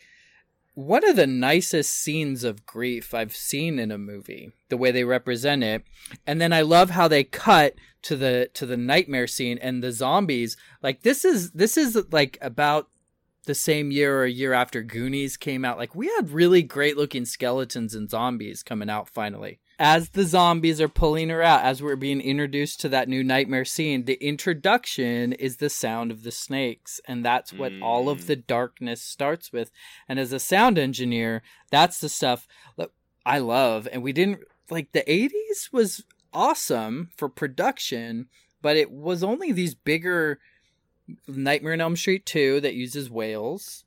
one 0.74 1.08
of 1.08 1.16
the 1.16 1.26
nicest 1.26 1.92
scenes 1.94 2.44
of 2.44 2.66
grief 2.66 3.14
I've 3.14 3.34
seen 3.34 3.78
in 3.78 3.90
a 3.90 3.96
movie, 3.96 4.52
the 4.68 4.76
way 4.76 4.90
they 4.90 5.04
represent 5.04 5.64
it. 5.64 5.84
And 6.26 6.38
then 6.38 6.52
I 6.52 6.60
love 6.60 6.90
how 6.90 7.08
they 7.08 7.24
cut 7.24 7.74
to 8.02 8.14
the 8.16 8.50
to 8.54 8.66
the 8.66 8.76
nightmare 8.76 9.26
scene 9.26 9.58
and 9.58 9.82
the 9.82 9.90
zombies. 9.92 10.56
Like 10.82 11.02
this 11.02 11.24
is 11.24 11.52
this 11.52 11.76
is 11.78 11.96
like 12.10 12.36
about 12.42 12.88
the 13.46 13.54
same 13.54 13.90
year 13.90 14.18
or 14.18 14.24
a 14.24 14.30
year 14.30 14.52
after 14.52 14.82
Goonies 14.82 15.36
came 15.36 15.64
out. 15.64 15.78
Like 15.78 15.94
we 15.94 16.06
had 16.16 16.30
really 16.30 16.62
great 16.62 16.96
looking 16.96 17.24
skeletons 17.24 17.94
and 17.94 18.10
zombies 18.10 18.62
coming 18.62 18.90
out 18.90 19.08
finally. 19.08 19.58
As 19.78 20.10
the 20.10 20.24
zombies 20.24 20.80
are 20.80 20.88
pulling 20.88 21.28
her 21.28 21.42
out, 21.42 21.62
as 21.62 21.82
we're 21.82 21.96
being 21.96 22.20
introduced 22.20 22.80
to 22.80 22.88
that 22.90 23.08
new 23.08 23.22
nightmare 23.22 23.64
scene, 23.66 24.04
the 24.04 24.14
introduction 24.26 25.32
is 25.34 25.58
the 25.58 25.68
sound 25.68 26.10
of 26.10 26.22
the 26.22 26.30
snakes. 26.30 27.00
And 27.06 27.24
that's 27.24 27.52
what 27.52 27.72
all 27.82 28.08
of 28.08 28.20
Mm. 28.20 28.26
the 28.26 28.36
darkness 28.36 29.02
starts 29.02 29.52
with. 29.52 29.70
And 30.08 30.18
as 30.18 30.32
a 30.32 30.38
sound 30.40 30.78
engineer, 30.78 31.42
that's 31.70 31.98
the 31.98 32.08
stuff 32.08 32.46
that 32.76 32.90
I 33.26 33.38
love. 33.38 33.86
And 33.92 34.02
we 34.02 34.12
didn't 34.12 34.40
like 34.70 34.92
the 34.92 35.04
80s 35.10 35.70
was 35.72 36.04
awesome 36.32 37.10
for 37.16 37.28
production, 37.28 38.28
but 38.62 38.76
it 38.76 38.90
was 38.90 39.22
only 39.22 39.52
these 39.52 39.74
bigger 39.74 40.38
Nightmare 41.28 41.72
on 41.74 41.80
Elm 41.80 41.96
Street 41.96 42.26
2 42.26 42.60
that 42.60 42.74
uses 42.74 43.10
whales 43.10 43.84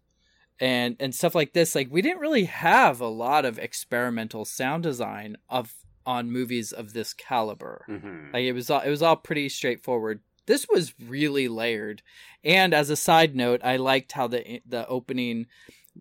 and 0.59 0.95
and 0.99 1.13
stuff 1.13 1.35
like 1.35 1.53
this. 1.53 1.75
Like 1.75 1.87
we 1.91 2.01
didn't 2.01 2.19
really 2.19 2.45
have 2.45 2.99
a 3.01 3.07
lot 3.07 3.45
of 3.45 3.57
experimental 3.59 4.45
sound 4.45 4.83
design 4.83 5.37
of 5.49 5.73
on 6.05 6.31
movies 6.31 6.71
of 6.71 6.93
this 6.93 7.13
caliber. 7.13 7.85
Mhm. 7.89 8.33
Like 8.33 8.43
it 8.43 8.53
was 8.53 8.69
all 8.69 8.81
it 8.81 8.89
was 8.89 9.01
all 9.01 9.15
pretty 9.15 9.49
straightforward. 9.49 10.21
This 10.45 10.67
was 10.67 10.93
really 10.99 11.47
layered. 11.47 12.01
And 12.43 12.73
as 12.73 12.89
a 12.89 12.95
side 12.95 13.35
note, 13.35 13.61
I 13.63 13.77
liked 13.77 14.13
how 14.13 14.27
the 14.27 14.61
the 14.65 14.87
opening 14.87 15.47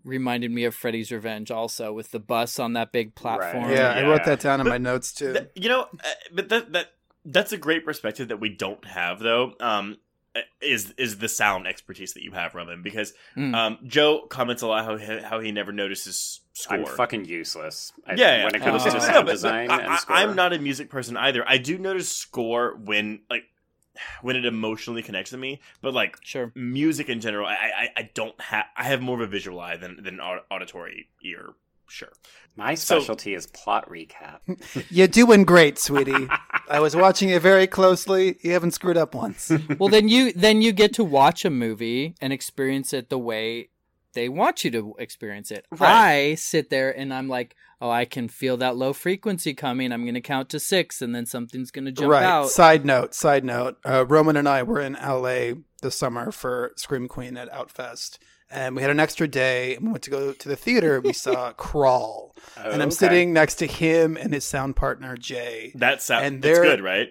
reminded 0.04 0.50
me 0.50 0.64
of 0.64 0.74
Freddy's 0.74 1.10
Revenge 1.10 1.50
also 1.50 1.92
with 1.92 2.10
the 2.12 2.20
bus 2.20 2.58
on 2.58 2.74
that 2.74 2.92
big 2.92 3.14
platform. 3.14 3.70
Yeah, 3.72 3.90
I 3.90 4.02
wrote 4.08 4.24
that 4.24 4.40
down 4.40 4.60
in 4.60 4.68
my 4.68 4.78
notes 4.78 5.12
too. 5.12 5.32
Th- 5.32 5.50
you 5.54 5.68
know, 5.68 5.82
uh, 5.82 6.08
but 6.32 6.48
that 6.50 6.72
that 6.72 6.92
that's 7.24 7.52
a 7.52 7.58
great 7.58 7.84
perspective 7.84 8.28
that 8.28 8.40
we 8.40 8.48
don't 8.48 8.84
have 8.86 9.18
though. 9.18 9.54
Um, 9.60 9.98
is 10.60 10.92
is 10.98 11.18
the 11.18 11.28
sound 11.28 11.66
expertise 11.66 12.12
that 12.14 12.22
you 12.22 12.32
have, 12.32 12.54
Roman? 12.54 12.82
Because 12.82 13.12
Mm. 13.36 13.54
um, 13.54 13.78
Joe 13.86 14.26
comments 14.28 14.62
a 14.62 14.66
lot 14.66 14.84
how 14.84 14.96
he, 14.96 15.06
how 15.22 15.40
he 15.40 15.52
never 15.52 15.72
notices 15.72 16.40
score. 16.52 16.76
I'm 16.78 16.84
fucking 16.86 17.24
useless. 17.26 17.92
I, 18.06 18.14
yeah, 18.14 18.36
yeah. 18.38 18.44
when 18.44 18.54
it 18.54 18.60
comes 18.62 18.82
Oh. 18.82 18.90
to 18.90 18.92
No, 18.98 18.98
sound 19.00 19.26
but- 19.26 19.32
design 19.32 19.68
but 19.68 19.80
and 19.82 19.92
I, 19.92 19.96
score. 19.96 20.16
I'm 20.16 20.34
not 20.36 20.52
a 20.52 20.58
music 20.58 20.90
person 20.90 21.16
either. 21.16 21.44
I 21.48 21.58
do 21.58 21.78
notice 21.78 22.08
score 22.08 22.76
when 22.76 23.20
like 23.30 23.44
when 24.22 24.36
it 24.36 24.44
emotionally 24.44 25.02
connects 25.02 25.30
to 25.32 25.36
me, 25.36 25.60
but 25.82 25.92
like 25.92 26.16
Sure. 26.22 26.52
music 26.54 27.08
in 27.08 27.20
general, 27.20 27.46
I 27.46 27.54
I, 27.54 27.88
I 27.96 28.10
don't 28.14 28.40
have 28.40 28.66
I 28.76 28.84
have 28.84 29.00
more 29.02 29.16
of 29.16 29.20
a 29.22 29.26
visual 29.26 29.58
eye 29.60 29.76
than 29.76 30.02
than 30.02 30.20
au- 30.20 30.42
auditory 30.50 31.08
ear. 31.24 31.50
Sure. 31.88 32.12
My 32.56 32.74
So- 32.74 32.98
specialty 32.98 33.34
is 33.34 33.46
plot 33.46 33.88
recap. 33.88 34.40
You're 34.90 35.08
doing 35.08 35.44
great, 35.44 35.78
sweetie. 35.78 36.28
I 36.68 36.80
was 36.80 36.94
watching 36.94 37.30
it 37.30 37.40
very 37.42 37.66
closely. 37.66 38.36
You 38.42 38.52
haven't 38.52 38.72
screwed 38.72 38.96
up 38.96 39.14
once. 39.14 39.50
well 39.78 39.88
then 39.88 40.08
you 40.08 40.32
then 40.32 40.62
you 40.62 40.72
get 40.72 40.94
to 40.94 41.04
watch 41.04 41.44
a 41.44 41.50
movie 41.50 42.14
and 42.20 42.32
experience 42.32 42.92
it 42.92 43.10
the 43.10 43.18
way 43.18 43.70
they 44.14 44.28
want 44.28 44.64
you 44.64 44.70
to 44.72 44.94
experience 44.98 45.50
it. 45.50 45.66
Right. 45.70 46.30
I 46.30 46.34
sit 46.34 46.70
there 46.70 46.96
and 46.96 47.12
I'm 47.14 47.28
like, 47.28 47.54
oh, 47.80 47.90
I 47.90 48.04
can 48.04 48.28
feel 48.28 48.56
that 48.58 48.76
low 48.76 48.92
frequency 48.92 49.54
coming. 49.54 49.92
I'm 49.92 50.02
going 50.02 50.14
to 50.14 50.20
count 50.20 50.48
to 50.50 50.60
six, 50.60 51.00
and 51.00 51.14
then 51.14 51.26
something's 51.26 51.70
going 51.70 51.84
to 51.84 51.92
jump 51.92 52.10
right. 52.10 52.24
out. 52.24 52.48
Side 52.48 52.84
note. 52.84 53.14
Side 53.14 53.44
note. 53.44 53.78
Uh, 53.84 54.04
Roman 54.06 54.36
and 54.36 54.48
I 54.48 54.62
were 54.62 54.80
in 54.80 54.94
LA 54.94 55.60
this 55.82 55.94
summer 55.96 56.32
for 56.32 56.72
Scream 56.76 57.06
Queen 57.06 57.36
at 57.36 57.52
Outfest, 57.52 58.18
and 58.50 58.74
we 58.76 58.82
had 58.82 58.90
an 58.90 59.00
extra 59.00 59.28
day. 59.28 59.76
And 59.76 59.86
we 59.86 59.92
went 59.92 60.04
to 60.04 60.10
go 60.10 60.32
to 60.32 60.48
the 60.48 60.56
theater. 60.56 61.00
We 61.00 61.12
saw 61.12 61.52
Crawl, 61.56 62.34
and 62.56 62.74
I'm 62.82 62.88
Okay. 62.88 62.90
sitting 62.90 63.32
next 63.32 63.56
to 63.56 63.66
him 63.66 64.16
and 64.16 64.32
his 64.32 64.44
sound 64.44 64.76
partner 64.76 65.16
Jay. 65.16 65.72
That 65.74 66.02
sound 66.02 66.24
And 66.24 66.36
it's 66.36 66.42
they're- 66.44 66.62
good, 66.64 66.82
right? 66.82 67.08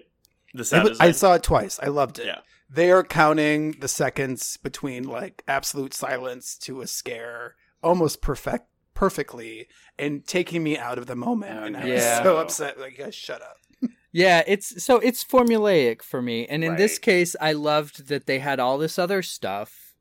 The 0.54 0.64
sound 0.64 0.88
was- 0.88 1.00
I 1.00 1.10
saw 1.12 1.34
it 1.34 1.42
twice. 1.42 1.78
I 1.82 1.86
loved 1.88 2.18
it. 2.18 2.26
Yeah. 2.26 2.40
They 2.70 2.90
are 2.90 3.02
counting 3.04 3.72
the 3.80 3.88
seconds 3.88 4.56
between 4.58 5.04
like 5.04 5.42
absolute 5.48 5.94
silence 5.94 6.56
to 6.58 6.80
a 6.82 6.86
scare 6.86 7.54
almost 7.82 8.20
perfect 8.20 8.66
perfectly 8.94 9.68
and 9.98 10.26
taking 10.26 10.62
me 10.64 10.76
out 10.76 10.98
of 10.98 11.06
the 11.06 11.14
moment. 11.14 11.56
Oh, 11.60 11.64
and 11.64 11.76
I 11.76 11.82
no. 11.84 11.94
was 11.94 12.02
so 12.02 12.36
upset. 12.38 12.80
Like, 12.80 12.98
guys, 12.98 13.14
shut 13.14 13.40
up. 13.42 13.56
Yeah, 14.10 14.42
it's 14.46 14.82
so 14.82 14.96
it's 14.98 15.22
formulaic 15.22 16.00
for 16.02 16.20
me. 16.22 16.46
And 16.46 16.64
in 16.64 16.76
this 16.76 16.98
case, 16.98 17.36
I 17.40 17.52
loved 17.52 18.08
that 18.08 18.24
they 18.26 18.38
had 18.38 18.58
all 18.58 18.78
this 18.78 18.98
other 18.98 19.22
stuff 19.22 19.94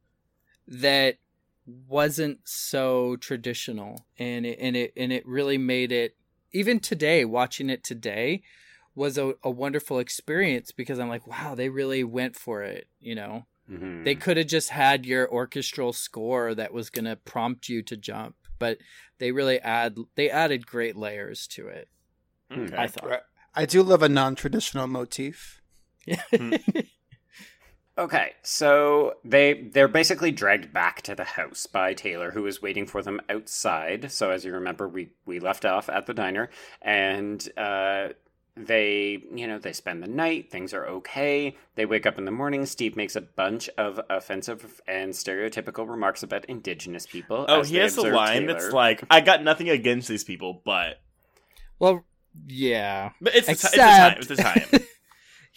that 0.68 1.18
wasn't 1.68 2.40
so 2.46 3.18
traditional 3.18 4.06
and 4.18 4.46
it 4.46 4.58
and 4.62 4.78
it 4.78 4.94
and 4.96 5.12
it 5.12 5.28
really 5.28 5.58
made 5.58 5.92
it 5.92 6.16
even 6.54 6.80
today 6.80 7.26
watching 7.26 7.70
it 7.70 7.84
today 7.84 8.42
was 8.96 9.18
a, 9.18 9.34
a 9.44 9.50
wonderful 9.50 10.00
experience 10.00 10.72
because 10.72 10.98
I'm 10.98 11.10
like, 11.10 11.28
wow, 11.28 11.54
they 11.54 11.70
really 11.70 12.04
went 12.04 12.36
for 12.36 12.64
it, 12.64 12.88
you 13.00 13.14
know. 13.14 13.46
Mhm. 13.70 14.04
They 14.04 14.16
could 14.16 14.38
have 14.38 14.48
just 14.48 14.70
had 14.70 15.06
your 15.06 15.30
orchestral 15.32 15.94
score 15.94 16.56
that 16.56 16.74
was 16.74 16.90
going 16.90 17.06
to 17.06 17.16
prompt 17.16 17.70
you 17.70 17.84
to 17.84 17.96
jump, 17.96 18.36
but 18.58 18.80
they 19.20 19.32
really 19.32 19.60
add 19.60 19.98
they 20.16 20.32
added 20.32 20.66
great 20.66 20.96
layers 20.96 21.46
to 21.48 21.68
it. 21.68 21.90
Okay. 22.52 22.76
I 22.76 22.88
thought. 22.88 23.22
I 23.54 23.66
do 23.66 23.84
love 23.84 24.02
a 24.02 24.10
non-traditional 24.10 24.88
motif. 24.88 25.62
Okay, 27.98 28.34
so 28.44 29.16
they 29.26 29.70
they're 29.74 29.88
basically 29.88 30.32
dragged 30.32 30.72
back 30.72 31.02
to 31.04 31.16
the 31.16 31.24
house 31.24 31.66
by 31.66 31.94
Taylor, 31.94 32.32
who 32.32 32.46
is 32.46 32.62
waiting 32.62 32.86
for 32.86 33.02
them 33.02 33.20
outside. 33.28 34.12
So 34.12 34.30
as 34.30 34.46
you 34.46 34.54
remember, 34.54 34.88
we 34.88 35.10
we 35.26 35.40
left 35.40 35.66
off 35.66 35.90
at 35.90 36.06
the 36.06 36.14
diner, 36.14 36.52
and 36.80 37.44
uh, 37.58 38.10
they 38.56 39.24
you 39.34 39.48
know 39.48 39.58
they 39.58 39.74
spend 39.74 40.04
the 40.04 40.08
night. 40.08 40.52
Things 40.52 40.76
are 40.76 40.86
okay. 40.86 41.58
They 41.74 41.88
wake 41.88 42.06
up 42.06 42.20
in 42.20 42.26
the 42.26 42.32
morning. 42.32 42.68
Steve 42.68 42.96
makes 42.96 43.16
a 43.16 43.22
bunch 43.22 43.68
of 43.80 44.00
offensive 44.12 44.80
and 44.88 45.12
stereotypical 45.12 45.90
remarks 45.90 46.22
about 46.22 46.46
indigenous 46.46 47.08
people. 47.08 47.46
Oh, 47.50 47.62
as 47.62 47.70
he 47.70 47.78
has 47.78 47.98
a 47.98 48.04
line 48.04 48.42
Taylor. 48.42 48.54
that's 48.54 48.74
like, 48.74 49.04
"I 49.10 49.22
got 49.22 49.44
nothing 49.44 49.70
against 49.70 50.08
these 50.08 50.24
people, 50.24 50.62
but." 50.64 51.00
well, 51.80 52.06
yeah. 52.46 53.12
But 53.20 53.36
it's 53.36 53.48
the, 53.48 53.54
ti- 53.54 53.60
it's 53.64 53.72
the 53.72 53.78
time. 53.78 54.18
It's 54.18 54.28
the 54.28 54.36
time. 54.36 54.82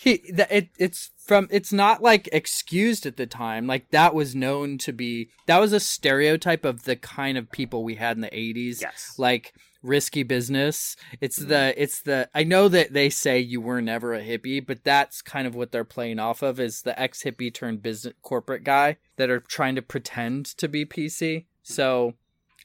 He 0.01 0.17
th- 0.17 0.49
it 0.51 0.69
it's 0.79 1.11
from 1.19 1.47
it's 1.51 1.75
not 1.75 2.03
like 2.03 2.27
excused 2.33 3.05
at 3.05 3.19
the 3.19 3.27
time. 3.27 3.67
Like 3.67 3.91
that 3.91 4.15
was 4.15 4.35
known 4.35 4.79
to 4.79 4.95
be 4.95 5.29
that 5.45 5.59
was 5.59 5.75
a 5.75 5.81
stereotype 5.81 6.65
of 6.65 6.85
the 6.85 6.97
kind 6.97 7.37
of 7.37 7.53
people 7.53 7.85
we 7.85 7.97
had 7.97 8.17
in 8.17 8.23
the 8.23 8.31
80s 8.31 8.81
Yes. 8.81 9.15
like 9.19 9.53
risky 9.83 10.23
business. 10.23 10.97
It's 11.21 11.39
mm-hmm. 11.39 11.49
the 11.51 11.83
it's 11.83 12.01
the 12.01 12.31
i 12.35 12.45
know 12.45 12.67
that 12.69 12.95
they 12.95 13.11
say 13.11 13.39
you 13.41 13.61
were 13.61 13.83
never 13.83 14.15
a 14.15 14.23
hippie 14.23 14.67
but 14.67 14.85
that's 14.85 15.21
kind 15.21 15.47
of 15.47 15.55
what 15.55 15.71
they're 15.71 15.85
playing 15.85 16.19
off 16.19 16.41
of 16.41 16.59
is 16.59 16.81
the 16.81 16.99
ex 16.99 17.23
hippie 17.23 17.53
turned 17.53 17.83
business 17.83 18.15
corporate 18.23 18.65
guy 18.65 18.97
that 19.17 19.29
are 19.29 19.41
trying 19.41 19.75
to 19.75 19.83
pretend 19.83 20.47
to 20.47 20.67
be 20.67 20.87
pc 20.87 21.37
mm-hmm. 21.37 21.45
so 21.63 22.15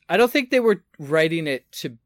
i 0.07 0.15
don't 0.17 0.31
think 0.31 0.49
they 0.51 0.59
were 0.59 0.83
writing 0.99 1.47
it 1.47 1.69
to 1.71 1.97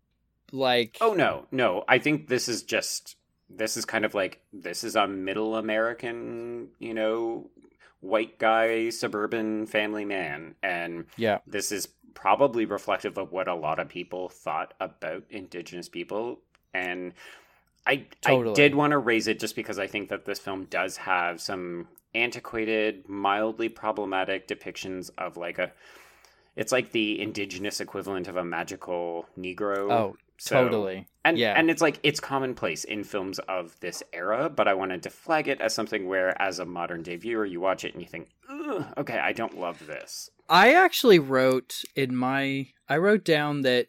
like 0.51 0.97
Oh 1.01 1.13
no, 1.13 1.45
no. 1.51 1.83
I 1.87 1.99
think 1.99 2.27
this 2.27 2.47
is 2.47 2.63
just 2.63 3.15
this 3.49 3.77
is 3.77 3.85
kind 3.85 4.05
of 4.05 4.13
like 4.13 4.41
this 4.53 4.83
is 4.83 4.95
a 4.95 5.07
middle 5.07 5.55
American, 5.55 6.69
you 6.79 6.93
know, 6.93 7.49
white 8.01 8.39
guy 8.39 8.89
suburban 8.89 9.65
family 9.65 10.05
man. 10.05 10.55
And 10.61 11.05
yeah. 11.17 11.39
this 11.47 11.71
is 11.71 11.87
probably 12.13 12.65
reflective 12.65 13.17
of 13.17 13.31
what 13.31 13.47
a 13.47 13.55
lot 13.55 13.79
of 13.79 13.89
people 13.89 14.29
thought 14.29 14.73
about 14.79 15.23
indigenous 15.29 15.89
people. 15.89 16.39
And 16.73 17.13
I 17.87 18.05
I 18.25 18.51
did 18.53 18.75
want 18.75 18.91
to 18.91 18.97
raise 18.97 19.27
it 19.27 19.39
just 19.39 19.55
because 19.55 19.79
I 19.79 19.87
think 19.87 20.09
that 20.09 20.25
this 20.25 20.39
film 20.39 20.65
does 20.65 20.97
have 20.97 21.41
some 21.41 21.87
antiquated, 22.13 23.07
mildly 23.07 23.69
problematic 23.69 24.47
depictions 24.47 25.09
of 25.17 25.37
like 25.37 25.57
a 25.59 25.71
it's 26.55 26.71
like 26.71 26.91
the 26.91 27.21
indigenous 27.21 27.79
equivalent 27.79 28.27
of 28.27 28.35
a 28.35 28.43
magical 28.43 29.25
negro. 29.37 29.91
oh 29.91 30.17
So- 30.39 30.63
totally 30.63 31.07
and 31.25 31.37
yeah 31.37 31.53
and 31.55 31.69
it's 31.69 31.81
like 31.81 31.99
it's 32.03 32.19
commonplace 32.19 32.83
in 32.83 33.03
films 33.03 33.39
of 33.39 33.79
this 33.79 34.01
era, 34.13 34.49
but 34.49 34.67
I 34.67 34.73
wanted 34.73 35.03
to 35.03 35.09
flag 35.09 35.47
it 35.47 35.61
as 35.61 35.73
something 35.73 36.07
where, 36.07 36.39
as 36.41 36.59
a 36.59 36.65
modern 36.65 37.03
day 37.03 37.17
viewer, 37.17 37.45
you 37.45 37.59
watch 37.59 37.83
it 37.83 37.93
and 37.93 38.01
you 38.01 38.07
think, 38.07 38.29
"Ugh, 38.49 38.85
okay, 38.97 39.17
I 39.19 39.33
don't 39.33 39.59
love 39.59 39.85
this. 39.85 40.29
I 40.47 40.73
actually 40.73 41.19
wrote 41.19 41.83
in 41.95 42.15
my 42.15 42.67
I 42.87 42.97
wrote 42.97 43.23
down 43.23 43.61
that 43.61 43.87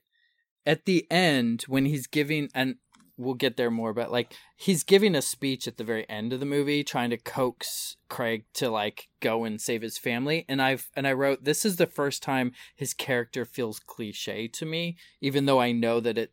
at 0.66 0.84
the 0.84 1.06
end 1.10 1.62
when 1.68 1.86
he's 1.86 2.06
giving 2.06 2.50
and 2.54 2.76
we'll 3.16 3.34
get 3.34 3.56
there 3.56 3.70
more 3.70 3.92
but 3.92 4.10
like 4.10 4.34
he's 4.56 4.82
giving 4.82 5.14
a 5.14 5.20
speech 5.20 5.68
at 5.68 5.76
the 5.76 5.84
very 5.84 6.08
end 6.08 6.32
of 6.32 6.40
the 6.40 6.46
movie 6.46 6.82
trying 6.82 7.10
to 7.10 7.18
coax 7.18 7.96
Craig 8.08 8.44
to 8.54 8.70
like 8.70 9.08
go 9.20 9.44
and 9.44 9.60
save 9.60 9.82
his 9.82 9.98
family 9.98 10.46
and 10.48 10.60
I've 10.62 10.90
and 10.96 11.06
I 11.06 11.12
wrote 11.12 11.44
this 11.44 11.64
is 11.64 11.76
the 11.76 11.86
first 11.86 12.22
time 12.22 12.52
his 12.74 12.94
character 12.94 13.44
feels 13.44 13.78
cliche 13.78 14.48
to 14.48 14.64
me 14.64 14.96
even 15.20 15.44
though 15.44 15.60
I 15.60 15.72
know 15.72 16.00
that 16.00 16.16
it's 16.16 16.32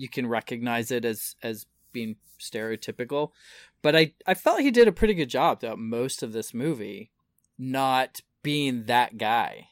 you 0.00 0.08
can 0.08 0.26
recognize 0.26 0.90
it 0.90 1.04
as 1.04 1.36
as 1.42 1.66
being 1.92 2.16
stereotypical 2.40 3.30
but 3.82 3.96
I 3.96 4.12
I 4.26 4.34
felt 4.34 4.60
he 4.60 4.70
did 4.70 4.88
a 4.88 4.92
pretty 4.92 5.14
good 5.14 5.30
job 5.30 5.60
throughout 5.60 5.78
most 5.78 6.22
of 6.22 6.32
this 6.32 6.54
movie 6.54 7.10
not 7.58 8.20
being 8.42 8.84
that 8.84 9.18
guy. 9.18 9.68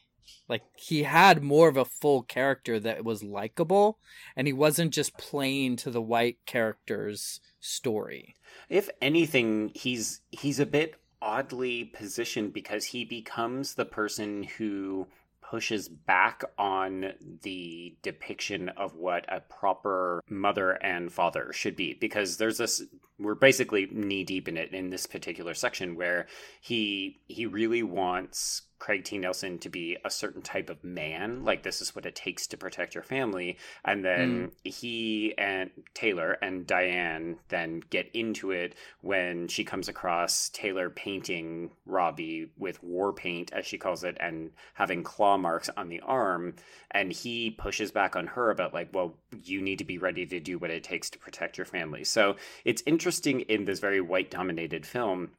Like 0.47 0.63
he 0.75 1.03
had 1.03 1.43
more 1.43 1.67
of 1.67 1.77
a 1.77 1.85
full 1.85 2.23
character 2.23 2.79
that 2.79 3.03
was 3.03 3.23
likable 3.23 3.99
and 4.35 4.47
he 4.47 4.53
wasn't 4.53 4.93
just 4.93 5.17
playing 5.17 5.75
to 5.77 5.91
the 5.91 6.01
white 6.01 6.37
character's 6.45 7.39
story. 7.59 8.35
If 8.67 8.89
anything, 9.01 9.71
he's 9.75 10.21
he's 10.31 10.59
a 10.59 10.65
bit 10.65 10.95
oddly 11.21 11.83
positioned 11.83 12.53
because 12.53 12.85
he 12.85 13.05
becomes 13.05 13.73
the 13.73 13.85
person 13.85 14.43
who 14.43 15.07
pushes 15.49 15.89
back 15.89 16.43
on 16.57 17.13
the 17.41 17.95
depiction 18.03 18.69
of 18.69 18.95
what 18.95 19.25
a 19.29 19.39
proper 19.39 20.21
mother 20.29 20.71
and 20.83 21.11
father 21.11 21.51
should 21.51 21.75
be 21.75 21.93
because 21.93 22.37
there's 22.37 22.59
this 22.59 22.83
we're 23.17 23.35
basically 23.35 23.87
knee 23.91 24.23
deep 24.23 24.47
in 24.47 24.57
it 24.57 24.73
in 24.73 24.89
this 24.89 25.07
particular 25.07 25.53
section 25.53 25.95
where 25.95 26.27
he 26.61 27.19
he 27.27 27.45
really 27.45 27.81
wants 27.81 28.61
Craig 28.79 29.03
T. 29.03 29.17
Nelson 29.17 29.59
to 29.59 29.69
be 29.69 29.97
a 30.03 30.09
certain 30.09 30.41
type 30.41 30.69
of 30.69 30.83
man, 30.83 31.43
like 31.43 31.63
this 31.63 31.81
is 31.81 31.93
what 31.93 32.05
it 32.05 32.15
takes 32.15 32.47
to 32.47 32.57
protect 32.57 32.95
your 32.95 33.03
family. 33.03 33.57
And 33.85 34.03
then 34.03 34.47
mm. 34.47 34.71
he 34.71 35.33
and 35.37 35.69
Taylor 35.93 36.37
and 36.41 36.65
Diane 36.65 37.37
then 37.49 37.83
get 37.89 38.09
into 38.13 38.51
it 38.51 38.75
when 39.01 39.47
she 39.49 39.63
comes 39.63 39.89
across 39.89 40.49
Taylor 40.49 40.89
painting 40.89 41.71
Robbie 41.85 42.51
with 42.57 42.81
war 42.81 43.13
paint, 43.13 43.51
as 43.53 43.65
she 43.65 43.77
calls 43.77 44.03
it, 44.03 44.17
and 44.19 44.51
having 44.73 45.03
claw 45.03 45.37
marks 45.37 45.69
on 45.75 45.89
the 45.89 45.99
arm. 45.99 46.55
And 46.91 47.11
he 47.11 47.51
pushes 47.51 47.91
back 47.91 48.15
on 48.15 48.27
her 48.27 48.49
about, 48.49 48.73
like, 48.73 48.89
well, 48.93 49.15
you 49.43 49.61
need 49.61 49.79
to 49.79 49.85
be 49.85 49.97
ready 49.97 50.25
to 50.25 50.39
do 50.39 50.57
what 50.57 50.71
it 50.71 50.83
takes 50.83 51.09
to 51.11 51.19
protect 51.19 51.57
your 51.57 51.65
family. 51.65 52.03
So 52.03 52.37
it's 52.63 52.83
interesting 52.85 53.41
in 53.41 53.65
this 53.65 53.79
very 53.79 54.01
white 54.01 54.31
dominated 54.31 54.85
film 54.85 55.31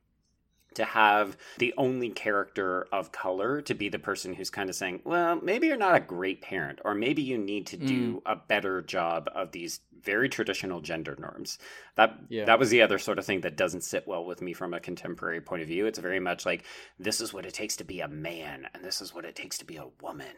to 0.74 0.84
have 0.84 1.36
the 1.58 1.74
only 1.76 2.10
character 2.10 2.86
of 2.92 3.12
color 3.12 3.60
to 3.62 3.74
be 3.74 3.88
the 3.88 3.98
person 3.98 4.34
who's 4.34 4.50
kind 4.50 4.68
of 4.68 4.76
saying, 4.76 5.00
well, 5.04 5.40
maybe 5.42 5.66
you're 5.66 5.76
not 5.76 5.96
a 5.96 6.00
great 6.00 6.42
parent, 6.42 6.80
or 6.84 6.94
maybe 6.94 7.22
you 7.22 7.38
need 7.38 7.66
to 7.66 7.76
do 7.76 8.16
mm. 8.16 8.22
a 8.26 8.36
better 8.36 8.82
job 8.82 9.28
of 9.34 9.52
these 9.52 9.80
very 10.02 10.28
traditional 10.28 10.80
gender 10.80 11.16
norms. 11.18 11.58
That 11.96 12.18
yeah. 12.28 12.44
that 12.44 12.58
was 12.58 12.70
the 12.70 12.82
other 12.82 12.98
sort 12.98 13.18
of 13.18 13.26
thing 13.26 13.42
that 13.42 13.56
doesn't 13.56 13.82
sit 13.84 14.06
well 14.06 14.24
with 14.24 14.40
me 14.40 14.52
from 14.52 14.72
a 14.72 14.80
contemporary 14.80 15.40
point 15.40 15.62
of 15.62 15.68
view. 15.68 15.86
It's 15.86 15.98
very 15.98 16.20
much 16.20 16.46
like 16.46 16.64
this 16.98 17.20
is 17.20 17.32
what 17.32 17.46
it 17.46 17.54
takes 17.54 17.76
to 17.76 17.84
be 17.84 18.00
a 18.00 18.08
man, 18.08 18.68
and 18.72 18.84
this 18.84 19.00
is 19.00 19.14
what 19.14 19.24
it 19.24 19.36
takes 19.36 19.58
to 19.58 19.64
be 19.64 19.76
a 19.76 19.88
woman. 20.00 20.34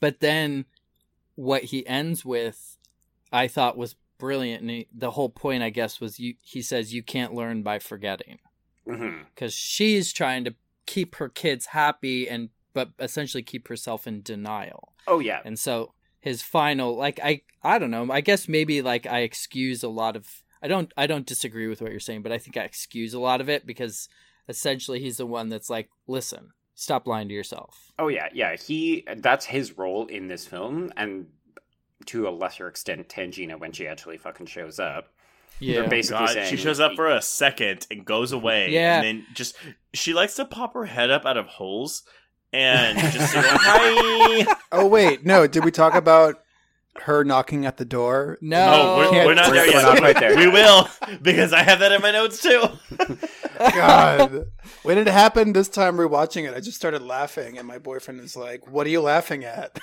But 0.00 0.20
then, 0.20 0.66
what 1.34 1.64
he 1.64 1.86
ends 1.86 2.24
with, 2.24 2.78
I 3.32 3.48
thought 3.48 3.76
was 3.76 3.96
brilliant. 4.18 4.62
And 4.62 4.70
he, 4.70 4.88
the 4.94 5.12
whole 5.12 5.30
point, 5.30 5.62
I 5.62 5.70
guess, 5.70 6.00
was 6.00 6.20
you. 6.20 6.34
He 6.42 6.62
says 6.62 6.94
you 6.94 7.02
can't 7.02 7.34
learn 7.34 7.62
by 7.62 7.78
forgetting. 7.78 8.38
Because 8.88 9.00
mm-hmm. 9.00 9.48
she's 9.48 10.12
trying 10.12 10.44
to 10.44 10.54
keep 10.86 11.16
her 11.16 11.28
kids 11.28 11.66
happy 11.66 12.28
and 12.28 12.48
but 12.72 12.90
essentially 12.98 13.42
keep 13.42 13.68
herself 13.68 14.06
in 14.06 14.22
denial. 14.22 14.92
Oh 15.06 15.18
yeah. 15.18 15.40
And 15.44 15.58
so 15.58 15.92
his 16.20 16.42
final 16.42 16.96
like 16.96 17.20
I 17.22 17.42
I 17.62 17.78
don't 17.78 17.90
know, 17.90 18.10
I 18.10 18.20
guess 18.20 18.48
maybe 18.48 18.82
like 18.82 19.06
I 19.06 19.20
excuse 19.20 19.82
a 19.82 19.88
lot 19.88 20.16
of 20.16 20.42
I 20.62 20.68
don't 20.68 20.92
I 20.96 21.06
don't 21.06 21.26
disagree 21.26 21.66
with 21.66 21.82
what 21.82 21.90
you're 21.90 22.00
saying, 22.00 22.22
but 22.22 22.32
I 22.32 22.38
think 22.38 22.56
I 22.56 22.62
excuse 22.62 23.14
a 23.14 23.20
lot 23.20 23.40
of 23.40 23.48
it 23.48 23.66
because 23.66 24.08
essentially 24.48 25.00
he's 25.00 25.18
the 25.18 25.26
one 25.26 25.48
that's 25.48 25.68
like, 25.68 25.90
listen, 26.06 26.50
stop 26.74 27.06
lying 27.06 27.28
to 27.28 27.34
yourself. 27.34 27.92
Oh 27.98 28.08
yeah, 28.08 28.28
yeah. 28.32 28.56
He 28.56 29.04
that's 29.18 29.46
his 29.46 29.76
role 29.76 30.06
in 30.06 30.28
this 30.28 30.46
film 30.46 30.92
and 30.96 31.26
to 32.06 32.26
a 32.26 32.30
lesser 32.30 32.68
extent 32.68 33.08
Tangina 33.08 33.58
when 33.58 33.72
she 33.72 33.86
actually 33.86 34.16
fucking 34.16 34.46
shows 34.46 34.78
up. 34.78 35.12
Yeah, 35.60 35.86
basically 35.86 36.26
God, 36.26 36.34
saying, 36.34 36.50
she 36.50 36.56
shows 36.56 36.80
up 36.80 36.94
for 36.94 37.08
a 37.08 37.20
second 37.20 37.86
and 37.90 38.04
goes 38.04 38.32
away. 38.32 38.70
Yeah, 38.70 38.96
and 38.96 39.04
then 39.04 39.26
just 39.34 39.56
she 39.92 40.14
likes 40.14 40.36
to 40.36 40.44
pop 40.44 40.74
her 40.74 40.84
head 40.84 41.10
up 41.10 41.26
out 41.26 41.36
of 41.36 41.46
holes 41.46 42.04
and 42.52 42.98
just 43.12 43.32
say 43.32 43.40
hi. 43.44 44.56
Oh 44.72 44.86
wait, 44.86 45.24
no. 45.24 45.46
Did 45.46 45.64
we 45.64 45.70
talk 45.70 45.94
about 45.94 46.42
her 47.02 47.24
knocking 47.24 47.66
at 47.66 47.76
the 47.76 47.84
door? 47.84 48.38
No, 48.40 48.66
oh, 48.70 49.12
we're, 49.12 49.26
we're, 49.26 49.34
not 49.34 49.52
there 49.52 49.66
yet. 49.66 49.74
We're 49.74 49.82
not 49.82 49.98
quite 49.98 50.20
there. 50.20 50.36
We 50.36 50.48
will 50.48 50.88
because 51.22 51.52
I 51.52 51.62
have 51.62 51.80
that 51.80 51.92
in 51.92 52.02
my 52.02 52.10
notes 52.10 52.40
too. 52.40 52.64
God, 53.58 54.46
when 54.82 54.98
it 54.98 55.06
happened 55.06 55.56
this 55.56 55.68
time, 55.68 55.96
rewatching 55.96 56.48
it, 56.48 56.54
I 56.54 56.60
just 56.60 56.76
started 56.76 57.02
laughing, 57.02 57.58
and 57.58 57.66
my 57.66 57.78
boyfriend 57.78 58.20
is 58.20 58.36
like, 58.36 58.70
"What 58.70 58.86
are 58.86 58.90
you 58.90 59.00
laughing 59.00 59.44
at?" 59.44 59.78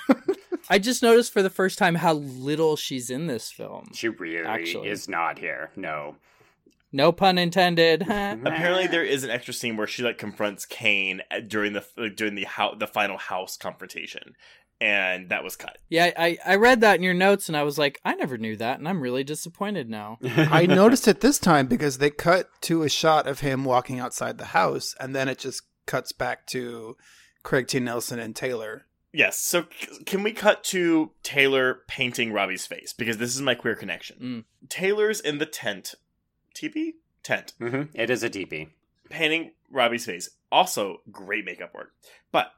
I 0.68 0.78
just 0.78 1.02
noticed 1.02 1.32
for 1.32 1.42
the 1.42 1.50
first 1.50 1.78
time 1.78 1.96
how 1.96 2.14
little 2.14 2.76
she's 2.76 3.10
in 3.10 3.26
this 3.26 3.50
film. 3.50 3.90
She 3.94 4.08
really 4.08 4.46
actually. 4.46 4.88
is 4.88 5.08
not 5.08 5.38
here. 5.38 5.70
No. 5.76 6.16
No 6.92 7.12
pun 7.12 7.38
intended. 7.38 8.02
Apparently, 8.02 8.86
there 8.86 9.04
is 9.04 9.24
an 9.24 9.30
extra 9.30 9.52
scene 9.52 9.76
where 9.76 9.86
she 9.86 10.02
like 10.02 10.18
confronts 10.18 10.64
Kane 10.64 11.20
uh, 11.30 11.40
during 11.40 11.72
the 11.72 11.84
uh, 11.98 12.08
during 12.14 12.34
the 12.34 12.44
ho- 12.44 12.76
the 12.78 12.86
final 12.86 13.18
house 13.18 13.56
confrontation, 13.56 14.34
and 14.80 15.28
that 15.28 15.44
was 15.44 15.56
cut. 15.56 15.78
Yeah, 15.88 16.12
I 16.16 16.38
I 16.46 16.54
read 16.56 16.80
that 16.80 16.96
in 16.96 17.02
your 17.02 17.12
notes, 17.12 17.48
and 17.48 17.56
I 17.56 17.64
was 17.64 17.76
like, 17.76 18.00
I 18.04 18.14
never 18.14 18.38
knew 18.38 18.56
that, 18.56 18.78
and 18.78 18.88
I'm 18.88 19.00
really 19.00 19.24
disappointed 19.24 19.90
now. 19.90 20.18
I 20.24 20.66
noticed 20.66 21.08
it 21.08 21.20
this 21.20 21.38
time 21.38 21.66
because 21.66 21.98
they 21.98 22.10
cut 22.10 22.48
to 22.62 22.82
a 22.82 22.88
shot 22.88 23.26
of 23.26 23.40
him 23.40 23.64
walking 23.64 24.00
outside 24.00 24.38
the 24.38 24.46
house, 24.46 24.94
and 25.00 25.14
then 25.14 25.28
it 25.28 25.38
just 25.38 25.62
cuts 25.86 26.12
back 26.12 26.46
to 26.46 26.96
Craig 27.42 27.66
T. 27.66 27.78
Nelson 27.78 28.18
and 28.18 28.34
Taylor 28.34 28.86
Yes. 29.16 29.38
So 29.38 29.64
c- 29.80 30.04
can 30.04 30.22
we 30.22 30.32
cut 30.32 30.62
to 30.64 31.10
Taylor 31.22 31.80
painting 31.88 32.34
Robbie's 32.34 32.66
face 32.66 32.92
because 32.92 33.16
this 33.16 33.34
is 33.34 33.40
my 33.40 33.54
queer 33.54 33.74
connection. 33.74 34.18
Mm. 34.20 34.68
Taylor's 34.68 35.20
in 35.20 35.38
the 35.38 35.46
tent, 35.46 35.94
teepee 36.52 36.96
tent. 37.22 37.54
Mm-hmm. 37.58 37.98
It 37.98 38.10
is 38.10 38.22
a 38.22 38.28
teepee. 38.28 38.68
Painting 39.08 39.52
Robbie's 39.70 40.04
face. 40.04 40.28
Also 40.52 40.98
great 41.10 41.46
makeup 41.46 41.74
work, 41.74 41.92
but 42.30 42.52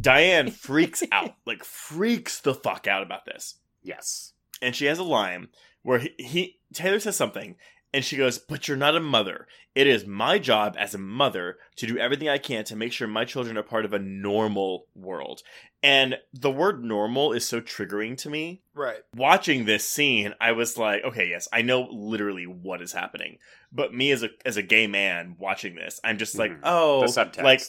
Diane 0.00 0.50
freaks 0.52 1.02
out, 1.10 1.34
like 1.44 1.64
freaks 1.64 2.40
the 2.40 2.54
fuck 2.54 2.86
out 2.86 3.02
about 3.02 3.24
this. 3.24 3.56
Yes. 3.82 4.32
And 4.62 4.76
she 4.76 4.86
has 4.86 5.00
a 5.00 5.04
line 5.04 5.48
where 5.82 5.98
he, 5.98 6.14
he 6.18 6.58
Taylor 6.72 7.00
says 7.00 7.16
something, 7.16 7.56
and 7.94 8.04
she 8.04 8.16
goes, 8.16 8.38
But 8.38 8.66
you're 8.66 8.76
not 8.76 8.96
a 8.96 9.00
mother. 9.00 9.46
It 9.74 9.86
is 9.86 10.04
my 10.04 10.38
job 10.38 10.74
as 10.78 10.94
a 10.94 10.98
mother 10.98 11.58
to 11.76 11.86
do 11.86 11.96
everything 11.96 12.28
I 12.28 12.38
can 12.38 12.64
to 12.64 12.76
make 12.76 12.92
sure 12.92 13.06
my 13.06 13.24
children 13.24 13.56
are 13.56 13.62
part 13.62 13.84
of 13.84 13.92
a 13.92 13.98
normal 13.98 14.86
world. 14.94 15.42
And 15.82 16.16
the 16.32 16.50
word 16.50 16.84
normal 16.84 17.32
is 17.32 17.46
so 17.46 17.60
triggering 17.60 18.16
to 18.18 18.30
me. 18.30 18.62
Right. 18.74 18.98
Watching 19.14 19.64
this 19.64 19.86
scene, 19.86 20.34
I 20.40 20.52
was 20.52 20.76
like, 20.76 21.04
okay, 21.04 21.28
yes, 21.28 21.48
I 21.52 21.62
know 21.62 21.88
literally 21.90 22.46
what 22.46 22.82
is 22.82 22.92
happening. 22.92 23.38
But 23.72 23.94
me 23.94 24.10
as 24.10 24.24
a 24.24 24.30
as 24.44 24.56
a 24.56 24.62
gay 24.62 24.88
man 24.88 25.36
watching 25.38 25.76
this, 25.76 26.00
I'm 26.02 26.18
just 26.18 26.36
like, 26.36 26.50
mm-hmm. 26.50 26.62
oh, 26.64 27.02
the 27.02 27.06
subtext. 27.06 27.44
like 27.44 27.62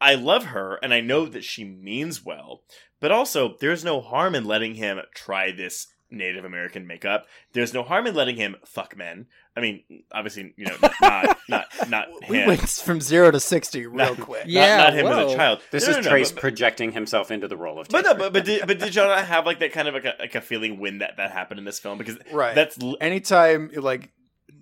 I 0.00 0.14
love 0.14 0.44
her 0.46 0.78
and 0.82 0.94
I 0.94 1.00
know 1.00 1.26
that 1.26 1.44
she 1.44 1.64
means 1.64 2.24
well. 2.24 2.62
But 3.00 3.10
also, 3.10 3.56
there's 3.60 3.84
no 3.84 4.00
harm 4.00 4.36
in 4.36 4.44
letting 4.44 4.76
him 4.76 5.00
try 5.12 5.50
this 5.50 5.88
Native 6.12 6.44
American 6.44 6.86
makeup. 6.86 7.26
There's 7.52 7.74
no 7.74 7.82
harm 7.82 8.06
in 8.06 8.14
letting 8.14 8.36
him 8.36 8.56
fuck 8.64 8.96
men. 8.96 9.26
I 9.56 9.60
mean, 9.60 9.82
obviously, 10.12 10.54
you 10.56 10.66
know, 10.66 10.76
not 11.00 11.38
not 11.48 11.66
not 11.88 12.08
we 12.28 12.38
him. 12.38 12.48
went 12.48 12.68
from 12.68 13.00
zero 13.00 13.30
to 13.30 13.40
sixty 13.40 13.86
real 13.86 14.14
not, 14.14 14.20
quick. 14.20 14.44
Yeah, 14.46 14.76
not, 14.76 14.84
not 14.84 14.94
him 14.94 15.06
whoa. 15.06 15.26
as 15.26 15.32
a 15.32 15.36
child. 15.36 15.60
This 15.70 15.84
no, 15.84 15.90
is 15.90 15.96
no, 15.96 16.02
no, 16.02 16.10
Trace 16.10 16.32
but, 16.32 16.40
projecting 16.40 16.92
himself 16.92 17.30
into 17.30 17.48
the 17.48 17.56
role 17.56 17.80
of. 17.80 17.88
But 17.88 18.04
no, 18.04 18.14
but 18.14 18.32
but 18.32 18.44
did, 18.44 18.66
but 18.66 18.78
did 18.78 18.94
y'all 18.94 19.08
not 19.08 19.26
have 19.26 19.44
like 19.44 19.58
that 19.60 19.72
kind 19.72 19.88
of 19.88 19.94
like 19.94 20.04
a, 20.04 20.14
like 20.18 20.34
a 20.34 20.40
feeling 20.40 20.78
when 20.78 20.98
that 20.98 21.16
that 21.16 21.32
happened 21.32 21.58
in 21.58 21.64
this 21.64 21.78
film? 21.78 21.98
Because 21.98 22.18
right, 22.32 22.54
that's 22.54 22.78
anytime 23.00 23.70
like 23.74 24.10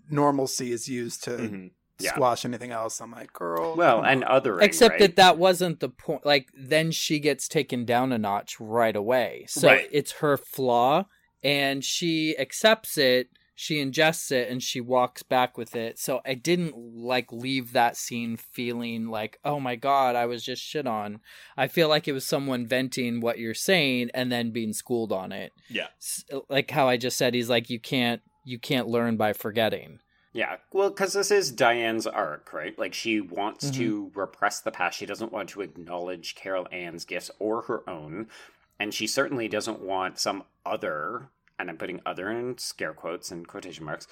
normalcy 0.09 0.73
is 0.73 0.89
used 0.89 1.25
to. 1.25 1.31
Mm-hmm. 1.31 1.67
Yeah. 2.03 2.15
squash 2.15 2.47
anything 2.47 2.71
else. 2.71 2.99
I'm 3.03 3.11
like, 3.11 3.31
girl. 3.31 3.77
Well, 3.77 4.03
and 4.03 4.25
other 4.25 4.59
except 4.61 4.93
right? 4.93 5.01
that 5.01 5.17
that 5.17 5.37
wasn't 5.37 5.81
the 5.81 5.91
point. 5.91 6.25
Like 6.25 6.49
then 6.57 6.93
she 6.93 7.19
gets 7.19 7.47
taken 7.47 7.85
down 7.85 8.11
a 8.11 8.17
notch 8.17 8.59
right 8.59 8.97
away. 8.97 9.45
So 9.49 9.69
right. 9.69 9.87
it's 9.93 10.13
her 10.13 10.39
flaw, 10.39 11.05
and 11.43 11.85
she 11.85 12.37
accepts 12.39 12.99
it 12.99 13.29
she 13.61 13.85
ingests 13.85 14.33
it 14.33 14.49
and 14.49 14.63
she 14.63 14.81
walks 14.81 15.23
back 15.23 15.59
with 15.59 15.77
it. 15.77 15.99
So 15.99 16.23
i 16.25 16.33
didn't 16.33 16.75
like 16.75 17.31
leave 17.31 17.73
that 17.73 17.95
scene 17.95 18.39
feeling 18.39 19.09
like 19.09 19.39
oh 19.45 19.61
my 19.61 19.77
god 19.77 20.17
i 20.17 20.25
was 20.25 20.43
just 20.43 20.63
shit 20.63 20.87
on. 20.87 21.21
I 21.59 21.69
feel 21.69 21.89
like 21.89 22.09
it 22.09 22.13
was 22.13 22.27
someone 22.27 22.67
venting 22.67 23.21
what 23.21 23.39
you're 23.39 23.53
saying 23.53 24.11
and 24.15 24.33
then 24.33 24.51
being 24.51 24.73
schooled 24.73 25.13
on 25.13 25.31
it. 25.31 25.53
Yeah. 25.69 25.89
Like 26.49 26.71
how 26.71 26.89
i 26.89 26.97
just 26.97 27.19
said 27.19 27.35
he's 27.35 27.51
like 27.51 27.69
you 27.69 27.79
can't 27.79 28.23
you 28.45 28.59
can't 28.59 28.89
learn 28.89 29.19
by 29.19 29.35
forgetting. 29.35 30.01
Yeah, 30.33 30.57
well, 30.73 30.91
because 30.91 31.13
this 31.13 31.33
is 31.33 31.51
Diane's 31.51 32.07
arc, 32.07 32.53
right? 32.53 32.79
Like, 32.79 32.95
she 32.95 33.21
wants 33.21 33.67
mm-hmm. 33.67 33.81
to 33.81 34.13
repress 34.15 34.61
the 34.61 34.71
past. 34.71 34.97
She 34.97 35.05
doesn't 35.05 35.33
want 35.33 35.49
to 35.51 35.61
acknowledge 35.61 36.37
Carol 36.37 36.69
Anne's 36.71 37.05
gifts 37.05 37.33
or 37.41 37.63
her 37.63 37.89
own 37.91 38.29
and 38.81 38.93
she 38.93 39.07
certainly 39.07 39.47
doesn't 39.47 39.81
want 39.81 40.19
some 40.19 40.43
other 40.67 41.29
and 41.59 41.71
i'm 41.71 41.77
putting 41.77 42.01
other 42.05 42.31
in 42.31 42.59
scare 42.59 42.95
quotes 42.95 43.31
and 43.31 43.47
quotation 43.47 43.85
marks 43.85 44.09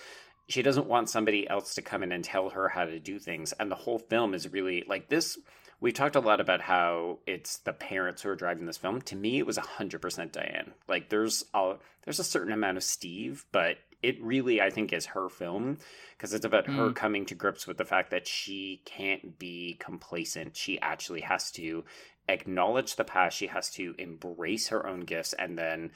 she 0.48 0.62
doesn't 0.62 0.86
want 0.86 1.10
somebody 1.10 1.48
else 1.48 1.74
to 1.74 1.82
come 1.82 2.02
in 2.02 2.10
and 2.10 2.24
tell 2.24 2.48
her 2.50 2.70
how 2.70 2.84
to 2.84 2.98
do 2.98 3.18
things. 3.18 3.52
And 3.60 3.70
the 3.70 3.76
whole 3.76 3.98
film 3.98 4.34
is 4.34 4.50
really 4.52 4.84
like 4.88 5.08
this 5.08 5.38
we 5.80 5.92
talked 5.92 6.16
a 6.16 6.20
lot 6.20 6.40
about 6.40 6.60
how 6.60 7.20
it's 7.24 7.58
the 7.58 7.72
parents 7.72 8.22
who 8.22 8.30
are 8.30 8.34
driving 8.34 8.66
this 8.66 8.76
film. 8.76 9.00
To 9.02 9.16
me 9.16 9.38
it 9.38 9.46
was 9.46 9.58
100% 9.58 10.32
diane. 10.32 10.72
Like 10.88 11.08
there's 11.08 11.44
a 11.54 11.74
there's 12.04 12.18
a 12.18 12.24
certain 12.24 12.52
amount 12.52 12.78
of 12.78 12.82
steve 12.82 13.44
but 13.52 13.76
it 14.00 14.20
really 14.22 14.60
i 14.60 14.70
think 14.70 14.92
is 14.92 15.06
her 15.06 15.28
film 15.28 15.76
because 16.16 16.32
it's 16.32 16.44
about 16.44 16.66
mm. 16.66 16.76
her 16.76 16.92
coming 16.92 17.26
to 17.26 17.34
grips 17.34 17.66
with 17.66 17.76
the 17.76 17.84
fact 17.84 18.10
that 18.10 18.26
she 18.26 18.80
can't 18.84 19.38
be 19.38 19.76
complacent. 19.78 20.56
She 20.56 20.80
actually 20.80 21.20
has 21.20 21.50
to 21.52 21.84
acknowledge 22.28 22.96
the 22.96 23.04
past. 23.04 23.36
She 23.36 23.48
has 23.48 23.70
to 23.70 23.94
embrace 23.98 24.68
her 24.68 24.86
own 24.86 25.00
gifts, 25.00 25.32
and 25.32 25.58
then, 25.58 25.92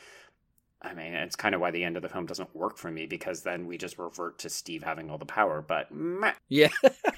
I 0.81 0.95
mean, 0.95 1.15
it's 1.15 1.37
kind 1.37 1.55
of 1.55 1.61
why 1.61 1.71
the 1.71 1.85
end 1.85 1.97
of 1.97 2.03
the 2.03 2.09
film 2.09 2.27
doesn't 2.27 2.55
work 2.55 2.79
for 2.79 2.91
me 2.91 3.07
because 3.07 3.43
then 3.43 3.67
we 3.67 3.79
just 3.79 3.99
revert 3.99 4.39
to 4.41 4.49
Steve 4.51 4.83
having 4.83 5.11
all 5.11 5.19
the 5.19 5.27
power. 5.27 5.63
But 5.63 5.93
meh. 5.93 6.33
yeah. 6.49 6.69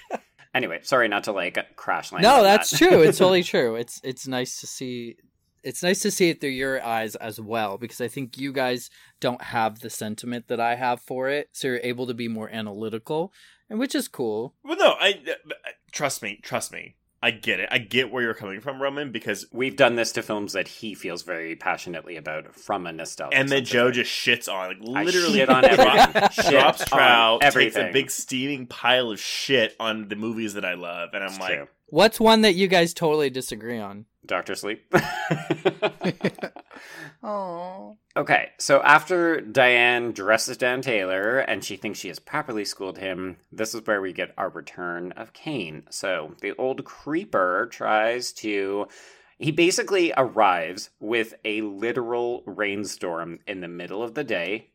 anyway, 0.55 0.81
sorry 0.82 1.09
not 1.09 1.24
to 1.24 1.32
like 1.32 1.59
crash 1.77 2.12
land. 2.12 2.23
No, 2.23 2.43
that's 2.43 2.70
that. 2.70 2.78
true. 2.78 3.03
It's 3.03 3.19
totally 3.19 3.43
true. 3.45 3.77
It's 3.77 4.01
it's 4.05 4.27
nice 4.27 4.61
to 4.61 4.66
see 4.66 5.16
it's 5.65 5.82
nice 5.82 6.01
to 6.01 6.11
see 6.11 6.28
it 6.28 6.41
through 6.41 6.51
your 6.51 6.85
eyes 6.85 7.16
as 7.16 7.41
well 7.41 7.78
because 7.78 8.01
I 8.01 8.09
think 8.09 8.39
you 8.39 8.53
guys 8.53 8.91
don't 9.20 9.43
have 9.43 9.81
the 9.81 9.91
sentiment 9.91 10.49
that 10.49 10.61
I 10.61 10.74
have 10.77 11.01
for 11.01 11.28
it, 11.28 11.49
so 11.53 11.69
you're 11.69 11.81
able 11.82 12.07
to 12.07 12.15
be 12.15 12.28
more 12.28 12.51
analytical, 12.51 13.32
and 13.70 13.78
which 13.78 13.95
is 13.95 14.07
cool. 14.07 14.55
Well, 14.62 14.77
no, 14.77 14.95
I 15.01 15.20
uh, 15.27 15.53
trust 15.91 16.23
me, 16.23 16.39
trust 16.43 16.70
me. 16.70 16.97
I 17.25 17.31
get 17.31 17.59
it. 17.59 17.71
I 17.73 17.79
get 17.79 18.13
where 18.13 18.23
you're 18.23 18.35
coming 18.35 18.61
from, 18.61 18.83
Roman, 18.83 19.11
because 19.11 19.47
We've 19.51 19.77
done 19.77 19.97
this 19.97 20.13
to 20.13 20.23
films 20.23 20.53
that 20.53 20.69
he 20.69 20.95
feels 20.95 21.23
very 21.23 21.57
passionately 21.57 22.19
about 22.19 22.55
from 22.55 22.87
a 22.87 22.93
nostalgia. 22.93 23.35
and 23.35 23.49
then. 23.49 23.65
Joe 23.65 23.91
just 23.91 24.11
shits 24.11 24.47
on 24.53 24.79
like 24.83 24.97
I 24.99 25.03
literally 25.05 25.39
shit 25.39 25.49
on 25.49 25.65
everything. 25.69 26.29
Shit 26.33 26.51
drops 26.51 26.83
on 26.83 26.87
trout, 26.99 27.41
takes 27.41 27.77
a 27.77 27.91
big 27.91 28.11
steaming 28.11 28.67
pile 28.67 29.11
of 29.11 29.19
shit 29.19 29.75
on 29.81 30.09
the 30.09 30.17
movies 30.17 30.53
that 30.53 30.67
I 30.67 30.75
love, 30.75 31.15
and 31.15 31.25
I'm 31.25 31.31
It's 31.31 31.41
like, 31.41 31.55
true. 31.57 31.69
What's 31.87 32.21
one 32.21 32.43
that 32.43 32.57
you 32.57 32.69
guys 32.69 32.93
totally 32.93 33.31
disagree 33.31 33.79
on? 33.79 34.05
Doctor 34.27 34.55
Sleep. 34.55 34.85
Oh, 37.27 37.97
okay, 38.17 38.51
so 38.59 38.83
after 38.83 39.41
Diane 39.41 40.13
dresses 40.13 40.59
down 40.59 40.83
Taylor 40.83 41.39
and 41.39 41.65
she 41.65 41.77
thinks 41.77 41.99
she 41.99 42.09
has 42.09 42.19
properly 42.19 42.67
schooled 42.67 42.99
him, 42.99 43.39
this 43.51 43.75
is 43.75 43.87
where 43.87 44.03
we 44.03 44.13
get 44.13 44.35
our 44.37 44.51
return 44.51 45.13
of 45.13 45.33
Kane. 45.33 45.85
So 45.89 46.35
the 46.43 46.55
old 46.57 46.85
creeper 46.85 47.69
tries 47.73 48.33
to. 48.35 48.89
He 49.39 49.51
basically 49.53 50.13
arrives 50.17 50.91
with 51.01 51.35
a 51.45 51.63
literal 51.63 52.43
rainstorm 52.47 53.39
in 53.47 53.61
the 53.63 53.69
middle 53.69 54.03
of 54.03 54.15
the 54.15 54.23
day. 54.25 54.71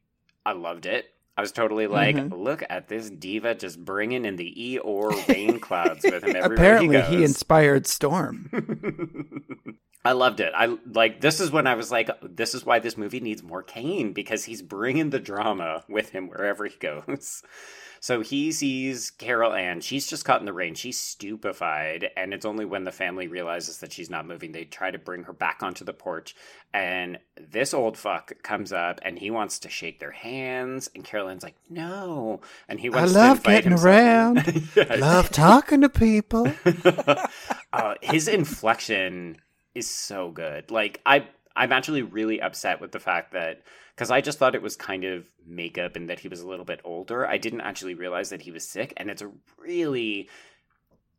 I 0.45 0.53
loved 0.53 0.85
it. 0.85 1.05
I 1.37 1.41
was 1.41 1.51
totally 1.53 1.87
like, 1.87 2.17
Mhm. 2.17 2.37
look 2.43 2.63
at 2.69 2.89
this 2.89 3.09
diva 3.09 3.55
just 3.55 3.83
bringing 3.85 4.25
in 4.25 4.35
the 4.35 4.53
Eeyore 4.83 5.27
rain 5.33 5.59
clouds 5.61 6.03
with 6.03 6.23
him 6.23 6.35
everywhere 6.35 6.53
apparently 6.53 7.01
he, 7.03 7.17
he, 7.19 7.23
inspired 7.23 7.87
Storm. 7.87 8.49
I 10.05 10.13
loved 10.13 10.39
it. 10.39 10.53
I 10.55 10.77
like 10.85 11.19
this 11.21 11.39
is 11.39 11.51
when 11.51 11.67
I 11.67 11.75
was 11.75 11.91
like, 11.91 12.09
this 12.21 12.55
is 12.55 12.65
why 12.65 12.79
this 12.79 12.97
movie 12.97 13.19
needs 13.19 13.43
more 13.43 13.63
Kane 13.63 14.13
because 14.13 14.45
he's 14.45 14.61
bringing 14.61 15.09
the 15.09 15.19
drama 15.19 15.83
with 15.89 16.11
him 16.11 16.29
wherever 16.29 16.65
he 16.65 16.77
goes. 16.77 17.43
So 18.01 18.21
he 18.21 18.53
sees 18.53 19.11
Carol 19.11 19.53
Anne. 19.53 19.81
She's 19.81 20.07
just 20.07 20.23
caught 20.23 20.39
in 20.39 20.45
the 20.45 20.53
rain. 20.53 20.73
She's 20.73 20.97
stupefied, 20.97 22.09
and 22.15 22.33
it's 22.33 22.45
only 22.45 22.63
when 22.63 22.85
the 22.85 22.93
family 22.93 23.27
realizes 23.27 23.79
that 23.79 23.91
she's 23.91 24.09
not 24.09 24.25
moving 24.25 24.53
they 24.53 24.63
try 24.63 24.89
to 24.89 24.97
bring 24.97 25.23
her 25.23 25.33
back 25.33 25.61
onto 25.61 25.83
the 25.83 25.91
porch. 25.91 26.33
And 26.73 27.19
this 27.37 27.73
old 27.73 27.97
fuck 27.97 28.41
comes 28.41 28.71
up 28.71 29.01
and 29.03 29.19
he 29.19 29.31
wants 29.31 29.59
to 29.59 29.69
shake 29.69 29.99
their 29.99 30.11
hands, 30.11 30.89
and 30.95 31.03
Carol 31.03 31.27
Anne's 31.27 31.43
like, 31.43 31.57
"No," 31.69 32.39
and 32.69 32.79
he 32.79 32.87
I 32.87 32.91
wants 33.01 33.13
love 33.13 33.43
to 33.43 33.49
invite 33.49 33.63
getting 33.65 33.71
himself- 33.71 33.85
around. 33.85 34.63
Yes. 34.77 34.99
Love 35.01 35.29
talking 35.29 35.81
to 35.81 35.89
people. 35.89 36.49
uh, 37.73 37.95
his 38.01 38.29
inflection 38.29 39.41
is 39.75 39.89
so 39.89 40.31
good. 40.31 40.71
Like 40.71 41.01
I, 41.05 41.27
I'm 41.55 41.71
actually 41.71 42.01
really 42.03 42.41
upset 42.41 42.79
with 42.81 42.91
the 42.91 42.99
fact 42.99 43.33
that 43.33 43.63
because 43.95 44.11
I 44.11 44.21
just 44.21 44.39
thought 44.39 44.55
it 44.55 44.61
was 44.61 44.75
kind 44.77 45.03
of 45.03 45.29
makeup 45.45 45.95
and 45.95 46.09
that 46.09 46.19
he 46.19 46.29
was 46.29 46.39
a 46.41 46.47
little 46.47 46.65
bit 46.65 46.79
older. 46.85 47.27
I 47.27 47.37
didn't 47.37 47.61
actually 47.61 47.95
realize 47.95 48.29
that 48.29 48.41
he 48.41 48.51
was 48.51 48.67
sick, 48.67 48.93
and 48.95 49.09
it's 49.09 49.21
a 49.21 49.29
really, 49.57 50.29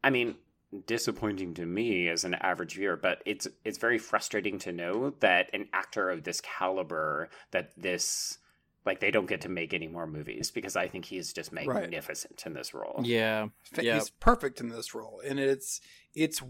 I 0.03 0.09
mean, 0.09 0.37
disappointing 0.87 1.53
to 1.55 1.67
me 1.67 2.09
as 2.09 2.25
an 2.25 2.35
average 2.35 2.77
viewer. 2.77 2.97
But 2.97 3.23
it's 3.27 3.47
it's 3.65 3.77
very 3.79 3.99
frustrating 3.99 4.59
to 4.61 4.73
know 4.73 5.11
that 5.21 5.51
an 5.53 5.69
actor 5.73 6.09
of 6.11 6.25
this 6.25 6.41
caliber, 6.41 7.29
that 7.51 7.73
this. 7.77 8.39
Like 8.87 9.01
they 9.01 9.11
don't 9.11 9.27
get 9.29 9.43
to 9.43 9.51
make 9.51 9.75
any 9.75 9.89
more 9.89 10.07
movies 10.07 10.51
because 10.51 10.75
I 10.75 10.89
think 10.89 11.05
he's 11.05 11.27
is 11.27 11.33
just 11.35 11.53
Right. 11.53 11.67
magnificent 11.67 12.43
in 12.47 12.55
this 12.55 12.73
role. 12.73 13.03
Yeah, 13.05 13.49
Yeah. 13.79 13.97
He's 13.97 14.09
perfect 14.09 14.59
in 14.59 14.71
this 14.71 14.95
role, 14.95 15.21
and 15.23 15.39
it's 15.39 15.83
it's 16.15 16.41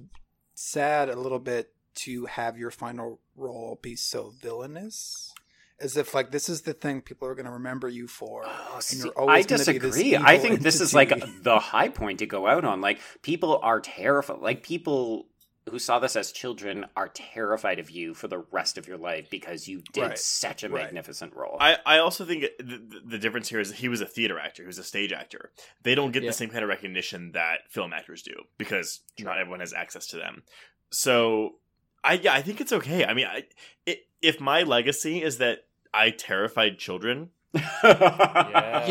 sad 0.54 1.08
a 1.08 1.16
little 1.16 1.40
bit 1.40 1.72
to 1.96 2.26
have 2.26 2.56
your 2.58 2.70
final 2.70 3.20
role 3.36 3.78
be 3.82 3.96
so 3.96 4.32
villainous, 4.40 5.32
as 5.78 5.96
if 5.96 6.14
like 6.14 6.30
this 6.30 6.48
is 6.48 6.62
the 6.62 6.72
thing 6.74 7.00
people 7.00 7.26
are 7.28 7.34
going 7.34 7.46
to 7.46 7.52
remember 7.52 7.88
you 7.88 8.06
for. 8.06 8.44
Oh, 8.46 8.72
and 8.74 8.82
see, 8.84 8.98
you're 8.98 9.18
I 9.18 9.20
always 9.22 9.46
gonna 9.46 9.64
be 9.64 9.78
this 9.78 9.94
disagree. 9.96 10.16
I 10.16 10.34
evil 10.34 10.42
think 10.48 10.60
this 10.60 10.80
is 10.80 10.94
like 10.94 11.12
the 11.42 11.58
high 11.58 11.88
point 11.88 12.18
to 12.20 12.26
go 12.26 12.46
out 12.46 12.64
on. 12.64 12.80
Like 12.80 13.00
people 13.22 13.58
are 13.62 13.80
terrified. 13.80 14.38
Like 14.40 14.62
people 14.62 15.26
who 15.68 15.78
saw 15.78 15.98
this 16.00 16.16
as 16.16 16.32
children 16.32 16.86
are 16.96 17.08
terrified 17.08 17.78
of 17.78 17.90
you 17.90 18.12
for 18.14 18.26
the 18.26 18.38
rest 18.50 18.76
of 18.78 18.88
your 18.88 18.96
life 18.96 19.28
because 19.30 19.68
you 19.68 19.82
did 19.92 20.00
Right. 20.02 20.18
such 20.18 20.64
a 20.64 20.68
Right. 20.68 20.84
magnificent 20.84 21.34
role. 21.36 21.58
I, 21.60 21.76
I 21.86 21.98
also 21.98 22.24
think 22.24 22.44
the, 22.58 22.80
the 23.04 23.18
difference 23.18 23.48
here 23.50 23.60
is 23.60 23.70
he 23.70 23.88
was 23.88 24.00
a 24.00 24.06
theater 24.06 24.38
actor, 24.38 24.62
he 24.62 24.66
was 24.66 24.78
a 24.78 24.82
stage 24.84 25.12
actor. 25.12 25.52
They 25.82 25.94
don't 25.94 26.10
get 26.12 26.22
Yeah. 26.24 26.30
the 26.30 26.34
same 26.34 26.48
kind 26.50 26.64
of 26.64 26.70
recognition 26.70 27.32
that 27.32 27.70
film 27.70 27.92
actors 27.92 28.22
do 28.22 28.32
because 28.58 29.00
not 29.20 29.38
everyone 29.38 29.60
has 29.60 29.72
access 29.72 30.06
to 30.08 30.16
them. 30.16 30.42
So, 30.90 31.56
I 32.02 32.14
yeah, 32.14 32.32
I 32.34 32.42
think 32.42 32.60
it's 32.60 32.72
okay. 32.72 33.04
I 33.04 33.14
mean, 33.14 33.26
I, 33.26 33.44
it, 33.86 34.06
if 34.22 34.40
my 34.40 34.62
legacy 34.62 35.22
is 35.22 35.38
that 35.38 35.66
I 35.92 36.10
terrified 36.10 36.78
children, 36.78 37.30
you 37.54 37.60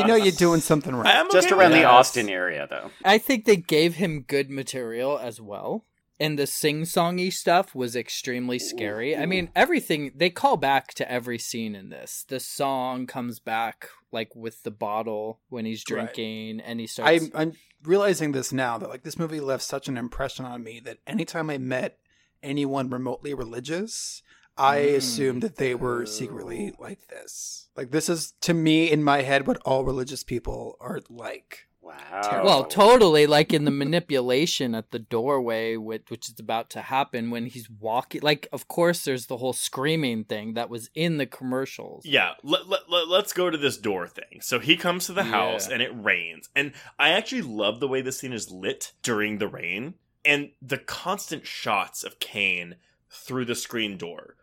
know 0.05 0.15
you're 0.15 0.31
doing 0.31 0.61
something 0.61 0.95
right. 0.95 1.15
I'm 1.15 1.29
Just 1.31 1.47
okay 1.47 1.55
around 1.55 1.71
the 1.71 1.79
that. 1.79 1.85
Austin 1.85 2.29
area, 2.29 2.67
though. 2.69 2.91
I 3.03 3.17
think 3.17 3.45
they 3.45 3.55
gave 3.55 3.95
him 3.95 4.21
good 4.21 4.49
material 4.49 5.17
as 5.17 5.39
well. 5.41 5.85
And 6.21 6.37
the 6.37 6.47
sing 6.47 6.81
songy 6.81 7.31
stuff 7.31 7.73
was 7.73 7.95
extremely 7.95 8.59
scary. 8.59 9.15
I 9.15 9.25
mean, 9.25 9.51
everything 9.55 10.11
they 10.13 10.29
call 10.29 10.57
back 10.57 10.93
to 10.95 11.09
every 11.09 11.37
scene 11.39 11.75
in 11.75 11.87
this. 11.89 12.25
The 12.27 12.41
song 12.41 13.07
comes 13.07 13.39
back 13.39 13.87
like 14.11 14.35
with 14.35 14.63
the 14.63 14.71
bottle 14.71 15.39
when 15.47 15.63
he's 15.63 15.81
Right. 15.89 16.13
drinking 16.13 16.59
and 16.59 16.81
he 16.81 16.87
starts 16.87 17.23
I'm, 17.23 17.31
I'm 17.33 17.53
realizing 17.83 18.33
this 18.33 18.51
now 18.51 18.77
that 18.79 18.89
like 18.89 19.03
this 19.03 19.17
movie 19.17 19.39
left 19.39 19.63
such 19.63 19.87
an 19.87 19.95
impression 19.95 20.43
on 20.43 20.61
me 20.61 20.81
that 20.81 20.97
anytime 21.07 21.49
I 21.49 21.57
met 21.57 21.99
anyone 22.43 22.89
remotely 22.89 23.33
religious, 23.33 24.21
I 24.57 24.79
Mm. 24.79 24.95
assumed 24.97 25.43
that 25.43 25.55
they 25.55 25.73
were 25.75 26.05
secretly 26.05 26.73
like 26.79 27.07
this. 27.07 27.69
Like 27.77 27.91
this 27.91 28.09
is 28.09 28.33
to 28.41 28.53
me 28.53 28.91
in 28.91 29.03
my 29.03 29.21
head 29.21 29.47
what 29.47 29.61
all 29.65 29.83
religious 29.85 30.23
people 30.23 30.75
are 30.81 30.99
like. 31.09 31.67
Wow. 31.81 32.41
Well, 32.43 32.65
totally 32.65 33.25
like 33.25 33.51
in 33.53 33.63
the 33.65 33.71
manipulation 33.71 34.75
at 34.75 34.91
the 34.91 34.99
doorway, 34.99 35.75
which, 35.75 36.03
which 36.09 36.29
is 36.29 36.39
about 36.39 36.69
to 36.71 36.81
happen 36.81 37.31
when 37.31 37.47
he's 37.47 37.69
walking. 37.69 38.21
Like, 38.21 38.47
of 38.51 38.67
course, 38.67 39.03
there's 39.05 39.25
the 39.27 39.37
whole 39.37 39.53
screaming 39.53 40.23
thing 40.25 40.53
that 40.53 40.69
was 40.69 40.89
in 40.93 41.17
the 41.17 41.25
commercials. 41.25 42.05
Yeah, 42.05 42.33
let, 42.43 42.67
let, 42.67 42.81
let, 42.89 43.23
us 43.25 43.33
go 43.33 43.49
to 43.49 43.57
this 43.57 43.77
door 43.77 44.07
thing. 44.07 44.39
So 44.41 44.59
he 44.59 44.75
comes 44.77 45.05
to 45.07 45.13
the 45.13 45.23
house 45.23 45.67
Yeah. 45.67 45.75
and 45.75 45.81
it 45.81 45.91
rains. 45.95 46.49
And 46.55 46.73
I 46.99 47.09
actually 47.09 47.41
love 47.43 47.79
the 47.79 47.87
way 47.87 48.01
this 48.01 48.19
scene 48.19 48.33
is 48.33 48.51
lit 48.51 48.91
during 49.01 49.37
the 49.39 49.47
rain 49.47 49.95
and 50.29 50.51
the 50.61 50.77
constant 50.77 51.45
shots 51.47 52.03
of 52.03 52.19
Kane 52.19 52.75
through 53.09 53.45
the 53.45 53.55
screen 53.55 53.97
door. 53.97 54.35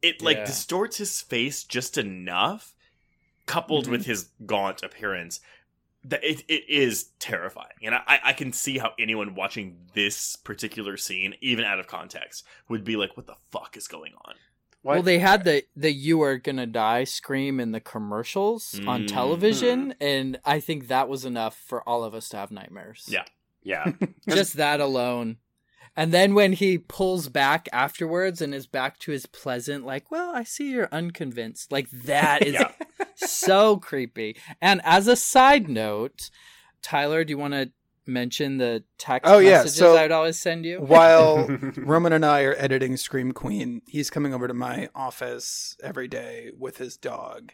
It 0.00 0.22
like 0.22 0.36
Yeah. 0.38 0.44
distorts 0.46 0.96
his 0.98 1.20
face 1.20 1.64
just 1.64 1.98
enough, 1.98 2.74
coupled 3.46 3.84
Mm-hmm. 3.84 3.92
with 3.92 4.06
his 4.06 4.30
gaunt 4.46 4.82
appearance, 4.82 5.40
that 6.04 6.22
it, 6.22 6.42
it 6.48 6.64
is 6.68 7.10
terrifying. 7.18 7.76
And 7.82 7.94
I, 7.96 8.20
I 8.24 8.32
can 8.32 8.52
see 8.52 8.78
how 8.78 8.92
anyone 8.98 9.34
watching 9.34 9.76
this 9.94 10.36
particular 10.36 10.96
scene, 10.96 11.34
even 11.40 11.64
out 11.64 11.80
of 11.80 11.86
context, 11.88 12.44
would 12.68 12.84
be 12.84 12.96
like, 12.96 13.16
what 13.16 13.26
the 13.26 13.34
fuck 13.50 13.76
is 13.76 13.88
going 13.88 14.12
on? 14.24 14.34
What? 14.82 14.94
Well, 14.94 15.02
they 15.02 15.18
had 15.18 15.42
the 15.42 15.64
the 15.74 15.90
"You 15.92 16.22
Are 16.22 16.38
Gonna 16.38 16.64
Die" 16.66 17.02
scream 17.02 17.58
in 17.58 17.72
the 17.72 17.80
commercials 17.80 18.78
on 18.86 19.02
Mhm. 19.02 19.08
television, 19.08 19.94
and 20.00 20.38
I 20.44 20.60
think 20.60 20.86
that 20.86 21.08
was 21.08 21.24
enough 21.24 21.58
for 21.58 21.82
all 21.86 22.04
of 22.04 22.14
us 22.14 22.28
to 22.28 22.36
have 22.36 22.52
nightmares. 22.52 23.04
Yeah. 23.08 23.24
Yeah. 23.62 23.92
just 24.28 24.54
that 24.54 24.80
alone. 24.80 25.36
And 25.96 26.12
then 26.12 26.34
when 26.34 26.52
he 26.52 26.78
pulls 26.78 27.28
back 27.28 27.68
afterwards 27.72 28.40
and 28.40 28.54
is 28.54 28.68
back 28.68 28.98
to 29.00 29.10
his 29.10 29.26
pleasant, 29.26 29.84
like, 29.84 30.10
well, 30.12 30.34
I 30.34 30.44
see 30.44 30.70
you're 30.70 30.88
unconvinced. 30.92 31.72
Like 31.72 31.90
that 31.90 32.46
is 32.46 32.52
Yeah. 32.54 32.70
so 33.16 33.78
creepy. 33.78 34.36
And 34.60 34.80
as 34.84 35.08
a 35.08 35.16
side 35.16 35.68
note, 35.68 36.30
Tyler, 36.82 37.24
do 37.24 37.32
you 37.32 37.38
want 37.38 37.54
to 37.54 37.72
mention 38.06 38.58
the 38.58 38.84
text 38.96 39.28
Oh, 39.30 39.38
yeah, 39.38 39.58
messages 39.58 39.76
so 39.78 39.96
I'd 39.96 40.12
always 40.12 40.38
send 40.38 40.64
you? 40.64 40.78
While 40.78 41.46
Roman 41.76 42.12
and 42.12 42.24
I 42.24 42.42
are 42.42 42.54
editing 42.56 42.96
Scream 42.96 43.32
Queen, 43.32 43.82
he's 43.88 44.08
coming 44.08 44.32
over 44.32 44.46
to 44.46 44.54
my 44.54 44.88
office 44.94 45.76
every 45.82 46.06
day 46.06 46.50
with 46.56 46.78
his 46.78 46.96
dog. 46.96 47.52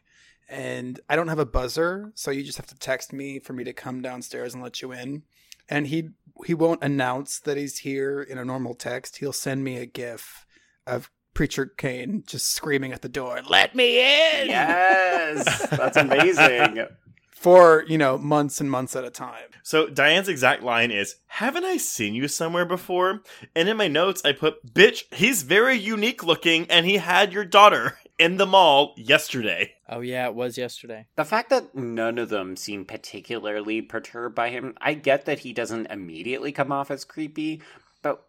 And 0.50 1.00
I 1.08 1.16
don't 1.16 1.28
have 1.28 1.38
a 1.38 1.46
buzzer, 1.46 2.12
so 2.14 2.30
you 2.30 2.42
just 2.44 2.58
have 2.58 2.66
to 2.66 2.78
text 2.78 3.12
me 3.14 3.38
for 3.38 3.54
me 3.54 3.64
to 3.64 3.72
come 3.72 4.02
downstairs 4.02 4.52
and 4.52 4.62
let 4.62 4.82
you 4.82 4.92
in. 4.92 5.22
And 5.68 5.86
he 5.86 6.10
he 6.44 6.54
won't 6.54 6.82
announce 6.82 7.38
that 7.40 7.56
he's 7.56 7.78
here 7.78 8.20
in 8.20 8.38
a 8.38 8.44
normal 8.44 8.74
text. 8.74 9.18
He'll 9.18 9.32
send 9.32 9.64
me 9.64 9.78
a 9.78 9.86
gif 9.86 10.46
of 10.86 11.10
Preacher 11.32 11.66
Kane 11.66 12.22
just 12.26 12.52
screaming 12.52 12.92
at 12.92 13.02
the 13.02 13.08
door, 13.08 13.40
"Let 13.48 13.74
me 13.74 13.98
in!" 13.98 14.48
yes, 14.48 15.66
that's 15.70 15.96
amazing. 15.96 16.86
For, 17.30 17.84
you 17.86 17.98
know, 17.98 18.16
months 18.16 18.60
and 18.60 18.70
months 18.70 18.96
at 18.96 19.04
a 19.04 19.10
time. 19.10 19.50
So 19.62 19.86
Diane's 19.88 20.28
exact 20.28 20.62
line 20.62 20.90
is, 20.90 21.16
"Haven't 21.26 21.64
I 21.64 21.76
seen 21.76 22.14
you 22.14 22.28
somewhere 22.28 22.64
before?" 22.64 23.22
And 23.54 23.68
in 23.68 23.76
my 23.76 23.88
notes, 23.88 24.22
I 24.24 24.32
put, 24.32 24.74
"Bitch, 24.74 25.12
he's 25.12 25.42
very 25.42 25.76
unique 25.76 26.24
looking, 26.24 26.70
and 26.70 26.86
he 26.86 26.96
had 26.98 27.32
your 27.32 27.44
daughter 27.44 27.98
in 28.18 28.36
the 28.36 28.46
mall 28.46 28.94
yesterday." 28.96 29.74
Oh 29.88 30.00
yeah, 30.00 30.26
it 30.26 30.34
was 30.34 30.56
yesterday. 30.58 31.06
The 31.16 31.24
fact 31.24 31.50
that 31.50 31.74
none 31.74 32.18
of 32.18 32.28
them 32.28 32.56
seem 32.56 32.84
particularly 32.84 33.82
perturbed 33.82 34.34
by 34.34 34.50
him, 34.50 34.74
I 34.80 34.94
get 34.94 35.24
that 35.26 35.40
he 35.40 35.52
doesn't 35.52 35.86
immediately 35.86 36.52
come 36.52 36.72
off 36.72 36.90
as 36.90 37.04
creepy, 37.04 37.62
but 38.02 38.26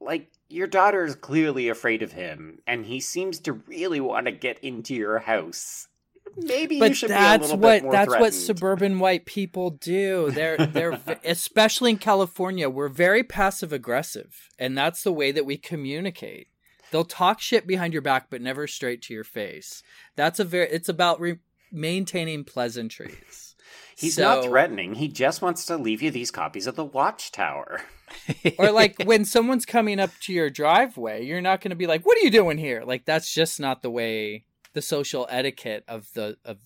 like 0.00 0.30
your 0.48 0.66
daughter 0.66 1.04
is 1.04 1.14
clearly 1.14 1.68
afraid 1.68 2.02
of 2.02 2.12
him, 2.12 2.60
and 2.66 2.86
he 2.86 3.00
seems 3.00 3.38
to 3.40 3.52
really 3.52 4.00
want 4.00 4.26
to 4.26 4.32
get 4.32 4.58
into 4.60 4.94
your 4.94 5.18
house. 5.20 5.88
Maybe 6.36 6.76
you 6.76 6.80
But 6.80 6.96
should 6.96 7.10
that's 7.10 7.48
be 7.48 7.52
a 7.52 7.56
little 7.56 7.58
what 7.58 7.74
bit 7.76 7.82
more 7.84 7.92
that's 7.92 8.10
what 8.10 8.34
suburban 8.34 8.98
white 8.98 9.26
people 9.26 9.70
do. 9.70 10.30
They're 10.30 10.58
they're 10.58 11.00
especially 11.24 11.92
in 11.92 11.98
California, 11.98 12.68
we're 12.68 12.88
very 12.88 13.22
passive 13.22 13.72
aggressive, 13.72 14.48
and 14.58 14.76
that's 14.76 15.02
the 15.02 15.12
way 15.12 15.32
that 15.32 15.46
we 15.46 15.56
communicate. 15.56 16.48
They'll 16.90 17.04
talk 17.04 17.40
shit 17.40 17.66
behind 17.66 17.92
your 17.92 18.02
back, 18.02 18.28
but 18.30 18.40
never 18.40 18.66
straight 18.66 19.02
to 19.02 19.14
your 19.14 19.24
face. 19.24 19.82
That's 20.16 20.40
a 20.40 20.44
very. 20.44 20.68
It's 20.68 20.88
about 20.88 21.20
re- 21.20 21.38
maintaining 21.70 22.44
pleasantries. 22.44 23.54
He's 23.96 24.16
not 24.16 24.44
threatening. 24.44 24.94
He 24.94 25.08
just 25.08 25.42
wants 25.42 25.66
to 25.66 25.76
leave 25.76 26.02
you 26.02 26.12
these 26.12 26.30
copies 26.30 26.68
of 26.68 26.76
the 26.76 26.84
Watchtower. 26.84 27.80
or 28.58 28.70
like 28.70 29.02
when 29.04 29.24
someone's 29.24 29.66
coming 29.66 29.98
up 29.98 30.10
to 30.22 30.32
your 30.32 30.50
driveway, 30.50 31.24
you're 31.24 31.40
not 31.40 31.60
going 31.60 31.70
to 31.70 31.76
be 31.76 31.86
like, 31.86 32.06
"What 32.06 32.16
are 32.16 32.20
you 32.20 32.30
doing 32.30 32.58
here?" 32.58 32.84
Like 32.84 33.04
that's 33.04 33.32
just 33.32 33.58
not 33.58 33.82
the 33.82 33.90
way 33.90 34.44
the 34.72 34.82
social 34.82 35.26
etiquette 35.30 35.84
of 35.88 36.12
the 36.14 36.36
of 36.44 36.58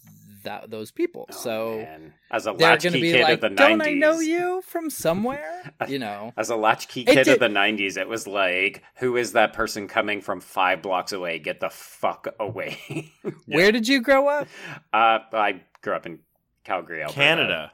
that 0.43 0.71
those 0.71 0.91
people. 0.91 1.27
Oh, 1.31 1.35
so 1.35 1.77
man. 1.79 2.15
as 2.31 2.47
a 2.47 2.53
latchkey 2.53 2.89
going 2.89 2.93
to 2.95 3.01
be 3.01 3.13
kid 3.13 3.23
like, 3.23 3.35
of 3.35 3.41
the 3.41 3.49
90s, 3.49 3.57
"Don't 3.57 3.79
90s, 3.81 3.87
I 3.87 3.93
know 3.95 4.21
you 4.21 4.63
from 4.67 4.91
somewhere?" 5.05 5.73
You 5.89 5.99
know. 5.99 6.33
As 6.37 6.51
a 6.51 6.57
latchkey 6.57 7.03
It 7.03 7.07
kid 7.09 7.29
of 7.29 7.39
the 7.41 7.49
90s, 7.49 7.97
it 7.97 8.09
was 8.09 8.27
like, 8.27 8.83
who 8.97 9.17
is 9.17 9.33
that 9.33 9.53
person 9.53 9.89
coming 9.89 10.21
from 10.21 10.41
five 10.41 10.83
blocks 10.83 11.13
away? 11.13 11.39
Get 11.39 11.61
the 11.61 11.71
fuck 11.71 12.29
away. 12.41 13.13
Where 13.47 13.73
did 13.73 13.89
you 13.89 14.01
grow 14.01 14.29
up? 14.29 14.49
uh, 14.93 15.19
I 15.33 15.63
grew 15.81 15.95
up 15.95 16.07
in 16.07 16.21
Calgary, 16.65 17.03
Alberta. 17.03 17.15
Canada. 17.19 17.73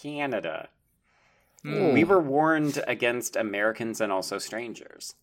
Canada. 0.00 0.68
Hmm. 1.62 1.92
We 1.94 2.04
were 2.04 2.20
warned 2.20 2.82
against 2.86 3.36
Americans 3.36 4.00
and 4.00 4.12
also 4.12 4.38
strangers. 4.38 5.14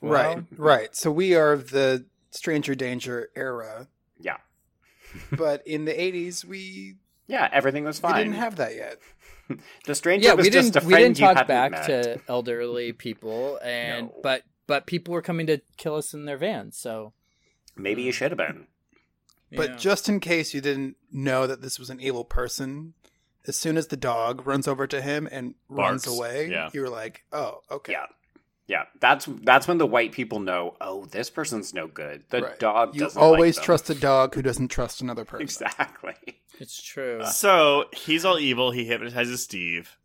right, 0.00 0.36
Well- 0.36 0.44
right. 0.56 0.94
So 0.96 1.10
we 1.10 1.34
are 1.34 1.52
of 1.52 1.70
the 1.70 2.04
stranger 2.30 2.74
danger 2.74 3.28
era, 3.36 3.86
Yeah. 4.18 4.38
but 5.32 5.66
in 5.66 5.84
the 5.84 5.92
80s, 5.92 6.44
we, 6.44 6.96
Yeah, 7.26 7.48
everything 7.52 7.84
was 7.84 7.98
fine. 7.98 8.14
we 8.16 8.24
didn't 8.24 8.36
have 8.36 8.56
that 8.56 8.74
yet. 8.74 8.98
the 9.86 9.94
stranger 9.94 10.28
Yeah, 10.28 10.34
was 10.34 10.44
we 10.44 10.50
just 10.50 10.72
didn't 10.72 10.84
a 10.84 10.86
we 10.86 10.92
friend 10.94 11.14
didn't 11.14 11.18
you 11.20 11.26
talk 11.26 11.36
hadn't 11.48 11.48
back 11.48 11.70
met. 11.72 11.86
to 11.86 12.20
elderly 12.28 12.92
people 12.92 13.58
and 13.62 14.06
No. 14.08 14.14
but 14.22 14.42
but 14.66 14.86
people 14.86 15.12
were 15.12 15.20
coming 15.22 15.46
to 15.48 15.60
kill 15.76 15.96
us 15.96 16.14
in 16.14 16.24
their 16.24 16.38
vans. 16.38 16.76
So 16.78 17.12
Maybe 17.76 18.02
you 18.02 18.12
should 18.12 18.30
have 18.30 18.38
been. 18.38 18.66
But 19.54 19.70
yeah. 19.70 19.76
just 19.76 20.08
in 20.08 20.20
case 20.20 20.54
you 20.54 20.60
didn't 20.60 20.96
know 21.12 21.46
that 21.46 21.60
this 21.60 21.78
was 21.78 21.90
an 21.90 22.00
evil 22.00 22.24
person, 22.24 22.94
as 23.46 23.56
soon 23.56 23.76
as 23.76 23.88
the 23.88 23.96
dog 23.96 24.46
runs 24.46 24.66
over 24.66 24.86
to 24.86 25.02
him 25.02 25.28
and 25.30 25.54
runs 25.68 26.06
away, 26.06 26.48
yeah. 26.50 26.70
you're 26.72 26.88
like, 26.88 27.24
oh, 27.32 27.60
okay. 27.70 27.92
Yeah. 27.92 28.06
Yeah, 28.66 28.84
that's 29.00 29.28
that's 29.42 29.68
when 29.68 29.76
the 29.78 29.86
white 29.86 30.12
people 30.12 30.40
know. 30.40 30.76
Oh, 30.80 31.04
this 31.04 31.28
person's 31.28 31.74
no 31.74 31.86
good. 31.86 32.24
The 32.30 32.42
Right. 32.42 32.58
dog 32.58 32.94
You 32.94 33.00
doesn't 33.00 33.20
always 33.20 33.56
like 33.56 33.62
them. 33.62 33.64
trust 33.66 33.90
a 33.90 33.94
dog 33.94 34.34
who 34.34 34.40
doesn't 34.42 34.68
trust 34.68 35.00
another 35.02 35.24
person. 35.26 35.42
exactly. 35.42 36.14
it's 36.58 36.82
true. 36.82 37.20
Uh, 37.20 37.26
so 37.26 37.84
he's 37.92 38.24
all 38.24 38.38
evil. 38.50 38.70
He 38.70 38.84
hypnotizes 38.86 39.42
Steve. 39.42 39.96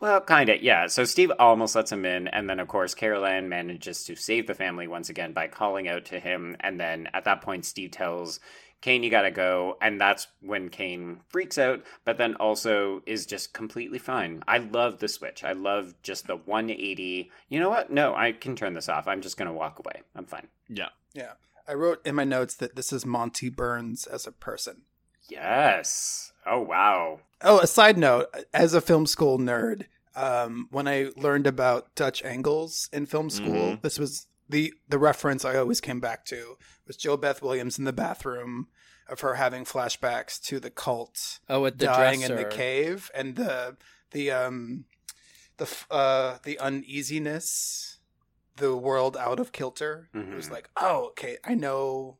Well, 0.00 0.20
kind 0.20 0.50
of, 0.50 0.60
yeah. 0.62 0.86
So 0.88 1.04
Steve 1.04 1.32
almost 1.38 1.74
lets 1.76 1.92
him 1.92 2.04
in, 2.04 2.28
and 2.28 2.50
then, 2.50 2.60
of 2.60 2.68
course, 2.68 2.94
Carol 2.94 3.24
Anne 3.24 3.48
manages 3.48 4.04
to 4.04 4.16
save 4.16 4.46
the 4.48 4.54
family 4.54 4.86
once 4.86 5.08
again 5.08 5.32
by 5.32 5.46
calling 5.46 5.88
out 5.88 6.04
to 6.06 6.20
him. 6.20 6.56
And 6.60 6.78
then 6.78 7.08
at 7.14 7.24
that 7.24 7.40
point, 7.40 7.64
Steve 7.64 7.92
tells 7.92 8.38
Kane, 8.84 9.02
you 9.02 9.08
gotta 9.08 9.30
go. 9.30 9.78
And 9.80 9.98
that's 9.98 10.26
when 10.42 10.68
Kane 10.68 11.20
freaks 11.30 11.56
out, 11.56 11.82
but 12.04 12.18
then 12.18 12.34
also 12.34 13.00
is 13.06 13.24
just 13.24 13.54
completely 13.54 13.98
fine. 13.98 14.42
I 14.46 14.58
love 14.58 14.98
the 14.98 15.08
switch. 15.08 15.42
I 15.42 15.52
love 15.52 15.94
just 16.02 16.26
the 16.26 16.36
180. 16.36 17.30
You 17.48 17.60
know 17.60 17.70
what? 17.70 17.90
No, 17.90 18.14
I 18.14 18.32
can 18.32 18.54
turn 18.54 18.74
this 18.74 18.90
off. 18.90 19.08
I'm 19.08 19.22
just 19.22 19.38
gonna 19.38 19.54
walk 19.54 19.78
away. 19.78 20.02
I'm 20.14 20.26
fine. 20.26 20.48
Yeah. 20.68 20.90
Yeah. 21.14 21.32
I 21.66 21.72
wrote 21.72 22.06
in 22.06 22.14
my 22.14 22.24
notes 22.24 22.56
that 22.56 22.76
this 22.76 22.92
is 22.92 23.06
Monty 23.06 23.48
Burns 23.48 24.06
as 24.06 24.26
a 24.26 24.32
person. 24.32 24.82
Yes. 25.30 26.32
Oh, 26.44 26.60
wow. 26.60 27.20
Oh, 27.40 27.60
a 27.60 27.66
side 27.66 27.96
note, 27.96 28.26
as 28.52 28.74
a 28.74 28.82
film 28.82 29.06
school 29.06 29.38
nerd, 29.38 29.86
um, 30.14 30.68
when 30.70 30.86
I 30.86 31.08
learned 31.16 31.46
about 31.46 31.94
Dutch 31.94 32.22
angles 32.22 32.90
in 32.92 33.06
film 33.06 33.30
school, 33.30 33.72
Mhm. 33.76 33.80
this 33.80 33.98
was 33.98 34.26
the 34.48 34.74
the 34.88 34.98
reference 34.98 35.44
I 35.44 35.56
always 35.56 35.80
came 35.80 36.00
back 36.00 36.24
to 36.26 36.56
was 36.86 36.96
JoBeth 36.96 37.40
Williams 37.42 37.78
in 37.78 37.84
the 37.84 37.92
bathroom 37.92 38.68
of 39.08 39.20
her 39.20 39.34
having 39.34 39.64
flashbacks 39.64 40.40
to 40.44 40.58
the 40.60 40.70
cult 40.70 41.40
oh, 41.48 41.66
at 41.66 41.78
the 41.78 41.86
dying 41.86 42.20
dresser. 42.20 42.36
in 42.36 42.42
the 42.42 42.48
cave 42.48 43.10
and 43.14 43.36
the 43.36 43.76
the 44.12 44.30
um 44.30 44.84
the 45.58 45.68
uh 45.90 46.38
the 46.42 46.58
uneasiness, 46.58 47.98
the 48.56 48.76
world 48.76 49.16
out 49.16 49.38
of 49.40 49.52
kilter. 49.52 50.08
It 50.14 50.34
was 50.34 50.48
Mhm. 50.48 50.52
like, 50.52 50.68
oh, 50.76 51.06
okay, 51.08 51.38
I 51.44 51.54
know 51.54 52.18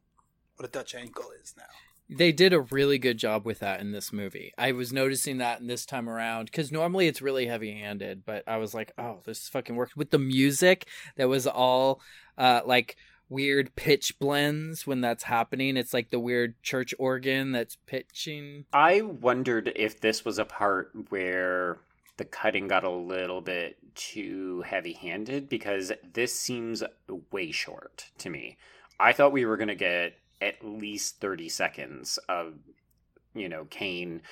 what 0.57 0.67
a 0.69 0.71
Dutch 0.71 0.95
angle 0.95 1.31
is 1.43 1.55
now. 1.57 1.65
They 2.09 2.33
did 2.33 2.53
a 2.53 2.61
really 2.61 2.99
good 2.99 3.17
job 3.17 3.47
with 3.47 3.61
that 3.61 3.81
in 3.81 3.93
this 3.93 4.13
movie. 4.13 4.53
I 4.59 4.73
was 4.73 4.93
noticing 4.93 5.39
that 5.39 5.61
in 5.61 5.67
this 5.67 5.87
time 5.87 6.09
around 6.09 6.47
because 6.47 6.71
normally 6.71 7.07
it's 7.07 7.23
really 7.23 7.47
heavy 7.47 7.73
handed, 7.73 8.25
but 8.27 8.45
I 8.47 8.59
was 8.59 8.75
like, 8.75 8.93
oh, 8.99 9.21
this 9.25 9.49
fucking 9.49 9.75
worked 9.75 9.97
with 9.97 10.11
the 10.11 10.19
music 10.19 10.87
that 11.17 11.29
was 11.29 11.47
all 11.47 12.01
uh, 12.37 12.61
like 12.67 12.97
weird 13.29 13.75
pitch 13.75 14.19
blends 14.19 14.87
when 14.87 15.01
that's 15.01 15.25
happening. 15.25 15.77
It's 15.77 15.95
like 15.95 16.11
the 16.11 16.21
weird 16.21 16.63
church 16.63 16.95
organ 16.99 17.53
that's 17.53 17.77
pitching. 17.87 18.67
I 18.73 19.01
wondered 19.01 19.73
if 19.75 20.01
this 20.01 20.25
was 20.25 20.39
a 20.39 20.45
part 20.45 20.91
where 21.09 21.79
the 22.17 22.25
cutting 22.25 22.69
got 22.69 22.85
a 22.85 22.91
little 22.91 23.41
bit 23.41 23.77
too 23.95 24.63
heavy 24.67 24.93
handed 24.93 25.49
because 25.49 25.93
this 26.13 26.39
seems 26.39 26.83
way 27.33 27.51
short 27.51 28.11
to 28.19 28.31
me. 28.31 28.57
I 29.01 29.13
thought 29.13 29.33
we 29.33 29.45
were 29.45 29.57
going 29.57 29.69
to 29.69 29.75
get 29.75 30.15
at 30.41 30.65
least 30.65 31.21
30 31.21 31.49
seconds 31.49 32.19
of, 32.29 32.55
you 33.35 33.49
know, 33.49 33.67
Kane 33.71 34.23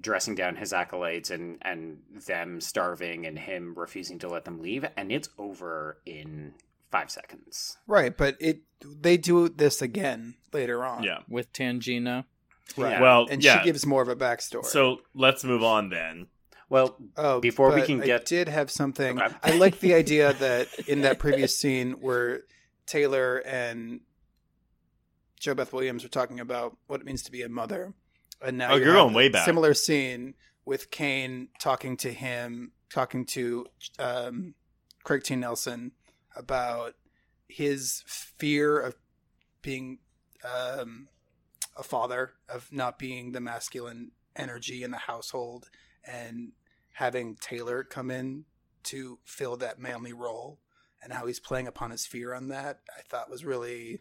dressing 0.00 0.34
down 0.34 0.56
his 0.56 0.72
acolytes 0.72 1.30
and, 1.30 1.58
and 1.62 1.98
them 2.26 2.60
starving 2.60 3.26
and 3.26 3.38
him 3.38 3.74
refusing 3.76 4.18
to 4.20 4.28
let 4.28 4.44
them 4.44 4.60
leave. 4.60 4.84
And 4.96 5.10
it's 5.10 5.28
over 5.38 5.98
in 6.06 6.54
five 6.90 7.10
seconds. 7.10 7.78
Right, 7.86 8.16
but 8.16 8.36
it 8.40 8.60
they 8.84 9.16
do 9.16 9.48
this 9.48 9.82
again 9.82 10.34
later 10.52 10.84
on. 10.84 11.02
Yeah. 11.02 11.18
with 11.28 11.52
Tangina. 11.52 12.24
Right. 12.76 12.92
Yeah. 12.92 13.00
Well, 13.00 13.26
and 13.30 13.42
yeah. 13.42 13.60
she 13.60 13.66
gives 13.66 13.84
more 13.84 14.02
of 14.02 14.08
a 14.08 14.16
backstory. 14.16 14.64
So 14.64 15.00
let's 15.14 15.44
move 15.44 15.62
on 15.62 15.90
then. 15.90 16.28
Well, 16.68 16.96
oh, 17.16 17.40
before 17.40 17.70
we 17.70 17.80
but 17.80 17.86
can 17.86 18.02
I 18.02 18.06
get- 18.06 18.26
did 18.26 18.48
have 18.48 18.70
something. 18.70 19.20
Okay. 19.20 19.34
I 19.42 19.56
like 19.56 19.80
the 19.80 19.94
idea 19.94 20.32
that 20.34 20.68
in 20.88 21.02
that 21.02 21.18
previous 21.18 21.58
scene 21.58 21.92
where 22.00 22.42
Taylor 22.86 23.38
and 23.38 24.00
JoBeth 25.40 25.72
Williams 25.72 26.02
were 26.02 26.08
talking 26.10 26.38
about 26.40 26.76
what 26.86 27.00
it 27.00 27.06
means 27.06 27.22
to 27.22 27.32
be 27.32 27.42
a 27.42 27.48
mother, 27.48 27.94
and 28.42 28.58
now 28.58 28.72
Oh, 28.72 28.76
you 28.76 28.84
you're 28.84 28.94
going 28.94 29.14
way 29.14 29.28
back. 29.28 29.44
Similar 29.44 29.74
scene 29.74 30.34
with 30.64 30.90
Kane 30.90 31.48
talking 31.58 31.96
to 31.98 32.12
him, 32.12 32.72
talking 32.90 33.24
to 33.26 33.66
um, 33.98 34.54
Craig 35.02 35.22
T. 35.22 35.34
Nelson 35.36 35.92
about 36.36 36.94
his 37.48 38.04
fear 38.06 38.78
of 38.78 38.94
being 39.62 39.98
um, 40.44 41.08
a 41.76 41.82
father, 41.82 42.32
of 42.48 42.70
not 42.72 42.98
being 42.98 43.32
the 43.32 43.40
masculine 43.40 44.12
energy 44.36 44.82
in 44.82 44.90
the 44.90 44.98
household, 44.98 45.70
and 46.04 46.52
having 46.92 47.36
Taylor 47.36 47.82
come 47.82 48.10
in 48.10 48.44
to 48.84 49.18
fill 49.24 49.56
that 49.56 49.78
manly 49.78 50.12
role, 50.12 50.60
and 51.02 51.12
how 51.12 51.26
he's 51.26 51.40
playing 51.40 51.66
upon 51.66 51.90
his 51.90 52.06
fear 52.06 52.34
on 52.34 52.48
that, 52.48 52.80
I 52.96 53.02
thought 53.02 53.30
was 53.30 53.44
really 53.44 54.00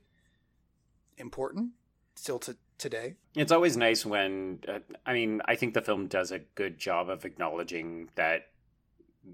important 1.20 1.72
still 2.16 2.40
to 2.40 2.56
today. 2.78 3.16
It's 3.36 3.52
always 3.52 3.78
nice 3.78 4.06
when, 4.06 4.60
uh, 4.68 4.80
I 5.06 5.14
mean, 5.14 5.42
I 5.46 5.56
think 5.56 5.74
the 5.74 5.82
film 5.82 6.08
does 6.08 6.32
a 6.32 6.40
good 6.40 6.80
job 6.80 7.10
of 7.10 7.26
acknowledging 7.26 8.10
that 8.16 8.48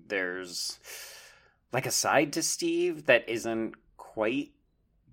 there's 0.08 0.80
like 1.72 1.86
a 1.86 1.92
side 1.92 2.34
to 2.34 2.44
Steve 2.44 3.06
that 3.06 3.30
isn't 3.30 3.76
quite 3.98 4.52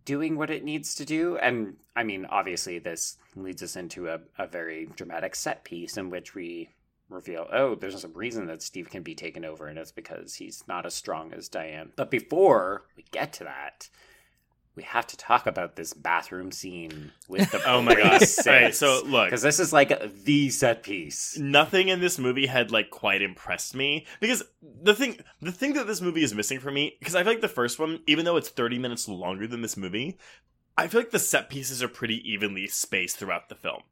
doing 0.04 0.36
what 0.36 0.50
it 0.50 0.64
needs 0.64 0.94
to 0.96 1.04
do. 1.04 1.36
And 1.36 1.76
I 1.94 2.02
mean, 2.02 2.26
obviously, 2.26 2.78
this 2.78 3.18
leads 3.36 3.62
us 3.62 3.76
into 3.76 4.08
a, 4.08 4.20
a 4.38 4.46
very 4.46 4.86
dramatic 4.96 5.34
set 5.34 5.64
piece 5.64 5.96
in 5.96 6.10
which 6.10 6.34
we 6.34 6.70
reveal 7.08 7.46
oh, 7.52 7.74
there's 7.74 8.04
a 8.04 8.08
reason 8.08 8.46
that 8.46 8.62
Steve 8.62 8.88
can 8.90 9.02
be 9.02 9.14
taken 9.14 9.44
over, 9.44 9.66
and 9.66 9.78
it's 9.78 9.92
because 9.92 10.34
he's 10.34 10.64
not 10.66 10.86
as 10.86 10.94
strong 10.94 11.32
as 11.32 11.48
Diane. 11.48 11.92
But 11.94 12.10
before 12.10 12.84
we 12.96 13.04
get 13.10 13.32
to 13.34 13.44
that, 13.44 13.90
we 14.74 14.82
have 14.84 15.06
to 15.08 15.16
talk 15.16 15.46
about 15.46 15.76
this 15.76 15.92
bathroom 15.92 16.50
scene 16.50 17.12
with 17.28 17.50
the 17.50 17.60
Oh 17.66 17.82
my 17.82 17.94
god. 17.94 18.12
police. 18.18 18.46
All 18.46 18.52
right, 18.52 18.74
so 18.74 19.02
look, 19.04 19.26
Because 19.26 19.42
this 19.42 19.60
is 19.60 19.72
like 19.72 20.22
the 20.24 20.48
set 20.50 20.82
piece. 20.82 21.36
nothing 21.38 21.88
in 21.88 22.00
this 22.00 22.18
movie 22.18 22.46
had 22.46 22.70
like 22.70 22.90
quite 22.90 23.20
impressed 23.22 23.74
me 23.74 24.06
because 24.20 24.42
the 24.82 24.94
thing 24.94 25.18
the 25.40 25.52
thing 25.52 25.74
that 25.74 25.86
this 25.86 26.00
movie 26.00 26.22
is 26.22 26.34
missing 26.34 26.58
for 26.58 26.70
me 26.70 26.96
because 26.98 27.14
I 27.14 27.22
feel 27.22 27.32
like 27.32 27.40
the 27.42 27.48
first 27.48 27.78
one 27.78 28.00
even 28.06 28.24
though 28.24 28.36
it's 28.36 28.48
30 28.48 28.78
minutes 28.78 29.08
longer 29.08 29.46
than 29.46 29.62
this 29.62 29.76
movie 29.76 30.18
I 30.76 30.88
feel 30.88 31.00
like 31.00 31.10
the 31.10 31.18
set 31.18 31.50
pieces 31.50 31.82
are 31.82 31.88
pretty 31.88 32.16
evenly 32.30 32.66
spaced 32.66 33.18
throughout 33.18 33.50
the 33.50 33.54
film. 33.54 33.82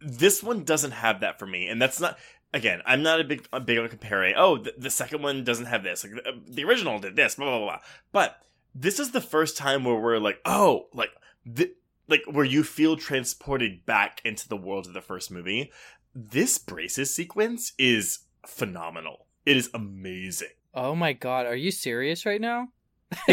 This 0.00 0.40
one 0.42 0.62
doesn't 0.62 0.92
have 0.92 1.20
that 1.20 1.38
for 1.40 1.46
me 1.46 1.66
and 1.68 1.82
that's 1.82 2.00
not 2.00 2.16
again, 2.54 2.80
I'm 2.86 3.02
not 3.02 3.20
a 3.20 3.24
big 3.24 3.46
a 3.52 3.58
big 3.60 3.78
on 3.78 3.88
comparing. 3.88 4.34
Oh, 4.36 4.56
the, 4.58 4.72
the 4.78 4.90
second 4.90 5.20
one 5.22 5.42
doesn't 5.42 5.66
have 5.66 5.82
this. 5.82 6.04
Like 6.04 6.14
the, 6.14 6.40
the 6.48 6.64
original 6.64 7.00
did 7.00 7.16
this. 7.16 7.34
Blah 7.34 7.46
blah 7.58 7.58
blah. 7.66 7.78
But 8.12 8.40
this 8.74 8.98
is 8.98 9.10
the 9.12 9.20
first 9.20 9.56
time 9.56 9.84
where 9.84 9.96
we're 9.96 10.18
like, 10.18 10.38
oh, 10.44 10.88
like 10.92 11.10
the, 11.44 11.72
like 12.08 12.22
where 12.30 12.44
you 12.44 12.62
feel 12.64 12.96
transported 12.96 13.84
back 13.86 14.20
into 14.24 14.48
the 14.48 14.56
world 14.56 14.86
of 14.86 14.92
the 14.94 15.00
first 15.00 15.30
movie. 15.30 15.70
This 16.14 16.58
braces 16.58 17.14
sequence 17.14 17.72
is 17.78 18.20
phenomenal. 18.46 19.26
It 19.46 19.56
is 19.56 19.70
amazing. 19.74 20.48
Oh 20.74 20.94
my 20.94 21.12
god, 21.12 21.46
are 21.46 21.56
you 21.56 21.70
serious 21.70 22.24
right 22.26 22.40
now? 22.40 22.68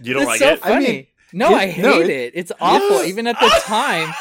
You 0.00 0.14
don't 0.14 0.22
It's 0.22 0.28
like 0.30 0.38
so 0.40 0.48
it? 0.54 0.60
I 0.64 0.68
funny. 0.68 0.86
mean, 0.86 1.06
no, 1.32 1.50
it- 1.50 1.54
I 1.54 1.66
hate 1.68 1.82
no, 1.82 2.00
it, 2.00 2.10
it- 2.10 2.32
It's 2.34 2.50
awful. 2.60 3.02
Even 3.04 3.26
at 3.28 3.38
the 3.38 3.48
time, 3.64 4.12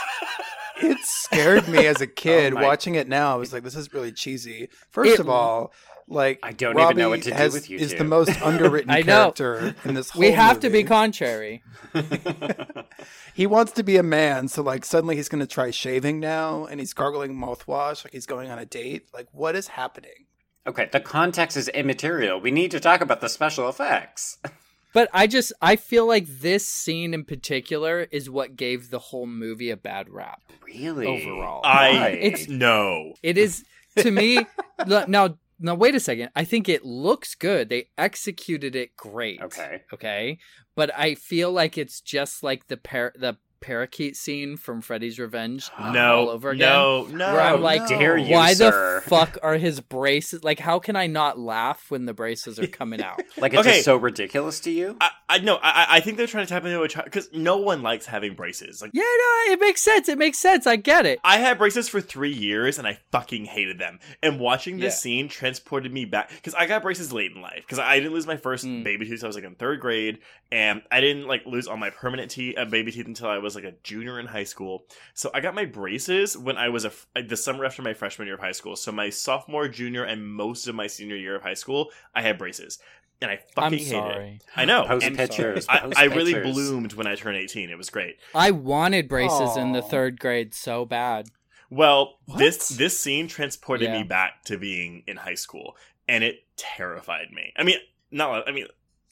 It 0.83 0.97
scared 1.03 1.67
me 1.67 1.85
as 1.87 2.01
a 2.01 2.05
oh 2.05 2.11
kid. 2.15 2.53
Oh 2.53 2.61
Watching 2.61 2.95
it 2.95 3.07
now, 3.07 3.33
I 3.33 3.37
was 3.37 3.51
like, 3.53 3.63
"This 3.63 3.75
is 3.75 3.91
really 3.93 4.11
cheesy." 4.11 4.69
First 4.91 5.13
It- 5.13 5.19
of 5.19 5.29
all, 5.29 5.73
like 6.11 6.39
I 6.43 6.51
don't 6.51 6.75
Robbie 6.75 6.91
even 6.91 6.97
know 6.97 7.09
what 7.09 7.21
to 7.23 7.31
do 7.31 7.49
with 7.51 7.69
you 7.69 7.77
is 7.77 7.91
two. 7.91 7.97
the 7.99 8.03
most 8.03 8.41
underwritten 8.43 9.03
character 9.03 9.75
in 9.85 9.95
this. 9.95 10.09
Whole 10.11 10.19
we 10.19 10.31
have 10.31 10.59
to 10.61 10.69
be 10.69 10.83
contrary. 10.83 11.63
he 13.33 13.47
wants 13.47 13.71
to 13.73 13.83
be 13.83 13.97
a 13.97 14.03
man, 14.03 14.47
so 14.47 14.61
like 14.61 14.85
suddenly 14.85 15.15
he's 15.15 15.29
going 15.29 15.39
to 15.41 15.47
try 15.47 15.71
shaving 15.71 16.19
now, 16.19 16.65
and 16.65 16.79
he's 16.79 16.93
gargling 16.93 17.35
mouthwash 17.35 18.03
like 18.03 18.13
he's 18.13 18.25
going 18.25 18.49
on 18.49 18.59
a 18.59 18.65
date. 18.65 19.07
Like, 19.13 19.27
what 19.31 19.55
is 19.55 19.67
happening? 19.69 20.25
okay, 20.67 20.87
the 20.91 20.99
context 20.99 21.57
is 21.57 21.67
immaterial. 21.69 22.39
We 22.39 22.51
need 22.51 22.69
to 22.71 22.79
talk 22.79 23.01
about 23.01 23.21
the 23.21 23.29
special 23.29 23.67
effects. 23.69 24.37
But 24.93 25.07
I 25.13 25.25
just 25.25 25.53
I 25.61 25.77
feel 25.77 26.05
like 26.05 26.27
this 26.27 26.67
scene 26.67 27.13
in 27.13 27.23
particular 27.23 28.09
is 28.11 28.29
what 28.29 28.57
gave 28.57 28.89
the 28.89 28.99
whole 28.99 29.25
movie 29.25 29.69
a 29.69 29.77
bad 29.77 30.09
rap. 30.09 30.41
Really? 30.65 31.07
Overall. 31.07 31.61
I 31.63 32.09
It's- 32.09 32.49
no. 32.49 33.13
It 33.23 33.37
is 33.37 33.63
to 33.95 34.11
me 34.11 34.45
now 34.85 35.37
now 35.61 35.75
wait 35.75 35.95
a 35.95 35.99
second. 35.99 36.29
I 36.35 36.43
think 36.43 36.67
it 36.67 36.83
looks 36.83 37.35
good. 37.35 37.69
They 37.69 37.89
executed 37.97 38.75
it 38.75 38.95
great. 38.95 39.41
Okay. 39.41 39.83
Okay. 39.93 40.39
But 40.75 40.91
I 40.97 41.15
feel 41.15 41.51
like 41.51 41.77
it's 41.77 42.01
just 42.01 42.43
like 42.43 42.67
the 42.67 42.77
par- 42.77 43.13
the 43.15 43.37
parakeet 43.61 44.15
scene 44.17 44.57
from 44.57 44.81
Freddy's 44.81 45.19
Revenge 45.19 45.69
No. 45.79 46.15
all 46.21 46.29
over 46.29 46.49
again. 46.49 46.67
No. 46.69 47.05
No. 47.05 47.31
Where 47.33 47.41
I'm 47.41 47.57
no. 47.57 47.61
like, 47.61 47.87
dare 47.87 48.17
you, 48.17 48.33
Why 48.33 48.53
sir. 48.53 49.01
the 49.03 49.09
fuck 49.09 49.37
are 49.43 49.57
his 49.57 49.79
braces? 49.79 50.43
Like, 50.43 50.59
how 50.59 50.79
can 50.79 50.95
I 50.95 51.07
not 51.07 51.39
laugh 51.39 51.85
when 51.89 52.05
the 52.05 52.13
braces 52.13 52.59
are 52.59 52.67
coming 52.67 53.01
out? 53.01 53.21
Like 53.37 53.53
it's 53.53 53.61
Okay. 53.61 53.71
just 53.73 53.85
so 53.85 53.95
ridiculous 53.95 54.59
to 54.61 54.71
you? 54.71 54.97
I, 54.99 55.09
I 55.29 55.37
know. 55.39 55.57
I, 55.63 55.85
I 55.89 55.99
think 56.01 56.17
they're 56.17 56.27
trying 56.27 56.45
to 56.45 56.49
tap 56.49 56.63
into 56.65 56.81
a 56.81 56.87
child 56.87 57.05
because 57.05 57.29
no 57.33 57.57
one 57.57 57.81
likes 57.81 58.05
having 58.05 58.35
braces. 58.35 58.81
Like 58.81 58.91
yeah, 58.93 59.01
no, 59.01 59.53
it 59.53 59.59
makes 59.59 59.81
sense. 59.81 60.09
It 60.09 60.17
makes 60.17 60.37
sense. 60.37 60.67
I 60.67 60.75
get 60.75 61.05
it. 61.05 61.19
I 61.23 61.37
had 61.37 61.57
braces 61.57 61.87
for 61.89 62.01
three 62.01 62.33
years 62.33 62.77
and 62.77 62.85
I 62.87 62.99
fucking 63.11 63.45
hated 63.45 63.79
them. 63.79 63.99
And 64.21 64.39
watching 64.39 64.77
this 64.77 64.93
Yeah. 64.95 64.99
scene 64.99 65.29
transported 65.29 65.91
me 65.93 66.05
back 66.05 66.29
because 66.29 66.53
I 66.53 66.65
got 66.67 66.81
braces 66.83 67.11
late 67.13 67.31
in 67.33 67.41
life 67.41 67.61
because 67.65 67.79
I 67.79 67.97
didn't 67.99 68.13
lose 68.13 68.27
my 68.27 68.37
first 68.37 68.65
Mm. 68.65 68.83
baby 68.83 69.07
tooth. 69.07 69.23
I 69.23 69.27
was 69.27 69.35
like 69.35 69.45
in 69.45 69.55
third 69.55 69.79
grade, 69.79 70.19
and 70.51 70.81
I 70.91 70.99
didn't 71.01 71.25
like 71.27 71.45
lose 71.45 71.67
all 71.67 71.77
my 71.77 71.89
permanent 71.89 72.29
teeth, 72.31 72.57
uh, 72.57 72.65
baby 72.65 72.91
teeth 72.91 73.07
until 73.07 73.27
I 73.29 73.37
was 73.39 73.50
like 73.55 73.63
a 73.63 73.73
junior 73.83 74.19
in 74.19 74.25
high 74.27 74.43
school. 74.43 74.85
So 75.13 75.29
I 75.33 75.39
got 75.41 75.55
my 75.55 75.65
braces 75.65 76.37
when 76.37 76.57
I 76.57 76.69
was 76.69 76.85
a 76.85 76.89
f- 76.89 77.07
the 77.27 77.37
summer 77.37 77.65
after 77.65 77.81
my 77.81 77.93
freshman 77.93 78.27
year 78.27 78.35
of 78.35 78.41
high 78.41 78.51
school. 78.51 78.75
So 78.75 78.91
my 78.91 79.09
sophomore, 79.09 79.67
junior, 79.67 80.03
and 80.03 80.25
most 80.27 80.67
of 80.67 80.75
my 80.75 80.87
senior 80.87 81.15
year 81.15 81.35
of 81.35 81.41
high 81.43 81.53
school, 81.55 81.89
I 82.15 82.21
had 82.21 82.37
braces, 82.37 82.79
and 83.21 83.29
I 83.31 83.37
fucking 83.37 83.63
I'm 83.63 83.71
hated 83.73 83.87
sorry. 83.89 84.29
it. 84.41 84.43
I 84.55 84.65
know. 84.65 84.85
Post 84.85 85.05
And 85.05 85.15
pictures. 85.17 85.65
I, 85.69 85.79
post 85.79 85.97
I 85.99 86.03
really 86.05 86.33
pictures. 86.33 86.53
bloomed 86.53 86.93
when 86.93 87.07
I 87.07 87.15
turned 87.15 87.37
18. 87.37 87.69
It 87.69 87.77
was 87.77 87.89
great. 87.89 88.17
I 88.33 88.51
wanted 88.51 89.07
braces 89.07 89.57
in 89.57 89.71
the 89.73 89.81
third 89.81 90.19
grade 90.19 90.53
so 90.53 90.85
bad. 90.85 91.27
Well, 91.69 92.17
What? 92.25 92.37
this 92.39 92.67
this 92.69 92.99
scene 92.99 93.27
transported 93.27 93.89
Yeah. 93.89 93.99
me 93.99 94.03
back 94.03 94.43
to 94.45 94.57
being 94.57 95.03
in 95.07 95.17
high 95.17 95.35
school, 95.35 95.77
and 96.07 96.23
it 96.23 96.43
terrified 96.57 97.31
me. 97.31 97.53
I 97.55 97.63
mean, 97.63 97.77
not. 98.11 98.47
I 98.47 98.51
mean, 98.51 98.65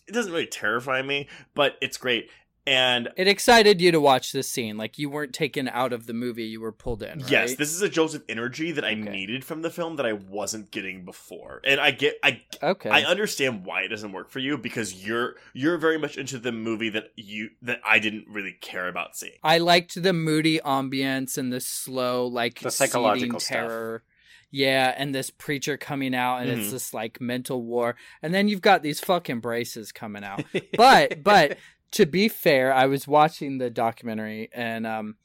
it 0.08 0.12
doesn't 0.12 0.32
really 0.32 0.46
terrify 0.48 1.02
me, 1.02 1.30
but 1.54 1.78
it's 1.82 1.96
great. 1.98 2.30
And 2.70 3.10
It 3.18 3.28
excited 3.28 3.82
you 3.82 3.92
to 3.92 4.00
watch 4.00 4.32
this 4.32 4.48
scene. 4.48 4.78
Like 4.78 5.00
you 5.00 5.10
weren't 5.10 5.34
taken 5.34 5.68
out 5.68 5.92
of 5.92 6.06
the 6.06 6.14
movie, 6.14 6.44
you 6.46 6.62
were 6.62 6.72
pulled 6.72 7.02
in. 7.02 7.18
Right? 7.20 7.32
yes, 7.32 7.56
this 7.56 7.74
is 7.74 7.82
a 7.82 7.90
joseph 7.90 8.22
energy 8.30 8.72
that 8.74 8.86
I 8.86 8.92
Okay. 8.92 9.10
needed 9.10 9.44
from 9.44 9.64
the 9.64 9.72
film 9.72 9.96
that 9.96 10.06
I 10.06 10.14
wasn't 10.14 10.70
getting 10.70 11.04
before. 11.04 11.62
And 11.64 11.80
I 11.82 11.90
get, 11.90 12.20
I, 12.24 12.44
okay. 12.62 12.92
I 12.92 13.02
understand 13.06 13.66
why 13.66 13.82
it 13.82 13.88
doesn't 13.88 14.12
work 14.12 14.30
for 14.30 14.38
you 14.38 14.56
because 14.58 14.94
you're 15.06 15.36
you're 15.54 15.80
very 15.80 15.98
much 15.98 16.16
into 16.16 16.38
the 16.38 16.52
movie 16.52 16.90
that 16.90 17.12
you 17.16 17.50
that 17.64 17.82
I 17.84 17.98
didn't 17.98 18.26
really 18.30 18.54
care 18.62 18.88
about 18.88 19.16
seeing. 19.18 19.34
I 19.44 19.58
liked 19.58 20.02
the 20.02 20.14
moody 20.14 20.60
ambience 20.60 21.40
and 21.40 21.52
the 21.52 21.62
slow, 21.62 22.28
like 22.28 22.60
The 22.60 22.70
psychological 22.70 23.40
seething 23.40 23.40
stuff. 23.40 23.68
terror. 23.68 24.04
Yeah, 24.52 24.94
and 24.98 25.14
this 25.14 25.30
preacher 25.30 25.78
coming 25.78 26.16
out, 26.16 26.38
and 26.42 26.50
Mhm. 26.50 26.58
it's 26.58 26.72
this 26.72 26.94
like 26.94 27.22
mental 27.22 27.62
war, 27.64 27.96
and 28.24 28.34
then 28.34 28.48
you've 28.48 28.62
got 28.62 28.82
these 28.84 29.00
fucking 29.00 29.40
braces 29.42 29.92
coming 29.92 30.24
out. 30.24 30.44
but 30.78 31.24
but 31.24 31.58
to 31.92 32.06
be 32.06 32.28
fair, 32.30 32.74
I 32.74 32.86
was 32.86 33.08
watching 33.08 33.58
the 33.58 33.70
documentary, 33.70 34.50
and 34.54 34.86
um, 34.88 35.16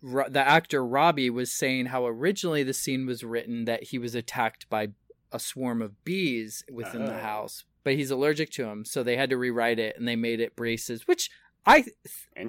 Ro- 0.00 0.28
the 0.28 0.40
actor 0.46 0.84
Robbie 0.84 1.30
was 1.30 1.52
saying 1.52 1.86
how 1.86 2.06
originally 2.06 2.62
the 2.62 2.74
scene 2.74 3.06
was 3.06 3.22
written 3.22 3.64
that 3.66 3.84
he 3.84 3.98
was 3.98 4.14
attacked 4.14 4.68
by 4.68 4.88
a 5.30 5.38
swarm 5.38 5.80
of 5.80 6.04
bees 6.04 6.64
within 6.70 7.04
the 7.04 7.14
Oh. 7.16 7.20
house, 7.20 7.64
but 7.84 7.94
he's 7.94 8.10
allergic 8.10 8.50
to 8.50 8.64
them, 8.64 8.84
so 8.84 9.02
they 9.02 9.16
had 9.16 9.30
to 9.30 9.36
rewrite 9.36 9.78
it, 9.78 9.96
and 9.96 10.06
they 10.06 10.16
made 10.16 10.40
it 10.40 10.56
braces, 10.56 11.06
which 11.06 11.30
I 11.64 11.84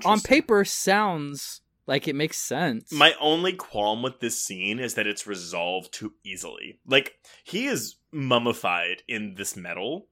on 0.05 0.19
paper 0.21 0.65
sounds 0.65 1.61
like 1.85 2.07
it 2.07 2.15
makes 2.15 2.38
sense. 2.38 2.91
My 2.91 3.13
only 3.19 3.53
qualm 3.53 4.01
with 4.01 4.19
this 4.19 4.41
scene 4.43 4.80
is 4.80 4.95
that 4.95 5.05
it's 5.05 5.27
resolved 5.27 5.93
too 5.93 6.13
easily. 6.23 6.80
Like 6.88 7.13
he 7.43 7.67
is 7.67 7.95
mummified 8.11 9.03
in 9.07 9.35
this 9.35 9.55
metal, 9.55 10.07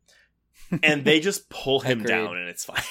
and 0.84 1.04
they 1.06 1.20
just 1.30 1.50
pull 1.50 1.80
him 1.80 2.02
Agreed. 2.02 2.08
down, 2.14 2.38
and 2.38 2.48
it's 2.50 2.66
fine. 2.66 2.84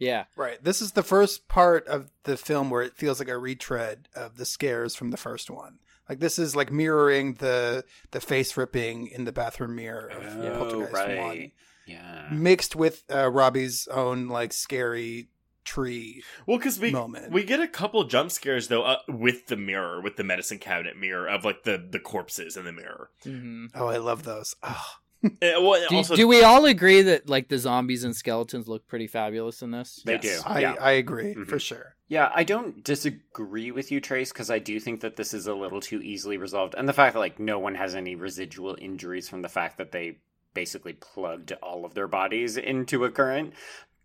Yeah, 0.00 0.24
Right. 0.34 0.62
This 0.64 0.82
is 0.82 0.92
the 0.92 1.04
first 1.04 1.46
part 1.46 1.86
of 1.86 2.10
the 2.24 2.36
film 2.36 2.70
where 2.70 2.82
it 2.82 2.96
feels 2.96 3.20
like 3.20 3.28
a 3.28 3.38
retread 3.38 4.08
of 4.16 4.36
the 4.38 4.44
scares 4.44 4.96
from 4.96 5.10
the 5.12 5.16
first 5.16 5.48
one. 5.50 5.78
Like 6.08 6.18
this 6.18 6.40
is 6.40 6.56
like 6.56 6.72
mirroring 6.72 7.34
the 7.34 7.84
the 8.10 8.20
face 8.20 8.56
ripping 8.56 9.06
in 9.06 9.24
the 9.26 9.30
bathroom 9.32 9.76
mirror 9.76 10.08
of 10.08 10.24
Oh, 10.42 10.58
Poltergeist 10.58 10.92
right. 10.92 11.18
one, 11.18 11.52
Yeah. 11.86 12.28
mixed 12.32 12.74
with 12.74 13.04
uh, 13.14 13.30
Robbie's 13.30 13.86
own 13.88 14.26
like 14.26 14.52
scary 14.52 15.28
tree. 15.64 16.24
Well, 16.46 16.58
because 16.58 16.80
we 16.80 16.90
Moment. 16.90 17.30
we 17.30 17.44
get 17.44 17.60
a 17.60 17.68
couple 17.68 18.02
jump 18.04 18.32
scares 18.32 18.66
though 18.68 18.82
uh, 18.82 18.98
with 19.06 19.46
the 19.46 19.56
mirror, 19.56 20.00
with 20.00 20.16
the 20.16 20.24
medicine 20.24 20.58
cabinet 20.58 20.96
mirror 20.96 21.28
of 21.28 21.44
like 21.44 21.62
the 21.62 21.76
the 21.78 22.00
corpses 22.00 22.56
in 22.56 22.64
the 22.64 22.72
mirror. 22.72 23.10
hmm 23.22 23.66
Oh, 23.74 23.86
I 23.86 23.98
love 23.98 24.24
those. 24.24 24.56
Oh, 24.64 24.86
well, 25.42 25.86
do, 25.88 25.96
also, 25.96 26.16
do 26.16 26.26
we 26.26 26.42
all 26.42 26.64
agree 26.64 27.02
that 27.02 27.28
like 27.28 27.48
the 27.48 27.58
zombies 27.58 28.04
and 28.04 28.16
skeletons 28.16 28.68
look 28.68 28.86
pretty 28.86 29.06
fabulous 29.06 29.62
in 29.62 29.70
this? 29.70 30.02
They 30.04 30.14
Yes. 30.14 30.22
do. 30.22 30.48
I 30.48 30.60
yeah. 30.60 30.74
I 30.80 30.92
agree 30.92 31.34
Mhm. 31.34 31.46
for 31.46 31.58
sure. 31.58 31.94
Yeah, 32.08 32.30
I 32.34 32.42
don't 32.42 32.82
disagree 32.82 33.70
with 33.70 33.92
you, 33.92 34.00
Trace, 34.00 34.32
because 34.32 34.50
I 34.50 34.58
do 34.58 34.80
think 34.80 35.00
that 35.02 35.16
this 35.16 35.32
is 35.32 35.46
a 35.46 35.54
little 35.54 35.80
too 35.80 36.00
easily 36.02 36.36
resolved. 36.38 36.74
And 36.76 36.88
the 36.88 36.92
fact 36.92 37.14
that 37.14 37.20
like 37.20 37.38
no 37.38 37.58
one 37.58 37.74
has 37.76 37.94
any 37.94 38.14
residual 38.16 38.76
injuries 38.80 39.28
from 39.28 39.42
the 39.42 39.48
fact 39.48 39.78
that 39.78 39.92
they 39.92 40.18
basically 40.54 40.94
plugged 40.94 41.52
all 41.62 41.84
of 41.84 41.94
their 41.94 42.08
bodies 42.08 42.56
into 42.56 43.04
a 43.04 43.10
current. 43.10 43.54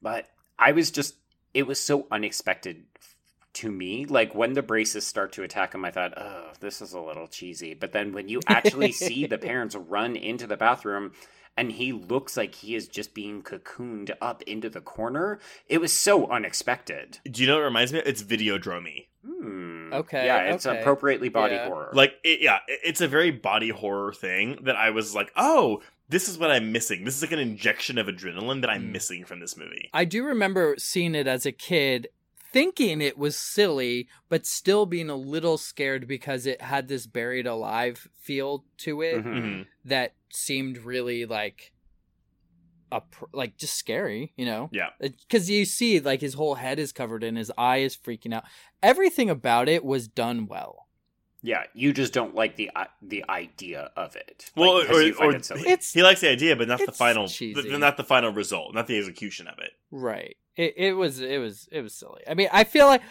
But 0.02 0.28
I 0.60 0.72
was 0.74 0.92
just 0.92 1.16
it 1.54 1.66
was 1.66 1.80
so 1.80 2.08
unexpected 2.12 2.84
to 3.56 3.72
me. 3.72 4.06
Like 4.06 4.34
when 4.36 4.54
the 4.54 4.62
braces 4.62 5.06
start 5.06 5.32
to 5.34 5.44
attack 5.44 5.74
him, 5.74 5.84
I 5.86 5.92
thought, 5.92 6.14
oh, 6.18 6.52
this 6.60 6.82
is 6.82 6.94
a 6.94 7.00
little 7.02 7.28
cheesy. 7.28 7.74
But 7.74 7.92
then 7.92 8.14
when 8.14 8.30
you 8.30 8.42
actually 8.48 8.92
see 9.06 9.26
the 9.26 9.38
parents 9.38 9.76
run 9.76 10.16
into 10.16 10.48
the 10.48 10.58
bathroom 10.58 11.12
and 11.58 11.72
he 11.72 11.94
looks 11.94 12.36
like 12.36 12.54
he 12.56 12.76
is 12.76 12.88
just 12.88 13.14
being 13.14 13.42
cocooned 13.42 14.12
up 14.22 14.42
into 14.44 14.70
the 14.70 14.82
corner, 14.82 15.40
it 15.70 15.80
was 15.80 15.94
so 15.94 16.28
unexpected. 16.30 17.20
do 17.30 17.42
you 17.42 17.48
know 17.48 17.56
what 17.56 17.62
it 17.62 17.66
reminds 17.66 17.94
me? 17.94 18.00
of? 18.00 18.06
It's 18.08 18.24
Videodromy. 18.24 19.08
Hmm. 19.26 19.94
Okay, 19.94 20.26
Yeah, 20.26 20.54
it's 20.54 20.66
okay. 20.66 20.80
appropriately 20.82 21.30
body 21.30 21.56
Yeah. 21.56 21.68
horror. 21.68 21.92
Like, 21.94 22.16
it, 22.24 22.42
yeah, 22.42 22.60
it's 22.68 23.02
a 23.02 23.08
very 23.08 23.32
body 23.32 23.70
horror 23.70 24.14
thing 24.14 24.60
that 24.64 24.76
I 24.76 24.90
was 24.90 25.16
like, 25.16 25.32
oh, 25.38 25.82
this 26.10 26.28
is 26.30 26.38
what 26.38 26.52
I'm 26.52 26.72
missing. 26.72 27.04
This 27.06 27.16
is 27.16 27.22
like 27.24 27.32
an 27.32 27.40
injection 27.40 27.98
of 27.98 28.08
adrenaline 28.08 28.62
that 28.62 28.70
I'm 28.70 28.90
Mm. 28.90 28.92
missing 28.92 29.26
from 29.26 29.40
this 29.40 29.56
movie. 29.58 29.90
I 29.94 30.04
do 30.06 30.24
remember 30.26 30.76
seeing 30.78 31.16
it 31.16 31.26
as 31.26 31.46
a 31.46 31.52
kid, 31.52 32.10
thinking 32.56 33.02
it 33.02 33.18
was 33.18 33.36
silly, 33.36 34.08
but 34.30 34.46
still 34.46 34.86
being 34.86 35.10
a 35.10 35.16
little 35.18 35.58
scared 35.58 36.08
because 36.08 36.46
it 36.46 36.62
had 36.62 36.88
this 36.88 37.06
buried 37.06 37.46
alive 37.46 38.08
feel 38.18 38.64
to 38.78 39.02
it 39.02 39.18
Mhm. 39.22 39.26
Mhm. 39.36 39.68
that 39.84 40.14
seemed 40.32 40.78
really 40.78 41.26
like 41.26 41.74
a 42.94 43.02
like 43.34 43.58
just 43.58 43.76
scary, 43.76 44.32
you 44.38 44.46
know? 44.46 44.70
Yeah. 44.72 44.92
Because 45.02 45.50
you 45.50 45.66
see, 45.66 46.00
like 46.00 46.22
his 46.22 46.36
whole 46.36 46.56
head 46.56 46.80
is 46.80 46.94
covered 46.94 47.26
and 47.26 47.38
his 47.38 47.52
eye 47.58 47.80
is 47.80 47.98
freaking 47.98 48.34
out. 48.34 48.46
Everything 48.82 49.30
about 49.30 49.68
it 49.68 49.84
was 49.84 50.08
done 50.08 50.46
well. 50.46 50.85
Yeah, 51.46 51.64
you 51.74 51.94
just 51.94 52.12
don't 52.14 52.34
like 52.36 52.56
the 52.56 52.72
i- 52.76 52.88
the 53.02 53.24
idea 53.30 53.92
of 53.96 54.16
it. 54.16 54.52
Well, 54.56 54.80
Like, 54.80 54.88
'cause 54.88 54.98
or, 55.20 55.26
or 55.26 55.36
it. 55.36 55.52
It's- 55.52 55.94
he 55.94 56.02
likes 56.04 56.22
the 56.22 56.30
idea, 56.30 56.56
but 56.56 56.68
not 56.68 56.80
the 56.86 56.92
final, 56.92 57.28
cheesy. 57.28 57.62
th- 57.62 57.80
not 57.80 57.98
the 57.98 58.04
final 58.04 58.32
result, 58.32 58.74
not 58.74 58.88
the 58.88 58.98
execution 58.98 59.48
of 59.48 59.60
it. 59.60 59.72
Right. 59.92 60.38
It 60.56 60.74
it 60.78 60.94
was 60.94 61.20
it 61.20 61.40
was 61.40 61.68
it 61.72 61.82
was 61.82 61.94
silly. 61.94 62.22
I 62.28 62.34
mean, 62.34 62.50
I 62.52 62.64
feel 62.64 62.88
like 62.88 63.02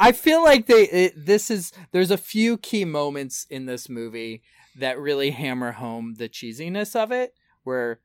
I 0.00 0.12
feel 0.12 0.42
like 0.42 0.66
they 0.66 0.82
it, 0.88 1.12
this 1.26 1.50
is 1.50 1.72
there's 1.92 2.10
a 2.10 2.18
few 2.18 2.58
key 2.58 2.84
moments 2.84 3.46
in 3.50 3.66
this 3.66 3.88
movie 3.88 4.42
that 4.76 4.98
really 4.98 5.30
hammer 5.30 5.72
home 5.72 6.14
the 6.18 6.28
cheesiness 6.28 6.94
of 6.94 7.10
it 7.12 7.34
where 7.64 8.00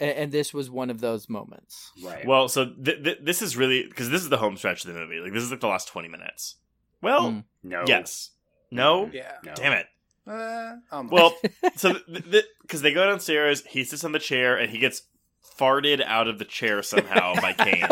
and 0.00 0.30
this 0.30 0.54
was 0.54 0.70
one 0.70 0.90
of 0.90 1.00
those 1.00 1.28
moments. 1.28 1.90
Right. 2.02 2.24
Well, 2.24 2.48
so 2.48 2.66
th- 2.66 3.02
th- 3.02 3.18
this 3.20 3.42
is 3.42 3.56
really 3.56 3.84
because 3.88 4.10
this 4.10 4.22
is 4.22 4.28
the 4.28 4.36
home 4.38 4.56
stretch 4.56 4.84
of 4.84 4.94
the 4.94 4.98
movie. 5.00 5.18
Like 5.18 5.32
this 5.32 5.42
is 5.42 5.50
like 5.50 5.60
the 5.60 5.66
last 5.68 5.88
twenty 5.88 6.08
minutes. 6.08 6.56
Well, 7.02 7.30
Mm. 7.32 7.44
no. 7.64 7.84
yes, 7.86 8.30
no, 8.70 9.10
Yeah. 9.12 9.32
No. 9.44 9.54
damn 9.54 9.72
it. 9.72 9.86
Uh, 10.26 10.76
almost. 10.92 11.12
Well, 11.12 11.34
so 11.76 11.94
because 12.62 12.82
they 12.82 12.92
go 12.92 13.06
downstairs, 13.08 13.64
he 13.66 13.84
sits 13.84 14.04
on 14.04 14.12
the 14.12 14.18
chair 14.18 14.56
and 14.56 14.70
he 14.70 14.78
gets 14.78 15.02
farted 15.58 16.04
out 16.04 16.28
of 16.28 16.38
the 16.38 16.44
chair 16.44 16.82
somehow 16.82 17.34
by 17.40 17.52
Kane. 17.58 17.86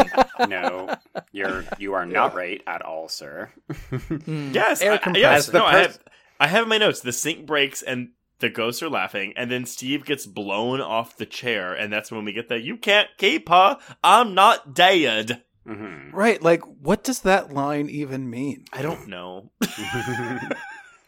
No. 0.49 0.95
You're 1.33 1.65
you 1.79 1.95
are 1.95 2.05
not 2.07 2.35
right 2.35 2.63
at 2.67 2.83
all, 2.83 3.09
sir. 3.09 3.51
Mm. 3.91 4.55
Yes, 4.55 4.81
Air 4.83 5.01
I- 5.03 5.11
I- 5.11 5.17
yes. 5.17 5.39
As 5.39 5.47
the 5.53 5.59
No, 5.59 5.65
I 5.65 5.79
have. 5.79 5.99
I 6.39 6.49
have 6.49 6.69
my 6.69 6.77
notes. 6.79 7.01
The 7.01 7.13
sink 7.13 7.47
breaks 7.47 7.81
and 7.83 8.11
the 8.41 8.51
ghosts 8.51 8.83
are 8.83 8.91
laughing, 8.91 9.33
and 9.35 9.51
then 9.51 9.65
Steve 9.65 10.05
gets 10.05 10.27
blown 10.27 10.83
off 10.83 11.17
the 11.17 11.25
chair, 11.25 11.73
and 11.73 11.91
that's 11.91 12.13
when 12.13 12.27
we 12.27 12.35
get 12.35 12.51
the 12.51 12.61
"You 12.61 12.77
can't 12.77 13.09
keep 13.17 13.49
her. 13.49 13.79
I'm 14.05 14.35
not 14.35 14.75
dead." 14.75 15.43
Mhm. 15.67 16.13
right, 16.13 16.41
like 16.43 16.63
what 16.63 17.03
does 17.03 17.21
that 17.23 17.53
line 17.53 17.89
even 17.89 18.31
mean? 18.31 18.65
I 18.73 18.83
don't 18.83 19.09
know. 19.09 19.51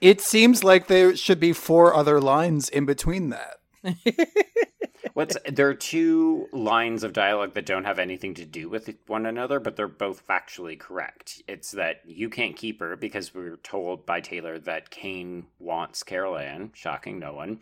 It 0.00 0.20
seems 0.20 0.62
like 0.62 0.86
there 0.86 1.16
should 1.16 1.40
be 1.40 1.52
four 1.52 1.92
other 1.94 2.20
lines 2.20 2.68
in 2.68 2.86
between 2.86 3.30
that. 3.30 3.56
What's 5.14 5.36
there 5.50 5.68
are 5.68 5.74
two 5.74 6.46
lines 6.52 7.02
of 7.02 7.12
dialogue 7.12 7.54
that 7.54 7.66
don't 7.66 7.84
have 7.84 7.98
anything 7.98 8.34
to 8.34 8.44
do 8.44 8.68
with 8.68 8.94
one 9.08 9.26
another, 9.26 9.58
but 9.58 9.74
they're 9.74 9.88
both 9.88 10.24
factually 10.26 10.78
correct. 10.78 11.42
It's 11.48 11.72
that 11.72 12.02
you 12.06 12.28
can't 12.28 12.56
keep 12.56 12.78
her 12.78 12.94
because 12.94 13.34
we 13.34 13.42
are 13.46 13.56
told 13.56 14.06
by 14.06 14.20
Taylor 14.20 14.58
that 14.60 14.90
Kane 14.90 15.46
wants 15.58 16.04
Carol 16.04 16.38
Anne, 16.38 16.70
shocking 16.74 17.18
no 17.18 17.32
one. 17.32 17.58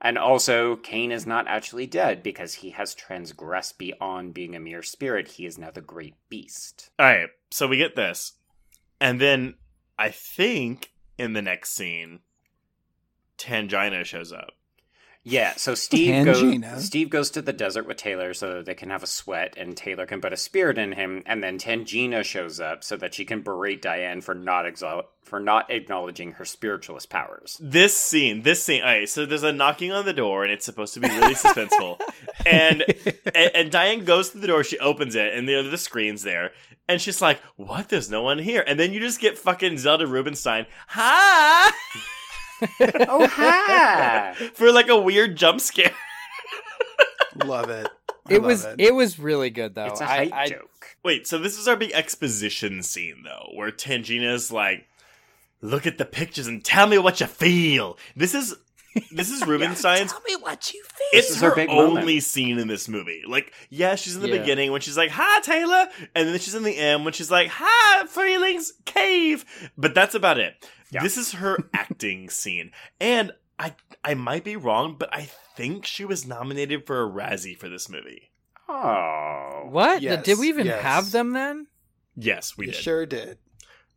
And 0.00 0.16
also, 0.16 0.76
Kane 0.76 1.12
is 1.12 1.26
not 1.26 1.46
actually 1.46 1.86
dead 1.86 2.22
because 2.22 2.54
he 2.54 2.70
has 2.70 2.94
transgressed 2.94 3.76
beyond 3.76 4.32
being 4.32 4.56
a 4.56 4.60
mere 4.60 4.82
spirit. 4.82 5.28
He 5.28 5.44
is 5.44 5.58
now 5.58 5.70
the 5.70 5.82
great 5.82 6.14
beast. 6.30 6.90
All 6.98 7.06
right, 7.06 7.28
so 7.50 7.68
we 7.68 7.76
get 7.76 7.96
this, 7.96 8.32
and 8.98 9.20
then 9.20 9.54
I 9.98 10.08
think 10.08 10.92
in 11.18 11.34
the 11.34 11.42
next 11.42 11.72
scene, 11.72 12.20
Tangina 13.36 14.04
shows 14.04 14.32
up. 14.32 14.52
Yeah, 15.22 15.54
so 15.56 15.74
Steve 15.76 16.24
goes 16.24 16.84
Steve 16.84 17.10
goes 17.10 17.30
to 17.30 17.42
the 17.42 17.52
desert 17.52 17.86
with 17.86 17.96
Taylor 17.96 18.34
so 18.34 18.62
they 18.62 18.74
can 18.74 18.90
have 18.90 19.02
a 19.02 19.06
sweat 19.06 19.54
and 19.56 19.76
Taylor 19.76 20.06
can 20.06 20.20
put 20.20 20.32
a 20.32 20.36
spirit 20.36 20.78
in 20.78 20.92
him 20.92 21.22
and 21.26 21.42
then 21.42 21.58
Tangina 21.58 22.24
shows 22.24 22.60
up 22.60 22.82
so 22.84 22.96
that 22.96 23.14
she 23.14 23.24
can 23.24 23.42
berate 23.42 23.82
Diane 23.82 24.20
for 24.20 24.34
not 24.34 24.66
exalt 24.66 25.06
for 25.30 25.38
not 25.38 25.70
acknowledging 25.70 26.32
her 26.32 26.44
spiritualist 26.44 27.08
powers. 27.08 27.56
This 27.62 27.96
scene, 27.96 28.42
this 28.42 28.62
scene. 28.62 28.82
All 28.82 28.88
right, 28.88 29.08
so 29.08 29.24
there's 29.24 29.44
a 29.44 29.52
knocking 29.52 29.92
on 29.92 30.04
the 30.04 30.12
door, 30.12 30.42
and 30.42 30.52
it's 30.52 30.64
supposed 30.64 30.92
to 30.94 31.00
be 31.00 31.08
really 31.08 31.34
suspenseful. 31.34 32.00
and, 32.46 32.82
and 33.32 33.50
and 33.54 33.70
Diane 33.70 34.04
goes 34.04 34.30
to 34.30 34.38
the 34.38 34.48
door. 34.48 34.64
She 34.64 34.78
opens 34.80 35.14
it, 35.14 35.32
and 35.32 35.48
the 35.48 35.62
the 35.62 35.78
screen's 35.78 36.22
there, 36.22 36.50
and 36.88 37.00
she's 37.00 37.22
like, 37.22 37.40
"What? 37.56 37.88
There's 37.88 38.10
no 38.10 38.22
one 38.22 38.38
here." 38.38 38.64
And 38.66 38.78
then 38.78 38.92
you 38.92 38.98
just 38.98 39.20
get 39.20 39.38
fucking 39.38 39.78
Zelda 39.78 40.06
Rubinstein, 40.06 40.66
"Hi," 40.88 41.70
Oh 43.08 43.26
hi! 43.26 44.34
for 44.54 44.70
like 44.72 44.88
a 44.88 44.98
weird 45.00 45.36
jump 45.36 45.60
scare. 45.60 45.92
Love 47.44 47.70
it. 47.70 47.88
I 48.28 48.34
It 48.34 48.42
love 48.42 48.46
was 48.48 48.64
it. 48.64 48.80
it 48.80 48.94
was 48.94 49.18
really 49.18 49.50
good 49.50 49.74
though. 49.74 49.86
it's 49.86 50.00
a 50.00 50.04
I- 50.04 50.16
height 50.28 50.32
I- 50.32 50.48
joke. 50.48 50.66
Wait, 51.02 51.26
so 51.26 51.38
this 51.38 51.56
is 51.58 51.66
our 51.66 51.76
big 51.76 51.92
exposition 51.92 52.82
scene, 52.82 53.22
though, 53.24 53.52
where 53.54 53.70
Tangina's 53.70 54.52
like, 54.52 54.86
"Look 55.62 55.86
at 55.86 55.96
the 55.96 56.04
pictures 56.04 56.46
and 56.46 56.62
tell 56.62 56.86
me 56.86 56.98
what 56.98 57.20
you 57.20 57.26
feel." 57.26 57.96
This 58.14 58.34
is 58.34 58.54
this 59.10 59.30
is 59.30 59.46
Rubinstein's. 59.46 60.12
me 60.28 60.36
what 60.36 60.74
you 60.74 60.82
feel. 60.82 61.18
It's 61.20 61.40
her 61.40 61.50
her 61.50 61.54
big 61.56 61.70
only 61.70 61.94
moment. 62.02 62.22
scene 62.24 62.58
in 62.58 62.68
this 62.68 62.86
movie. 62.88 63.22
Like, 63.26 63.54
yeah, 63.70 63.94
she's 63.94 64.14
in 64.16 64.20
the 64.20 64.28
Yeah. 64.28 64.38
beginning 64.40 64.72
when 64.72 64.82
she's 64.82 64.96
like, 64.98 65.10
"Hi, 65.10 65.40
Taylor," 65.40 65.88
and 66.14 66.28
then 66.28 66.38
she's 66.38 66.54
in 66.54 66.64
the 66.64 66.76
end 66.76 67.04
when 67.04 67.14
she's 67.14 67.30
like, 67.30 67.48
"Hi, 67.50 68.04
feelings 68.06 68.74
cave." 68.84 69.46
But 69.78 69.94
that's 69.94 70.14
about 70.14 70.36
it. 70.38 70.68
Yeah. 70.90 71.02
This 71.02 71.16
is 71.16 71.32
her 71.32 71.56
acting 71.74 72.28
scene, 72.30 72.72
and 73.00 73.32
I 73.58 73.74
I 74.04 74.14
might 74.14 74.44
be 74.44 74.56
wrong, 74.56 74.96
but 74.98 75.08
I 75.14 75.28
think 75.56 75.84
she 75.86 76.04
was 76.04 76.26
nominated 76.26 76.86
for 76.86 77.02
a 77.02 77.08
Razzie 77.10 77.56
for 77.56 77.68
this 77.68 77.88
movie. 77.88 78.30
Oh. 78.68 79.62
What? 79.68 80.00
Yes, 80.02 80.24
Did 80.24 80.38
we 80.38 80.48
even 80.48 80.66
yes. 80.66 80.82
have 80.82 81.10
them 81.10 81.32
then? 81.32 81.66
Yes, 82.16 82.56
we 82.56 82.66
You 82.66 82.72
did. 82.72 82.80
sure 82.80 83.06
did. 83.06 83.38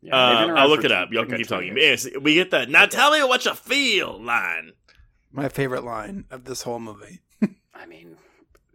Yeah, 0.01 0.15
Uh, 0.15 0.53
I'll 0.55 0.67
look 0.67 0.83
it 0.83 0.91
up. 0.91 1.11
Y'all 1.13 1.25
can 1.25 1.37
keep 1.37 1.47
talking. 1.47 1.77
years. 1.77 2.05
Yes, 2.05 2.17
we 2.21 2.33
get 2.33 2.51
that. 2.51 2.69
Now 2.69 2.85
tell 2.85 3.11
me 3.11 3.23
what 3.23 3.45
you 3.45 3.53
feel 3.53 4.21
line. 4.21 4.71
My 5.31 5.47
favorite 5.49 5.83
line 5.83 6.25
of 6.29 6.43
this 6.45 6.63
whole 6.63 6.79
movie. 6.79 7.21
I 7.73 7.85
mean, 7.85 8.17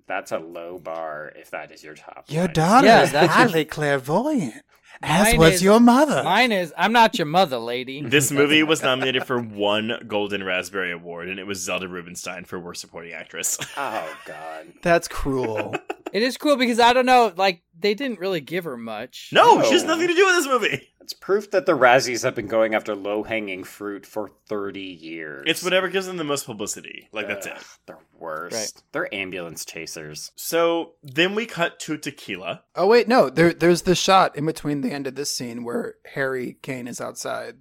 that's 0.09 0.33
a 0.33 0.39
low 0.39 0.79
bar 0.79 1.33
if 1.37 1.51
that 1.53 1.71
is 1.71 1.85
your 1.85 1.95
top. 1.95 2.25
Your 2.29 2.45
line. 2.45 2.53
daughter 2.55 2.87
Yeah, 2.87 3.03
is 3.03 3.13
that's 3.13 3.33
highly 3.33 3.65
clairvoyant, 3.65 4.55
as 5.03 5.29
Mine 5.33 5.39
was 5.39 5.55
is- 5.55 5.63
your 5.63 5.79
mother. 5.81 6.23
Mine 6.25 6.51
is 6.51 6.73
I'm 6.77 6.93
not 6.93 7.17
your 7.19 7.27
mother, 7.27 7.59
lady. 7.59 8.03
This 8.09 8.31
movie 8.33 8.63
was 8.63 8.83
nominated 8.91 9.25
for 9.25 9.39
one 9.41 9.93
Golden 10.09 10.43
Raspberry 10.43 10.91
Award, 10.93 11.29
and 11.29 11.39
it 11.39 11.47
was 11.47 11.61
Zelda 11.61 11.87
Rubinstein 11.89 12.45
for 12.45 12.59
Worst 12.59 12.81
Supporting 12.81 13.13
Actress. 13.13 13.59
Oh 13.77 14.17
god. 14.27 14.67
That's 14.83 15.07
cruel. 15.09 15.75
It 16.13 16.23
is 16.23 16.37
cool 16.37 16.57
because 16.57 16.81
I 16.81 16.93
don't 16.93 17.07
know, 17.07 17.33
like 17.37 17.63
they 17.79 17.95
didn't 17.95 18.19
really 18.19 18.41
give 18.41 18.65
her 18.65 18.77
much. 18.77 19.31
No, 19.33 19.63
she 19.63 19.73
has 19.73 19.85
nothing 19.85 20.09
to 20.09 20.15
do 20.15 20.27
with 20.27 20.35
this 20.37 20.47
movie. 20.47 20.89
It's 21.01 21.15
proof 21.15 21.51
that 21.53 21.65
the 21.65 21.73
Razzies 21.73 22.23
have 22.23 22.35
been 22.35 22.49
going 22.49 22.75
after 22.75 22.95
low 22.95 23.23
hanging 23.23 23.65
fruit 23.65 24.05
for 24.05 24.31
30 24.47 24.81
years. 24.81 25.45
It's 25.47 25.63
whatever 25.63 25.89
gives 25.89 26.07
them 26.07 26.19
the 26.19 26.25
most 26.25 26.45
publicity. 26.45 27.09
Like, 27.13 27.29
that's 27.29 27.47
it. 27.47 27.57
They're 27.87 27.97
worst. 28.19 28.55
Right. 28.55 28.83
They're 28.93 29.15
ambulance 29.15 29.65
chasers. 29.65 30.33
So 30.37 30.97
then 31.03 31.35
we 31.35 31.47
cut 31.47 31.81
to 31.81 31.97
Tequila. 31.97 32.63
oh 32.77 32.87
wait, 32.87 33.09
no. 33.09 33.31
There, 33.31 33.55
there's 33.55 33.83
the 33.83 33.95
shot 33.95 34.37
in 34.37 34.45
between 34.45 34.83
the 34.83 34.91
end 34.93 35.07
of 35.07 35.15
this 35.15 35.35
scene 35.35 35.65
where 35.65 35.95
Henry 36.05 36.59
Kane 36.61 36.87
is 36.87 37.01
outside, 37.01 37.57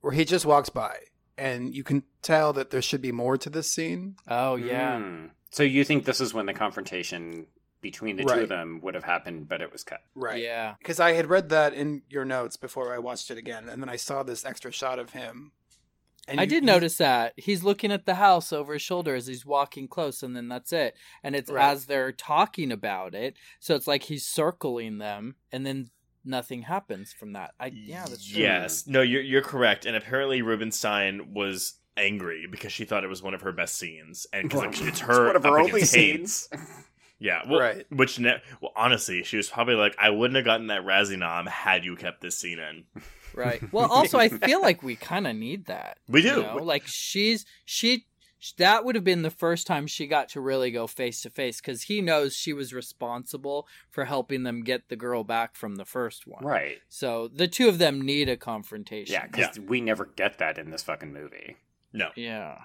where 0.00 0.12
he 0.12 0.24
just 0.24 0.46
walks 0.46 0.68
by, 0.68 0.96
and 1.36 1.74
you 1.74 1.82
can 1.82 2.04
tell 2.22 2.52
that 2.52 2.70
there 2.70 2.82
should 2.82 3.02
be 3.02 3.10
more 3.10 3.36
to 3.36 3.50
this 3.50 3.68
scene. 3.68 4.14
Oh 4.28 4.54
yeah. 4.54 4.98
Hmm. 4.98 5.26
So 5.50 5.62
you 5.62 5.84
think 5.84 6.04
this 6.04 6.20
is 6.20 6.34
when 6.34 6.46
the 6.46 6.54
confrontation 6.54 7.46
between 7.80 8.16
the 8.16 8.24
two 8.24 8.40
of 8.40 8.48
them 8.48 8.80
would 8.82 8.94
have 8.94 9.04
happened, 9.04 9.48
but 9.48 9.60
it 9.60 9.70
was 9.72 9.84
cut. 9.84 10.00
Right. 10.14 10.42
Yeah. 10.42 10.74
Because 10.78 10.98
I 10.98 11.12
had 11.12 11.26
read 11.28 11.48
that 11.50 11.74
in 11.74 12.02
your 12.10 12.24
notes 12.24 12.56
before 12.56 12.92
I 12.92 12.98
watched 12.98 13.30
it 13.30 13.38
again, 13.38 13.68
and 13.68 13.80
then 13.80 13.88
I 13.88 13.96
saw 13.96 14.22
this 14.24 14.44
extra 14.44 14.72
shot 14.72 14.98
of 14.98 15.10
him. 15.10 15.52
And 16.26 16.40
I 16.40 16.42
you- 16.42 16.48
did 16.50 16.62
you- 16.64 16.66
notice 16.66 16.98
that. 16.98 17.32
He's 17.36 17.62
looking 17.62 17.90
at 17.92 18.04
the 18.04 18.16
house 18.16 18.52
over 18.52 18.74
his 18.74 18.82
shoulder 18.82 19.14
as 19.14 19.26
he's 19.28 19.46
walking 19.46 19.88
close 19.88 20.22
and 20.22 20.36
then 20.36 20.48
that's 20.48 20.72
it. 20.72 20.94
And 21.22 21.34
it's 21.36 21.50
Right. 21.50 21.70
as 21.70 21.86
they're 21.86 22.12
talking 22.12 22.70
about 22.72 23.14
it. 23.14 23.36
So 23.60 23.74
it's 23.74 23.86
like 23.86 24.02
he's 24.02 24.26
circling 24.26 24.98
them 24.98 25.36
and 25.52 25.64
then 25.64 25.88
nothing 26.24 26.62
happens 26.62 27.14
from 27.14 27.32
that. 27.32 27.54
I 27.58 27.68
yeah, 27.68 28.04
that's 28.06 28.26
true. 28.26 28.42
Yes. 28.42 28.86
No, 28.86 29.00
you're, 29.00 29.22
you're 29.22 29.40
correct. 29.40 29.86
And 29.86 29.96
apparently 29.96 30.42
Rubinstein 30.42 31.32
was 31.32 31.77
angry 31.98 32.46
because 32.50 32.72
she 32.72 32.84
thought 32.84 33.04
it 33.04 33.08
was 33.08 33.22
one 33.22 33.34
of 33.34 33.42
her 33.42 33.52
best 33.52 33.76
scenes. 33.76 34.26
And 34.32 34.48
because 34.48 34.80
like, 34.80 34.88
it's 34.88 35.00
her. 35.00 35.26
one 35.26 35.36
of 35.36 35.42
her 35.42 35.48
up 35.50 35.64
only 35.66 35.70
against 35.72 35.92
scenes. 35.92 36.48
Yeah. 37.20 37.42
Well, 37.48 37.58
Right. 37.60 37.86
Which, 37.90 38.18
ne- 38.20 38.40
well, 38.60 38.72
honestly, 38.76 39.24
she 39.24 39.36
was 39.36 39.48
probably 39.48 39.74
like, 39.74 39.96
I 40.00 40.10
wouldn't 40.10 40.36
have 40.36 40.44
gotten 40.44 40.68
that 40.68 40.84
Razzie 40.84 41.18
nom 41.18 41.46
had 41.46 41.84
you 41.84 41.96
kept 41.96 42.20
this 42.20 42.38
scene 42.38 42.58
in. 42.60 42.84
Right. 43.34 43.60
Well, 43.72 43.90
also 43.90 44.18
I 44.18 44.28
feel 44.28 44.62
like 44.62 44.82
we 44.82 44.96
kind 44.96 45.26
of 45.26 45.36
need 45.36 45.66
that. 45.66 45.98
We 46.08 46.22
you 46.22 46.34
do. 46.34 46.42
know? 46.42 46.56
Like 46.56 46.84
she's 46.86 47.44
she 47.64 48.06
that 48.56 48.84
would 48.84 48.94
have 48.94 49.02
been 49.04 49.22
the 49.22 49.30
first 49.30 49.66
time 49.66 49.88
she 49.88 50.06
got 50.06 50.28
to 50.30 50.40
really 50.40 50.70
go 50.70 50.86
face 50.86 51.22
to 51.22 51.30
face 51.30 51.60
because 51.60 51.82
he 51.82 52.00
knows 52.00 52.36
she 52.36 52.52
was 52.52 52.72
responsible 52.72 53.66
for 53.90 54.04
helping 54.04 54.44
them 54.44 54.62
get 54.62 54.88
the 54.88 54.96
girl 54.96 55.24
back 55.24 55.56
from 55.56 55.74
the 55.74 55.84
first 55.84 56.24
one. 56.24 56.44
Right. 56.44 56.78
So 56.88 57.28
the 57.28 57.48
two 57.48 57.68
of 57.68 57.78
them 57.78 58.00
need 58.00 58.28
a 58.28 58.36
confrontation. 58.36 59.12
Yeah, 59.12 59.26
because 59.26 59.58
we 59.58 59.80
never 59.80 60.04
get 60.06 60.38
that 60.38 60.56
in 60.56 60.70
this 60.70 60.84
fucking 60.84 61.12
movie. 61.12 61.56
No. 61.92 62.10
Yeah. 62.16 62.58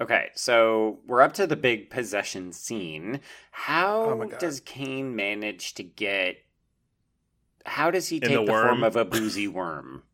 Okay, 0.00 0.28
so 0.34 1.00
we're 1.06 1.22
up 1.22 1.32
to 1.34 1.46
the 1.46 1.56
big 1.56 1.90
possession 1.90 2.52
scene. 2.52 3.20
How 3.50 4.10
Oh 4.10 4.24
does 4.38 4.60
Kane 4.60 5.16
manage 5.16 5.74
to 5.74 5.82
get? 5.82 6.36
How 7.66 7.90
does 7.90 8.08
he 8.08 8.16
In 8.16 8.22
take 8.22 8.30
the 8.38 8.44
the, 8.44 8.46
form 8.46 8.84
of 8.84 8.96
a 8.96 9.04
boozy 9.04 9.48
worm? 9.48 10.02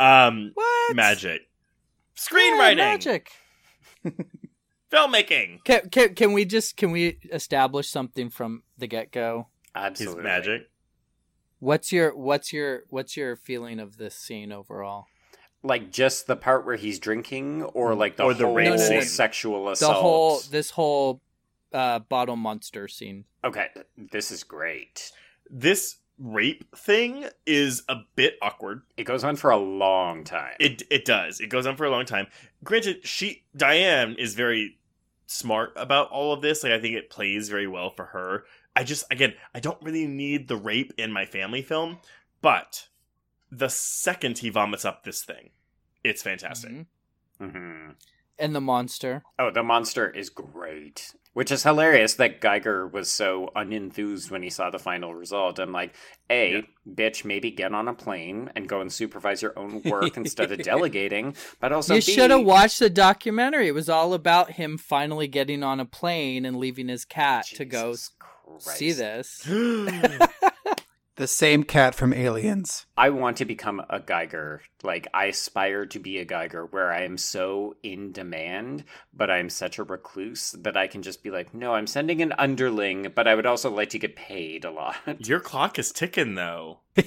Um, 0.00 0.50
What? 0.54 0.96
magic. 0.96 1.42
Yeah, 1.42 2.16
Screenwriting. 2.16 2.76
magic. 2.76 3.30
Filmmaking. 4.90 5.62
Can, 5.64 5.88
can 5.90 6.14
can 6.14 6.32
we 6.32 6.44
just 6.44 6.76
can 6.76 6.90
we 6.90 7.18
establish 7.32 7.88
something 7.88 8.28
from 8.28 8.62
the 8.76 8.86
get 8.88 9.12
go? 9.12 9.46
He's 9.74 9.82
Absolutely, 9.82 10.22
magic. 10.24 10.70
What's 11.60 11.92
your 11.92 12.16
what's 12.16 12.52
your 12.52 12.82
what's 12.88 13.16
your 13.16 13.36
feeling 13.36 13.78
of 13.78 13.96
this 13.96 14.16
scene 14.16 14.50
overall? 14.50 15.06
Like 15.62 15.92
just 15.92 16.26
the 16.26 16.36
part 16.36 16.66
where 16.66 16.76
he's 16.76 16.98
drinking, 16.98 17.62
or 17.62 17.94
like 17.94 18.16
the 18.16 18.24
Or 18.24 18.34
the 18.34 18.46
whole 18.46 18.54
rape 18.54 18.70
No, 18.70 18.76
no, 18.76 18.88
no. 18.88 19.00
sexual 19.00 19.74
The 19.74 19.92
whole 19.92 20.40
this 20.50 20.70
whole 20.70 21.20
uh, 21.72 22.00
bottle 22.00 22.36
monster 22.36 22.88
scene. 22.88 23.24
Okay, 23.44 23.68
this 23.96 24.30
is 24.30 24.44
great. 24.44 25.12
This 25.48 25.98
rape 26.18 26.64
thing 26.76 27.26
is 27.46 27.82
a 27.88 27.96
bit 28.16 28.36
awkward. 28.40 28.82
It 28.96 29.04
goes 29.04 29.24
on 29.24 29.36
for 29.36 29.50
a 29.50 29.56
long 29.56 30.24
time. 30.24 30.54
It 30.60 30.82
it 30.90 31.04
does. 31.04 31.40
It 31.40 31.48
goes 31.48 31.66
on 31.66 31.76
for 31.76 31.84
a 31.84 31.90
long 31.90 32.04
time. 32.04 32.26
Granted, 32.64 33.06
she 33.06 33.44
Diane 33.56 34.14
is 34.18 34.34
very 34.34 34.78
smart 35.26 35.72
about 35.76 36.10
all 36.10 36.32
of 36.32 36.42
this. 36.42 36.62
Like 36.62 36.72
I 36.72 36.80
think 36.80 36.94
it 36.94 37.10
plays 37.10 37.48
very 37.48 37.66
well 37.66 37.90
for 37.90 38.06
her. 38.06 38.44
I 38.76 38.84
just 38.84 39.04
again, 39.10 39.34
I 39.54 39.60
don't 39.60 39.82
really 39.82 40.06
need 40.06 40.48
the 40.48 40.56
rape 40.56 40.92
in 40.96 41.12
my 41.12 41.24
family 41.26 41.62
film, 41.62 41.98
but 42.40 42.88
the 43.54 43.68
second 43.68 44.38
he 44.38 44.48
vomits 44.48 44.84
up 44.84 45.04
this 45.04 45.22
thing, 45.22 45.50
it's 46.02 46.22
fantastic. 46.22 46.72
Mhm. 46.72 46.86
hmm 47.38 47.90
And 48.38 48.54
the 48.54 48.60
monster. 48.60 49.22
Oh, 49.38 49.50
the 49.50 49.62
monster 49.62 50.08
is 50.10 50.30
great. 50.30 51.14
Which 51.34 51.50
is 51.52 51.62
hilarious 51.62 52.14
that 52.16 52.40
Giger 52.42 52.90
was 52.90 53.10
so 53.10 53.50
unenthused 53.56 54.30
when 54.30 54.42
he 54.42 54.50
saw 54.50 54.68
the 54.70 54.78
final 54.78 55.14
result. 55.14 55.58
I'm 55.58 55.72
like, 55.72 55.94
A, 56.28 56.52
Yeah. 56.56 56.60
bitch, 56.86 57.24
maybe 57.24 57.50
get 57.50 57.72
on 57.72 57.88
a 57.88 57.94
plane 57.94 58.50
and 58.54 58.68
go 58.68 58.80
and 58.82 58.92
supervise 58.92 59.40
your 59.42 59.58
own 59.58 59.82
work 59.82 60.16
instead 60.18 60.50
of 60.52 60.58
delegating. 60.62 61.34
But 61.60 61.72
also, 61.72 61.94
you 61.94 62.00
should 62.02 62.30
have 62.30 62.44
watched 62.44 62.78
the 62.80 62.90
documentary. 62.90 63.68
It 63.68 63.74
was 63.74 63.88
all 63.88 64.12
about 64.12 64.52
him 64.52 64.76
finally 64.76 65.26
getting 65.28 65.62
on 65.62 65.78
a 65.80 65.86
plane 65.86 66.44
and 66.44 66.56
leaving 66.58 66.88
his 66.88 67.04
cat 67.06 67.46
to 67.54 67.64
go 67.64 67.94
Christ. 68.58 68.78
see 68.78 68.92
this. 68.92 69.46
The 71.16 71.26
same 71.26 71.64
cat 71.64 71.94
from 71.94 72.14
Aliens. 72.14 72.86
I 72.96 73.10
want 73.10 73.36
to 73.36 73.44
become 73.44 73.80
a 73.90 74.00
Giger. 74.00 74.60
Like, 74.82 75.06
I 75.12 75.26
aspire 75.26 75.84
to 75.84 75.98
be 75.98 76.18
a 76.18 76.24
Giger 76.24 76.66
where 76.72 76.90
I 76.90 77.02
am 77.02 77.18
so 77.18 77.76
in 77.82 78.12
demand, 78.12 78.84
but 79.12 79.30
I'm 79.30 79.50
such 79.50 79.78
a 79.78 79.84
recluse 79.84 80.52
that 80.52 80.76
I 80.76 80.86
can 80.86 81.02
just 81.02 81.22
be 81.22 81.30
like, 81.30 81.52
no, 81.52 81.74
I'm 81.74 81.86
sending 81.86 82.22
an 82.22 82.32
underling, 82.38 83.12
but 83.14 83.28
I 83.28 83.34
would 83.34 83.44
also 83.44 83.70
like 83.70 83.90
to 83.90 83.98
get 83.98 84.16
paid 84.16 84.64
a 84.64 84.70
lot. 84.70 84.96
Your 85.18 85.40
clock 85.40 85.78
is 85.78 85.92
ticking 85.92 86.34
though. 86.34 86.80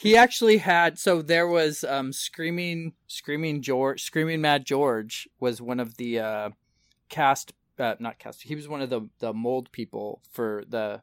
He 0.00 0.16
actually 0.16 0.58
had 0.58 0.96
so 0.96 1.22
there 1.22 1.48
was 1.48 1.82
um 1.82 2.12
screaming 2.12 2.92
screaming 3.08 3.62
George 3.62 4.04
screaming 4.04 4.40
Mad 4.40 4.64
George 4.64 5.28
was 5.40 5.60
one 5.60 5.80
of 5.80 5.96
the 5.96 6.20
uh 6.20 6.50
cast 7.08 7.52
uh, 7.80 7.96
not 7.98 8.20
cast 8.20 8.42
he 8.42 8.54
was 8.54 8.68
one 8.68 8.80
of 8.80 8.90
the 8.90 9.08
the 9.18 9.32
mold 9.32 9.72
people 9.72 10.22
for 10.30 10.62
the 10.68 11.02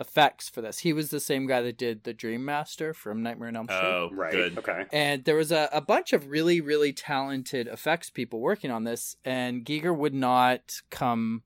effects 0.00 0.48
for 0.48 0.62
this. 0.62 0.78
He 0.80 0.92
was 0.92 1.10
the 1.10 1.20
same 1.20 1.46
guy 1.46 1.60
that 1.60 1.76
did 1.76 2.04
the 2.04 2.14
Dream 2.14 2.44
Master 2.44 2.94
from 2.94 3.22
Nightmare 3.22 3.48
on 3.48 3.56
Elm 3.56 3.66
Street. 3.66 3.78
Oh, 3.78 4.08
right. 4.12 4.32
good. 4.32 4.58
Okay. 4.58 4.86
And 4.92 5.24
there 5.24 5.36
was 5.36 5.52
a, 5.52 5.68
a 5.72 5.80
bunch 5.80 6.12
of 6.12 6.28
really, 6.28 6.60
really 6.60 6.92
talented 6.92 7.68
effects 7.68 8.08
people 8.10 8.40
working 8.40 8.70
on 8.70 8.84
this, 8.84 9.16
and 9.24 9.64
Giger 9.64 9.94
would 9.94 10.14
not 10.14 10.80
come 10.90 11.42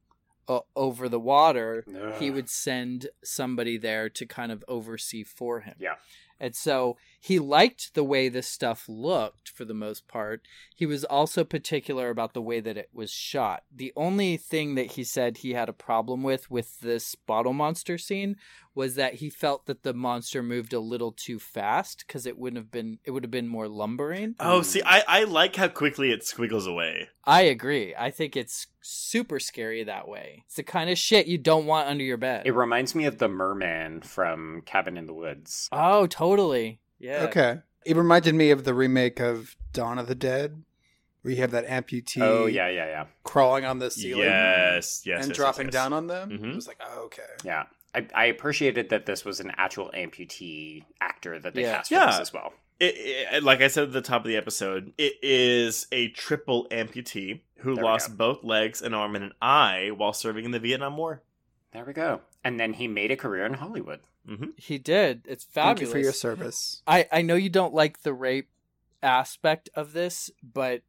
uh, 0.48 0.60
over 0.76 1.08
the 1.08 1.20
water. 1.20 1.84
He 2.18 2.30
would 2.30 2.48
send 2.48 3.08
somebody 3.24 3.76
there 3.76 4.08
to 4.10 4.26
kind 4.26 4.52
of 4.52 4.64
oversee 4.68 5.24
for 5.24 5.60
him. 5.60 5.74
Yeah. 5.78 5.94
And 6.38 6.54
so 6.54 6.96
he 7.24 7.38
liked 7.38 7.94
the 7.94 8.04
way 8.04 8.28
this 8.28 8.46
stuff 8.46 8.84
looked 8.86 9.48
for 9.48 9.64
the 9.64 9.72
most 9.72 10.06
part. 10.06 10.42
He 10.76 10.84
was 10.84 11.04
also 11.04 11.42
particular 11.42 12.10
about 12.10 12.34
the 12.34 12.42
way 12.42 12.60
that 12.60 12.76
it 12.76 12.90
was 12.92 13.10
shot. 13.10 13.62
The 13.74 13.94
only 13.96 14.36
thing 14.36 14.74
that 14.74 14.92
he 14.92 15.04
said 15.04 15.38
he 15.38 15.54
had 15.54 15.70
a 15.70 15.72
problem 15.72 16.22
with 16.22 16.50
with 16.50 16.80
this 16.80 17.14
bottle 17.14 17.54
monster 17.54 17.96
scene 17.96 18.36
was 18.74 18.96
that 18.96 19.14
he 19.14 19.30
felt 19.30 19.64
that 19.64 19.84
the 19.84 19.94
monster 19.94 20.42
moved 20.42 20.74
a 20.74 20.80
little 20.80 21.12
too 21.12 21.38
fast 21.38 22.04
because 22.06 22.26
it 22.26 22.36
wouldn't 22.36 22.58
have 22.58 22.70
been 22.70 22.98
it 23.04 23.12
would 23.12 23.24
have 23.24 23.30
been 23.30 23.48
more 23.48 23.68
lumbering. 23.68 24.34
Oh, 24.38 24.60
see, 24.60 24.82
I, 24.84 25.02
I 25.08 25.24
like 25.24 25.56
how 25.56 25.68
quickly 25.68 26.12
it 26.12 26.26
squiggles 26.26 26.66
away. 26.66 27.08
I 27.24 27.42
agree. 27.42 27.94
I 27.98 28.10
think 28.10 28.36
it's 28.36 28.66
super 28.82 29.40
scary 29.40 29.82
that 29.84 30.06
way. 30.06 30.42
It's 30.44 30.56
the 30.56 30.62
kind 30.62 30.90
of 30.90 30.98
shit 30.98 31.26
you 31.26 31.38
don't 31.38 31.64
want 31.64 31.88
under 31.88 32.04
your 32.04 32.18
bed. 32.18 32.46
It 32.46 32.52
reminds 32.52 32.94
me 32.94 33.06
of 33.06 33.16
the 33.16 33.28
merman 33.28 34.02
from 34.02 34.60
Cabin 34.66 34.98
in 34.98 35.06
the 35.06 35.14
Woods. 35.14 35.70
oh, 35.72 36.06
totally. 36.06 36.80
Yeah. 37.04 37.24
Okay. 37.24 37.58
It 37.84 37.96
reminded 37.96 38.34
me 38.34 38.50
of 38.50 38.64
the 38.64 38.72
remake 38.72 39.20
of 39.20 39.56
Dawn 39.72 39.98
of 39.98 40.06
the 40.06 40.14
Dead, 40.14 40.62
where 41.22 41.32
you 41.34 41.40
have 41.42 41.50
that 41.50 41.66
amputee 41.66 42.22
Oh, 42.22 42.46
yeah, 42.46 42.68
yeah, 42.68 42.86
yeah. 42.86 43.04
crawling 43.24 43.64
on 43.66 43.78
the 43.78 43.90
ceiling 43.90 44.24
Yes, 44.24 45.02
yes, 45.04 45.20
and 45.20 45.28
yes, 45.28 45.36
dropping 45.36 45.66
yes, 45.66 45.72
down 45.74 45.92
on 45.92 46.06
them. 46.06 46.30
Mhm. 46.30 46.52
It 46.52 46.54
was 46.54 46.66
like, 46.66 46.78
oh, 46.82 47.02
okay. 47.06 47.22
Yeah. 47.44 47.64
I, 47.94 48.06
I 48.14 48.24
appreciated 48.26 48.88
that 48.88 49.04
this 49.06 49.24
was 49.24 49.38
an 49.40 49.52
actual 49.56 49.90
amputee 49.94 50.84
actor 51.00 51.38
that 51.38 51.54
they 51.54 51.62
Yeah. 51.62 51.76
cast 51.76 51.88
for 51.90 51.94
Yeah. 51.94 52.06
this 52.06 52.20
as 52.20 52.32
well. 52.32 52.52
It, 52.80 52.94
it- 52.96 53.42
like 53.42 53.60
I 53.60 53.68
said 53.68 53.84
at 53.84 53.92
the 53.92 54.00
top 54.00 54.22
of 54.22 54.28
the 54.28 54.36
episode, 54.36 54.92
it 54.98 55.12
is 55.22 55.86
a 55.92 56.08
triple 56.08 56.66
amputee 56.70 57.42
who 57.58 57.74
There 57.74 57.84
lost 57.84 58.16
both 58.16 58.42
legs, 58.42 58.80
an 58.82 58.94
arm, 58.94 59.14
and 59.14 59.24
an 59.24 59.32
eye 59.42 59.90
while 59.94 60.12
serving 60.14 60.44
in 60.46 60.50
the 60.52 60.58
Vietnam 60.58 60.96
War. 60.96 61.22
There 61.72 61.84
we 61.84 61.92
go. 61.92 62.22
And 62.42 62.58
then 62.58 62.72
he 62.72 62.88
made 62.88 63.10
a 63.10 63.16
career 63.16 63.44
in 63.46 63.54
Hollywood. 63.54 64.00
Mm-hmm. 64.28 64.50
He 64.56 64.78
did. 64.78 65.22
It's 65.28 65.44
Thank 65.44 65.80
you 65.80 65.86
fabulous. 65.86 65.92
for 65.92 65.98
your 65.98 66.12
service. 66.12 66.82
I 66.86 67.06
I 67.12 67.22
know 67.22 67.34
you 67.34 67.50
don't 67.50 67.74
like 67.74 68.02
the 68.02 68.14
rape 68.14 68.48
aspect 69.02 69.68
of 69.74 69.92
this, 69.92 70.30
but 70.42 70.82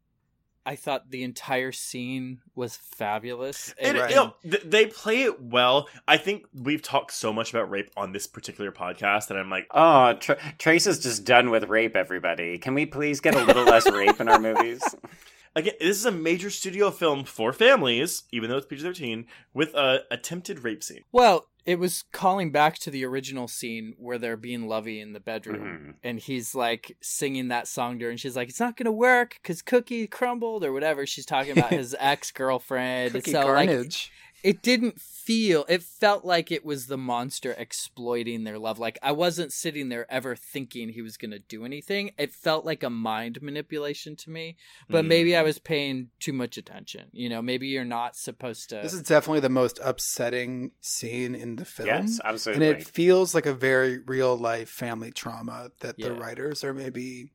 I 0.68 0.76
thought 0.76 1.12
the 1.12 1.22
entire 1.24 1.72
scene 1.72 2.40
was 2.56 2.76
fabulous. 2.76 3.76
And 3.80 3.98
Right. 4.00 4.10
you 4.10 4.16
know, 4.16 4.36
they 4.44 4.88
play 4.88 5.22
it 5.24 5.40
well. 5.40 5.88
I 6.08 6.18
think 6.18 6.46
we've 6.54 6.82
talked 6.82 7.12
so 7.14 7.32
much 7.32 7.52
about 7.52 7.70
rape 7.70 7.92
on 7.96 8.14
this 8.14 8.26
particular 8.26 8.72
podcast 8.72 9.28
that 9.28 9.38
I'm 9.38 9.50
like, 9.52 9.68
Oh, 9.72 10.14
Tr- 10.14 10.34
Trace 10.58 10.88
is 10.88 11.00
just 11.00 11.24
done 11.24 11.52
with 11.52 11.66
rape, 11.66 11.96
everybody. 11.96 12.58
Can 12.58 12.74
we 12.74 12.88
please 12.88 13.20
get 13.20 13.36
a 13.36 13.44
little 13.44 13.64
less 13.66 13.88
rape 13.92 14.20
in 14.20 14.28
our 14.28 14.40
movies? 14.40 14.82
again, 15.56 15.76
this 15.80 15.98
is 15.98 16.06
a 16.06 16.12
major 16.12 16.50
studio 16.50 16.90
film 16.90 17.26
for 17.26 17.54
families, 17.54 18.24
even 18.32 18.50
though 18.50 18.58
it's 18.58 18.66
PG-13, 18.66 19.26
with 19.54 19.72
a 19.76 20.04
attempted 20.10 20.64
rape 20.64 20.84
scene. 20.84 21.04
Well, 21.12 21.48
it 21.66 21.80
was 21.80 22.04
calling 22.12 22.52
back 22.52 22.78
to 22.80 22.92
the 22.92 23.04
original 23.06 23.48
scene 23.48 23.96
where 23.98 24.18
they're 24.18 24.38
being 24.38 24.68
lovey 24.68 25.00
in 25.00 25.14
the 25.14 25.20
bedroom, 25.20 25.62
Mhm. 25.62 25.96
and 26.04 26.20
he's 26.20 26.54
like 26.54 26.96
singing 27.02 27.48
that 27.48 27.68
song 27.68 27.98
to 28.00 28.06
her, 28.06 28.12
and 28.12 28.20
she's 28.20 28.36
like, 28.36 28.50
"It's 28.50 28.60
not 28.60 28.78
gonna 28.78 28.92
work 28.92 29.38
because 29.42 29.62
Cookie 29.62 30.06
crumbled 30.08 30.64
or 30.64 30.72
whatever." 30.72 31.06
She's 31.06 31.26
talking 31.26 31.54
about 31.58 31.72
his 31.74 31.96
ex 32.00 32.32
girlfriend. 32.32 33.14
Cookie 33.14 33.32
so 33.32 33.40
like, 33.40 33.68
carnage. 33.70 34.12
It 34.46 34.62
didn't 34.62 35.02
feel 35.02 35.66
it 35.68 35.82
felt 35.82 36.24
like 36.24 36.52
it 36.52 36.64
was 36.64 36.86
the 36.86 36.98
monster 36.98 37.56
exploiting 37.58 38.44
their 38.44 38.60
love 38.60 38.78
like 38.78 39.00
i 39.02 39.12
wasn't 39.12 39.52
sitting 39.52 39.90
there 39.90 40.06
ever 40.10 40.36
thinking 40.36 40.90
he 40.90 41.02
was 41.02 41.18
going 41.18 41.32
to 41.32 41.40
do 41.40 41.66
anything 41.66 42.12
it 42.18 42.32
felt 42.32 42.64
like 42.64 42.84
a 42.84 42.90
mind 42.90 43.42
manipulation 43.42 44.16
to 44.16 44.30
me 44.30 44.56
but 44.88 45.04
Mm. 45.04 45.08
maybe 45.08 45.36
i 45.36 45.42
was 45.42 45.58
paying 45.58 46.10
too 46.20 46.32
much 46.34 46.58
attention 46.58 47.10
you 47.12 47.28
know 47.28 47.42
maybe 47.42 47.68
you're 47.68 47.84
not 47.84 48.16
supposed 48.16 48.70
to 48.70 48.76
this 48.76 48.94
is 48.94 49.02
definitely 49.02 49.40
the 49.40 49.50
most 49.50 49.80
upsetting 49.84 50.72
scene 50.80 51.34
in 51.34 51.56
the 51.56 51.66
film. 51.66 51.88
yes, 51.88 52.20
absolutely. 52.24 52.70
and 52.70 52.78
it 52.82 52.88
feels 52.88 53.34
like 53.34 53.46
a 53.48 53.54
very 53.54 53.98
real 54.00 54.38
life 54.38 54.70
family 54.70 55.12
trauma 55.12 55.72
that 55.80 55.98
the 56.00 56.14
writers 56.14 56.64
are 56.64 56.74
maybe 56.74 57.32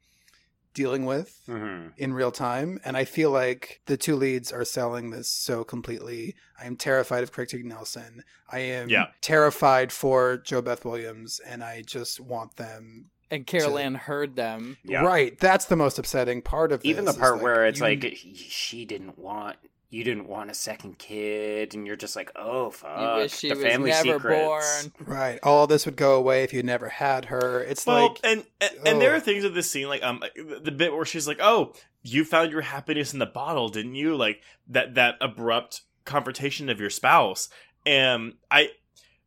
dealing 0.80 1.04
with 1.04 1.30
hmm 1.46 1.88
in 1.98 2.12
real 2.14 2.30
time 2.32 2.78
and 2.84 2.96
i 2.96 3.04
feel 3.04 3.30
like 3.30 3.80
the 3.86 3.96
two 3.96 4.16
leads 4.16 4.50
are 4.52 4.64
selling 4.64 5.10
this 5.10 5.28
so 5.30 5.62
completely. 5.64 6.34
I 6.60 6.64
am 6.66 6.76
terrified 6.76 7.22
of 7.22 7.32
craig 7.32 7.48
t 7.48 7.62
nelson. 7.62 8.22
I 8.50 8.60
am 8.78 8.88
Yeah. 8.88 9.06
terrified 9.20 9.92
for 9.92 10.38
jobeth 10.38 10.84
williams 10.84 11.40
and 11.50 11.62
i 11.62 11.82
just 11.96 12.20
want 12.20 12.56
them 12.56 13.10
and 13.32 13.46
carol 13.46 13.78
anne 13.78 13.94
heard 13.94 14.34
them. 14.36 14.76
Yeah. 14.84 15.02
right. 15.02 15.38
That's 15.38 15.66
the 15.66 15.76
most 15.76 15.98
upsetting 16.00 16.42
part 16.42 16.72
of 16.72 16.84
Even 16.84 17.04
the 17.04 17.10
this, 17.12 17.16
is, 17.16 17.20
part 17.20 17.40
where 17.42 17.64
it's 17.66 17.78
you- 17.78 17.84
like 17.86 18.16
she 18.34 18.84
didn't 18.84 19.16
want 19.18 19.56
you 19.90 20.04
didn't 20.04 20.28
want 20.28 20.50
a 20.50 20.54
second 20.54 20.98
kid, 20.98 21.74
and 21.74 21.86
you're 21.86 21.96
just 21.96 22.16
like, 22.16 22.30
oh 22.36 22.70
fuck, 22.70 23.16
you 23.16 23.22
wish 23.22 23.36
she 23.36 23.48
the 23.48 23.56
was 23.56 23.64
family 23.64 23.90
never 23.90 24.12
secrets. 24.14 24.88
born 24.88 24.92
right 25.06 25.38
all 25.42 25.66
this 25.66 25.84
would 25.84 25.96
go 25.96 26.14
away 26.14 26.44
if 26.44 26.52
you 26.52 26.62
never 26.62 26.88
had 26.88 27.26
her 27.26 27.60
it's 27.60 27.84
Well, 27.84 28.08
like 28.08 28.20
and 28.24 28.44
and, 28.60 28.70
and 28.86 29.00
there 29.00 29.12
oh. 29.12 29.16
are 29.16 29.20
things 29.20 29.44
of 29.44 29.52
this 29.54 29.70
scene, 29.70 29.88
like 29.88 30.02
um, 30.02 30.22
the 30.62 30.70
bit 30.72 30.92
where 30.94 31.04
she's 31.04 31.26
like, 31.26 31.38
"Oh, 31.40 31.74
you 32.02 32.24
found 32.24 32.52
your 32.52 32.62
happiness 32.62 33.12
in 33.12 33.18
the 33.18 33.26
bottle, 33.26 33.68
didn't 33.68 33.94
you?" 33.96 34.16
Like 34.16 34.42
that 34.68 34.94
that 34.94 35.16
abrupt 35.20 35.82
confrontation 36.04 36.68
of 36.68 36.80
your 36.80 36.90
spouse. 36.90 37.48
And 37.86 38.34
I, 38.50 38.70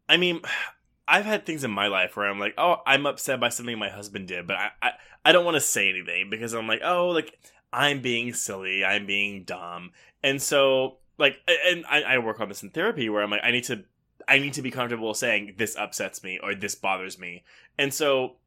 I 0.08 0.18
mean, 0.18 0.42
I've 1.08 1.26
had 1.26 1.46
things 1.46 1.66
in 1.66 1.72
my 1.72 1.88
life 1.88 2.16
where 2.16 2.28
I'm 2.28 2.40
like, 2.40 2.54
"Oh, 2.58 2.78
I'm 2.86 3.06
upset 3.06 3.40
by 3.40 3.50
something 3.50 3.78
my 3.78 3.90
husband 3.90 4.28
did," 4.30 4.48
but 4.48 4.56
I 4.56 4.70
I, 4.82 4.92
I 5.26 5.32
don't 5.34 5.46
want 5.46 5.56
to 5.56 5.62
say 5.62 5.90
anything 5.90 6.30
because 6.30 6.54
I'm 6.54 6.68
like, 6.68 6.82
"Oh, 6.84 7.10
like 7.10 7.38
I'm 7.74 8.02
being 8.02 8.34
silly, 8.34 8.86
I'm 8.86 9.06
being 9.06 9.44
dumb," 9.44 9.92
and 10.24 10.42
so 10.42 10.98
like, 11.18 11.38
and 11.68 11.86
I, 11.90 12.02
I 12.04 12.18
work 12.20 12.40
on 12.40 12.50
this 12.50 12.64
in 12.64 12.70
therapy 12.72 13.10
where 13.10 13.22
I'm 13.24 13.30
like, 13.32 13.42
I 13.44 13.52
need 13.52 13.64
to. 13.66 13.84
I 14.26 14.40
need 14.40 14.54
to 14.54 14.62
be 14.62 14.72
comfortable 14.72 15.14
saying 15.14 15.56
this 15.58 15.76
upsets 15.76 16.24
me 16.24 16.40
or 16.42 16.56
this 16.56 16.76
bothers 16.76 17.20
me. 17.20 17.44
And 17.78 17.94
so 17.94 18.38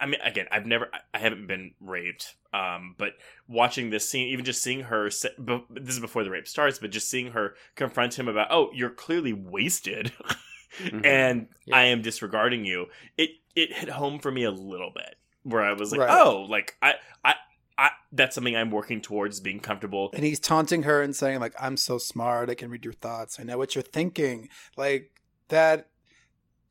I 0.00 0.06
mean, 0.06 0.20
again, 0.24 0.46
I've 0.50 0.66
never, 0.66 0.88
I 1.12 1.18
haven't 1.18 1.46
been 1.46 1.72
raped, 1.80 2.34
um, 2.52 2.94
but 2.98 3.12
watching 3.46 3.90
this 3.90 4.08
scene, 4.08 4.28
even 4.28 4.44
just 4.44 4.62
seeing 4.62 4.80
her, 4.80 5.04
this 5.08 5.26
is 5.86 6.00
before 6.00 6.24
the 6.24 6.30
rape 6.30 6.48
starts, 6.48 6.78
but 6.80 6.90
just 6.90 7.08
seeing 7.10 7.32
her 7.32 7.54
confront 7.76 8.18
him 8.18 8.26
about, 8.26 8.48
oh, 8.50 8.70
you're 8.74 8.90
clearly 8.90 9.32
wasted, 9.32 10.10
Mhm. 10.80 11.06
and 11.06 11.48
Yeah. 11.66 11.76
I 11.76 11.82
am 11.84 12.02
disregarding 12.02 12.64
you. 12.64 12.86
It 13.16 13.30
it 13.54 13.72
hit 13.72 13.90
home 13.90 14.18
for 14.18 14.32
me 14.32 14.42
a 14.42 14.50
little 14.50 14.90
bit, 14.92 15.14
where 15.44 15.62
I 15.62 15.74
was 15.74 15.92
like, 15.92 16.00
Right. 16.00 16.20
oh, 16.26 16.46
like 16.48 16.76
I, 16.82 16.94
I, 17.24 17.34
I, 17.76 17.90
that's 18.12 18.34
something 18.34 18.54
I'm 18.56 18.70
working 18.70 19.00
towards 19.00 19.40
being 19.40 19.60
comfortable. 19.60 20.10
and 20.14 20.22
he's 20.24 20.38
taunting 20.40 20.84
her 20.84 21.02
and 21.02 21.14
saying 21.16 21.40
like 21.40 21.54
i'm 21.58 21.76
so 21.76 21.98
smart 21.98 22.48
i 22.50 22.54
can 22.54 22.70
read 22.70 22.84
your 22.84 22.94
thoughts 22.94 23.40
i 23.40 23.42
know 23.42 23.58
what 23.58 23.74
you're 23.74 23.82
thinking 23.82 24.48
like 24.76 25.10
that 25.48 25.88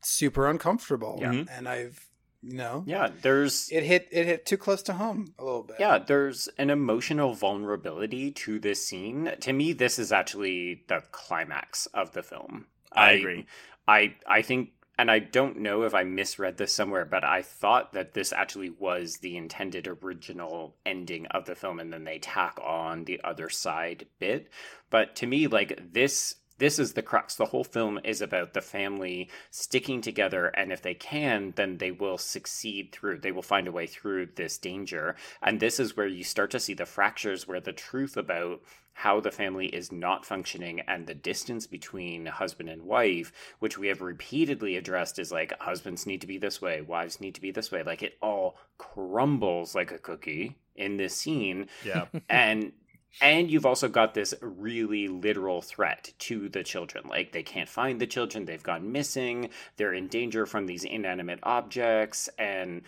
super 0.02 0.48
uncomfortable. 0.48 1.18
Yeah. 1.20 1.32
Mhm. 1.32 1.48
And 1.50 1.68
I've, 1.68 2.06
you 2.42 2.54
know, 2.58 2.84
Yeah, 2.86 3.08
there's 3.22 3.70
it 3.72 3.82
hit 3.84 4.08
it 4.10 4.26
hit 4.26 4.44
too 4.46 4.58
close 4.58 4.82
to 4.82 4.92
home 4.94 5.32
a 5.38 5.44
little 5.44 5.62
bit. 5.62 5.76
Yeah, 5.80 5.98
there's 5.98 6.46
an 6.58 6.68
emotional 6.68 7.32
vulnerability 7.34 8.30
to 8.32 8.58
this 8.58 8.84
scene. 8.86 9.32
To 9.40 9.52
me, 9.54 9.72
this 9.72 9.98
is 9.98 10.12
actually 10.12 10.84
the 10.88 11.02
climax 11.10 11.86
of 11.94 12.12
the 12.12 12.22
film. 12.22 12.66
I 12.92 13.12
agree. 13.12 13.46
I 13.88 14.14
I 14.26 14.42
think 14.42 14.70
and 14.98 15.10
I 15.10 15.18
don't 15.18 15.58
know 15.58 15.82
if 15.82 15.94
I 15.94 16.04
misread 16.04 16.56
this 16.56 16.72
somewhere, 16.72 17.04
but 17.04 17.24
I 17.24 17.42
thought 17.42 17.92
that 17.92 18.14
this 18.14 18.32
actually 18.32 18.70
was 18.70 19.18
the 19.18 19.36
intended 19.36 19.88
original 19.88 20.76
ending 20.86 21.26
of 21.26 21.46
the 21.46 21.54
film 21.54 21.80
and 21.80 21.92
then 21.92 22.04
they 22.04 22.18
tack 22.18 22.58
on 22.62 23.04
the 23.04 23.20
other 23.24 23.48
side 23.48 24.06
bit. 24.18 24.48
But 24.90 25.16
to 25.16 25.26
me, 25.26 25.46
like 25.46 25.92
this 25.92 26.36
this 26.58 26.78
is 26.78 26.92
the 26.92 27.02
crux. 27.02 27.34
The 27.34 27.46
whole 27.46 27.64
film 27.64 27.98
is 28.04 28.22
about 28.22 28.54
the 28.54 28.60
family 28.60 29.28
sticking 29.50 30.00
together, 30.00 30.46
and 30.46 30.72
if 30.72 30.82
they 30.82 30.94
can, 30.94 31.52
then 31.56 31.78
they 31.78 31.90
will 31.90 32.16
succeed 32.16 32.92
through. 32.92 33.18
They 33.18 33.32
will 33.32 33.42
find 33.42 33.66
a 33.66 33.72
way 33.72 33.88
through 33.88 34.28
this 34.36 34.56
danger. 34.58 35.16
And 35.42 35.58
this 35.58 35.80
is 35.80 35.96
where 35.96 36.06
you 36.06 36.22
start 36.22 36.52
to 36.52 36.60
see 36.60 36.74
the 36.74 36.86
fractures, 36.86 37.48
where 37.48 37.60
the 37.60 37.72
truth 37.72 38.16
about 38.16 38.62
how 38.94 39.20
the 39.20 39.30
family 39.30 39.66
is 39.66 39.92
not 39.92 40.24
functioning 40.24 40.80
and 40.80 41.06
the 41.06 41.14
distance 41.14 41.66
between 41.66 42.26
husband 42.26 42.68
and 42.68 42.82
wife, 42.82 43.32
which 43.58 43.76
we 43.76 43.88
have 43.88 44.00
repeatedly 44.00 44.76
addressed, 44.76 45.18
is 45.18 45.32
like 45.32 45.52
husbands 45.60 46.06
need 46.06 46.20
to 46.20 46.26
be 46.26 46.38
this 46.38 46.62
way, 46.62 46.80
wives 46.80 47.20
need 47.20 47.34
to 47.34 47.40
be 47.40 47.50
this 47.50 47.70
way. 47.70 47.82
Like 47.82 48.02
it 48.02 48.16
all 48.22 48.56
crumbles 48.78 49.74
like 49.74 49.90
a 49.90 49.98
cookie 49.98 50.56
in 50.76 50.96
this 50.96 51.14
scene. 51.14 51.68
Yeah. 51.84 52.06
and 52.28 52.72
and 53.20 53.50
you've 53.50 53.66
also 53.66 53.88
got 53.88 54.14
this 54.14 54.34
really 54.40 55.08
literal 55.08 55.62
threat 55.62 56.12
to 56.20 56.48
the 56.48 56.64
children. 56.64 57.04
Like 57.08 57.32
they 57.32 57.42
can't 57.42 57.68
find 57.68 58.00
the 58.00 58.06
children. 58.06 58.44
They've 58.44 58.62
gone 58.62 58.90
missing. 58.90 59.50
They're 59.76 59.94
in 59.94 60.08
danger 60.08 60.46
from 60.46 60.66
these 60.66 60.84
inanimate 60.84 61.40
objects. 61.42 62.28
And 62.38 62.82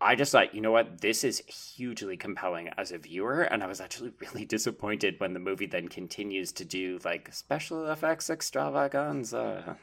i 0.00 0.14
just 0.14 0.32
thought 0.32 0.54
you 0.54 0.60
know 0.60 0.72
what 0.72 1.00
this 1.00 1.24
is 1.24 1.42
hugely 1.76 2.16
compelling 2.16 2.68
as 2.78 2.92
a 2.92 2.98
viewer 2.98 3.42
and 3.42 3.62
i 3.62 3.66
was 3.66 3.80
actually 3.80 4.12
really 4.20 4.44
disappointed 4.44 5.14
when 5.18 5.32
the 5.34 5.40
movie 5.40 5.66
then 5.66 5.88
continues 5.88 6.52
to 6.52 6.64
do 6.64 6.98
like 7.04 7.32
special 7.32 7.86
effects 7.90 8.30
extravaganza 8.30 9.76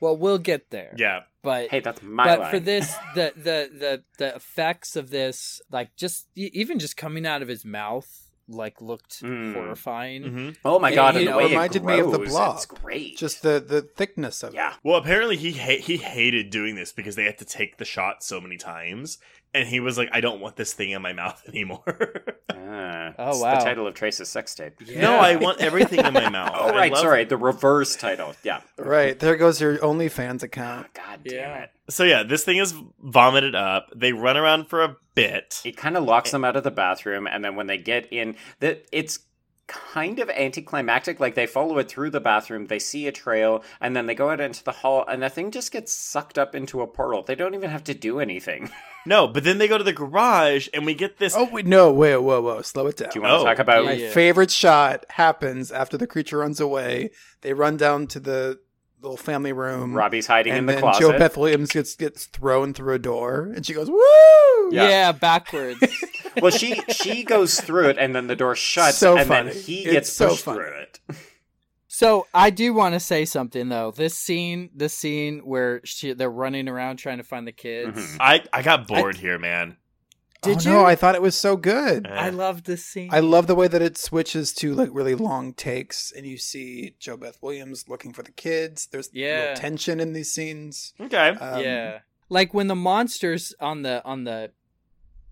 Well, 0.00 0.16
we'll 0.16 0.38
get 0.38 0.68
there. 0.70 0.94
yeah. 0.98 1.20
But 1.42 1.70
hey 1.70 1.80
that's 1.80 2.02
my 2.02 2.24
but 2.24 2.40
line. 2.40 2.50
for 2.50 2.60
this 2.60 2.94
the, 3.14 3.32
the 3.36 3.70
the 3.78 4.02
the 4.18 4.34
effects 4.36 4.94
of 4.96 5.10
this 5.10 5.60
like 5.70 5.94
just 5.96 6.26
even 6.34 6.78
just 6.78 6.96
coming 6.96 7.26
out 7.26 7.40
of 7.40 7.48
his 7.48 7.64
mouth 7.64 8.22
like 8.48 8.80
looked 8.80 9.22
Mm. 9.22 9.54
horrifying 9.54 10.22
hmm 10.22 10.50
oh 10.64 10.78
my 10.78 10.90
Yeah, 10.90 10.94
god 10.96 11.14
you 11.14 11.18
and 11.20 11.26
the 11.28 11.30
know, 11.32 11.36
way 11.38 11.44
it 11.46 11.48
reminded 11.50 11.82
it 11.82 11.84
me 11.84 11.98
of 12.00 12.10
the 12.12 12.18
grows, 12.18 12.28
blob. 12.30 12.56
it's 12.56 12.66
great 12.66 13.16
Just 13.16 13.42
the 13.42 13.58
the 13.58 13.82
thickness 13.82 14.42
of 14.42 14.54
yeah 14.54 14.68
it. 14.68 14.72
Yeah. 14.72 14.76
Well, 14.84 14.96
apparently 14.98 15.36
he 15.36 15.52
ha- 15.52 15.80
he 15.80 15.96
hated 15.96 16.50
doing 16.50 16.74
this 16.76 16.92
because 16.92 17.16
they 17.16 17.24
had 17.24 17.38
to 17.38 17.44
take 17.44 17.78
the 17.78 17.84
shot 17.84 18.22
so 18.22 18.40
many 18.40 18.56
times, 18.56 19.18
and 19.54 19.68
he 19.68 19.80
was 19.80 19.96
like, 19.98 20.08
"I 20.12 20.20
don't 20.20 20.40
want 20.40 20.56
this 20.56 20.72
thing 20.72 20.90
in 20.90 21.02
my 21.02 21.12
mouth 21.12 21.42
anymore." 21.48 22.24
Ah, 22.50 23.12
Oh, 23.18 23.30
it's 23.30 23.40
wow. 23.40 23.58
the 23.58 23.64
title 23.64 23.86
of 23.86 23.94
trace's 23.94 24.28
sex 24.28 24.54
tape 24.54 24.74
No, 24.96 25.16
I 25.16 25.36
want 25.36 25.60
everything 25.60 26.04
in 26.04 26.12
my 26.12 26.28
mouth. 26.30 26.50
Oh 26.54 26.68
I 26.68 26.76
right, 26.76 26.92
love- 26.92 27.00
sorry, 27.00 27.24
the 27.24 27.36
reverse 27.36 27.96
title. 27.96 28.34
Yeah. 28.42 28.60
Right. 28.76 29.18
There 29.18 29.36
goes 29.36 29.60
your 29.60 29.78
OnlyFans 29.78 30.42
account. 30.42 30.92
God 30.94 31.20
damn 31.24 31.34
Yeah. 31.34 31.62
it. 31.64 31.70
So 31.88 32.04
yeah, 32.04 32.22
this 32.24 32.44
thing 32.44 32.56
is 32.58 32.74
vomited 33.00 33.54
up. 33.54 33.88
They 33.94 34.12
run 34.12 34.36
around 34.36 34.68
for 34.68 34.82
a 34.82 34.96
bit. 35.14 35.62
It 35.64 35.76
kind 35.76 35.96
of 35.96 36.04
locks 36.04 36.32
them 36.32 36.44
out 36.44 36.56
of 36.56 36.64
the 36.64 36.70
bathroom, 36.72 37.26
and 37.26 37.44
then 37.44 37.54
when 37.56 37.68
they 37.68 37.78
get 37.78 38.12
in, 38.12 38.36
that 38.60 38.84
it's 38.92 39.20
kind 39.66 40.18
of 40.18 40.30
anticlimactic. 40.30 41.18
Like 41.20 41.34
they 41.34 41.46
follow 41.46 41.78
it 41.78 41.88
through 41.88 42.10
the 42.10 42.20
bathroom, 42.20 42.66
they 42.66 42.78
see 42.78 43.06
a 43.06 43.12
trail, 43.12 43.62
and 43.80 43.94
then 43.96 44.06
they 44.06 44.14
go 44.14 44.30
out 44.30 44.40
into 44.40 44.62
the 44.64 44.72
hall, 44.72 45.04
and 45.08 45.22
the 45.22 45.28
thing 45.28 45.50
just 45.50 45.72
gets 45.72 45.92
sucked 45.92 46.38
up 46.38 46.54
into 46.54 46.80
a 46.82 46.86
portal. 46.86 47.22
They 47.22 47.34
don't 47.34 47.54
even 47.54 47.70
have 47.70 47.84
to 47.84 47.94
do 47.94 48.20
anything. 48.20 48.70
No, 49.08 49.28
but 49.28 49.44
then 49.44 49.58
they 49.58 49.68
go 49.68 49.78
to 49.78 49.84
the 49.84 49.92
garage, 49.92 50.66
and 50.74 50.84
we 50.84 50.92
get 50.92 51.18
this. 51.18 51.36
Oh 51.36 51.48
wait, 51.52 51.64
no, 51.64 51.92
wait, 51.92 52.16
whoa, 52.16 52.40
whoa, 52.40 52.60
slow 52.62 52.88
it 52.88 52.96
down. 52.96 53.10
Do 53.10 53.20
you 53.20 53.22
want 53.22 53.34
to 53.34 53.38
Oh. 53.38 53.44
talk 53.44 53.60
about? 53.60 53.84
My 53.84 53.92
Yeah. 53.92 54.10
favorite 54.10 54.50
shot 54.50 55.04
happens 55.10 55.70
after 55.70 55.96
the 55.96 56.08
creature 56.08 56.38
runs 56.38 56.58
away. 56.58 57.10
They 57.42 57.52
run 57.52 57.76
down 57.76 58.08
to 58.08 58.18
the 58.18 58.58
little 59.02 59.16
family 59.16 59.52
room. 59.52 59.94
Robbie's 59.94 60.26
hiding 60.26 60.52
and 60.52 60.60
in 60.60 60.66
the 60.66 60.72
then 60.72 60.80
closet. 60.80 61.02
JoBeth 61.04 61.36
Williams 61.36 61.70
gets 61.70 61.94
gets 61.96 62.26
thrown 62.26 62.74
through 62.74 62.94
a 62.94 62.98
door, 62.98 63.52
and 63.54 63.64
she 63.64 63.72
goes, 63.74 63.88
"Woo!" 63.90 63.98
Yeah. 64.72 64.88
yeah, 64.88 65.12
backwards 65.12 65.78
well, 66.42 66.50
she 66.50 66.80
she 66.88 67.22
goes 67.24 67.60
through 67.60 67.88
it, 67.90 67.98
and 67.98 68.14
then 68.14 68.26
the 68.26 68.36
door 68.36 68.54
shuts, 68.56 68.96
So 68.98 69.16
and 69.16 69.28
funny. 69.28 69.50
then 69.50 69.62
he 69.62 69.82
It's 69.84 69.92
gets 69.92 70.12
so 70.12 70.28
pushed 70.30 70.44
funny. 70.44 70.58
through 70.58 70.80
it. 70.80 71.00
So 71.88 72.26
I 72.34 72.50
do 72.50 72.74
want 72.74 72.94
to 72.94 73.00
say 73.00 73.24
something 73.24 73.68
though. 73.68 73.90
This 73.90 74.18
scene, 74.18 74.70
the 74.74 74.88
scene 74.88 75.38
where 75.44 75.80
she 75.84 76.12
they're 76.12 76.28
running 76.30 76.68
around 76.68 76.96
trying 76.96 77.18
to 77.18 77.24
find 77.24 77.46
the 77.46 77.52
kids. 77.52 77.96
Mhm. 77.98 78.16
I 78.20 78.42
I 78.52 78.62
got 78.62 78.86
bored 78.86 79.16
here, 79.16 79.38
man. 79.38 79.76
Did 80.42 80.58
oh, 80.58 80.60
you? 80.60 80.70
No, 80.76 80.84
I 80.84 80.94
thought 80.94 81.14
it 81.14 81.22
was 81.22 81.36
so 81.36 81.56
good. 81.56 82.06
Eh. 82.06 82.10
I 82.10 82.30
love 82.30 82.64
this 82.64 82.84
scene. 82.84 83.10
I 83.12 83.20
love 83.20 83.46
the 83.46 83.54
way 83.54 83.68
that 83.68 83.82
it 83.82 83.96
switches 83.98 84.52
to 84.54 84.74
like 84.74 84.90
really 84.92 85.14
long 85.14 85.52
takes, 85.54 86.12
and 86.12 86.26
you 86.26 86.36
see 86.38 86.94
JoBeth 87.00 87.42
Williams 87.42 87.88
looking 87.88 88.12
for 88.12 88.22
the 88.22 88.32
kids. 88.32 88.86
There's 88.86 89.10
Yeah. 89.12 89.46
real 89.48 89.56
tension 89.56 90.00
in 90.00 90.12
these 90.12 90.32
scenes. 90.32 90.92
Okay. 91.00 91.28
Um, 91.30 91.62
yeah, 91.62 92.00
like 92.28 92.54
when 92.54 92.66
the 92.66 92.74
monsters 92.74 93.54
on 93.60 93.82
the 93.82 94.04
on 94.04 94.24
the, 94.24 94.52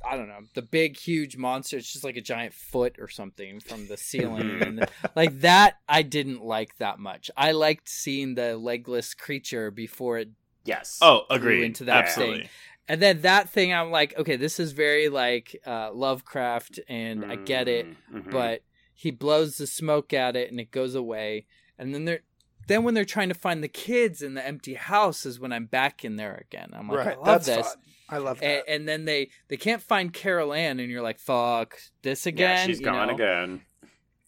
I 0.09 0.17
don't 0.17 0.29
know, 0.29 0.41
the 0.55 0.63
big 0.63 0.97
huge 0.97 1.37
monster. 1.37 1.77
It's 1.77 1.93
just 1.93 2.05
like 2.05 2.17
a 2.17 2.21
giant 2.23 2.55
foot 2.55 2.97
or 2.99 3.09
something 3.09 3.61
from 3.61 3.87
the 3.89 3.97
ceiling, 3.97 4.51
and 4.63 4.89
like 5.15 5.41
that. 5.41 5.79
I 5.89 6.03
didn't 6.03 6.43
like 6.43 6.77
that 6.79 6.99
much. 6.99 7.31
I 7.37 7.53
liked 7.53 7.89
seeing 7.89 8.35
the 8.35 8.57
legless 8.57 9.15
creature 9.15 9.71
before 9.71 10.19
it 10.19 10.31
Yes. 10.65 10.99
oh, 11.03 11.25
agree 11.31 11.65
into 11.65 11.85
that 11.85 12.07
Absolutely. 12.07 12.39
thing. 12.39 12.49
And 12.89 13.01
then 13.01 13.23
that 13.23 13.48
thing, 13.48 13.73
I'm 13.73 13.90
like, 13.90 14.15
okay, 14.19 14.36
this 14.36 14.61
is 14.61 14.73
very 14.73 15.09
like 15.09 15.61
uh, 15.66 15.90
Lovecraft, 15.93 16.81
and 16.89 17.24
I 17.24 17.36
get 17.36 17.66
it. 17.69 17.86
Mhm. 18.12 18.31
But 18.31 18.62
he 18.94 19.11
blows 19.11 19.56
the 19.56 19.66
smoke 19.66 20.12
at 20.12 20.36
it, 20.36 20.51
and 20.51 20.61
it 20.61 20.70
goes 20.70 20.94
away. 20.94 21.47
And 21.78 21.94
then 21.94 22.05
they're, 22.05 22.20
then 22.69 22.85
when 22.85 22.94
they're 22.94 23.05
trying 23.05 23.28
to 23.31 23.35
find 23.35 23.62
the 23.62 23.69
kids 23.69 24.23
in 24.23 24.35
the 24.35 24.47
empty 24.47 24.74
house, 24.74 25.24
is 25.27 25.40
when 25.40 25.52
I'm 25.52 25.66
back 25.66 26.05
in 26.05 26.16
there 26.16 26.44
again. 26.47 26.70
I'm 26.74 26.89
like, 26.89 26.98
right. 27.06 27.09
I 27.16 27.16
love 27.16 27.24
That's 27.27 27.47
this. 27.47 27.66
fun. 27.69 27.77
I 28.11 28.19
love 28.19 28.39
And, 28.43 28.52
that. 28.66 28.69
and 28.70 28.89
then 28.89 29.06
they 29.06 29.31
they 29.48 29.56
can't 29.56 29.81
find 29.82 30.12
Carol 30.12 30.52
Anne, 30.52 30.78
and 30.78 30.90
you're 30.90 31.02
like, 31.02 31.19
fuck, 31.19 31.78
this 32.02 32.27
again. 32.27 32.51
yeah, 32.61 32.66
she's 32.66 32.81
you 32.81 32.85
gone 32.85 33.09
know? 33.09 33.15
again. 33.15 33.62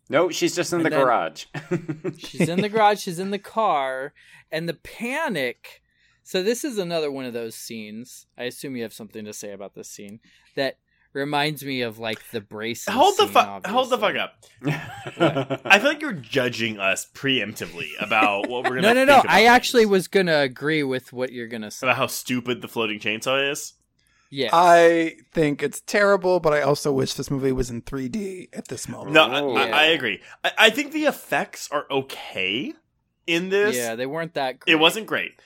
No, 0.09 0.31
she's 0.31 0.55
just 0.57 0.73
in 0.73 0.79
And 0.81 0.87
the 0.87 0.91
garage. 0.91 1.47
She's 2.19 2.49
in 2.49 2.61
the 2.61 2.69
garage, 2.69 3.01
she's 3.01 3.19
in 3.19 3.33
the 3.33 3.41
car, 3.41 4.15
and 4.53 4.69
the 4.69 4.75
panic. 4.75 5.83
So 6.29 6.43
this 6.43 6.65
is 6.65 6.77
another 6.77 7.09
one 7.09 7.25
of 7.25 7.33
those 7.33 7.55
scenes. 7.55 8.27
I 8.37 8.45
assume 8.45 8.75
you 8.75 8.83
have 8.83 8.93
something 8.93 9.25
to 9.27 9.33
say 9.33 9.53
about 9.53 9.75
this 9.77 9.89
scene 9.89 10.19
that 10.57 10.79
reminds 11.13 11.65
me 11.65 11.83
of 11.83 12.01
like 12.01 12.19
the 12.33 12.41
braces. 12.41 12.93
Hold 12.93 13.17
the 13.17 13.29
fuck. 13.29 13.65
Hold 13.65 13.91
the 13.91 13.97
fuck 13.99 14.17
up. 14.17 14.45
I 15.65 15.79
feel 15.79 15.89
like 15.89 16.01
you're 16.03 16.13
judging 16.13 16.81
us 16.81 17.07
preemptively 17.15 17.91
about 18.01 18.49
what 18.49 18.65
we're 18.65 18.81
gonna. 18.81 18.83
No, 18.83 18.89
no, 18.93 18.95
think 18.95 19.09
no. 19.09 19.21
about 19.21 19.31
I 19.31 19.45
actually 19.45 19.87
was 19.87 20.09
gonna 20.09 20.39
agree 20.41 20.83
with 20.83 21.13
what 21.13 21.31
you're 21.31 21.47
gonna 21.47 21.71
say. 21.71 21.87
about 21.87 21.97
how 21.97 22.09
stupid 22.09 22.61
the 22.61 22.67
floating 22.69 22.99
chainsaw 22.99 23.49
is. 23.53 23.75
Yeah. 24.29 24.51
I 24.53 25.19
think 25.33 25.63
it's 25.63 25.81
terrible, 25.81 26.41
but 26.41 26.53
I 26.53 26.61
also 26.63 26.91
wish 26.91 27.15
this 27.15 27.31
movie 27.31 27.53
was 27.53 27.71
in 27.71 27.83
3D 27.83 28.49
at 28.53 28.67
this 28.67 28.89
moment. 28.89 29.13
No, 29.13 29.31
Oh. 29.33 29.57
I, 29.57 29.69
I 29.69 29.85
agree. 29.85 30.21
I, 30.43 30.51
I 30.59 30.71
think 30.71 30.91
the 30.91 31.05
effects 31.05 31.69
are 31.71 31.87
okay 31.89 32.75
in 33.29 33.49
this. 33.51 33.77
yeah, 33.77 33.95
they 33.95 34.07
weren't 34.07 34.35
that 34.35 34.59
great. 34.59 34.73
it 34.73 34.77
wasn't 34.81 35.07
great, 35.07 35.41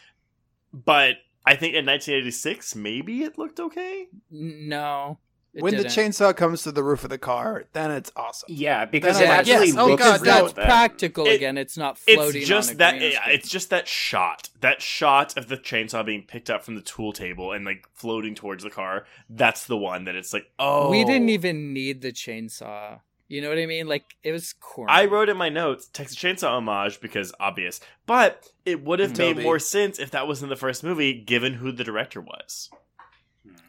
but 0.72 1.16
I 1.44 1.56
think 1.56 1.74
in 1.74 1.86
1986 1.86 2.74
maybe 2.76 3.22
it 3.22 3.38
looked 3.38 3.60
okay. 3.60 4.08
No. 4.30 5.18
it 5.54 5.62
when 5.62 5.72
didn't. 5.72 5.84
the 5.84 5.88
chainsaw 6.00 6.36
comes 6.36 6.62
to 6.62 6.72
the 6.72 6.82
roof 6.84 7.02
of 7.02 7.10
the 7.10 7.18
car, 7.18 7.64
then 7.72 7.90
it's 7.90 8.12
awesome. 8.14 8.46
yeah, 8.50 8.84
because 8.84 9.18
it 9.20 9.28
like, 9.28 9.38
actually 9.40 9.68
yes, 9.68 9.76
oh 9.76 9.86
looks 9.86 10.02
God, 10.02 10.20
that's 10.20 10.52
then. 10.52 10.64
practical 10.64 11.26
It- 11.26 11.34
again. 11.34 11.58
It's 11.58 11.76
not 11.76 11.98
floating. 11.98 12.40
It's 12.42 12.48
just 12.48 12.70
on 12.70 12.74
a 12.74 12.78
that 12.78 12.98
green 12.98 13.12
it's 13.28 13.48
just 13.48 13.70
that 13.70 13.88
shot, 13.88 14.50
that 14.60 14.80
shot 14.82 15.36
of 15.36 15.48
the 15.48 15.56
chainsaw 15.56 16.04
being 16.04 16.22
picked 16.22 16.50
up 16.50 16.64
from 16.64 16.74
the 16.76 16.82
tool 16.82 17.12
table 17.12 17.52
and 17.52 17.64
like 17.64 17.88
floating 17.94 18.34
towards 18.34 18.62
the 18.62 18.70
car. 18.70 19.06
That's 19.28 19.66
the 19.66 19.76
one 19.76 20.04
that 20.04 20.14
it's 20.14 20.32
like, 20.32 20.50
oh, 20.58 20.90
We 20.90 21.04
didn't 21.04 21.28
oh. 21.28 21.32
even 21.32 21.72
need 21.72 22.02
the 22.02 22.12
chainsaw. 22.12 23.00
You 23.30 23.40
know 23.40 23.48
what 23.48 23.58
I 23.58 23.66
mean? 23.66 23.86
Like 23.86 24.16
it 24.24 24.32
was 24.32 24.52
corny. 24.52 24.90
I 24.92 25.04
wrote 25.06 25.28
in 25.28 25.36
my 25.36 25.48
notes 25.48 25.88
Texas 25.92 26.18
Chainsaw 26.18 26.48
homage 26.50 27.00
because 27.00 27.32
obvious, 27.40 27.80
but 28.04 28.48
it 28.66 28.82
would 28.84 28.98
have 28.98 29.16
made 29.16 29.34
Tobe. 29.36 29.42
more 29.44 29.58
sense 29.60 29.98
if 30.00 30.10
that 30.10 30.26
was 30.26 30.42
in 30.42 30.48
the 30.48 30.56
first 30.56 30.82
movie, 30.82 31.14
given 31.14 31.54
who 31.54 31.70
the 31.72 31.84
director 31.84 32.20
was. 32.20 32.68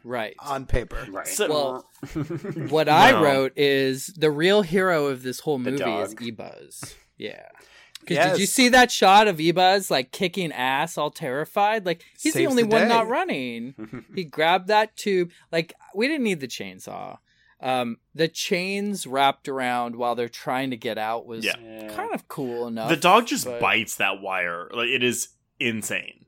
right. 0.04 0.34
On 0.40 0.66
paper. 0.66 1.06
Right. 1.10 1.26
So- 1.26 1.48
Well, 1.48 1.88
What 2.70 2.88
I 2.88 3.12
No. 3.12 3.22
wrote 3.22 3.52
is 3.56 4.08
the 4.16 4.30
real 4.30 4.62
hero 4.62 5.06
of 5.06 5.22
this 5.22 5.40
whole 5.40 5.58
movie 5.58 5.76
is 5.76 5.80
dog. 5.80 6.20
Ebuzz. 6.20 6.94
Yeah. 7.16 7.46
Because 8.00 8.16
Yes. 8.16 8.30
did 8.32 8.40
you 8.40 8.46
see 8.46 8.68
that 8.70 8.90
shot 8.90 9.28
of 9.28 9.36
Ebuzz 9.36 9.90
like 9.92 10.10
kicking 10.10 10.50
ass, 10.50 10.98
all 10.98 11.12
terrified? 11.12 11.86
Like 11.86 12.02
he's 12.20 12.32
the 12.32 12.40
Saves 12.40 12.50
only 12.50 12.64
the 12.64 12.68
one 12.70 12.82
day. 12.82 12.88
not 12.88 13.06
running. 13.08 14.04
he 14.14 14.24
grabbed 14.24 14.66
that 14.68 14.96
tube. 14.96 15.30
Like 15.52 15.72
we 15.94 16.08
didn't 16.08 16.24
need 16.24 16.40
the 16.40 16.48
chainsaw. 16.48 17.18
Um, 17.62 17.98
the 18.14 18.28
chains 18.28 19.06
wrapped 19.06 19.48
around 19.48 19.94
while 19.96 20.14
they're 20.16 20.28
trying 20.28 20.70
to 20.70 20.76
get 20.76 20.98
out 20.98 21.26
was 21.26 21.44
Yeah. 21.44 21.88
kind 21.94 22.12
of 22.12 22.26
cool 22.28 22.66
enough. 22.66 22.88
the 22.88 22.96
dog 22.96 23.26
just 23.28 23.44
but- 23.44 23.60
bites 23.60 23.96
that 23.96 24.20
wire. 24.20 24.68
Like 24.72 24.88
it 24.88 25.02
is 25.02 25.28
insane. 25.60 26.26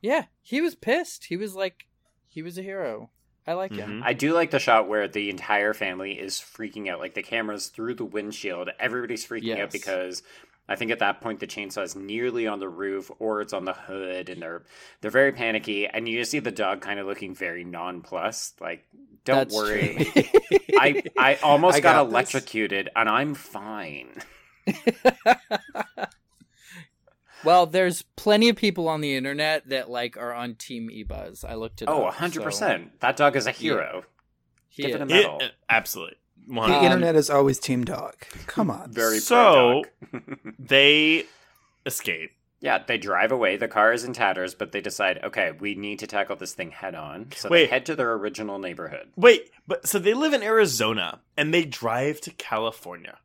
Yeah, 0.00 0.26
he 0.40 0.60
was 0.60 0.74
pissed. 0.74 1.24
He 1.26 1.36
was 1.36 1.54
like, 1.54 1.86
he 2.28 2.42
was 2.42 2.58
a 2.58 2.62
hero. 2.62 3.10
I 3.46 3.54
like 3.54 3.72
him. 3.74 4.00
Mhm. 4.00 4.02
I 4.04 4.12
do 4.12 4.32
like 4.34 4.52
the 4.52 4.58
shot 4.60 4.88
where 4.88 5.08
the 5.08 5.28
entire 5.28 5.74
family 5.74 6.12
is 6.12 6.34
freaking 6.36 6.88
out. 6.88 7.00
Like 7.00 7.14
the 7.14 7.22
camera's 7.24 7.66
through 7.68 7.94
the 7.94 8.04
windshield. 8.04 8.70
Everybody's 8.78 9.26
freaking 9.26 9.58
out 9.60 9.72
because 9.72 10.22
I 10.68 10.76
think 10.76 10.92
at 10.92 11.00
that 11.00 11.20
point 11.20 11.40
the 11.40 11.46
chainsaw 11.48 11.82
is 11.82 11.96
nearly 11.96 12.46
on 12.46 12.60
the 12.60 12.68
roof 12.68 13.10
or 13.18 13.40
it's 13.40 13.52
on 13.52 13.64
the 13.64 13.72
hood, 13.72 14.28
and 14.28 14.40
they're 14.40 14.62
they're 15.00 15.10
very 15.10 15.32
panicky. 15.32 15.88
And 15.88 16.08
you 16.08 16.18
just 16.20 16.30
see 16.30 16.38
the 16.38 16.52
dog 16.52 16.80
kind 16.82 17.00
of 17.00 17.06
looking 17.08 17.34
very 17.34 17.64
nonplussed. 17.64 18.60
Like, 18.60 18.86
don't 19.24 19.36
That's 19.48 19.54
worry. 19.54 20.06
I 20.78 21.02
I 21.18 21.34
almost 21.42 21.76
I 21.76 21.80
got, 21.80 21.92
got 21.94 22.04
this. 22.04 22.10
electrocuted, 22.12 22.90
and 22.96 23.08
I'm 23.08 23.34
fine. 23.34 24.20
well, 27.44 27.66
there's 27.66 28.02
plenty 28.16 28.48
of 28.48 28.56
people 28.56 28.88
on 28.88 29.00
the 29.00 29.14
internet 29.16 29.68
that 29.68 29.90
like 29.90 30.16
are 30.16 30.32
on 30.32 30.54
Team 30.54 30.88
Ebuzz. 30.88 31.44
I 31.44 31.54
looked 31.54 31.82
it 31.82 31.88
Oh, 31.88 32.04
up. 32.04 32.14
hundred 32.14 32.40
so 32.40 32.44
percent. 32.44 33.00
That 33.00 33.16
dog 33.16 33.36
is 33.36 33.46
a 33.46 33.50
hero. 33.52 34.04
he 34.68 34.82
Give 34.84 34.94
it 34.96 35.00
a 35.00 35.04
is. 35.04 35.08
minute. 35.08 35.20
It- 35.20 35.22
Metal. 35.24 35.42
uh, 35.42 35.48
absolutely. 35.68 36.16
The 36.48 36.60
Um, 36.60 36.84
internet 36.84 37.14
is 37.14 37.30
always 37.30 37.58
Team 37.60 37.84
Dog. 37.84 38.14
Come 38.46 38.70
on. 38.70 38.92
Very 38.92 39.18
So- 39.20 39.84
dog. 40.12 40.22
they 40.58 41.26
escape. 41.86 42.32
Yeah, 42.62 42.78
they 42.86 42.96
drive 42.96 43.32
away. 43.32 43.56
The 43.56 43.66
car 43.66 43.92
is 43.92 44.04
in 44.04 44.12
tatters, 44.12 44.54
but 44.54 44.70
they 44.70 44.80
decide, 44.80 45.18
okay, 45.24 45.50
we 45.50 45.74
need 45.74 45.98
to 45.98 46.06
tackle 46.06 46.36
this 46.36 46.54
thing 46.54 46.70
head 46.70 46.94
on. 46.94 47.26
So 47.34 47.48
they 47.48 47.66
head 47.66 47.84
to 47.86 47.96
their 47.96 48.12
original 48.12 48.60
neighborhood. 48.60 49.08
Wait, 49.16 49.50
but 49.66 49.88
so 49.88 49.98
they 49.98 50.14
live 50.14 50.32
in 50.32 50.44
Arizona 50.44 51.20
and 51.36 51.52
they 51.52 51.64
drive 51.64 52.20
to 52.20 52.30
California. 52.30 53.18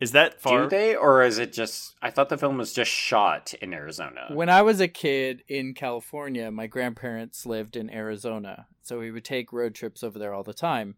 Is 0.00 0.12
that 0.12 0.40
far? 0.40 0.62
Do 0.62 0.68
they, 0.70 0.96
or 0.96 1.22
is 1.22 1.38
it 1.38 1.52
just? 1.52 1.96
I 2.00 2.10
thought 2.10 2.30
the 2.30 2.38
film 2.38 2.56
was 2.56 2.72
just 2.72 2.90
shot 2.90 3.52
in 3.60 3.74
Arizona. 3.74 4.26
When 4.30 4.48
I 4.48 4.62
was 4.62 4.80
a 4.80 4.88
kid 4.88 5.42
in 5.48 5.74
California, 5.74 6.50
my 6.50 6.66
grandparents 6.66 7.44
lived 7.44 7.76
in 7.76 7.90
Arizona, 7.90 8.68
so 8.80 8.98
we 8.98 9.10
would 9.10 9.24
take 9.24 9.52
road 9.52 9.74
trips 9.74 10.02
over 10.02 10.18
there 10.18 10.32
all 10.32 10.42
the 10.42 10.54
time. 10.54 10.96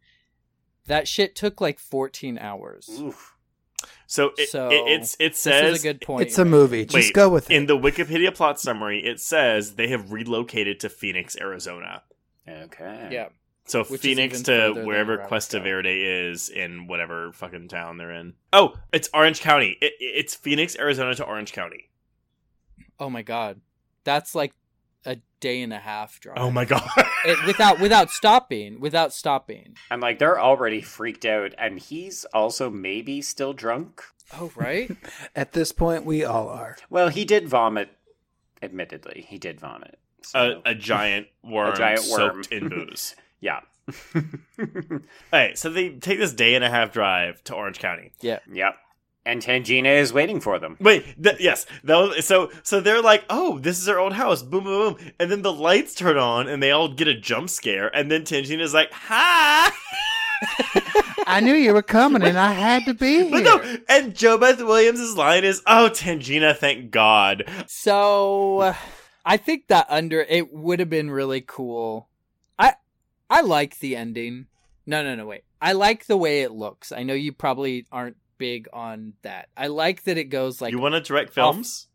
That 0.86 1.08
shit 1.08 1.34
took 1.34 1.60
like 1.60 1.80
14 1.80 2.38
hours. 2.38 2.88
Oof. 3.00 3.34
So 4.06 4.32
it, 4.38 4.48
So, 4.48 4.68
it, 4.70 4.82
it's 4.86 5.14
it 5.20 5.32
This 5.32 5.38
says 5.38 5.76
is 5.76 5.84
a 5.84 5.88
good 5.92 6.00
point. 6.00 6.26
It's 6.26 6.38
a 6.38 6.44
movie. 6.44 6.84
Just 6.84 6.94
Wait, 6.94 7.14
go 7.14 7.28
with 7.28 7.50
it. 7.50 7.54
in 7.54 7.66
the 7.66 7.76
Wikipedia 7.76 8.34
plot 8.34 8.58
summary. 8.58 9.04
It 9.04 9.20
says 9.20 9.74
they 9.74 9.88
have 9.88 10.12
relocated 10.12 10.80
to 10.80 10.88
Phoenix, 10.88 11.36
Arizona. 11.38 12.02
Okay. 12.48 13.08
Yeah. 13.12 13.28
So 13.66 13.84
Which 13.84 14.00
Phoenix 14.00 14.40
to 14.42 14.72
wherever 14.72 15.16
Rabbit 15.16 15.28
Cuesta 15.28 15.60
Trail. 15.60 15.64
Verde 15.74 16.02
is 16.02 16.48
in 16.48 16.86
whatever 16.86 17.32
fucking 17.32 17.68
town 17.68 17.98
they're 17.98 18.12
in. 18.12 18.32
Oh, 18.50 18.74
it's 18.94 19.10
Orange 19.12 19.40
County. 19.40 19.76
It, 19.82 19.92
it's 20.00 20.34
Phoenix, 20.34 20.74
Arizona 20.78 21.14
to 21.16 21.24
Orange 21.24 21.52
County. 21.52 21.90
Oh 22.98 23.10
my 23.10 23.20
god. 23.20 23.60
That's 24.04 24.34
like 24.34 24.54
a 25.04 25.18
day 25.40 25.62
and 25.62 25.72
a 25.72 25.78
half 25.78 26.20
drive. 26.20 26.38
Oh 26.38 26.50
my 26.50 26.64
god. 26.64 26.88
It, 27.24 27.44
without 27.46 27.80
without 27.80 28.10
stopping, 28.10 28.80
without 28.80 29.12
stopping. 29.12 29.76
And 29.90 30.02
like 30.02 30.18
they're 30.18 30.40
already 30.40 30.80
freaked 30.80 31.24
out, 31.24 31.54
and 31.58 31.78
he's 31.78 32.24
also 32.26 32.70
maybe 32.70 33.22
still 33.22 33.52
drunk. 33.52 34.02
Oh 34.38 34.50
right? 34.56 34.90
At 35.36 35.52
this 35.52 35.72
point, 35.72 36.04
we 36.04 36.24
all 36.24 36.48
are. 36.48 36.76
Well, 36.90 37.08
he 37.08 37.24
did 37.24 37.48
vomit. 37.48 37.90
Admittedly, 38.60 39.24
he 39.28 39.38
did 39.38 39.60
vomit. 39.60 39.98
So, 40.22 40.62
a, 40.64 40.70
a 40.70 40.74
giant 40.74 41.28
worm 41.42 41.76
giant 41.76 42.06
worm. 42.10 42.42
soaked 42.42 42.52
in 42.52 42.68
booze. 42.68 43.14
yeah. 43.40 43.60
Hey, 45.30 45.52
so 45.54 45.70
they 45.70 45.90
take 45.90 46.18
this 46.18 46.34
day 46.34 46.54
and 46.54 46.64
a 46.64 46.68
half 46.68 46.92
drive 46.92 47.42
to 47.44 47.54
Orange 47.54 47.78
County. 47.78 48.12
Yeah. 48.20 48.40
yep. 48.52 48.74
And 49.28 49.42
Tangina 49.42 50.00
is 50.00 50.10
waiting 50.10 50.40
for 50.40 50.58
them. 50.58 50.78
Wait, 50.80 51.22
th- 51.22 51.38
yes, 51.38 51.66
that 51.84 51.96
was, 51.96 52.24
so 52.24 52.50
so 52.62 52.80
they're 52.80 53.02
like, 53.02 53.26
oh, 53.28 53.58
this 53.58 53.78
is 53.78 53.86
our 53.86 53.98
old 53.98 54.14
house, 54.14 54.42
boom, 54.42 54.64
boom, 54.64 54.94
boom, 54.96 55.12
and 55.20 55.30
then 55.30 55.42
the 55.42 55.52
lights 55.52 55.94
turn 55.94 56.16
on 56.16 56.48
and 56.48 56.62
they 56.62 56.70
all 56.70 56.88
get 56.88 57.08
a 57.08 57.14
jump 57.14 57.50
scare, 57.50 57.94
and 57.94 58.10
then 58.10 58.22
Tangina's 58.22 58.72
like, 58.72 58.90
hi, 58.90 59.70
I 61.26 61.40
knew 61.40 61.52
you 61.52 61.74
were 61.74 61.82
coming, 61.82 62.22
and 62.22 62.38
I 62.38 62.52
had 62.54 62.86
to 62.86 62.94
be 62.94 63.30
but 63.30 63.42
no, 63.42 63.58
and 63.90 64.14
JoBeth 64.14 64.66
Williams' 64.66 65.14
line 65.14 65.44
is, 65.44 65.60
oh, 65.66 65.90
Tangina, 65.92 66.56
thank 66.56 66.90
God. 66.90 67.44
So 67.66 68.60
uh, 68.60 68.74
I 69.26 69.36
think 69.36 69.66
that 69.68 69.84
under 69.90 70.22
it 70.22 70.54
would 70.54 70.80
have 70.80 70.88
been 70.88 71.10
really 71.10 71.42
cool. 71.42 72.08
I 72.58 72.76
I 73.28 73.42
like 73.42 73.78
the 73.80 73.94
ending. 73.94 74.46
No, 74.86 75.02
no, 75.02 75.14
no, 75.14 75.26
wait. 75.26 75.44
I 75.60 75.74
like 75.74 76.06
the 76.06 76.16
way 76.16 76.40
it 76.40 76.52
looks. 76.52 76.92
I 76.92 77.02
know 77.02 77.12
you 77.12 77.34
probably 77.34 77.84
aren't 77.92 78.16
big 78.38 78.68
on 78.72 79.14
that. 79.22 79.48
I 79.56 79.66
like 79.66 80.04
that 80.04 80.16
it 80.18 80.24
goes 80.24 80.60
like 80.60 80.72
you 80.72 80.78
want 80.78 80.94
to 80.94 81.00
direct 81.00 81.30
off- 81.38 81.54
films? 81.54 81.88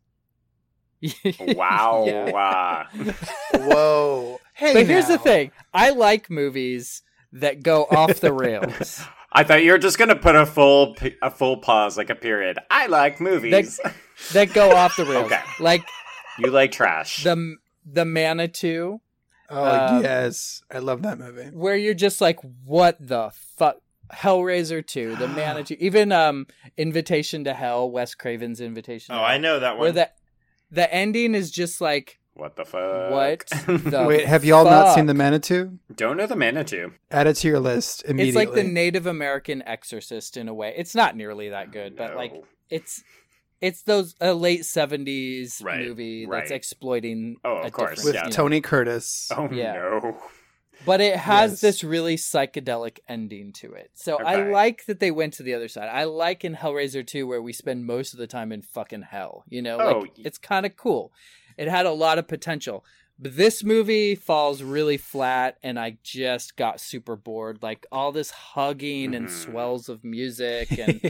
Wow. 1.40 2.04
Wow. 2.32 2.86
Whoa. 3.54 4.40
Hey, 4.54 4.72
But 4.74 4.86
here's 4.86 5.08
the 5.08 5.18
thing. 5.18 5.50
I 5.72 5.90
like 5.90 6.30
movies 6.30 7.02
that 7.32 7.62
go 7.62 7.84
off 7.84 8.20
the 8.20 8.32
rails. 8.32 9.02
I 9.32 9.42
thought 9.42 9.64
you 9.64 9.72
were 9.72 9.78
just 9.78 9.98
gonna 9.98 10.14
put 10.16 10.36
a 10.36 10.46
full 10.46 10.94
p- 10.94 11.16
a 11.20 11.30
full 11.30 11.56
pause, 11.56 11.96
like 11.98 12.08
a 12.08 12.14
period. 12.14 12.58
I 12.70 12.86
like 12.86 13.20
movies. 13.20 13.80
that 14.32 14.52
go 14.54 14.70
off 14.76 14.96
the 14.96 15.04
rails. 15.04 15.26
Okay. 15.26 15.40
Like 15.58 15.82
you 16.38 16.50
like 16.52 16.70
trash. 16.70 17.24
the 17.24 17.56
the 17.84 18.04
Manitou 18.04 19.00
Oh 19.50 19.96
Um, 19.96 20.02
yes, 20.02 20.62
I 20.72 20.78
love 20.78 21.02
that 21.02 21.18
movie. 21.18 21.50
where 21.52 21.76
you're 21.76 21.92
just 21.94 22.20
like 22.20 22.38
what 22.64 22.96
the 23.00 23.30
fuck 23.58 23.76
Hellraiser 24.14 24.86
2, 24.86 25.16
the 25.16 25.28
Manitou, 25.28 25.76
even 25.78 26.12
um 26.12 26.46
Invitation 26.76 27.44
to 27.44 27.54
Hell, 27.54 27.90
Wes 27.90 28.14
Craven's 28.14 28.60
Invitation 28.60 29.14
Oh, 29.14 29.18
to 29.18 29.24
I 29.24 29.38
know 29.38 29.60
that 29.60 29.72
one. 29.72 29.80
where 29.80 29.92
the 29.92 30.10
the 30.70 30.92
ending 30.92 31.34
is 31.34 31.50
just 31.50 31.80
like 31.80 32.18
what 32.36 32.56
the 32.56 32.64
fuck? 32.64 33.10
what 33.12 33.46
the 33.66 34.04
Wait, 34.08 34.26
have 34.26 34.44
y'all 34.44 34.64
not 34.64 34.94
seen 34.94 35.06
the 35.06 35.14
Manitou? 35.14 35.78
Don't 35.94 36.16
know 36.16 36.26
the 36.26 36.34
Manitou. 36.34 36.92
Add 37.10 37.28
it 37.28 37.34
to 37.36 37.48
your 37.48 37.60
list 37.60 38.02
immediately. 38.06 38.42
It's 38.42 38.48
like 38.50 38.54
the 38.56 38.68
Native 38.68 39.06
American 39.06 39.62
Exorcist 39.62 40.36
in 40.36 40.48
a 40.48 40.54
way. 40.54 40.74
It's 40.76 40.94
not 40.96 41.16
nearly 41.16 41.50
that 41.50 41.70
good, 41.70 41.96
but 41.96 42.16
like 42.16 42.32
it's 42.70 43.04
it's 43.60 43.82
those 43.82 44.16
a 44.20 44.34
late 44.34 44.62
70s 44.62 45.62
Right, 45.64 45.86
movie 45.86 46.26
right. 46.26 46.40
that's 46.40 46.50
exploiting 46.50 47.36
Oh, 47.44 47.58
of 47.58 47.66
a 47.66 47.70
course, 47.70 48.02
with 48.04 48.14
yeah. 48.16 48.24
Tony 48.24 48.60
Curtis. 48.60 49.30
Oh 49.36 49.48
Yeah. 49.52 49.74
no. 49.74 50.16
But 50.86 51.00
it 51.00 51.16
has 51.16 51.52
Yes. 51.52 51.60
this 51.60 51.84
really 51.84 52.16
psychedelic 52.16 52.98
ending 53.08 53.52
to 53.54 53.72
it. 53.72 53.90
So 53.94 54.16
I 54.16 54.50
like 54.50 54.86
that 54.86 55.00
they 55.00 55.10
went 55.10 55.34
to 55.34 55.42
the 55.42 55.54
other 55.54 55.68
side. 55.68 55.88
I 55.88 56.04
like 56.04 56.44
in 56.44 56.54
Hellraiser 56.56 57.06
2 57.06 57.26
where 57.26 57.42
we 57.42 57.52
spend 57.52 57.86
most 57.86 58.12
of 58.12 58.18
the 58.18 58.26
time 58.26 58.52
in 58.52 58.62
fucking 58.62 59.02
hell. 59.02 59.44
You 59.48 59.62
know, 59.62 59.78
Oh, 59.78 59.98
like 60.00 60.12
it's 60.18 60.38
kind 60.38 60.66
of 60.66 60.76
cool. 60.76 61.12
It 61.56 61.68
had 61.68 61.86
a 61.86 61.92
lot 61.92 62.18
of 62.18 62.26
potential. 62.28 62.84
But 63.16 63.36
this 63.36 63.62
movie 63.62 64.16
falls 64.16 64.60
really 64.62 64.96
flat 64.96 65.56
and 65.62 65.78
I 65.78 65.98
just 66.02 66.56
got 66.56 66.80
super 66.80 67.14
bored. 67.14 67.62
Like 67.62 67.86
all 67.92 68.10
this 68.10 68.30
hugging 68.32 69.14
and 69.14 69.28
Mhm. 69.28 69.30
swells 69.44 69.88
of 69.88 70.02
music 70.02 70.70
and 70.78 71.00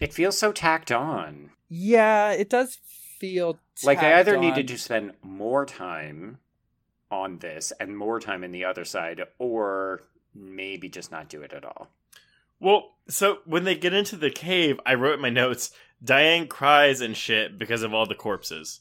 It 0.00 0.12
feels 0.12 0.36
so 0.36 0.52
tacked 0.52 0.92
on. 0.92 1.50
yeah, 1.70 2.32
it 2.32 2.50
does 2.50 2.76
feel 3.18 3.58
Like 3.82 4.02
I 4.02 4.18
either 4.18 4.36
on. 4.36 4.42
needed 4.42 4.68
to 4.68 4.78
spend 4.78 5.12
more 5.22 5.64
time 5.64 6.36
on 7.22 7.38
this 7.38 7.72
and 7.78 7.96
more 7.96 8.18
time 8.20 8.42
in 8.44 8.50
the 8.52 8.64
other 8.64 8.84
side, 8.84 9.20
or 9.38 10.02
maybe 10.34 10.88
just 10.88 11.10
not 11.12 11.28
do 11.28 11.42
it 11.42 11.52
at 11.52 11.64
all. 11.64 11.88
well, 12.60 12.90
so 13.08 13.38
when 13.44 13.64
they 13.64 13.74
get 13.76 13.92
into 13.92 14.16
the 14.16 14.30
cave, 14.30 14.80
I 14.86 14.94
wrote 14.94 15.14
in 15.14 15.20
my 15.20 15.30
notes, 15.30 15.70
Diane 16.02 16.46
cries 16.48 17.00
and 17.00 17.16
shit 17.16 17.58
because 17.58 17.82
of 17.82 17.92
all 17.94 18.06
the 18.06 18.14
corpses. 18.14 18.80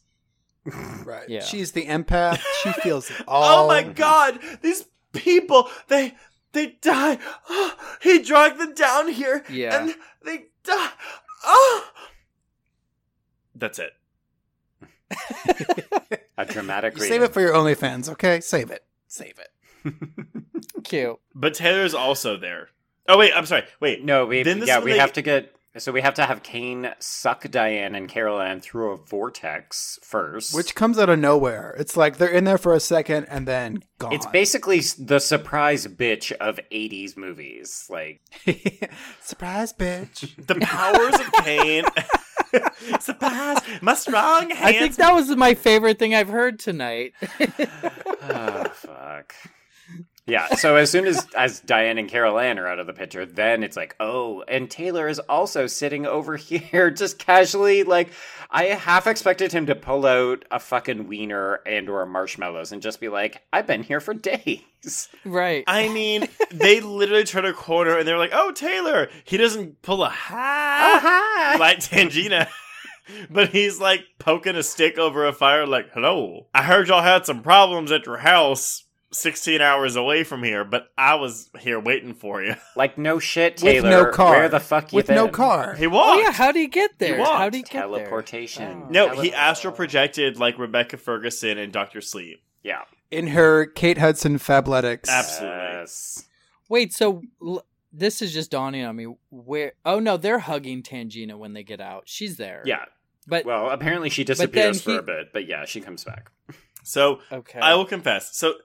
right. 1.05 1.27
Yeah. 1.29 1.41
She's 1.43 1.73
the 1.73 1.85
empath. 1.85 2.41
She 2.61 2.71
feels 2.81 3.09
it 3.11 3.21
all. 3.27 3.65
oh 3.65 3.67
my 3.67 3.83
god, 3.83 4.39
these 4.61 4.85
people, 5.11 5.69
they 5.89 6.15
they 6.53 6.77
die. 6.81 7.19
Oh, 7.49 7.73
he 8.01 8.21
dragged 8.21 8.59
them 8.59 8.73
down 8.73 9.09
here, 9.09 9.43
Yeah. 9.49 9.77
and 9.81 9.95
they 10.25 10.45
die. 10.63 10.89
Oh, 11.45 11.85
that's 13.55 13.79
it. 13.79 13.91
A 16.37 16.45
dramatic 16.45 16.95
reading. 16.95 17.09
save 17.09 17.21
it 17.21 17.33
for 17.33 17.41
your 17.41 17.53
OnlyFans, 17.53 18.09
okay? 18.09 18.39
Save 18.39 18.71
it. 18.71 18.83
Save 19.07 19.39
it. 19.39 19.93
cute. 20.83 21.19
But 21.35 21.53
Taylor's 21.53 21.93
also 21.93 22.37
there. 22.37 22.69
Oh 23.07 23.17
wait, 23.17 23.33
I'm 23.35 23.45
sorry. 23.45 23.63
Wait, 23.79 24.03
No, 24.03 24.25
we 24.25 24.43
Then 24.43 24.59
this 24.59 24.67
yeah 24.69 24.79
we 24.79 24.93
they- 24.93 24.97
have 24.99 25.13
to 25.13 25.21
get 25.21 25.55
so 25.75 25.91
we 25.91 26.01
have 26.01 26.13
to 26.15 26.25
have 26.25 26.43
Kane 26.43 26.93
suck 26.99 27.49
Diane 27.49 27.95
and 27.95 28.07
Carol 28.07 28.39
Anne 28.39 28.61
through 28.61 28.91
a 28.91 28.97
vortex 28.97 29.97
first. 30.03 30.53
Which 30.55 30.75
comes 30.75 30.99
out 30.99 31.09
of 31.09 31.17
nowhere. 31.17 31.75
It's 31.79 31.97
like 31.97 32.17
they're 32.17 32.29
in 32.29 32.43
there 32.43 32.59
for 32.59 32.75
a 32.75 32.79
second 32.79 33.25
and 33.25 33.47
then 33.47 33.83
gone. 33.97 34.13
it's 34.13 34.27
basically 34.27 34.81
the 34.99 35.17
surprise 35.17 35.87
bitch 35.87 36.31
of 36.33 36.59
'80s 36.71 37.17
movies. 37.17 37.87
Like 37.89 38.21
surprise, 39.21 39.73
bitch. 39.73 40.35
the 40.45 40.55
powers 40.55 41.15
of 41.15 41.31
pain. 41.43 41.85
Surprise! 42.99 43.59
My 43.81 43.93
strong 43.95 44.49
hands. 44.49 44.61
I 44.61 44.73
think 44.73 44.95
that 44.95 45.13
was 45.13 45.29
my 45.35 45.53
favorite 45.53 45.99
thing 45.99 46.13
I've 46.15 46.29
heard 46.29 46.59
tonight. 46.59 47.13
oh 48.21 48.63
fuck. 48.73 49.33
Yeah, 50.25 50.55
so 50.55 50.77
as 50.77 50.89
soon 50.89 51.05
as 51.05 51.27
as 51.35 51.59
Diane 51.59 51.97
and 51.97 52.09
Carol 52.09 52.39
Anne 52.39 52.57
are 52.57 52.67
out 52.67 52.79
of 52.79 52.87
the 52.87 52.93
picture, 52.93 53.25
then 53.25 53.61
it's 53.61 53.75
like, 53.75 53.95
oh, 53.99 54.43
and 54.47 54.69
Taylor 54.69 55.07
is 55.07 55.19
also 55.19 55.67
sitting 55.67 56.05
over 56.05 56.37
here, 56.37 56.89
just 56.89 57.19
casually. 57.19 57.83
Like, 57.83 58.09
I 58.49 58.65
half 58.65 59.07
expected 59.07 59.51
him 59.51 59.65
to 59.65 59.75
pull 59.75 60.05
out 60.05 60.45
a 60.49 60.59
fucking 60.59 61.07
wiener 61.07 61.55
and 61.65 61.89
or 61.89 62.05
marshmallows 62.05 62.71
and 62.71 62.81
just 62.81 63.01
be 63.01 63.09
like, 63.09 63.41
I've 63.51 63.67
been 63.67 63.83
here 63.83 63.99
for 63.99 64.13
days. 64.13 65.09
Right. 65.25 65.63
I 65.67 65.89
mean, 65.89 66.27
they 66.51 66.79
literally 66.79 67.25
turn 67.25 67.45
a 67.45 67.53
corner 67.53 67.97
and 67.97 68.07
they're 68.07 68.17
like, 68.17 68.33
"Oh, 68.33 68.51
Taylor." 68.51 69.09
He 69.23 69.37
doesn't 69.37 69.81
pull 69.81 70.03
a 70.03 70.09
ha 70.09 70.93
oh, 70.95 70.99
hi. 71.01 71.57
like 71.57 71.79
Tangina, 71.79 72.49
but 73.29 73.49
he's 73.49 73.79
like 73.79 74.03
poking 74.19 74.55
a 74.57 74.63
stick 74.63 74.97
over 74.97 75.25
a 75.25 75.31
fire, 75.31 75.65
like, 75.65 75.91
"Hello, 75.93 76.47
I 76.53 76.63
heard 76.63 76.89
y'all 76.89 77.01
had 77.01 77.25
some 77.25 77.41
problems 77.41 77.91
at 77.91 78.05
your 78.05 78.17
house." 78.17 78.82
16 79.13 79.61
hours 79.61 79.95
away 79.95 80.23
from 80.23 80.43
here, 80.43 80.63
but 80.65 80.87
I 80.97 81.15
was 81.15 81.49
here 81.59 81.79
waiting 81.79 82.13
for 82.13 82.41
you. 82.43 82.55
Like, 82.75 82.97
no 82.97 83.19
shit, 83.19 83.53
With 83.61 83.61
Taylor. 83.61 83.89
no 83.89 84.05
car. 84.11 84.31
Where 84.31 84.49
the 84.49 84.59
fuck 84.59 84.91
you 84.91 84.97
With 84.97 85.09
no 85.09 85.27
car. 85.27 85.75
He 85.75 85.85
Oh 85.85 85.89
walked. 85.89 86.21
yeah, 86.23 86.31
how 86.31 86.47
would 86.47 86.55
he 86.55 86.67
get 86.67 86.97
there? 86.97 87.19
walked. 87.19 87.37
How 87.37 87.43
would 87.45 87.53
he 87.53 87.61
get 87.61 87.71
Teleportation. 87.71 88.63
there? 88.63 88.71
Teleportation. 88.71 88.91
No, 88.91 89.09
Tele- 89.09 89.23
he 89.23 89.33
astral 89.33 89.73
projected 89.73 90.39
like 90.39 90.57
Rebecca 90.57 90.97
Ferguson 90.97 91.57
and 91.59 91.71
Doctor 91.71 92.01
Sleep. 92.01 92.41
Yeah. 92.63 92.81
In 93.11 93.27
her 93.27 93.65
Kate 93.67 93.99
Hudson 93.99 94.39
Fabletics. 94.39 95.07
Absolutely. 95.07 95.57
Yes. 95.57 96.25
Wait, 96.67 96.93
so 96.93 97.21
l- 97.45 97.63
this 97.91 98.21
is 98.23 98.33
just 98.33 98.49
dawning 98.49 98.83
on 98.83 98.95
me. 98.95 99.05
Where? 99.29 99.73
Oh 99.85 99.99
no, 99.99 100.17
they're 100.17 100.39
hugging 100.39 100.81
Tangina 100.81 101.37
when 101.37 101.53
they 101.53 101.63
get 101.63 101.79
out. 101.79 102.03
She's 102.07 102.37
there. 102.37 102.63
Yeah. 102.65 102.85
but 103.27 103.45
Well, 103.45 103.69
apparently 103.69 104.09
she 104.09 104.23
disappears 104.23 104.81
for 104.81 104.91
he- 104.93 104.97
a 104.97 105.01
bit, 105.03 105.31
but 105.31 105.47
yeah, 105.47 105.65
she 105.65 105.79
comes 105.79 106.03
back. 106.03 106.31
So 106.83 107.19
okay. 107.31 107.59
I 107.59 107.75
will 107.75 107.85
confess. 107.85 108.35
So 108.35 108.55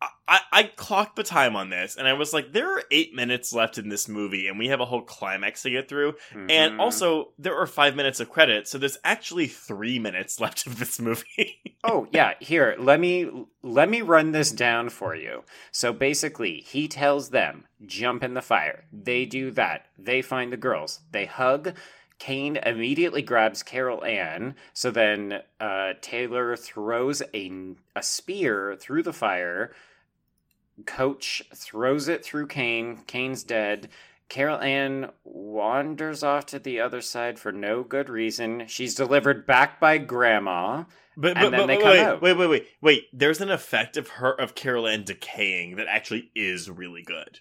I, 0.00 0.40
I, 0.52 0.62
clocked 0.64 1.16
the 1.16 1.22
time 1.22 1.56
on 1.56 1.70
this, 1.70 1.96
and 1.96 2.06
I 2.06 2.12
was 2.12 2.32
like, 2.34 2.52
there 2.52 2.70
are 2.70 2.82
eight 2.90 3.14
minutes 3.14 3.52
left 3.52 3.78
in 3.78 3.88
this 3.88 4.08
movie, 4.08 4.46
and 4.46 4.58
we 4.58 4.68
have 4.68 4.80
a 4.80 4.84
whole 4.84 5.00
climax 5.00 5.62
to 5.62 5.70
get 5.70 5.88
through. 5.88 6.16
And 6.32 6.50
Mhm. 6.74 6.80
also, 6.80 7.32
there 7.38 7.56
are 7.56 7.66
five 7.66 7.96
minutes 7.96 8.20
of 8.20 8.28
credit, 8.28 8.68
so 8.68 8.76
there's 8.76 8.98
actually 9.04 9.46
three 9.46 9.98
minutes 9.98 10.38
left 10.40 10.66
of 10.66 10.78
this 10.78 11.00
movie. 11.00 11.62
Oh 11.84 12.08
yeah, 12.10 12.34
here 12.40 12.74
let 12.76 12.98
me 12.98 13.30
let 13.62 13.88
me 13.88 14.02
run 14.02 14.32
this 14.32 14.50
down 14.50 14.88
for 14.88 15.14
you. 15.14 15.44
So 15.70 15.92
basically, 15.92 16.60
he 16.66 16.88
tells 16.88 17.30
them 17.30 17.66
jump 17.86 18.24
in 18.24 18.34
the 18.34 18.42
fire. 18.42 18.84
They 18.92 19.24
do 19.24 19.52
that. 19.52 19.86
They 19.96 20.20
find 20.20 20.52
the 20.52 20.56
girls. 20.56 21.00
They 21.12 21.26
hug. 21.26 21.76
Kane 22.18 22.56
immediately 22.56 23.22
grabs 23.22 23.62
Carol 23.62 24.04
Anne. 24.04 24.56
So 24.72 24.90
then 24.90 25.40
uh, 25.60 25.94
Taylor 26.00 26.56
throws 26.56 27.22
a 27.34 27.52
a 27.94 28.02
spear 28.02 28.76
through 28.78 29.02
the 29.04 29.12
fire. 29.12 29.72
Coach 30.86 31.42
throws 31.54 32.08
it 32.08 32.24
through 32.24 32.46
Kane. 32.48 32.98
Kane's 33.06 33.42
dead. 33.42 33.88
Carol 34.28 34.60
Anne 34.60 35.10
wanders 35.24 36.22
off 36.22 36.46
to 36.46 36.58
the 36.58 36.80
other 36.80 37.00
side 37.00 37.38
for 37.38 37.50
no 37.50 37.82
good 37.82 38.08
reason. 38.10 38.64
She's 38.66 38.94
delivered 38.94 39.46
back 39.46 39.80
by 39.80 39.98
Grandma. 39.98 40.84
But, 41.16 41.36
And 41.36 41.46
but, 41.46 41.50
then 41.50 41.60
but 41.60 41.66
they 41.66 41.76
wait, 41.76 41.82
come 41.82 41.90
wait, 41.90 42.00
out. 42.00 42.22
wait, 42.22 42.36
wait, 42.36 42.46
wait, 42.46 42.66
wait. 42.80 43.04
There's 43.12 43.40
an 43.40 43.50
effect 43.50 43.96
of 43.96 44.08
her 44.08 44.32
of 44.38 44.54
Carol 44.54 44.86
Anne 44.86 45.04
decaying 45.04 45.76
that 45.76 45.86
actually 45.88 46.30
is 46.34 46.70
really 46.70 47.02
good. 47.02 47.40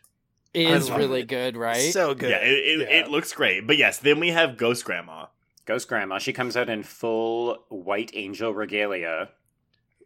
Is 0.53 0.89
really 0.91 1.21
it. 1.21 1.27
good, 1.27 1.57
right? 1.57 1.91
So 1.93 2.13
good. 2.13 2.29
Yeah, 2.29 2.37
it, 2.37 2.49
it, 2.53 2.79
Yeah. 2.89 2.99
it 2.99 3.09
looks 3.09 3.33
great. 3.33 3.65
But 3.67 3.77
yes, 3.77 3.97
then 3.99 4.19
we 4.19 4.29
have 4.29 4.57
Ghost 4.57 4.85
Grandma. 4.85 5.27
Ghost 5.65 5.87
Grandma. 5.87 6.17
She 6.19 6.33
comes 6.33 6.55
out 6.57 6.69
in 6.69 6.83
full 6.83 7.65
white 7.69 8.11
angel 8.13 8.53
regalia. 8.53 9.29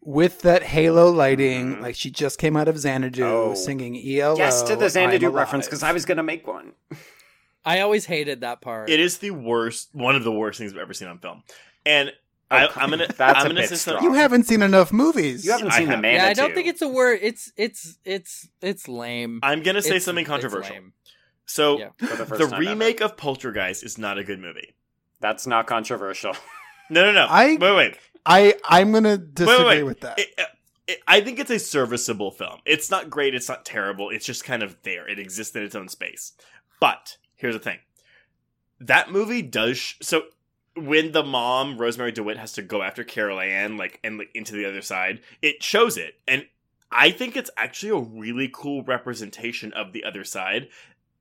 With 0.03 0.41
that 0.41 0.63
halo 0.63 1.11
lighting, 1.11 1.75
Mhm. 1.75 1.81
like 1.81 1.95
she 1.95 2.09
just 2.09 2.39
came 2.39 2.57
out 2.57 2.67
of 2.67 2.79
Xanadu 2.79 3.23
Oh. 3.23 3.53
singing 3.53 3.95
ELO. 3.95 4.35
yes 4.37 4.63
to 4.63 4.75
the 4.75 4.85
I'm 4.85 4.89
Xanadu 4.89 5.29
reference 5.29 5.67
because 5.67 5.83
I 5.83 5.91
was 5.91 6.05
gonna 6.05 6.23
make 6.23 6.47
one. 6.47 6.73
I 7.63 7.81
always 7.81 8.05
hated 8.05 8.41
that 8.41 8.61
part. 8.61 8.89
It 8.89 8.99
is 8.99 9.19
the 9.19 9.29
worst, 9.31 9.89
one 9.93 10.15
of 10.15 10.23
the 10.23 10.31
worst 10.31 10.57
things 10.57 10.73
I've 10.73 10.79
ever 10.79 10.93
seen 10.95 11.07
on 11.07 11.19
film. 11.19 11.43
And 11.85 12.11
I, 12.51 12.67
come 12.67 12.83
I'm 12.83 12.89
gonna. 12.91 13.07
That's 13.07 13.39
I'm 13.39 13.45
a 13.45 13.49
gonna 13.49 13.61
bit 13.61 13.69
say 13.69 13.75
strong. 13.75 14.03
You 14.03 14.13
haven't 14.13 14.43
seen 14.45 14.61
enough 14.61 14.91
movies. 14.91 15.45
You 15.45 15.51
haven't 15.51 15.71
I 15.71 15.77
seen 15.79 15.87
the 15.87 15.93
have. 15.93 16.01
man. 16.01 16.15
yeah, 16.15 16.25
I 16.27 16.33
don't 16.33 16.53
think 16.53 16.67
it's 16.67 16.81
a 16.81 16.87
word. 16.87 17.19
It's 17.21 17.51
it's 17.57 17.97
it's 18.05 18.47
it's 18.61 18.87
lame. 18.87 19.39
I'm 19.43 19.63
gonna 19.63 19.81
say 19.81 19.89
It's- 19.89 20.03
something 20.05 20.23
it's 20.23 20.29
controversial. 20.29 20.75
lame. 20.75 20.93
So 21.45 21.79
Yeah. 21.79 21.89
for 21.97 22.15
the, 22.15 22.25
first 22.25 22.41
the 22.41 22.47
time 22.47 22.59
remake 22.59 23.01
ever. 23.01 23.11
of 23.11 23.17
Poltergeist 23.17 23.83
is 23.83 23.97
not 23.97 24.17
a 24.17 24.23
good 24.23 24.39
movie. 24.39 24.75
That's 25.19 25.45
not 25.47 25.67
controversial. 25.67 26.35
No, 26.89 27.05
no, 27.05 27.13
no. 27.13 27.25
I- 27.29 27.55
wait, 27.57 27.75
wait. 27.77 27.97
I 28.25 28.55
I'm 28.65 28.91
gonna 28.91 29.17
disagree 29.17 29.65
wait. 29.65 29.83
with 29.83 30.01
that. 30.01 30.19
It, 30.19 30.27
it, 30.89 30.97
I 31.07 31.21
think 31.21 31.39
it's 31.39 31.49
a 31.49 31.57
serviceable 31.57 32.31
film. 32.31 32.59
It's 32.65 32.91
not 32.91 33.09
great. 33.09 33.33
It's 33.33 33.47
not 33.47 33.63
terrible. 33.63 34.09
It's 34.09 34.25
just 34.25 34.43
kind 34.43 34.61
of 34.61 34.75
there. 34.83 35.07
It 35.07 35.17
exists 35.17 35.55
in 35.55 35.63
its 35.63 35.73
own 35.73 35.87
space. 35.87 36.33
But 36.81 37.15
here's 37.37 37.55
the 37.55 37.59
thing: 37.61 37.77
that 38.81 39.09
movie 39.09 39.41
does 39.41 39.77
sh- 39.77 39.95
so. 40.01 40.23
When 40.85 41.11
the 41.11 41.23
mom 41.23 41.77
Rosemarie 41.77 42.13
DeWitt 42.13 42.37
has 42.37 42.53
to 42.53 42.61
go 42.61 42.81
after 42.81 43.03
Carol 43.03 43.39
Anne, 43.39 43.77
like 43.77 43.99
and 44.03 44.17
like 44.17 44.31
into 44.33 44.53
the 44.53 44.65
other 44.65 44.81
side, 44.81 45.21
it 45.41 45.61
shows 45.63 45.97
it, 45.97 46.15
and 46.27 46.45
I 46.91 47.11
think 47.11 47.35
it's 47.37 47.51
actually 47.55 47.91
a 47.91 48.01
really 48.19 48.49
cool 48.51 48.83
representation 48.83 49.71
of 49.73 49.93
the 49.93 50.03
other 50.03 50.23
side. 50.23 50.67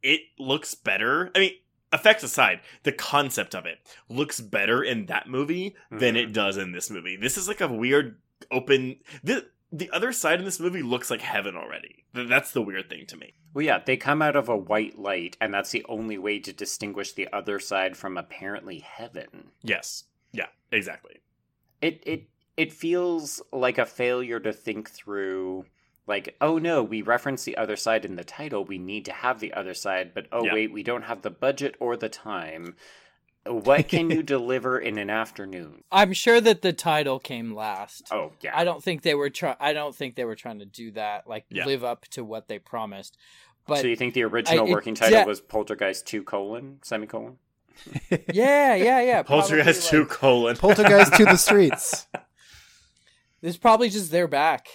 It 0.02 0.22
looks 0.38 0.74
better. 0.74 1.30
I 1.34 1.38
mean, 1.38 1.52
effects 1.92 2.22
aside, 2.22 2.60
the 2.82 2.92
concept 2.92 3.54
of 3.54 3.66
it 3.66 3.78
looks 4.08 4.40
better 4.40 4.82
in 4.82 5.06
that 5.06 5.28
movie 5.28 5.76
than 5.90 6.14
Mhm. 6.14 6.22
it 6.22 6.32
does 6.32 6.56
in 6.56 6.72
this 6.72 6.90
movie. 6.90 7.16
This 7.16 7.36
is 7.36 7.46
like 7.48 7.60
a 7.60 7.68
weird 7.68 8.16
open. 8.50 8.96
The 9.22 9.46
the 9.72 9.90
other 9.90 10.12
side 10.12 10.38
in 10.38 10.44
this 10.44 10.60
movie 10.60 10.82
looks 10.82 11.10
like 11.10 11.20
heaven 11.20 11.56
already. 11.56 12.04
That's 12.12 12.50
the 12.52 12.62
weird 12.62 12.88
thing 12.90 13.06
to 13.06 13.16
me. 13.16 13.34
Well, 13.54 13.64
yeah, 13.64 13.80
they 13.84 13.96
come 13.96 14.22
out 14.22 14.36
of 14.36 14.48
a 14.48 14.56
white 14.56 14.98
light, 14.98 15.36
and 15.40 15.52
that's 15.52 15.70
the 15.70 15.84
only 15.88 16.18
way 16.18 16.38
to 16.40 16.52
distinguish 16.52 17.12
the 17.12 17.28
other 17.32 17.58
side 17.58 17.96
from 17.96 18.16
apparently 18.16 18.78
heaven. 18.80 19.50
Yes. 19.62 20.04
Yeah. 20.32 20.46
Exactly. 20.72 21.16
It 21.80 22.02
it 22.06 22.28
it 22.56 22.72
feels 22.72 23.40
like 23.52 23.78
a 23.78 23.86
failure 23.86 24.40
to 24.40 24.52
think 24.52 24.90
through. 24.90 25.64
Like, 26.06 26.36
oh 26.40 26.58
no, 26.58 26.82
we 26.82 27.02
reference 27.02 27.44
the 27.44 27.56
other 27.56 27.76
side 27.76 28.04
in 28.04 28.16
the 28.16 28.24
title. 28.24 28.64
We 28.64 28.78
need 28.78 29.04
to 29.04 29.12
have 29.12 29.38
the 29.38 29.52
other 29.52 29.74
side, 29.74 30.12
but 30.14 30.26
oh 30.32 30.44
Yeah. 30.44 30.54
wait, 30.54 30.72
we 30.72 30.82
don't 30.82 31.04
have 31.04 31.22
the 31.22 31.30
budget 31.30 31.76
or 31.78 31.96
the 31.96 32.08
time. 32.08 32.74
What 33.52 33.88
can 33.88 34.10
you 34.10 34.22
deliver 34.36 34.78
in 34.78 34.96
an 34.98 35.10
afternoon? 35.10 35.82
I'm 35.90 36.12
sure 36.12 36.40
that 36.40 36.62
the 36.62 36.72
title 36.72 37.18
came 37.18 37.54
last. 37.54 38.08
Oh 38.10 38.32
yeah, 38.40 38.52
I 38.56 38.64
don't 38.64 38.82
think 38.82 39.02
they 39.02 39.14
were 39.14 39.30
try- 39.30 39.56
I 39.58 39.72
don't 39.72 39.94
think 39.94 40.14
they 40.14 40.24
were 40.24 40.36
trying 40.36 40.60
to 40.60 40.64
do 40.66 40.92
that. 40.92 41.26
Like 41.28 41.46
Yeah. 41.50 41.64
live 41.66 41.82
up 41.84 42.06
to 42.10 42.24
what 42.24 42.48
they 42.48 42.58
promised. 42.58 43.16
But 43.66 43.80
so 43.80 43.86
you 43.88 43.96
think 43.96 44.14
the 44.14 44.22
original 44.24 44.64
I- 44.66 44.68
it- 44.68 44.72
working 44.72 44.94
title 44.94 45.18
yeah. 45.18 45.24
was 45.24 45.40
Poltergeist 45.40 46.06
Two 46.06 46.22
colon 46.22 46.78
semicolon? 46.82 47.38
yeah, 48.32 48.74
yeah, 48.74 49.00
yeah. 49.00 49.22
Poltergeist 49.22 49.88
two 49.90 50.00
like- 50.00 50.08
colon. 50.10 50.56
Poltergeist 50.56 51.14
to 51.14 51.24
the 51.24 51.36
streets. 51.36 52.06
It's 53.42 53.56
probably 53.56 53.88
just 53.88 54.10
their 54.10 54.28
back. 54.28 54.68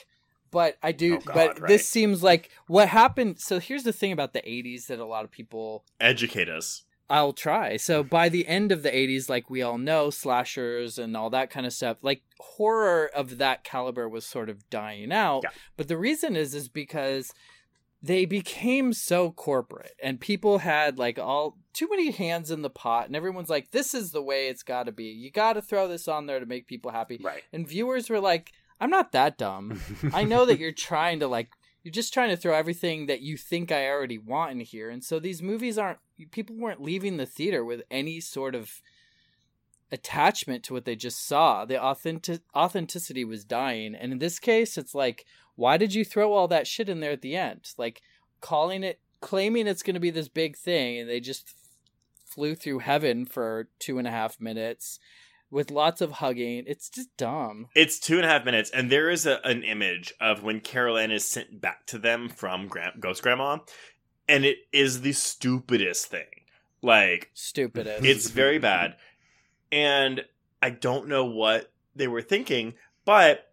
But 0.51 0.77
I 0.81 0.91
do 0.93 1.15
Oh, 1.15 1.19
God, 1.19 1.33
but 1.33 1.59
right. 1.59 1.67
this 1.67 1.85
seems 1.87 2.23
like 2.23 2.49
what 2.67 2.87
happened 2.87 3.39
so 3.41 3.59
here's 3.59 3.83
the 3.83 3.91
thing 3.91 4.13
about 4.13 4.31
the 4.31 4.39
80s 4.41 4.87
that 4.87 4.99
a 4.99 5.05
lot 5.05 5.25
of 5.25 5.31
people 5.31 5.83
Educate 5.99 6.47
us. 6.47 6.84
I'll 7.09 7.33
try. 7.33 7.77
So 7.77 8.03
by 8.03 8.29
the 8.29 8.47
end 8.47 8.71
of 8.71 8.81
the 8.81 8.89
80s, 8.89 9.29
like 9.29 9.49
we 9.49 9.61
all 9.61 9.77
know, 9.77 10.09
slashers 10.09 10.97
and 10.97 11.15
all 11.15 11.29
that 11.29 11.49
kind 11.49 11.65
of 11.65 11.73
stuff, 11.73 11.97
like 12.01 12.23
horror 12.39 13.09
of 13.15 13.37
that 13.37 13.63
caliber 13.63 14.09
was 14.09 14.25
sort 14.25 14.49
of 14.49 14.67
dying 14.69 15.11
out. 15.11 15.41
Yeah. 15.43 15.49
But 15.77 15.87
the 15.87 15.97
reason 15.97 16.35
is 16.35 16.55
is 16.55 16.67
because 16.67 17.31
they 18.01 18.25
became 18.25 18.93
so 18.93 19.31
corporate 19.31 19.93
and 20.01 20.19
people 20.19 20.59
had 20.59 20.99
like 20.99 21.17
all 21.17 21.57
too 21.73 21.87
many 21.89 22.11
hands 22.11 22.51
in 22.51 22.61
the 22.61 22.69
pot 22.69 23.07
and 23.07 23.15
everyone's 23.15 23.49
like 23.49 23.71
this 23.71 23.93
is 23.93 24.11
the 24.11 24.21
way 24.21 24.47
it's 24.47 24.63
got 24.63 24.83
to 24.83 24.91
be. 24.91 25.05
You 25.05 25.31
got 25.31 25.53
to 25.53 25.61
throw 25.61 25.87
this 25.87 26.07
on 26.07 26.25
there 26.25 26.39
to 26.39 26.45
make 26.45 26.67
people 26.67 26.91
happy. 26.91 27.19
Right. 27.21 27.43
And 27.53 27.67
viewers 27.67 28.09
were 28.09 28.19
like 28.19 28.51
I'm 28.79 28.89
not 28.89 29.11
that 29.11 29.37
dumb. 29.37 29.79
I 30.13 30.23
know 30.23 30.45
that 30.45 30.59
you're 30.59 30.71
trying 30.71 31.19
to 31.19 31.27
like 31.27 31.49
you're 31.83 31.91
just 31.91 32.13
trying 32.13 32.29
to 32.29 32.37
throw 32.37 32.55
everything 32.55 33.05
that 33.05 33.21
you 33.21 33.37
think 33.37 33.71
I 33.71 33.87
already 33.87 34.17
want 34.17 34.51
in 34.53 34.59
here. 34.59 34.89
And 34.89 35.03
so 35.03 35.19
these 35.19 35.43
movies 35.43 35.77
aren't 35.77 35.99
people 36.31 36.55
weren't 36.55 36.81
leaving 36.81 37.17
the 37.17 37.25
theater 37.25 37.63
with 37.63 37.81
any 37.91 38.19
sort 38.19 38.55
of 38.55 38.81
attachment 39.91 40.63
to 40.63 40.73
what 40.73 40.85
they 40.85 40.95
just 40.95 41.25
saw. 41.25 41.65
The 41.65 41.81
authentic 41.81 42.41
authenticity 42.55 43.23
was 43.23 43.43
dying. 43.43 43.95
And 43.95 44.11
in 44.11 44.19
this 44.19 44.39
case, 44.39 44.77
it's 44.77 44.95
like, 44.95 45.25
why 45.55 45.77
did 45.77 45.93
you 45.93 46.03
throw 46.03 46.33
all 46.33 46.47
that 46.47 46.67
shit 46.67 46.89
in 46.89 46.99
there 46.99 47.11
at 47.11 47.21
the 47.21 47.35
end? 47.35 47.71
Like 47.77 48.01
calling 48.41 48.83
it 48.83 48.99
claiming 49.21 49.67
it's 49.67 49.83
gonna 49.83 49.99
be 49.99 50.11
this 50.11 50.27
big 50.27 50.55
thing 50.55 50.99
and 50.99 51.09
they 51.09 51.19
just 51.19 51.53
flew 52.25 52.55
through 52.55 52.79
heaven 52.79 53.25
for 53.25 53.69
two 53.79 53.97
and 53.97 54.07
a 54.07 54.11
half 54.11 54.39
minutes 54.39 54.99
with 55.49 55.71
lots 55.71 56.01
of 56.01 56.13
hugging. 56.13 56.65
It's 56.67 56.89
just 56.89 57.15
dumb. 57.17 57.67
It's 57.75 57.99
two 57.99 58.17
and 58.17 58.25
a 58.25 58.27
half 58.27 58.43
minutes, 58.43 58.69
and 58.71 58.91
there 58.91 59.09
is 59.09 59.25
a, 59.25 59.39
an 59.45 59.63
image 59.63 60.13
of 60.19 60.43
when 60.43 60.59
Carol 60.59 60.97
Anne 60.97 61.11
is 61.11 61.25
sent 61.25 61.61
back 61.61 61.85
to 61.87 61.97
them 61.97 62.29
from 62.29 62.67
Gra- 62.67 62.93
Ghost 62.99 63.23
Grandma, 63.23 63.59
and 64.27 64.45
it 64.45 64.57
is 64.71 65.01
the 65.01 65.13
stupidest 65.13 66.07
thing. 66.07 66.25
Like, 66.81 67.31
stupidest. 67.33 68.05
it's 68.05 68.29
very 68.29 68.59
bad. 68.59 68.95
And 69.71 70.25
I 70.61 70.69
don't 70.69 71.07
know 71.07 71.25
what 71.25 71.71
they 71.95 72.07
were 72.07 72.21
thinking, 72.21 72.73
but 73.05 73.51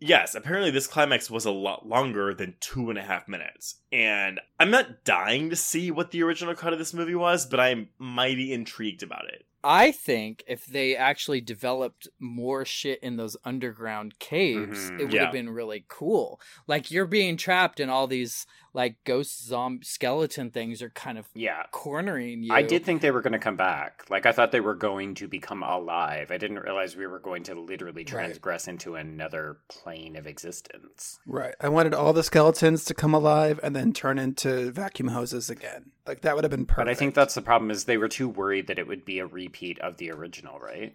yes, 0.00 0.34
apparently 0.34 0.70
this 0.70 0.86
climax 0.86 1.30
was 1.30 1.44
a 1.44 1.50
lot 1.50 1.88
longer 1.88 2.34
than 2.34 2.54
two 2.60 2.90
and 2.90 2.98
a 2.98 3.02
half 3.02 3.28
minutes. 3.28 3.76
And 3.92 4.40
I'm 4.58 4.70
not 4.70 5.04
dying 5.04 5.50
to 5.50 5.56
see 5.56 5.90
what 5.90 6.10
the 6.10 6.22
original 6.22 6.54
cut 6.54 6.72
of 6.72 6.78
this 6.78 6.94
movie 6.94 7.14
was, 7.14 7.46
but 7.46 7.60
I'm 7.60 7.88
mighty 7.98 8.52
intrigued 8.52 9.02
about 9.02 9.26
it. 9.28 9.44
I 9.64 9.90
think 9.90 10.44
if 10.46 10.66
they 10.66 10.94
actually 10.94 11.40
developed 11.40 12.06
more 12.20 12.64
shit 12.64 13.00
in 13.02 13.16
those 13.16 13.36
underground 13.44 14.18
caves, 14.20 14.88
Mhm. 14.90 15.00
it 15.00 15.04
would 15.06 15.12
Yeah. 15.14 15.24
have 15.24 15.32
been 15.32 15.50
really 15.50 15.84
cool. 15.88 16.40
Like 16.68 16.92
you're 16.92 17.06
being 17.06 17.36
trapped 17.36 17.80
in 17.80 17.88
all 17.90 18.06
these 18.06 18.46
like 18.78 18.96
ghost 19.04 19.44
zombie 19.46 19.84
skeleton 19.84 20.50
things 20.50 20.80
are 20.80 20.90
kind 20.90 21.18
of 21.18 21.26
Yeah. 21.34 21.64
cornering 21.72 22.42
you. 22.44 22.52
I 22.54 22.62
did 22.62 22.84
think 22.84 23.02
they 23.02 23.10
were 23.10 23.20
going 23.20 23.32
to 23.32 23.38
come 23.38 23.56
back. 23.56 24.04
Like 24.08 24.24
I 24.24 24.32
thought 24.32 24.52
they 24.52 24.60
were 24.60 24.76
going 24.76 25.16
to 25.16 25.26
become 25.28 25.62
alive. 25.62 26.30
I 26.30 26.38
didn't 26.38 26.60
realize 26.60 26.96
we 26.96 27.06
were 27.08 27.18
going 27.18 27.42
to 27.44 27.54
literally 27.60 28.02
Right. 28.02 28.06
transgress 28.06 28.68
into 28.68 28.94
another 28.94 29.58
plane 29.68 30.14
of 30.16 30.26
existence. 30.26 31.18
Right. 31.26 31.54
I 31.60 31.68
wanted 31.68 31.92
all 31.92 32.12
the 32.12 32.22
skeletons 32.22 32.84
to 32.86 32.94
come 32.94 33.12
alive 33.12 33.58
and 33.62 33.74
then 33.74 33.92
turn 33.92 34.18
into 34.18 34.70
vacuum 34.70 35.08
hoses 35.08 35.50
again. 35.50 35.90
Like 36.06 36.20
that 36.22 36.36
would 36.36 36.44
have 36.44 36.50
been 36.52 36.64
perfect. 36.64 36.86
But 36.86 36.88
I 36.88 36.94
think 36.94 37.14
that's 37.14 37.34
the 37.34 37.42
problem 37.42 37.70
is 37.72 37.84
they 37.84 37.98
were 37.98 38.08
too 38.08 38.28
worried 38.28 38.68
that 38.68 38.78
it 38.78 38.86
would 38.86 39.04
be 39.04 39.18
a 39.18 39.26
repeat 39.26 39.78
of 39.80 39.96
the 39.96 40.12
original, 40.12 40.58
right? 40.60 40.94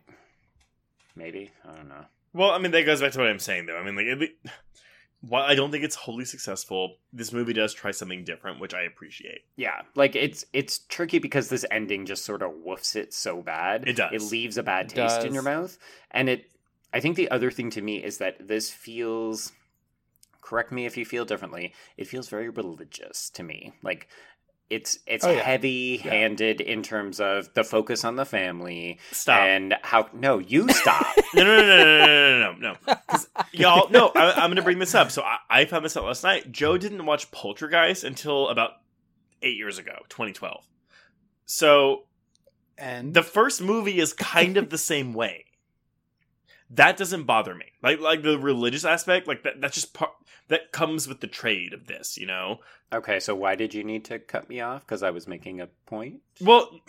Maybe 1.15 1.51
I 1.67 1.75
don't 1.75 1.89
know. 1.89 2.05
Well, 2.33 2.49
I 2.49 2.57
mean, 2.57 2.71
that 2.71 2.85
goes 2.85 3.01
back 3.01 3.11
to 3.11 3.19
what 3.19 3.27
I'm 3.27 3.37
saying, 3.37 3.67
though. 3.67 3.77
I 3.77 3.83
mean, 3.83 3.95
like, 3.95 4.07
at 4.07 4.17
le- 4.17 4.51
while 5.27 5.43
I 5.43 5.55
don't 5.55 5.71
think 5.71 5.85
it's 5.85 5.95
wholly 5.95 6.25
successful, 6.25 6.97
this 7.13 7.31
movie 7.31 7.53
does 7.53 7.73
try 7.73 7.91
something 7.91 8.25
different, 8.25 8.59
which 8.59 8.73
I 8.73 8.81
appreciate. 8.81 9.45
Yeah, 9.55 9.81
like 9.95 10.17
it's 10.17 10.45
it's 10.51 10.79
tricky 10.79 11.17
because 11.17 11.47
this 11.47 11.65
ending 11.71 12.05
just 12.05 12.25
sort 12.25 12.41
of 12.41 12.51
woofs 12.51 12.95
it 12.97 13.13
so 13.13 13.41
bad. 13.41 13.87
It 13.87 13.95
does. 13.95 14.11
It 14.11 14.31
leaves 14.31 14.57
a 14.57 14.63
bad 14.63 14.91
It 14.91 14.95
taste 14.95 15.23
in 15.23 15.33
your 15.33 15.43
mouth, 15.43 15.77
and 16.11 16.29
it. 16.29 16.51
I 16.93 16.99
think 16.99 17.15
the 17.15 17.31
other 17.31 17.51
thing 17.51 17.69
to 17.71 17.81
me 17.81 18.03
is 18.03 18.17
that 18.17 18.47
this 18.47 18.69
feels. 18.69 19.53
Correct 20.41 20.73
me 20.73 20.85
if 20.85 20.97
you 20.97 21.05
feel 21.05 21.23
differently. 21.23 21.73
It 21.95 22.07
feels 22.07 22.27
very 22.27 22.49
religious 22.49 23.29
to 23.29 23.43
me. 23.43 23.71
Like 23.81 24.09
it's 24.69 24.99
it's 25.05 25.23
oh, 25.23 25.31
yeah. 25.31 25.41
heavy 25.41 25.97
handed 25.97 26.59
yeah. 26.59 26.73
in 26.73 26.83
terms 26.83 27.19
of 27.19 27.53
the 27.53 27.63
focus 27.63 28.03
on 28.03 28.15
the 28.15 28.25
family. 28.25 28.99
Stop. 29.11 29.39
And 29.39 29.75
how? 29.83 30.09
No, 30.13 30.39
you 30.39 30.67
stop. 30.69 31.05
no, 31.33 31.43
no, 31.43 31.57
no, 31.57 31.65
no, 31.65 32.05
no, 32.05 32.39
no, 32.39 32.53
no, 32.53 32.57
no. 32.59 32.77
Because 33.07 33.29
y'all, 33.51 33.89
no, 33.89 34.11
I, 34.15 34.43
am 34.43 34.49
going 34.49 34.55
to 34.55 34.61
bring 34.61 34.79
this 34.79 34.95
up. 34.95 35.11
So 35.11 35.21
I, 35.21 35.37
I 35.49 35.65
found 35.65 35.85
this 35.85 35.95
out 35.97 36.05
last 36.05 36.23
night. 36.23 36.51
Joe 36.51 36.77
didn't 36.77 37.05
watch 37.05 37.29
Poltergeist 37.31 38.03
until 38.03 38.49
about 38.49 38.71
eight 39.41 39.57
years 39.57 39.77
ago, 39.77 39.93
2012. 40.09 40.65
So, 41.45 42.05
and 42.77 43.13
the 43.13 43.23
first 43.23 43.61
movie 43.61 43.99
is 43.99 44.13
kind 44.13 44.57
of 44.57 44.69
the 44.69 44.77
same 44.77 45.13
way. 45.13 45.45
That 46.75 46.97
doesn't 46.97 47.23
bother 47.23 47.53
me. 47.55 47.65
Like, 47.81 47.99
like 47.99 48.23
the 48.23 48.37
religious 48.37 48.85
aspect, 48.85 49.27
like 49.27 49.43
that. 49.43 49.61
That's 49.61 49.75
just 49.75 49.93
part 49.93 50.11
that 50.49 50.71
comes 50.71 51.07
with 51.07 51.21
the 51.21 51.27
trade 51.27 51.73
of 51.73 51.87
this, 51.87 52.17
you 52.17 52.27
know. 52.27 52.59
okay, 52.91 53.19
so 53.19 53.33
why 53.33 53.55
did 53.55 53.73
you 53.73 53.83
need 53.83 54.05
to 54.05 54.19
cut 54.19 54.49
me 54.49 54.59
off? 54.59 54.85
Because 54.85 55.01
I 55.01 55.09
was 55.11 55.27
making 55.27 55.61
a 55.61 55.67
point. 55.85 56.21
Well, 56.41 56.79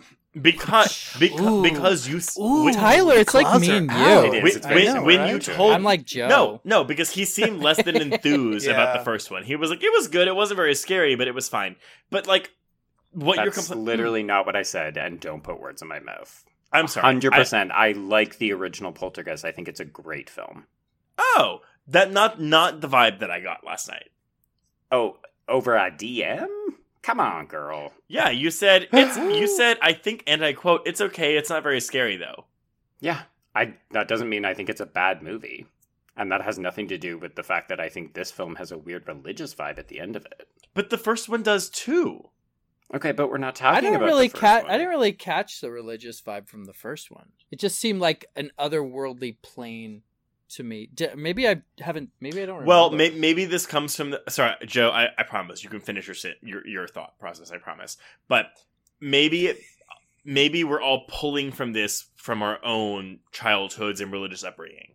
because 0.41 1.15
because, 1.19 1.63
because 1.63 2.09
you 2.09 2.21
Ooh, 2.43 2.65
when- 2.65 2.75
Tyler, 2.75 3.15
it's 3.15 3.35
like 3.35 3.47
claws 3.47 3.61
me 3.61 3.71
are 3.71 3.77
and 3.77 3.91
you. 3.91 3.97
out. 3.97 4.25
It 4.35 4.35
is, 4.35 4.43
when, 4.43 4.57
it's 4.57 4.67
when, 4.67 4.95
know, 4.95 5.03
when 5.05 5.21
right? 5.21 5.31
you 5.33 5.39
told 5.39 5.73
I'm 5.73 5.85
like 5.85 6.05
Joe. 6.05 6.29
No, 6.29 6.61
no, 6.65 6.83
because 6.85 7.11
he 7.11 7.25
seemed 7.25 7.63
less 7.63 7.83
than 7.83 7.97
enthused 8.13 8.67
about 8.67 8.99
the 8.99 9.05
first 9.05 9.31
one. 9.31 9.45
He 9.45 9.55
was 9.57 9.71
like, 9.71 9.83
it 9.85 9.93
was 9.93 10.09
good. 10.09 10.27
It 10.27 10.35
wasn't 10.35 10.57
very 10.57 10.75
scary, 10.75 11.15
but 11.15 11.29
it 11.29 11.35
was 11.35 11.49
fine. 11.49 11.77
But 12.11 12.27
like, 12.27 12.51
what 13.13 13.37
you're 13.37 13.47
That's 13.53 13.69
compl- 13.71 13.85
literally 13.85 14.25
not 14.25 14.45
what 14.47 14.57
I 14.57 14.63
said, 14.63 14.97
and 14.97 15.21
don't 15.21 15.43
put 15.45 15.61
words 15.61 15.83
in 15.83 15.89
my 15.89 16.01
mouth. 16.01 16.45
I'm 16.75 16.89
sorry. 16.89 17.05
Hundred 17.05 17.33
I- 17.33 17.39
percent. 17.39 17.71
I 17.73 17.93
like 17.93 18.39
the 18.39 18.53
original 18.53 18.93
Poltergeist. 18.93 19.45
I 19.45 19.53
think 19.53 19.69
it's 19.69 19.81
a 19.81 19.85
great 19.85 20.29
film. 20.29 20.67
Oh, 21.19 21.61
that 21.87 22.13
not 22.13 22.41
not 22.41 22.81
the 22.81 22.89
vibe 22.89 23.21
that 23.21 23.31
I 23.31 23.41
got 23.41 23.65
last 23.65 23.89
night. 23.89 24.11
Oh, 24.91 25.19
over 25.49 25.77
a 25.77 25.91
DM? 25.91 26.47
Come 27.03 27.21
on, 27.21 27.47
girl. 27.47 27.93
Yeah, 28.09 28.31
you 28.31 28.51
said 28.51 28.89
it's. 28.93 29.17
you 29.39 29.47
said 29.47 29.79
I 29.81 29.93
think, 29.93 30.25
and 30.27 30.45
I 30.45 30.53
quote, 30.53 30.83
"It's 30.87 31.01
okay. 31.01 31.37
It's 31.37 31.51
not 31.51 31.63
very 31.63 31.81
scary 31.81 32.17
though." 32.17 32.47
Yeah, 33.01 33.23
I. 33.55 33.75
That 33.93 34.09
doesn't 34.09 34.29
mean 34.29 34.45
I 34.45 34.55
think 34.55 34.69
it's 34.69 34.81
a 34.81 34.87
bad 34.87 35.23
movie, 35.23 35.67
and 36.17 36.33
that 36.33 36.43
has 36.43 36.59
nothing 36.59 36.89
to 36.89 36.99
do 36.99 37.19
with 37.19 37.35
the 37.37 37.43
fact 37.43 37.69
that 37.69 37.81
I 37.81 37.89
think 37.89 38.15
this 38.15 38.31
film 38.31 38.57
has 38.57 38.73
a 38.73 38.79
weird 38.79 39.07
religious 39.07 39.55
vibe 39.55 39.79
at 39.79 39.89
the 39.89 40.01
end 40.01 40.17
of 40.17 40.25
it. 40.27 40.49
But 40.73 40.91
the 40.91 40.99
first 40.99 41.29
one 41.29 41.43
does 41.43 41.69
too. 41.69 42.31
Okay, 42.95 43.13
but 43.13 43.29
we're 43.29 43.39
not 43.39 43.55
talking 43.55 43.77
I 43.77 43.81
didn't 43.81 43.97
about 43.97 44.07
really 44.07 44.27
the 44.29 44.33
first 44.33 44.41
catch. 44.41 44.63
one. 44.65 44.73
I 44.73 44.77
didn't 44.77 44.91
really 44.91 45.13
catch 45.13 45.61
the 45.61 45.71
religious 45.71 46.21
vibe 46.21 46.49
from 46.49 46.65
the 46.65 46.73
first 46.75 47.11
one. 47.11 47.31
It 47.51 47.59
just 47.59 47.79
seemed 47.79 48.01
like 48.01 48.27
an 48.37 48.51
otherworldly 48.59 49.37
plane 49.43 50.03
to 50.51 50.63
me. 50.63 50.89
D- 50.95 51.09
Maybe 51.17 51.49
I 51.49 51.63
haven't. 51.81 52.11
Maybe 52.21 52.43
I 52.43 52.47
don't. 52.47 52.57
Remember. 52.57 52.69
Well, 52.69 52.91
may- 52.91 53.11
maybe 53.11 53.47
this 53.47 53.67
comes 53.67 53.97
from 53.97 54.11
the. 54.11 54.23
Sorry, 54.29 54.55
Joe. 54.67 54.91
I, 54.91 55.09
I 55.19 55.23
promise 55.25 55.65
you 55.65 55.71
can 55.71 55.81
finish 55.81 56.07
your 56.07 56.15
sit 56.15 56.37
your 56.43 56.67
your 56.67 56.87
thought 56.87 57.19
process. 57.19 57.51
I 57.51 57.59
promise. 57.59 57.97
But 58.29 58.47
maybe 59.01 59.47
it, 59.49 59.59
maybe 60.25 60.63
we're 60.63 60.83
all 60.83 61.05
pulling 61.09 61.51
from 61.53 61.73
this 61.73 62.07
from 62.17 62.43
our 62.43 62.65
own 62.65 63.21
childhoods 63.33 64.01
and 64.01 64.13
religious 64.13 64.45
upbringing. 64.45 64.94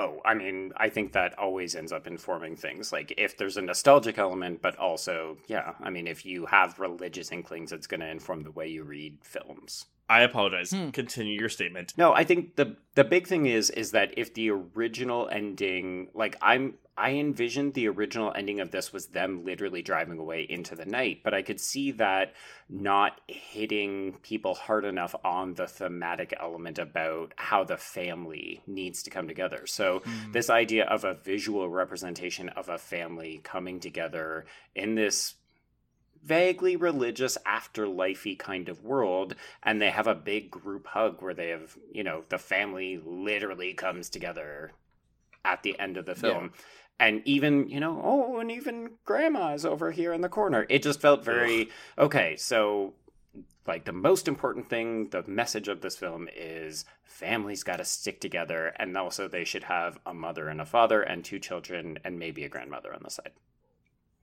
Oh, 0.00 0.18
I 0.24 0.32
mean, 0.32 0.72
I 0.78 0.88
think 0.88 1.12
that 1.12 1.38
always 1.38 1.76
ends 1.76 1.92
up 1.92 2.06
informing 2.06 2.56
things. 2.56 2.90
Like 2.90 3.12
if 3.18 3.36
there's 3.36 3.58
a 3.58 3.62
nostalgic 3.62 4.16
element, 4.16 4.62
but 4.62 4.74
also, 4.76 5.36
yeah, 5.46 5.74
I 5.78 5.90
mean, 5.90 6.06
if 6.06 6.24
you 6.24 6.46
have 6.46 6.80
religious 6.80 7.30
inklings, 7.30 7.70
it's 7.70 7.86
going 7.86 8.00
to 8.00 8.08
inform 8.08 8.44
the 8.44 8.50
way 8.50 8.66
you 8.66 8.82
read 8.82 9.18
films. 9.22 9.84
I 10.10 10.22
apologize. 10.22 10.72
Hmm. 10.72 10.90
Continue 10.90 11.38
your 11.38 11.48
statement. 11.48 11.94
No, 11.96 12.12
I 12.12 12.24
think 12.24 12.56
the 12.56 12.76
the 12.96 13.04
big 13.04 13.28
thing 13.28 13.46
is 13.46 13.70
is 13.70 13.92
that 13.92 14.12
if 14.18 14.34
the 14.34 14.50
original 14.50 15.28
ending, 15.30 16.08
like 16.14 16.36
I'm 16.42 16.74
I 16.98 17.12
envisioned 17.12 17.74
the 17.74 17.88
original 17.88 18.32
ending 18.36 18.60
of 18.60 18.72
this 18.72 18.92
was 18.92 19.06
them 19.06 19.44
literally 19.44 19.80
driving 19.80 20.18
away 20.18 20.42
into 20.42 20.74
the 20.74 20.84
night, 20.84 21.20
but 21.22 21.32
I 21.32 21.42
could 21.42 21.60
see 21.60 21.92
that 21.92 22.34
not 22.68 23.20
hitting 23.28 24.18
people 24.22 24.54
hard 24.54 24.84
enough 24.84 25.14
on 25.24 25.54
the 25.54 25.68
thematic 25.68 26.34
element 26.38 26.78
about 26.78 27.32
how 27.36 27.62
the 27.64 27.78
family 27.78 28.60
needs 28.66 29.02
to 29.04 29.10
come 29.10 29.28
together. 29.28 29.66
So 29.66 30.00
Hmm. 30.04 30.32
this 30.32 30.50
idea 30.50 30.84
of 30.86 31.04
a 31.04 31.14
visual 31.14 31.68
representation 31.70 32.48
of 32.50 32.68
a 32.68 32.78
family 32.78 33.40
coming 33.44 33.78
together 33.78 34.44
in 34.74 34.96
this 34.96 35.36
vaguely 36.22 36.76
religious 36.76 37.38
afterlifey 37.46 38.38
kind 38.38 38.68
of 38.68 38.84
world 38.84 39.34
and 39.62 39.80
they 39.80 39.90
have 39.90 40.06
a 40.06 40.14
big 40.14 40.50
group 40.50 40.86
hug 40.88 41.22
where 41.22 41.34
they 41.34 41.48
have 41.48 41.76
you 41.92 42.04
know 42.04 42.24
the 42.28 42.38
family 42.38 43.00
literally 43.04 43.72
comes 43.72 44.10
together 44.10 44.72
at 45.44 45.62
the 45.62 45.78
end 45.78 45.96
of 45.96 46.04
the 46.04 46.14
film. 46.14 46.52
And 46.98 47.22
even 47.24 47.68
you 47.68 47.80
know 47.80 48.00
oh 48.04 48.38
and 48.38 48.50
even 48.50 48.90
grandma's 49.04 49.64
over 49.64 49.90
here 49.90 50.12
in 50.12 50.20
the 50.20 50.28
corner. 50.28 50.66
It 50.68 50.82
just 50.82 51.00
felt 51.00 51.24
very 51.24 51.70
okay 51.98 52.36
so 52.36 52.94
like 53.66 53.84
the 53.84 53.92
most 53.92 54.28
important 54.28 54.68
thing 54.68 55.08
the 55.10 55.22
message 55.26 55.68
of 55.68 55.80
this 55.80 55.96
film 55.96 56.28
is 56.36 56.84
families 57.04 57.62
got 57.62 57.76
to 57.76 57.84
stick 57.84 58.20
together 58.20 58.74
and 58.76 58.96
also 58.96 59.28
they 59.28 59.44
should 59.44 59.64
have 59.64 59.98
a 60.04 60.12
mother 60.12 60.48
and 60.48 60.60
a 60.60 60.66
father 60.66 61.02
and 61.02 61.24
two 61.24 61.38
children 61.38 61.98
and 62.04 62.18
maybe 62.18 62.44
a 62.44 62.48
grandmother 62.48 62.92
on 62.92 63.00
the 63.02 63.10
side 63.10 63.32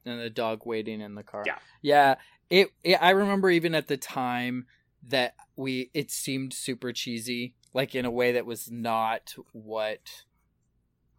and 0.08 0.20
the 0.20 0.30
dog 0.30 0.62
waiting 0.66 1.02
in 1.02 1.16
the 1.16 1.24
car. 1.24 1.44
Yeah. 1.46 1.58
yeah. 1.82 2.16
It, 2.50 2.70
it. 2.84 3.02
I 3.02 3.12
remember 3.12 3.50
even 3.50 3.76
at 3.76 3.88
the 3.88 3.98
time 3.98 4.66
that 5.08 5.36
we. 5.56 5.90
It 5.94 6.12
seemed 6.12 6.54
super 6.54 6.92
cheesy, 6.92 7.56
like 7.74 7.96
in 7.96 8.06
a 8.06 8.12
way 8.12 8.32
that 8.34 8.46
was 8.46 8.72
not 8.72 9.36
what. 9.52 10.24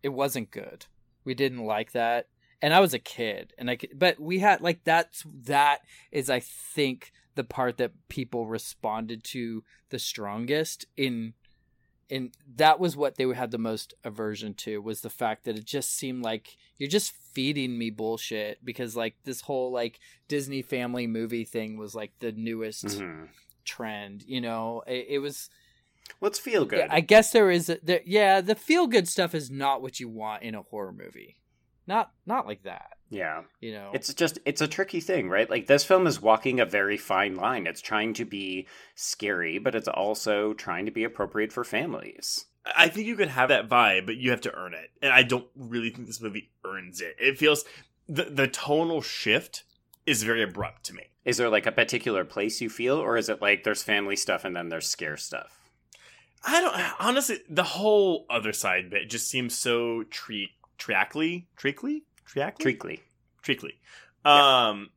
It 0.02 0.10
wasn't 0.10 0.50
good. 0.50 0.86
We 1.24 1.34
didn't 1.34 1.64
like 1.64 1.92
that, 1.92 2.28
and 2.62 2.72
I 2.72 2.80
was 2.80 2.94
a 2.94 2.98
kid, 2.98 3.52
and 3.58 3.70
I. 3.70 3.78
But 3.94 4.18
we 4.18 4.38
had 4.38 4.62
like 4.62 4.84
that's 4.84 5.24
that 5.44 5.80
is 6.10 6.30
I 6.30 6.40
think 6.40 7.12
the 7.34 7.44
part 7.44 7.76
that 7.76 7.92
people 8.08 8.48
responded 8.48 9.22
to 9.22 9.62
the 9.90 9.98
strongest 9.98 10.86
in 10.96 11.34
and 12.10 12.30
that 12.56 12.80
was 12.80 12.96
what 12.96 13.16
they 13.16 13.26
had 13.34 13.50
the 13.50 13.58
most 13.58 13.94
aversion 14.04 14.54
to 14.54 14.80
was 14.80 15.00
the 15.02 15.10
fact 15.10 15.44
that 15.44 15.56
it 15.56 15.64
just 15.64 15.94
seemed 15.94 16.22
like 16.22 16.56
you're 16.78 16.88
just 16.88 17.12
feeding 17.12 17.76
me 17.78 17.90
bullshit 17.90 18.64
because 18.64 18.96
like 18.96 19.16
this 19.24 19.42
whole 19.42 19.70
like 19.70 20.00
Disney 20.26 20.62
family 20.62 21.06
movie 21.06 21.44
thing 21.44 21.76
was 21.76 21.94
like 21.94 22.12
the 22.20 22.32
newest 22.32 22.86
Mhm. 22.86 23.28
trend 23.64 24.24
you 24.26 24.40
know? 24.40 24.82
It, 24.86 25.06
it 25.08 25.18
was 25.18 25.50
let's 26.20 26.38
feel 26.38 26.64
good. 26.64 26.86
I 26.90 27.00
guess 27.00 27.32
there 27.32 27.50
is 27.50 27.68
a, 27.68 27.78
there, 27.82 28.00
yeah 28.04 28.40
the 28.40 28.54
feel 28.54 28.86
good 28.86 29.08
stuff 29.08 29.34
is 29.34 29.50
not 29.50 29.82
what 29.82 30.00
you 30.00 30.08
want 30.08 30.42
in 30.42 30.54
a 30.54 30.62
horror 30.62 30.92
movie 30.92 31.36
not 31.88 32.12
not 32.26 32.46
like 32.46 32.62
that 32.62 32.98
yeah 33.10 33.40
you 33.60 33.72
know 33.72 33.90
It's 33.92 34.12
just 34.14 34.38
it's 34.44 34.60
a 34.60 34.68
tricky 34.68 35.00
thing, 35.00 35.28
right? 35.28 35.48
Like 35.48 35.66
this 35.66 35.84
film 35.84 36.06
is 36.06 36.20
walking 36.20 36.60
a 36.60 36.66
very 36.66 36.96
fine 36.96 37.34
line. 37.34 37.66
It's 37.66 37.80
trying 37.80 38.12
to 38.14 38.24
be 38.24 38.66
scary, 38.94 39.58
but 39.58 39.74
it's 39.74 39.88
also 39.88 40.52
trying 40.52 40.84
to 40.84 40.92
be 40.92 41.04
appropriate 41.04 41.52
for 41.52 41.64
families. 41.64 42.46
I 42.76 42.88
think 42.88 43.06
you 43.06 43.16
can 43.16 43.30
have 43.30 43.48
that 43.48 43.68
vibe, 43.68 44.04
but 44.04 44.16
you 44.16 44.30
have 44.30 44.42
to 44.42 44.54
earn 44.54 44.74
it. 44.74 44.90
And 45.00 45.12
I 45.12 45.22
don't 45.22 45.46
really 45.56 45.90
think 45.90 46.06
this 46.06 46.20
movie 46.20 46.50
earns 46.64 47.00
it. 47.00 47.16
It 47.18 47.38
feels 47.38 47.64
the 48.06 48.24
the 48.24 48.46
tonal 48.46 49.00
shift 49.00 49.64
is 50.04 50.22
very 50.22 50.42
abrupt 50.42 50.84
to 50.84 50.94
me. 50.94 51.04
Is 51.24 51.38
there 51.38 51.48
like 51.48 51.66
a 51.66 51.72
particular 51.72 52.24
place 52.24 52.60
you 52.60 52.68
feel 52.68 52.98
or 52.98 53.16
is 53.16 53.28
it 53.28 53.40
like 53.40 53.64
there's 53.64 53.82
family 53.82 54.16
stuff 54.16 54.44
and 54.44 54.54
then 54.54 54.68
there's 54.68 54.86
scare 54.86 55.16
stuff? 55.16 55.58
I 56.44 56.60
don't 56.60 57.00
honestly 57.00 57.38
the 57.48 57.64
whole 57.64 58.26
other 58.28 58.52
side 58.52 58.90
bit 58.90 59.10
just 59.10 59.28
seems 59.28 59.56
so 59.56 60.04
treat 60.04 60.50
Triackley, 60.78 61.46
Treacly, 61.56 62.02
Triackley, 62.26 62.58
Treacly. 62.58 63.00
Treacly. 63.42 63.72
Um, 64.24 64.90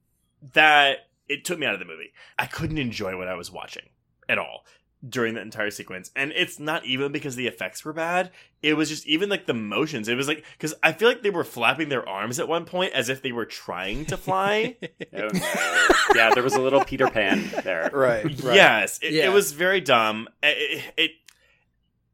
that 0.54 1.08
it 1.30 1.46
took 1.46 1.60
me 1.60 1.66
out 1.66 1.74
of 1.74 1.80
the 1.80 1.86
movie. 1.86 2.12
I 2.38 2.46
couldn't 2.46 2.78
enjoy 2.78 3.18
what 3.18 3.28
I 3.28 3.36
was 3.36 3.52
watching 3.52 3.90
at 4.28 4.38
all 4.38 4.66
during 5.08 5.34
the 5.34 5.42
entire 5.42 5.72
sequence. 5.72 6.12
And 6.16 6.32
it's 6.36 6.60
not 6.60 6.86
even 6.86 7.12
because 7.12 7.36
the 7.36 7.48
effects 7.48 7.84
were 7.84 7.94
bad. 7.94 8.30
It 8.62 8.76
was 8.76 8.90
just 8.90 9.08
even 9.08 9.30
like 9.30 9.48
the 9.48 9.54
motions. 9.54 10.08
It 10.08 10.16
was 10.16 10.28
like 10.28 10.46
because 10.54 10.74
I 10.84 10.92
feel 10.92 11.08
like 11.08 11.24
they 11.24 11.30
were 11.30 11.44
flapping 11.44 11.90
their 11.90 12.08
arms 12.08 12.40
at 12.40 12.48
one 12.48 12.66
point 12.66 12.94
as 12.94 13.10
if 13.10 13.22
they 13.22 13.32
were 13.32 13.46
trying 13.46 14.06
to 14.08 14.18
fly. 14.18 14.78
Oh, 15.14 15.28
no. 15.34 15.40
yeah, 16.16 16.34
there 16.34 16.44
was 16.44 16.54
a 16.56 16.62
little 16.62 16.86
Peter 16.86 17.08
Pan 17.10 17.50
there. 17.64 17.90
right, 17.94 18.24
right. 18.24 18.56
Yes, 18.56 19.00
it, 19.02 19.12
Yeah. 19.14 19.26
it 19.28 19.34
was 19.34 19.52
very 19.52 19.82
dumb. 19.82 20.30
It, 20.42 20.58
it 20.58 20.94
it 20.98 21.12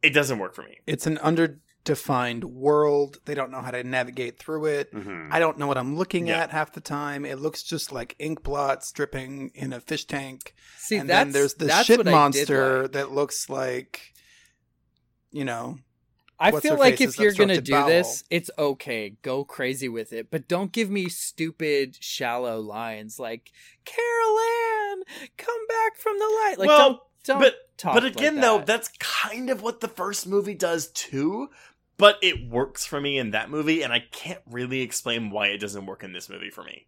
it 0.01 0.09
doesn't 0.11 0.39
work 0.39 0.55
for 0.55 0.63
me. 0.63 0.77
It's 0.87 1.05
an 1.05 1.17
underdefined 1.87 2.43
world. 2.43 3.17
They 3.25 3.35
don't 3.35 3.51
know 3.51 3.61
how 3.61 3.71
to 3.71 3.83
navigate 3.83 4.39
through 4.39 4.65
it. 4.65 4.93
Mhm. 4.93 5.29
I 5.31 5.39
don't 5.39 5.57
know 5.57 5.67
what 5.67 5.77
I'm 5.77 5.95
looking 5.97 6.27
Yeah. 6.27 6.43
at 6.43 6.51
half 6.51 6.73
the 6.73 6.81
time. 6.81 7.25
It 7.25 7.39
looks 7.39 7.63
just 7.63 7.91
like 7.91 8.15
ink 8.19 8.43
blots 8.43 8.91
dripping 8.91 9.51
in 9.55 9.73
a 9.73 9.79
fish 9.79 10.05
tank. 10.05 10.53
See, 10.77 10.97
and 10.97 11.09
that's 11.09 11.25
then 11.25 11.31
there's 11.33 11.53
the 11.55 11.65
that's 11.65 11.85
shit 11.87 11.97
what 11.99 12.07
I 12.07 12.11
did 12.11 12.15
monster 12.15 12.81
like. 12.83 12.91
that 12.93 13.11
looks 13.11 13.49
like, 13.49 14.13
you 15.31 15.45
know, 15.45 15.79
I 16.39 16.51
what's 16.51 16.63
feel 16.67 16.77
like 16.77 17.01
if 17.01 17.17
you're 17.17 17.33
gonna 17.33 17.61
do 17.61 17.71
bowel. 17.71 17.87
this, 17.87 18.23
it's 18.29 18.51
okay. 18.59 19.17
Go 19.23 19.43
crazy 19.43 19.89
with 19.89 20.13
it, 20.13 20.29
but 20.29 20.47
don't 20.47 20.71
give 20.71 20.89
me 20.89 21.09
stupid, 21.09 21.97
shallow 21.99 22.59
lines 22.59 23.17
like 23.17 23.51
"Carol 23.85 24.39
Anne, 24.39 25.03
come 25.37 25.67
back 25.67 25.97
from 25.97 26.19
the 26.19 26.25
light." 26.25 26.55
Like, 26.59 26.67
Well, 26.67 26.77
don't, 26.77 26.99
don't 27.23 27.39
but 27.39 27.55
talk 27.77 27.95
but 27.95 28.03
like 28.03 28.13
again 28.15 28.35
though, 28.39 28.59
that's 28.59 28.89
kind 28.99 29.49
of 29.49 29.63
what 29.63 29.79
the 29.79 29.87
first 29.87 30.27
movie 30.27 30.53
does 30.53 30.91
too. 30.91 31.49
But 31.97 32.17
it 32.21 32.47
works 32.47 32.85
for 32.85 33.01
me 33.01 33.17
in 33.17 33.31
that 33.31 33.49
movie, 33.49 33.81
and 33.81 33.91
I 33.91 34.01
can't 34.11 34.41
really 34.49 34.81
explain 34.81 35.31
why 35.31 35.47
it 35.47 35.57
doesn't 35.57 35.85
work 35.87 36.03
in 36.03 36.13
this 36.13 36.29
movie 36.29 36.51
for 36.51 36.63
me. 36.63 36.85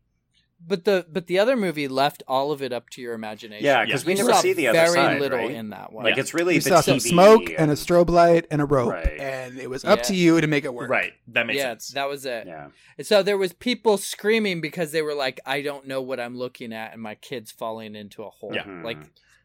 But 0.61 0.84
the 0.84 1.06
but 1.10 1.27
the 1.27 1.40
other 1.40 1.56
movie 1.56 1.88
left 1.88 2.22
all 2.27 2.52
of 2.52 2.61
it 2.61 2.73
up 2.73 2.90
to 2.91 3.02
your 3.02 3.14
imagination. 3.14 3.64
Yeah, 3.64 3.86
because 3.86 4.03
we 4.03 4.11
You 4.11 4.18
never 4.19 4.34
saw 4.34 4.41
see 4.41 4.52
the 4.52 4.68
other 4.68 4.77
very 4.77 4.94
side, 4.94 5.22
little 5.22 5.38
right? 5.38 5.52
in 5.52 5.69
that 5.69 5.94
one. 5.94 6.03
Like 6.03 6.18
it's 6.18 6.34
really 6.34 6.56
you 6.56 6.60
the 6.61 6.69
saw 6.69 6.81
some 6.81 6.99
smoke 6.99 7.49
and 7.57 7.72
a 7.72 7.76
strobe 7.76 8.10
light 8.10 8.45
and 8.52 8.61
a 8.61 8.65
rope, 8.65 8.91
Right. 8.91 9.19
and 9.22 9.57
it 9.57 9.69
was 9.69 9.86
up 9.86 9.99
Yeah. 9.99 10.03
to 10.03 10.15
you 10.15 10.41
to 10.41 10.48
make 10.48 10.65
it 10.65 10.73
work. 10.73 10.90
Right, 10.90 11.14
that 11.30 11.48
makes 11.48 11.60
yeah, 11.60 11.69
sense. 11.69 11.88
that 11.91 12.10
was 12.10 12.26
it. 12.26 12.45
Yeah. 12.45 12.68
And 12.98 13.07
so 13.07 13.23
there 13.23 13.38
was 13.38 13.53
people 13.53 13.98
screaming 13.98 14.60
because 14.60 14.91
they 14.91 15.02
were 15.02 15.15
like, 15.15 15.40
"I 15.45 15.61
don't 15.61 15.88
know 15.88 16.02
what 16.02 16.19
I'm 16.19 16.38
looking 16.38 16.73
at," 16.73 16.91
and 16.91 17.02
my 17.02 17.15
kid's 17.15 17.52
falling 17.53 17.95
into 17.95 18.23
a 18.23 18.30
hole. 18.30 18.52
Yeah. 18.53 18.65
Mhm. 18.65 18.84
Like 18.84 18.98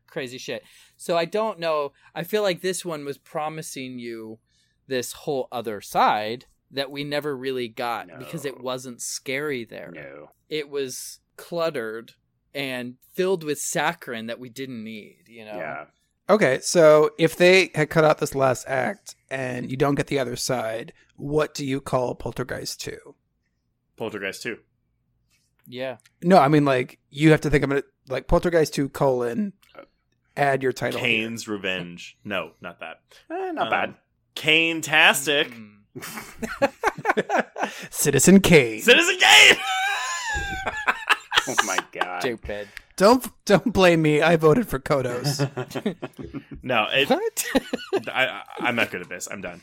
crazy 0.08 0.38
shit. 0.38 0.64
So 0.96 1.16
I 1.16 1.26
don't 1.26 1.60
know. 1.60 1.92
I 2.12 2.24
feel 2.24 2.42
like 2.42 2.60
this 2.60 2.84
one 2.84 3.04
was 3.04 3.18
promising 3.18 4.00
you 4.00 4.40
this 4.86 5.12
whole 5.12 5.48
other 5.52 5.80
side 5.80 6.46
that 6.70 6.90
we 6.90 7.04
never 7.04 7.36
really 7.36 7.68
got 7.68 8.08
because 8.18 8.44
it 8.44 8.60
wasn't 8.60 9.00
scary 9.00 9.64
there. 9.64 9.92
No. 9.94 10.30
It 10.48 10.68
was 10.68 11.20
cluttered 11.36 12.12
and 12.54 12.94
filled 13.12 13.44
with 13.44 13.58
saccharin 13.58 14.26
that 14.26 14.38
we 14.40 14.48
didn't 14.48 14.82
need, 14.82 15.24
you 15.28 15.44
know. 15.44 15.56
Yeah. 15.56 15.84
Okay, 16.28 16.58
so 16.62 17.10
if 17.18 17.36
they 17.36 17.70
had 17.74 17.90
cut 17.90 18.04
out 18.04 18.18
this 18.18 18.34
last 18.34 18.64
act 18.66 19.14
and 19.30 19.70
you 19.70 19.76
don't 19.76 19.94
get 19.94 20.06
the 20.06 20.18
other 20.18 20.36
side, 20.36 20.92
what 21.16 21.52
do 21.54 21.64
you 21.66 21.80
call 21.80 22.14
Poltergeist 22.14 22.80
2? 22.80 23.14
Poltergeist 23.96 24.42
2. 24.42 24.56
Yeah. 25.66 25.96
No, 26.22 26.38
I 26.38 26.48
mean 26.48 26.64
like 26.64 26.98
you 27.10 27.30
have 27.30 27.40
to 27.42 27.50
think 27.50 27.62
of 27.64 27.72
it 27.72 27.84
like 28.08 28.26
Poltergeist 28.26 28.74
2 28.74 28.88
colon 28.90 29.52
add 30.36 30.62
your 30.62 30.72
title. 30.72 30.98
here. 31.00 31.08
Kane's 31.08 31.46
Revenge. 31.46 32.16
No, 32.24 32.52
not 32.60 32.80
that. 32.80 33.00
Eh, 33.30 33.52
not 33.52 33.66
Um, 33.66 33.70
bad. 33.70 33.94
Kane 34.34 34.80
Tastic. 34.80 35.52
Mm. 35.52 35.70
Citizen 37.90 38.40
Kane. 38.40 38.80
Citizen 38.80 39.16
Kane. 39.18 39.56
Oh 41.46 41.54
my 41.66 41.78
god. 41.92 42.22
Stupid. 42.22 42.68
don't 42.96 43.22
don't 43.44 43.70
blame 43.70 44.00
me. 44.00 44.22
I 44.22 44.36
voted 44.36 44.66
for 44.66 44.78
Kodos. 44.78 45.40
no, 46.62 46.86
it, 46.90 47.10
What? 47.10 47.44
I, 48.10 48.26
I, 48.26 48.42
I'm 48.60 48.76
not 48.76 48.90
good 48.90 49.02
at 49.02 49.10
this. 49.10 49.28
I'm 49.30 49.42
done. 49.42 49.60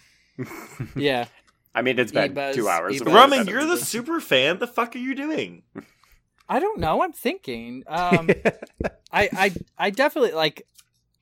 yeah. 0.95 1.25
I 1.73 1.81
mean, 1.81 1.97
it's 1.97 2.11
been 2.11 2.35
Ebuzz, 2.35 2.53
two 2.53 2.69
hours. 2.69 3.01
Ebuzz. 3.01 3.07
of 3.07 3.13
Roman, 3.13 3.47
you're 3.47 3.65
the 3.65 3.77
super 3.77 4.19
fan. 4.19 4.59
The 4.59 4.67
fuck 4.67 4.95
are 4.95 4.99
you 4.99 5.15
doing? 5.15 5.63
I 6.47 6.59
don't 6.59 6.79
know. 6.79 7.01
I'm 7.01 7.13
thinking. 7.13 7.83
Um, 7.87 8.29
I, 9.11 9.29
I, 9.33 9.51
I 9.79 9.89
definitely 9.89 10.33
like. 10.33 10.67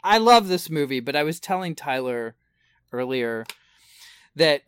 I 0.04 0.18
love 0.18 0.50
this 0.50 0.70
movie, 0.70 1.00
but 1.00 1.16
I 1.16 1.24
was 1.24 1.40
telling 1.40 1.74
Tyler 1.74 2.36
earlier 2.92 3.46
that 4.36 4.62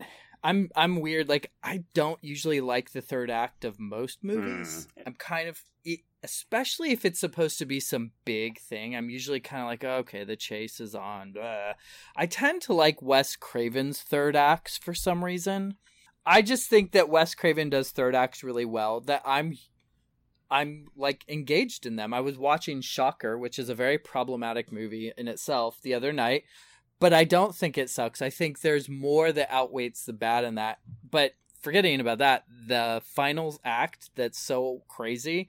I'm 0.44 0.70
I'm 0.74 1.00
weird. 1.00 1.28
Like 1.28 1.52
I 1.62 1.84
don't 1.94 2.22
usually 2.22 2.60
like 2.60 2.92
the 2.92 3.00
third 3.00 3.30
act 3.30 3.64
of 3.64 3.78
most 3.78 4.18
hmm. 4.20 4.28
movies. 4.28 4.88
I'm 5.06 5.14
kind 5.14 5.48
of, 5.48 5.60
e- 5.84 6.04
especially 6.22 6.92
if 6.92 7.04
it's 7.04 7.20
supposed 7.20 7.58
to 7.58 7.66
be 7.66 7.80
some 7.80 8.12
big 8.24 8.58
thing. 8.58 8.96
I'm 8.96 9.10
usually 9.10 9.40
kind 9.40 9.62
of 9.62 9.68
like, 9.68 9.84
oh, 9.84 9.98
okay, 9.98 10.24
the 10.24 10.36
chase 10.36 10.80
is 10.80 10.94
on. 10.94 11.32
blah. 11.32 11.72
I 12.16 12.26
tend 12.26 12.62
to 12.62 12.72
like 12.72 13.02
Wes 13.02 13.36
Craven's 13.36 14.00
third 14.00 14.36
acts 14.36 14.76
for 14.76 14.94
some 14.94 15.24
reason. 15.24 15.76
I 16.24 16.42
just 16.42 16.70
think 16.70 16.92
that 16.92 17.08
Wes 17.08 17.34
Craven 17.34 17.70
does 17.70 17.90
third 17.90 18.14
acts 18.14 18.44
really 18.44 18.64
well. 18.64 19.00
That 19.00 19.22
I'm 19.24 19.56
I'm 20.50 20.88
like 20.96 21.24
engaged 21.28 21.86
in 21.86 21.96
them. 21.96 22.12
I 22.12 22.20
was 22.20 22.36
watching 22.36 22.80
Shocker, 22.80 23.38
which 23.38 23.58
is 23.58 23.68
a 23.68 23.74
very 23.74 23.96
problematic 23.96 24.70
movie 24.70 25.12
in 25.16 25.26
itself, 25.26 25.78
the 25.82 25.94
other 25.94 26.12
night, 26.12 26.44
but 27.02 27.12
I 27.12 27.24
don't 27.24 27.52
think 27.52 27.76
it 27.76 27.90
sucks. 27.90 28.22
I 28.22 28.30
think 28.30 28.60
there's 28.60 28.88
more 28.88 29.32
that 29.32 29.52
outweighs 29.52 30.04
the 30.06 30.12
bad 30.12 30.44
in 30.44 30.54
that. 30.54 30.78
But 31.10 31.34
forgetting 31.60 31.98
about 32.00 32.18
that, 32.18 32.44
the 32.68 33.02
final 33.04 33.58
act 33.64 34.10
that's 34.14 34.38
so 34.38 34.84
crazy, 34.86 35.48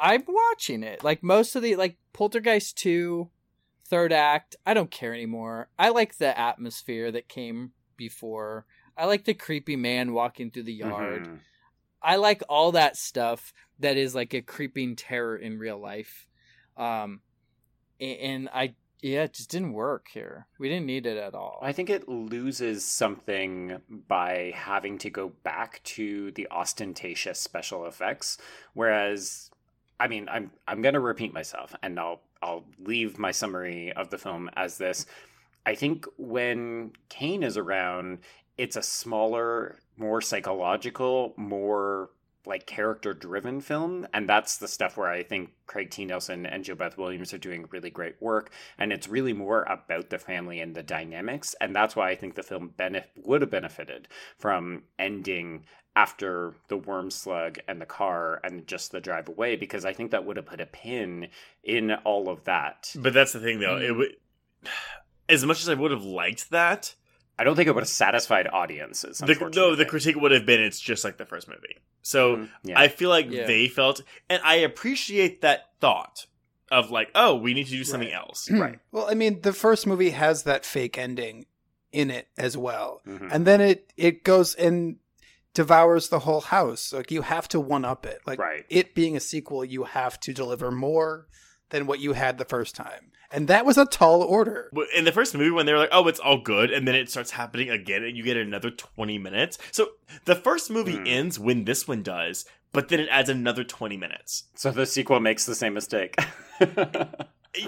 I'm 0.00 0.24
watching 0.26 0.82
it. 0.82 1.04
Like 1.04 1.22
most 1.22 1.54
of 1.54 1.62
the 1.62 1.76
like 1.76 1.98
Poltergeist 2.14 2.78
2 2.78 3.28
third 3.84 4.14
act, 4.14 4.56
I 4.64 4.72
don't 4.72 4.90
care 4.90 5.12
anymore. 5.12 5.68
I 5.78 5.90
like 5.90 6.16
the 6.16 6.38
atmosphere 6.38 7.12
that 7.12 7.28
came 7.28 7.72
before. 7.98 8.64
I 8.96 9.04
like 9.04 9.24
the 9.24 9.34
creepy 9.34 9.76
man 9.76 10.14
walking 10.14 10.50
through 10.50 10.62
the 10.64 10.72
yard. 10.72 11.26
Mhm. 11.26 11.38
I 12.00 12.16
like 12.16 12.42
all 12.48 12.72
that 12.72 12.96
stuff 12.96 13.52
that 13.78 13.98
is 13.98 14.14
like 14.14 14.32
a 14.32 14.40
creeping 14.40 14.96
terror 14.96 15.36
in 15.36 15.58
real 15.58 15.78
life. 15.78 16.28
Um, 16.78 17.20
and 18.00 18.48
I, 18.54 18.74
yeah, 19.00 19.24
it 19.24 19.32
just 19.32 19.50
didn't 19.50 19.72
work 19.74 20.08
here. 20.12 20.46
We 20.58 20.68
didn't 20.68 20.86
need 20.86 21.06
it 21.06 21.16
at 21.16 21.34
all. 21.34 21.58
I 21.62 21.72
think 21.72 21.88
it 21.88 22.08
loses 22.08 22.84
something 22.84 23.80
by 24.08 24.52
having 24.54 24.98
to 24.98 25.10
go 25.10 25.28
back 25.44 25.80
to 25.84 26.32
the 26.32 26.48
ostentatious 26.50 27.38
special 27.40 27.86
effects. 27.86 28.38
Whereas, 28.74 29.50
I 30.00 30.08
mean, 30.08 30.28
I'm 30.28 30.50
I'm 30.66 30.82
gonna 30.82 31.00
repeat 31.00 31.32
myself, 31.32 31.74
and 31.82 31.98
I'll 31.98 32.22
I'll 32.42 32.64
leave 32.80 33.18
my 33.18 33.30
summary 33.30 33.92
of 33.92 34.10
the 34.10 34.18
film 34.18 34.50
as 34.56 34.78
this. 34.78 35.06
I 35.64 35.74
think 35.74 36.06
when 36.16 36.92
Kane 37.08 37.42
is 37.42 37.56
around, 37.56 38.20
it's 38.56 38.76
a 38.76 38.82
smaller, 38.82 39.78
more 39.96 40.20
psychological, 40.20 41.34
more 41.36 42.10
like 42.48 42.66
character 42.66 43.14
driven 43.14 43.60
film 43.60 44.06
and 44.12 44.28
that's 44.28 44.56
the 44.56 44.68
stuff 44.68 44.96
where 44.96 45.10
i 45.10 45.22
think 45.22 45.50
craig 45.66 45.90
t. 45.90 46.04
Nelson 46.04 46.46
and 46.46 46.64
jobeth 46.64 46.98
williams 46.98 47.32
are 47.32 47.38
doing 47.38 47.66
really 47.70 47.90
great 47.90 48.20
work 48.20 48.50
and 48.78 48.92
it's 48.92 49.08
really 49.08 49.32
more 49.32 49.62
about 49.64 50.10
the 50.10 50.18
family 50.18 50.60
and 50.60 50.74
the 50.74 50.82
dynamics 50.82 51.54
and 51.60 51.76
that's 51.76 51.94
why 51.94 52.10
i 52.10 52.14
think 52.14 52.34
the 52.34 52.42
film 52.42 52.72
benef- 52.78 53.04
would 53.16 53.42
have 53.42 53.50
benefited 53.50 54.08
from 54.38 54.82
ending 54.98 55.64
after 55.94 56.54
the 56.68 56.76
worm 56.76 57.10
slug 57.10 57.58
and 57.66 57.80
the 57.80 57.86
car 57.86 58.40
and 58.44 58.66
just 58.66 58.92
the 58.92 59.00
drive 59.00 59.28
away 59.28 59.56
because 59.56 59.84
i 59.84 59.92
think 59.92 60.10
that 60.10 60.24
would 60.24 60.36
have 60.36 60.46
put 60.46 60.60
a 60.60 60.66
pin 60.66 61.28
in 61.68 61.92
all 62.04 62.28
of 62.28 62.44
that. 62.44 62.90
But 62.96 63.12
that's 63.12 63.32
the 63.32 63.40
thing, 63.40 63.60
though. 63.60 63.76
It 63.76 63.90
mm. 63.90 63.98
would, 63.98 64.16
as 65.28 65.44
much 65.44 65.60
as 65.60 65.68
I 65.68 65.74
would 65.74 65.90
have 65.90 66.04
liked 66.04 66.50
that, 66.50 66.94
i 67.38 67.44
don't 67.44 67.56
think 67.56 67.68
it 67.68 67.74
would 67.74 67.82
have 67.82 67.88
satisfied 67.88 68.46
audiences 68.48 69.18
the, 69.18 69.34
no, 69.54 69.74
the 69.74 69.84
critique 69.86 70.16
would 70.16 70.32
have 70.32 70.44
been 70.46 70.60
it's 70.60 70.80
just 70.80 71.04
like 71.04 71.16
the 71.18 71.26
first 71.26 71.48
movie. 71.48 71.76
So 72.02 72.36
Mhm. 72.36 72.48
yeah. 72.64 72.80
I 72.80 72.88
feel 72.88 73.10
like 73.10 73.30
Yeah. 73.30 73.46
they 73.46 73.68
felt, 73.68 74.00
and 74.30 74.40
I 74.44 74.56
appreciate 74.56 75.40
that 75.42 75.66
thought 75.80 76.26
of 76.70 76.90
like, 76.90 77.10
oh, 77.14 77.34
we 77.36 77.54
need 77.54 77.64
to 77.66 77.70
do 77.72 77.84
something 77.84 78.08
Right. 78.08 78.16
else. 78.16 78.48
Right. 78.64 78.78
Well, 78.92 79.08
I 79.10 79.14
mean, 79.14 79.40
the 79.42 79.52
first 79.52 79.86
movie 79.86 80.10
has 80.10 80.44
that 80.44 80.64
fake 80.64 80.96
ending 80.98 81.46
in 81.92 82.10
it 82.10 82.28
as 82.38 82.56
well. 82.56 83.02
Mhm. 83.06 83.28
And 83.32 83.46
then 83.46 83.60
it 83.60 83.92
it 83.96 84.24
goes 84.24 84.54
and 84.54 84.96
devours 85.54 86.08
the 86.08 86.20
whole 86.20 86.40
house. 86.42 86.92
Like 86.92 87.10
you 87.10 87.22
have 87.22 87.48
to 87.48 87.60
one 87.60 87.84
up 87.84 88.06
it. 88.06 88.20
Like 88.26 88.38
Right. 88.38 88.64
it 88.68 88.94
being 88.94 89.16
a 89.16 89.20
sequel, 89.20 89.64
you 89.64 89.84
have 89.84 90.20
to 90.20 90.32
deliver 90.32 90.70
more 90.70 91.26
than 91.70 91.86
what 91.86 92.00
you 92.00 92.12
had 92.14 92.38
the 92.38 92.44
first 92.44 92.74
time. 92.74 93.12
And 93.30 93.46
that 93.48 93.66
was 93.66 93.76
a 93.76 93.84
tall 93.84 94.22
order. 94.22 94.70
In 94.96 95.04
the 95.04 95.12
first 95.12 95.34
movie, 95.34 95.50
when 95.50 95.66
they 95.66 95.72
were 95.72 95.78
like, 95.80 95.90
"Oh, 95.92 96.08
it's 96.08 96.18
all 96.20 96.38
good," 96.38 96.70
and 96.70 96.88
then 96.88 96.94
it 96.94 97.10
starts 97.10 97.32
happening 97.32 97.68
again, 97.68 98.02
and 98.02 98.16
you 98.16 98.22
get 98.22 98.38
another 98.38 98.70
twenty 98.70 99.18
minutes. 99.18 99.58
So 99.70 99.90
the 100.24 100.34
first 100.34 100.70
movie 100.70 100.96
Hmm. 100.96 101.06
ends 101.06 101.38
when 101.38 101.64
this 101.64 101.86
one 101.86 102.02
does, 102.02 102.46
but 102.72 102.88
then 102.88 103.00
it 103.00 103.08
adds 103.10 103.28
another 103.28 103.64
twenty 103.64 103.98
minutes. 103.98 104.44
so 104.54 104.70
the 104.70 104.86
sequel 104.86 105.20
makes 105.20 105.44
the 105.44 105.54
same 105.54 105.74
mistake 105.74 106.14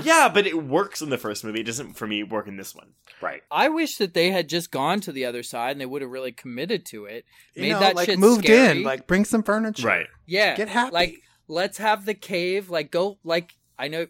yeah, 0.03 0.29
but 0.33 0.47
it 0.47 0.65
works 0.67 1.01
in 1.03 1.11
the 1.11 1.19
first 1.19 1.45
movie. 1.45 1.61
It 1.61 1.67
doesn't 1.67 1.95
for 1.95 2.07
me 2.07 2.23
work 2.23 2.47
in 2.49 2.57
this 2.57 2.75
one. 2.75 2.93
Right. 3.21 3.43
I 3.51 3.69
wish 3.69 3.97
that 3.97 4.15
they 4.15 4.31
had 4.31 4.49
just 4.49 4.71
gone 4.71 5.01
to 5.01 5.13
the 5.13 5.25
other 5.25 5.43
side 5.43 5.73
and 5.73 5.81
they 5.81 5.87
would 5.87 6.03
have 6.03 6.11
really 6.11 6.33
committed 6.33 6.87
to 6.87 7.07
it. 7.07 7.25
You 7.55 7.63
Made 7.63 7.73
know, 7.73 7.81
that 7.81 7.97
like 7.97 8.07
shit 8.07 8.19
moved 8.19 8.45
scary. 8.45 8.79
in, 8.79 8.83
like 8.85 9.07
bring 9.07 9.25
some 9.25 9.43
furniture. 9.43 9.87
Right. 9.87 10.07
Yeah. 10.27 10.55
Get 10.57 10.69
happy. 10.69 10.93
Like, 10.93 11.15
let's 11.49 11.79
have 11.79 12.05
the 12.05 12.15
cave, 12.15 12.71
like, 12.71 12.91
go, 12.91 13.19
like, 13.25 13.57
I 13.81 13.89
know, 13.89 14.07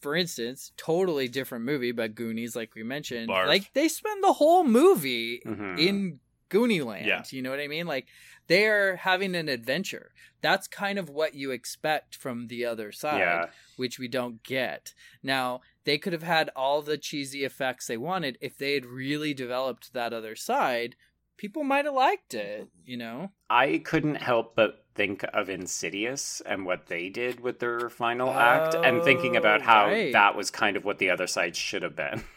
for 0.00 0.14
instance, 0.14 0.72
totally 0.76 1.28
different 1.28 1.64
movie, 1.64 1.92
but 1.92 2.14
Goonies, 2.14 2.54
like 2.56 2.74
we 2.74 2.82
mentioned, 2.84 3.28
Barf. 3.28 3.46
like, 3.48 3.72
they 3.74 3.88
spend 3.88 4.22
the 4.22 4.32
whole 4.34 4.64
movie 4.64 5.40
Mhm. 5.44 5.78
in 5.78 6.20
Goonie 6.50 6.84
Land. 6.84 7.06
Yeah. 7.06 7.22
You 7.30 7.42
know 7.42 7.50
what 7.50 7.60
I 7.60 7.66
mean? 7.68 7.86
Like, 7.86 8.06
they're 8.46 8.96
having 8.96 9.34
an 9.34 9.48
adventure. 9.48 10.12
That's 10.40 10.68
kind 10.68 10.98
of 10.98 11.10
what 11.10 11.34
you 11.34 11.50
expect 11.50 12.14
from 12.16 12.46
the 12.46 12.64
other 12.64 12.92
side, 12.92 13.18
Yeah. 13.18 13.50
which 13.76 13.98
we 13.98 14.08
don't 14.08 14.42
get. 14.44 14.94
Now, 15.22 15.60
they 15.84 15.98
could 15.98 16.12
have 16.12 16.22
had 16.22 16.48
all 16.54 16.80
the 16.80 16.96
cheesy 16.96 17.44
effects 17.44 17.86
they 17.86 17.96
wanted 17.98 18.38
if 18.40 18.56
they 18.56 18.74
had 18.74 18.86
really 18.86 19.34
developed 19.34 19.92
that 19.92 20.12
other 20.14 20.36
side. 20.36 20.94
People 21.36 21.64
might 21.64 21.84
have 21.84 21.94
liked 21.94 22.34
it, 22.34 22.68
you 22.84 22.96
know? 22.96 23.32
I 23.50 23.78
couldn't 23.84 24.16
help 24.16 24.54
but 24.56 24.86
think 24.98 25.24
of 25.32 25.48
Insidious 25.48 26.42
and 26.44 26.66
what 26.66 26.88
they 26.88 27.08
did 27.08 27.40
with 27.40 27.60
their 27.60 27.88
final 27.88 28.30
act, 28.30 28.74
and 28.74 29.02
thinking 29.02 29.36
oh, 29.36 29.38
about 29.38 29.60
Oh, 29.62 29.64
how 29.64 29.86
right. 29.86 30.12
that 30.12 30.36
was 30.36 30.50
kind 30.50 30.76
of 30.76 30.84
what 30.84 30.98
the 30.98 31.08
other 31.08 31.26
side 31.26 31.56
should 31.56 31.82
have 31.82 31.96
been. 31.96 32.22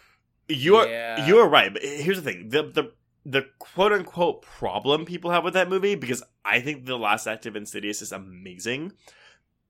You 0.48 0.76
are 0.78 0.88
Yeah. 0.88 1.26
you 1.28 1.38
are 1.38 1.48
right, 1.48 1.72
but 1.72 1.82
here's 1.82 2.22
the 2.22 2.32
thing: 2.32 2.50
the 2.50 2.64
the 2.64 2.92
the 3.26 3.46
quote 3.60 3.94
unquote 3.94 4.42
problem 4.42 5.06
people 5.06 5.32
have 5.32 5.44
with 5.46 5.54
that 5.54 5.70
movie, 5.70 5.96
because 5.96 6.24
I 6.44 6.60
think 6.60 6.86
the 6.86 6.98
last 6.98 7.26
act 7.28 7.46
of 7.46 7.56
Insidious 7.56 8.02
is 8.02 8.12
amazing, 8.12 8.94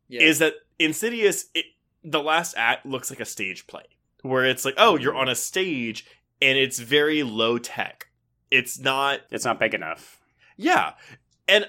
Yeah. 0.07 0.22
is 0.22 0.39
that 0.39 0.53
Insidious 0.80 1.45
it, 1.53 1.65
the 2.03 2.22
last 2.22 2.55
act 2.57 2.85
looks 2.85 3.11
like 3.11 3.19
a 3.19 3.26
stage 3.26 3.68
play 3.68 3.85
where 4.23 4.45
it's 4.45 4.65
like, 4.65 4.76
oh, 4.77 4.97
you're 4.97 5.13
mm. 5.13 5.19
on 5.19 5.30
a 5.30 5.35
stage 5.35 6.05
and 6.41 6.57
it's 6.57 6.80
very 6.80 7.22
low 7.22 7.59
tech. 7.59 8.07
It's 8.49 8.80
not 8.80 9.22
It's 9.30 9.45
not 9.45 9.59
big 9.59 9.73
enough. 9.76 10.19
Yeah. 10.57 10.93
And 11.47 11.65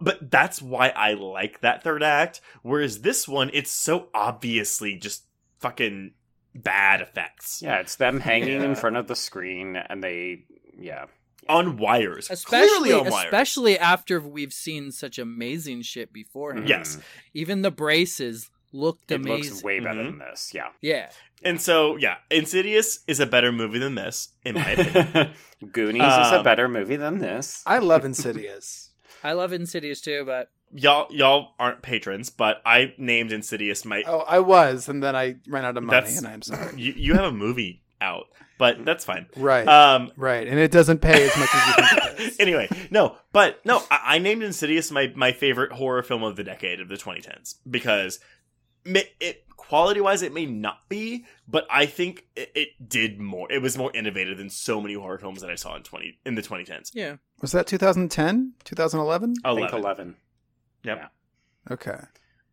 but 0.00 0.30
that's 0.30 0.60
why 0.60 0.88
I 0.90 1.12
like 1.14 1.60
that 1.60 1.82
third 1.82 2.02
act. 2.02 2.40
Whereas 2.62 3.00
this 3.02 3.26
one, 3.26 3.50
it's 3.52 3.70
so 3.70 4.08
obviously 4.14 4.96
just 4.96 5.24
fucking 5.58 6.12
bad 6.54 7.00
effects. 7.00 7.60
Yeah, 7.62 7.76
it's 7.80 7.96
them 7.96 8.20
hanging 8.20 8.60
Yeah. 8.60 8.64
in 8.64 8.74
front 8.74 8.96
of 8.96 9.08
the 9.08 9.16
screen, 9.16 9.76
and 9.76 10.02
they, 10.02 10.44
yeah, 10.78 11.06
On 11.48 11.76
wires. 11.76 12.28
especially 12.30 12.68
Clearly 12.78 12.92
on 12.92 13.10
wires. 13.10 13.24
especially 13.26 13.78
after 13.78 14.20
we've 14.20 14.52
seen 14.52 14.90
such 14.92 15.18
amazing 15.18 15.82
shit 15.82 16.12
beforehand. 16.12 16.68
Yes. 16.68 16.98
Even 17.34 17.62
the 17.62 17.70
braces 17.70 18.50
looked 18.72 19.10
it 19.10 19.16
amazing. 19.20 19.52
looks 19.52 19.62
way 19.64 19.80
better 19.80 20.00
Mhm. 20.00 20.04
than 20.06 20.18
this. 20.18 20.52
Yeah. 20.54 20.68
yeah. 20.82 21.10
And 21.42 21.60
so, 21.60 21.96
yeah, 21.96 22.16
Insidious 22.30 23.00
is 23.06 23.20
a 23.20 23.26
better 23.26 23.52
movie 23.52 23.78
than 23.78 23.94
this, 23.94 24.30
in 24.44 24.54
my 24.56 24.70
opinion. 24.72 25.30
Goonies 25.72 26.02
is 26.02 26.08
a 26.32 26.38
Um, 26.38 26.44
better 26.44 26.68
movie 26.68 26.96
than 26.96 27.18
this. 27.18 27.62
I 27.66 27.78
love 27.78 28.04
Insidious. 28.04 28.85
I 29.26 29.32
love 29.32 29.52
Insidious 29.52 30.00
too, 30.00 30.22
but 30.24 30.50
y'all 30.74 31.06
y'all 31.10 31.52
aren't 31.58 31.82
patrons, 31.82 32.30
but 32.30 32.62
I 32.64 32.94
named 32.98 33.32
Insidious 33.32 33.84
my 33.84 34.02
oh, 34.06 34.20
I 34.20 34.38
was, 34.40 34.88
and 34.88 35.02
then 35.02 35.16
I 35.16 35.36
ran 35.48 35.64
out 35.64 35.76
of 35.76 35.82
money, 35.82 35.96
That's- 36.00 36.18
and 36.18 36.26
I'm 36.28 36.42
sorry. 36.42 36.72
you, 36.80 36.92
you 36.96 37.14
have 37.14 37.24
a 37.24 37.32
movie 37.32 37.82
out, 38.00 38.26
but 38.58 38.84
that's 38.84 39.04
fine. 39.04 39.26
Right, 39.36 39.66
Um 39.66 40.12
right, 40.16 40.46
and 40.46 40.58
it 40.58 40.70
doesn't 40.70 40.98
pay 41.00 41.24
as 41.28 41.36
much 41.36 41.48
as 41.54 41.66
you 41.66 41.72
think 41.74 41.92
it 41.92 42.16
does. 42.18 42.36
anyway, 42.40 42.68
no, 42.90 43.16
but 43.32 43.64
no, 43.64 43.82
I, 43.90 44.00
I 44.16 44.18
named 44.18 44.42
Insidious 44.42 44.90
my 44.90 45.12
my 45.16 45.32
favorite 45.32 45.72
horror 45.72 46.02
film 46.02 46.22
of 46.22 46.36
the 46.36 46.44
decade 46.44 46.80
of 46.80 46.88
the 46.88 46.96
2010s 46.96 47.56
because 47.70 48.18
ma- 48.18 48.22
it 49.20 49.44
quality 49.56 50.00
wise 50.00 50.22
it 50.22 50.32
may 50.32 50.46
not 50.46 50.88
be, 50.88 51.24
but 51.48 51.66
I 51.70 51.86
think 51.86 52.26
it, 52.36 52.52
it 52.54 52.88
did 52.88 53.18
more. 53.18 53.50
It 53.50 53.60
was 53.62 53.76
more 53.76 53.90
innovative 53.94 54.38
than 54.38 54.48
so 54.50 54.80
many 54.80 54.94
horror 54.94 55.18
films 55.18 55.40
that 55.40 55.50
I 55.50 55.56
saw 55.56 55.74
in 55.76 55.82
20 55.82 56.20
in 56.24 56.34
the 56.36 56.42
2010s. 56.42 56.90
yeah. 56.94 57.16
Was 57.42 57.52
that 57.52 57.66
2010, 57.66 58.52
2011? 58.64 59.34
I 59.44 59.54
think 59.54 59.72
11. 59.72 59.80
11. 59.80 60.16
Yep. 60.84 61.12
Okay. 61.70 61.98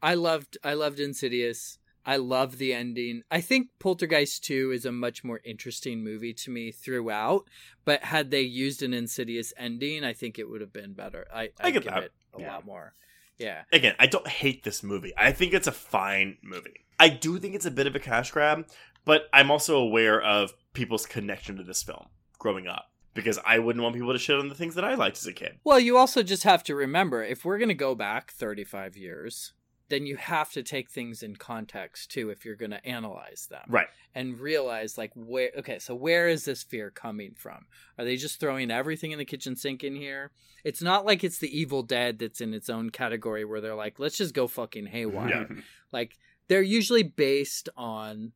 I 0.01 0.15
loved 0.15 0.57
I 0.63 0.73
loved 0.73 0.99
Insidious. 0.99 1.77
I 2.05 2.17
love 2.17 2.57
the 2.57 2.73
ending. 2.73 3.21
I 3.31 3.39
think 3.39 3.69
Poltergeist 3.79 4.43
2 4.43 4.71
is 4.71 4.83
a 4.85 4.91
much 4.91 5.23
more 5.23 5.39
interesting 5.45 6.03
movie 6.03 6.33
to 6.33 6.51
me 6.51 6.69
throughout, 6.71 7.47
but 7.85 8.03
had 8.03 8.29
they 8.29 8.41
used 8.41 8.83
an 8.83 8.93
Insidious 8.93 9.53
ending, 9.55 10.03
I 10.03 10.11
think 10.11 10.37
it 10.37 10.49
would 10.49 10.59
have 10.59 10.73
been 10.73 10.93
better. 10.93 11.25
I 11.33 11.43
I 11.43 11.67
I'd 11.67 11.73
get 11.73 11.83
give 11.83 11.93
that. 11.93 12.03
it 12.03 12.11
a 12.37 12.41
Yeah. 12.41 12.53
lot 12.55 12.65
more. 12.65 12.95
Yeah. 13.37 13.63
Again, 13.71 13.95
I 13.99 14.07
don't 14.07 14.27
hate 14.27 14.63
this 14.63 14.83
movie. 14.83 15.13
I 15.17 15.31
think 15.31 15.53
it's 15.53 15.67
a 15.67 15.71
fine 15.71 16.37
movie. 16.41 16.85
I 16.99 17.09
do 17.09 17.39
think 17.39 17.55
it's 17.55 17.65
a 17.65 17.71
bit 17.71 17.87
of 17.87 17.95
a 17.95 17.99
cash 17.99 18.31
grab, 18.31 18.67
but 19.05 19.23
I'm 19.33 19.51
also 19.51 19.77
aware 19.77 20.21
of 20.21 20.53
people's 20.73 21.05
connection 21.05 21.57
to 21.57 21.63
this 21.63 21.83
film 21.83 22.07
growing 22.39 22.67
up 22.67 22.89
because 23.13 23.39
I 23.45 23.59
wouldn't 23.59 23.83
want 23.83 23.95
people 23.95 24.13
to 24.13 24.19
shit 24.19 24.39
on 24.39 24.49
the 24.49 24.55
things 24.55 24.75
that 24.75 24.85
I 24.85 24.95
liked 24.95 25.17
as 25.17 25.27
a 25.27 25.33
kid. 25.33 25.59
Well, 25.63 25.79
you 25.79 25.97
also 25.97 26.23
just 26.23 26.43
have 26.43 26.63
to 26.63 26.75
remember 26.75 27.23
if 27.23 27.45
we're 27.45 27.57
going 27.57 27.69
to 27.69 27.75
go 27.75 27.95
back 27.95 28.31
35 28.31 28.97
years, 28.97 29.53
then 29.93 30.07
you 30.07 30.15
have 30.15 30.51
to 30.51 30.63
take 30.63 30.89
things 30.89 31.21
in 31.21 31.35
context 31.35 32.09
too 32.09 32.31
if 32.31 32.43
you're 32.43 32.55
going 32.55 32.71
to 32.71 32.83
analyze 32.83 33.47
them. 33.51 33.61
Right. 33.67 33.85
And 34.15 34.39
realize 34.39 34.97
like 34.97 35.11
where 35.13 35.51
okay, 35.59 35.77
so 35.77 35.93
where 35.93 36.27
is 36.27 36.45
this 36.45 36.63
fear 36.63 36.89
coming 36.89 37.35
from? 37.37 37.67
Are 37.99 38.03
they 38.03 38.15
just 38.15 38.39
throwing 38.39 38.71
everything 38.71 39.11
in 39.11 39.19
the 39.19 39.25
kitchen 39.25 39.55
sink 39.55 39.83
in 39.83 39.95
here? 39.95 40.31
It's 40.63 40.81
not 40.81 41.05
like 41.05 41.23
it's 41.23 41.37
the 41.37 41.55
Evil 41.55 41.83
Dead 41.83 42.17
that's 42.17 42.41
in 42.41 42.55
its 42.55 42.71
own 42.71 42.89
category 42.89 43.45
where 43.45 43.61
they're 43.61 43.75
like, 43.75 43.99
let's 43.99 44.17
just 44.17 44.33
go 44.33 44.47
fucking 44.47 44.87
haywire. 44.87 45.47
Yeah. 45.49 45.61
Like 45.91 46.17
they're 46.47 46.63
usually 46.63 47.03
based 47.03 47.69
on 47.77 48.31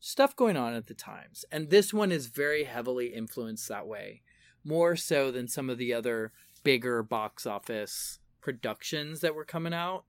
stuff 0.00 0.34
going 0.34 0.56
on 0.56 0.72
at 0.72 0.86
the 0.86 0.94
times. 0.94 1.44
And 1.52 1.68
this 1.68 1.92
one 1.92 2.10
is 2.10 2.28
very 2.28 2.64
heavily 2.64 3.08
influenced 3.08 3.68
that 3.68 3.86
way. 3.86 4.22
More 4.64 4.96
so 4.96 5.30
than 5.30 5.48
some 5.48 5.68
of 5.68 5.76
the 5.76 5.92
other 5.92 6.32
bigger 6.64 7.02
box 7.02 7.44
office 7.44 8.20
productions 8.40 9.20
that 9.20 9.34
were 9.34 9.44
coming 9.44 9.74
out 9.74 10.04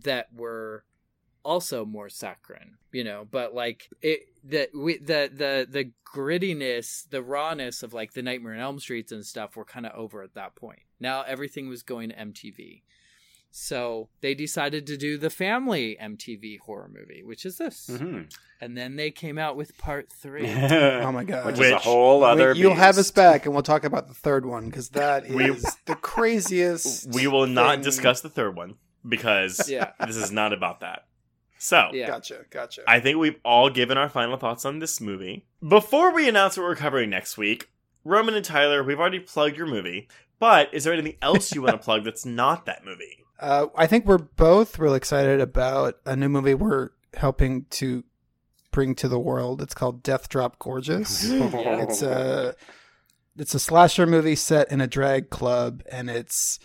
that 0.00 0.28
were 0.34 0.84
also 1.44 1.84
more 1.84 2.08
saccharine, 2.08 2.76
you 2.92 3.02
know, 3.04 3.26
but 3.30 3.54
like 3.54 3.88
it 4.00 4.20
the 4.44 4.68
we 4.74 4.98
the 4.98 5.30
the 5.32 5.66
the 5.68 5.90
grittiness, 6.14 7.08
the 7.10 7.22
rawness 7.22 7.82
of 7.82 7.92
like 7.92 8.12
the 8.12 8.22
Nightmare 8.22 8.54
on 8.54 8.60
Elm 8.60 8.78
Streets 8.80 9.12
and 9.12 9.24
stuff 9.26 9.56
were 9.56 9.64
kind 9.64 9.86
of 9.86 9.92
over 9.94 10.22
at 10.22 10.34
that 10.34 10.54
point. 10.54 10.80
Now 11.00 11.22
everything 11.22 11.68
was 11.68 11.82
going 11.82 12.10
to 12.10 12.14
MTV. 12.16 12.82
So 13.54 14.08
they 14.22 14.34
decided 14.34 14.86
to 14.86 14.96
do 14.96 15.18
the 15.18 15.28
family 15.28 15.98
MTV 16.00 16.60
horror 16.60 16.88
movie, 16.90 17.22
which 17.22 17.44
is 17.44 17.58
this. 17.58 17.86
Mhm. 17.90 18.32
And 18.62 18.78
then 18.78 18.96
they 18.96 19.10
came 19.10 19.36
out 19.36 19.56
with 19.56 19.76
part 19.76 20.10
three. 20.10 20.46
Oh 20.50 21.12
my 21.12 21.24
god. 21.24 21.44
Which, 21.46 21.58
Which- 21.58 21.66
is 21.66 21.72
a 21.72 21.78
whole 21.78 22.24
other. 22.24 22.52
Wait, 22.52 22.56
you'll 22.56 22.74
have 22.74 22.96
us 22.96 23.10
back, 23.10 23.44
and 23.44 23.52
we'll 23.52 23.62
talk 23.62 23.84
about 23.84 24.08
the 24.08 24.14
third 24.14 24.46
one 24.46 24.66
because 24.66 24.90
that 24.90 25.26
is 25.26 25.34
We- 25.34 25.50
the 25.86 25.96
craziest. 25.96 27.08
We 27.12 27.26
will 27.26 27.46
not 27.46 27.74
thing. 27.76 27.82
discuss 27.82 28.20
the 28.22 28.30
third 28.30 28.56
one 28.56 28.76
because 29.06 29.68
Yeah. 29.70 29.92
this 30.04 30.16
is 30.16 30.30
not 30.32 30.52
about 30.52 30.80
that. 30.80 31.04
So, 31.58 31.90
Yeah. 31.92 32.08
Gotcha, 32.08 32.44
gotcha. 32.50 32.82
I 32.88 32.98
think 33.00 33.18
we've 33.18 33.38
all 33.44 33.70
given 33.70 33.96
our 33.96 34.08
final 34.08 34.36
thoughts 34.36 34.64
on 34.64 34.80
this 34.80 35.00
movie. 35.00 35.44
Before 35.66 36.12
we 36.12 36.28
announce 36.28 36.56
what 36.56 36.64
we're 36.64 36.74
covering 36.76 37.10
next 37.10 37.38
week, 37.38 37.70
Roman 38.04 38.34
and 38.34 38.44
Tyler, 38.44 38.82
we've 38.82 38.98
already 38.98 39.20
plugged 39.20 39.56
your 39.56 39.66
movie, 39.68 40.08
but 40.40 40.72
is 40.74 40.82
there 40.84 40.92
anything 40.92 41.16
else 41.22 41.54
you 41.54 41.62
want 41.62 41.74
to 41.74 41.78
plug 41.84 42.04
that's 42.04 42.26
not 42.26 42.66
that 42.66 42.84
movie? 42.84 43.18
Uh, 43.38 43.66
I 43.76 43.86
think 43.86 44.06
we're 44.06 44.18
both 44.18 44.78
real 44.78 44.94
excited 44.94 45.40
about 45.40 45.98
a 46.04 46.16
new 46.16 46.28
movie 46.28 46.54
we're 46.54 46.90
helping 47.14 47.66
to 47.70 48.02
bring 48.72 48.94
to 48.96 49.06
the 49.08 49.18
world. 49.18 49.60
It's 49.62 49.74
called 49.74 50.02
Death 50.02 50.28
Drop 50.28 50.58
Gorgeous. 50.58 51.24
it's 51.28 52.02
a 52.02 52.54
it's 53.36 53.54
a 53.54 53.58
slasher 53.60 54.06
movie 54.06 54.34
set 54.36 54.70
in 54.70 54.80
a 54.80 54.86
drag 54.86 55.30
club, 55.30 55.82
and 55.90 56.08
it's 56.10 56.58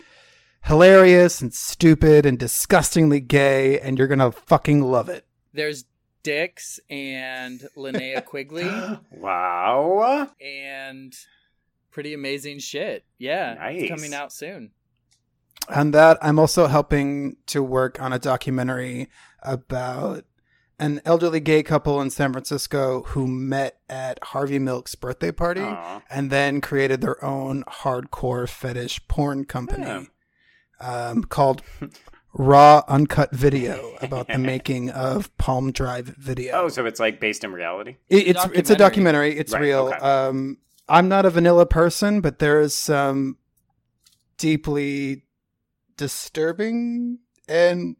hilarious 0.68 1.40
and 1.40 1.52
stupid 1.52 2.26
and 2.26 2.38
disgustingly 2.38 3.20
gay, 3.20 3.80
and 3.80 3.98
you're 3.98 4.06
gonna 4.06 4.30
fucking 4.30 4.82
love 4.82 5.08
it. 5.08 5.26
There's 5.52 5.86
Dix 6.22 6.78
and 6.90 7.66
Linnea 7.76 8.24
Quigley 8.24 8.68
Wow. 9.10 10.30
and 10.40 11.14
pretty 11.90 12.12
amazing 12.12 12.58
shit. 12.58 13.04
Yeah. 13.18 13.54
Nice. 13.54 13.82
It's 13.82 13.90
coming 13.90 14.12
out 14.14 14.32
soon. 14.32 14.72
And 15.74 15.92
that, 15.94 16.18
I'm 16.22 16.38
also 16.38 16.66
helping 16.66 17.36
to 17.46 17.62
work 17.62 18.00
on 18.00 18.12
a 18.12 18.18
documentary 18.18 19.08
about 19.42 20.24
an 20.78 21.00
elderly 21.04 21.40
gay 21.40 21.62
couple 21.62 22.00
in 22.00 22.10
San 22.10 22.32
Francisco 22.32 23.02
who 23.08 23.26
met 23.26 23.78
at 23.88 24.18
Harvey 24.22 24.58
Milk's 24.58 24.94
birthday 24.94 25.32
party 25.32 25.62
Aw. 25.62 26.02
and 26.10 26.30
then 26.30 26.60
created 26.60 27.00
their 27.00 27.22
own 27.24 27.64
hardcore 27.64 28.48
fetish 28.48 29.06
porn 29.08 29.44
company 29.44 30.08
um, 30.80 31.24
called 31.24 31.62
Raw 32.34 32.82
Uncut 32.88 33.32
Video 33.34 33.96
about 34.00 34.28
the 34.28 34.38
making 34.54 34.90
of 34.90 35.36
Palm 35.38 35.72
Drive 35.72 36.06
Video. 36.18 36.52
Oh, 36.62 36.68
so 36.68 36.86
it's 36.86 37.00
like 37.00 37.20
based 37.20 37.42
in 37.44 37.52
reality? 37.52 37.96
It- 38.08 38.28
it's 38.28 38.44
it's 38.54 38.70
a 38.70 38.76
documentary. 38.76 39.36
It's 39.36 39.52
Right, 39.52 39.62
real. 39.62 39.88
okay. 39.88 39.98
Um, 39.98 40.58
I'm 40.88 41.08
not 41.08 41.26
a 41.26 41.30
vanilla 41.30 41.66
person, 41.66 42.20
but 42.20 42.38
there 42.38 42.60
is 42.60 42.74
some 42.74 43.36
deeply 44.36 45.24
disturbing 45.96 47.18
and 47.48 47.96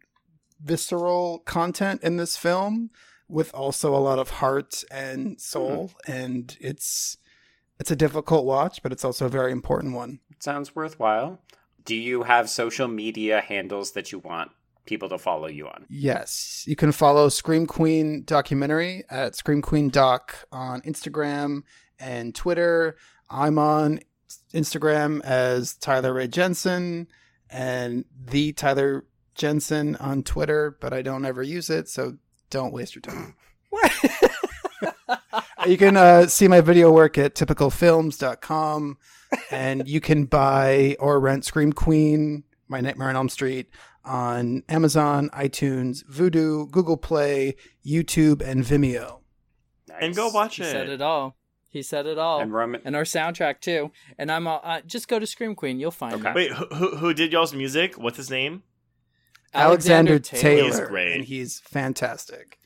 visceral 0.62 1.40
content 1.40 2.02
in 2.02 2.16
this 2.16 2.36
film, 2.36 2.90
with 3.28 3.52
also 3.54 3.94
a 3.94 3.98
lot 3.98 4.18
of 4.18 4.30
heart 4.30 4.84
and 4.90 5.40
soul, 5.40 5.92
and 6.06 6.56
it's 6.60 7.18
it's 7.78 7.90
a 7.90 7.96
difficult 7.96 8.44
watch, 8.44 8.82
but 8.82 8.90
it's 8.92 9.04
also 9.04 9.26
a 9.26 9.28
very 9.28 9.52
important 9.52 9.94
one. 9.94 10.20
Sounds 10.40 10.74
worthwhile. 10.74 11.40
Do 11.88 11.96
you 11.96 12.24
have 12.24 12.50
social 12.50 12.86
media 12.86 13.40
handles 13.40 13.92
that 13.92 14.12
you 14.12 14.18
want 14.18 14.50
people 14.84 15.08
to 15.08 15.16
follow 15.16 15.46
you 15.46 15.68
on? 15.68 15.86
Yes, 15.88 16.62
you 16.66 16.76
can 16.76 16.92
follow 16.92 17.30
Scream 17.30 17.66
Queen 17.66 18.24
documentary 18.26 19.04
at 19.08 19.34
Scream 19.34 19.62
Queen 19.62 19.88
Doc 19.88 20.36
on 20.52 20.82
Instagram 20.82 21.62
and 21.98 22.34
Twitter. 22.34 22.98
I'm 23.30 23.58
on 23.58 24.00
Instagram 24.52 25.22
as 25.22 25.76
Tyler 25.76 26.12
Ray 26.12 26.28
Jensen 26.28 27.08
and 27.48 28.04
the 28.22 28.52
Tyler 28.52 29.06
Jensen 29.34 29.96
on 29.96 30.22
Twitter, 30.24 30.76
but 30.82 30.92
I 30.92 31.00
don't 31.00 31.24
ever 31.24 31.42
use 31.42 31.70
it, 31.70 31.88
so 31.88 32.18
don't 32.50 32.74
waste 32.74 32.96
your 32.96 33.00
time. 33.00 33.34
you 35.66 35.76
can 35.76 35.96
uh, 35.96 36.26
see 36.26 36.48
my 36.48 36.60
video 36.60 36.90
work 36.92 37.18
at 37.18 37.34
typicalfilms.com 37.34 38.98
and 39.50 39.88
you 39.88 40.00
can 40.00 40.24
buy 40.24 40.96
or 41.00 41.20
rent 41.20 41.44
Scream 41.44 41.72
Queen, 41.72 42.44
My 42.68 42.80
Nightmare 42.80 43.08
on 43.08 43.16
Elm 43.16 43.28
Street 43.28 43.68
on 44.04 44.62
Amazon, 44.68 45.28
iTunes, 45.34 46.02
Vudu, 46.10 46.70
Google 46.70 46.96
Play, 46.96 47.56
YouTube, 47.84 48.40
and 48.40 48.64
Vimeo. 48.64 49.20
And 50.00 50.14
go 50.16 50.28
watch 50.28 50.56
He 50.56 50.62
it. 50.62 50.66
He 50.66 50.72
said 50.72 50.88
it 50.88 51.02
all. 51.02 51.36
He 51.70 51.82
said 51.82 52.06
it 52.06 52.16
all. 52.18 52.40
And 52.40 52.52
Roman- 52.52 52.80
and 52.86 52.96
our 52.96 53.02
soundtrack 53.02 53.60
too. 53.60 53.90
And 54.16 54.32
I'm 54.32 54.46
all, 54.46 54.60
uh, 54.64 54.80
just 54.86 55.08
go 55.08 55.18
to 55.18 55.26
Scream 55.26 55.54
Queen. 55.54 55.78
You'll 55.78 55.90
find 55.90 56.14
Okay. 56.14 56.30
it. 56.30 56.34
Wait, 56.34 56.52
who, 56.52 56.64
who 56.74 56.96
who 56.96 57.14
did 57.14 57.32
y'all's 57.32 57.52
music? 57.54 57.98
What's 57.98 58.16
his 58.16 58.30
name? 58.30 58.62
Alexander, 59.54 60.18
Taylor, 60.18 60.64
He's 60.64 60.80
great. 60.80 61.12
and 61.14 61.24
he's 61.24 61.60
fantastic. 61.60 62.58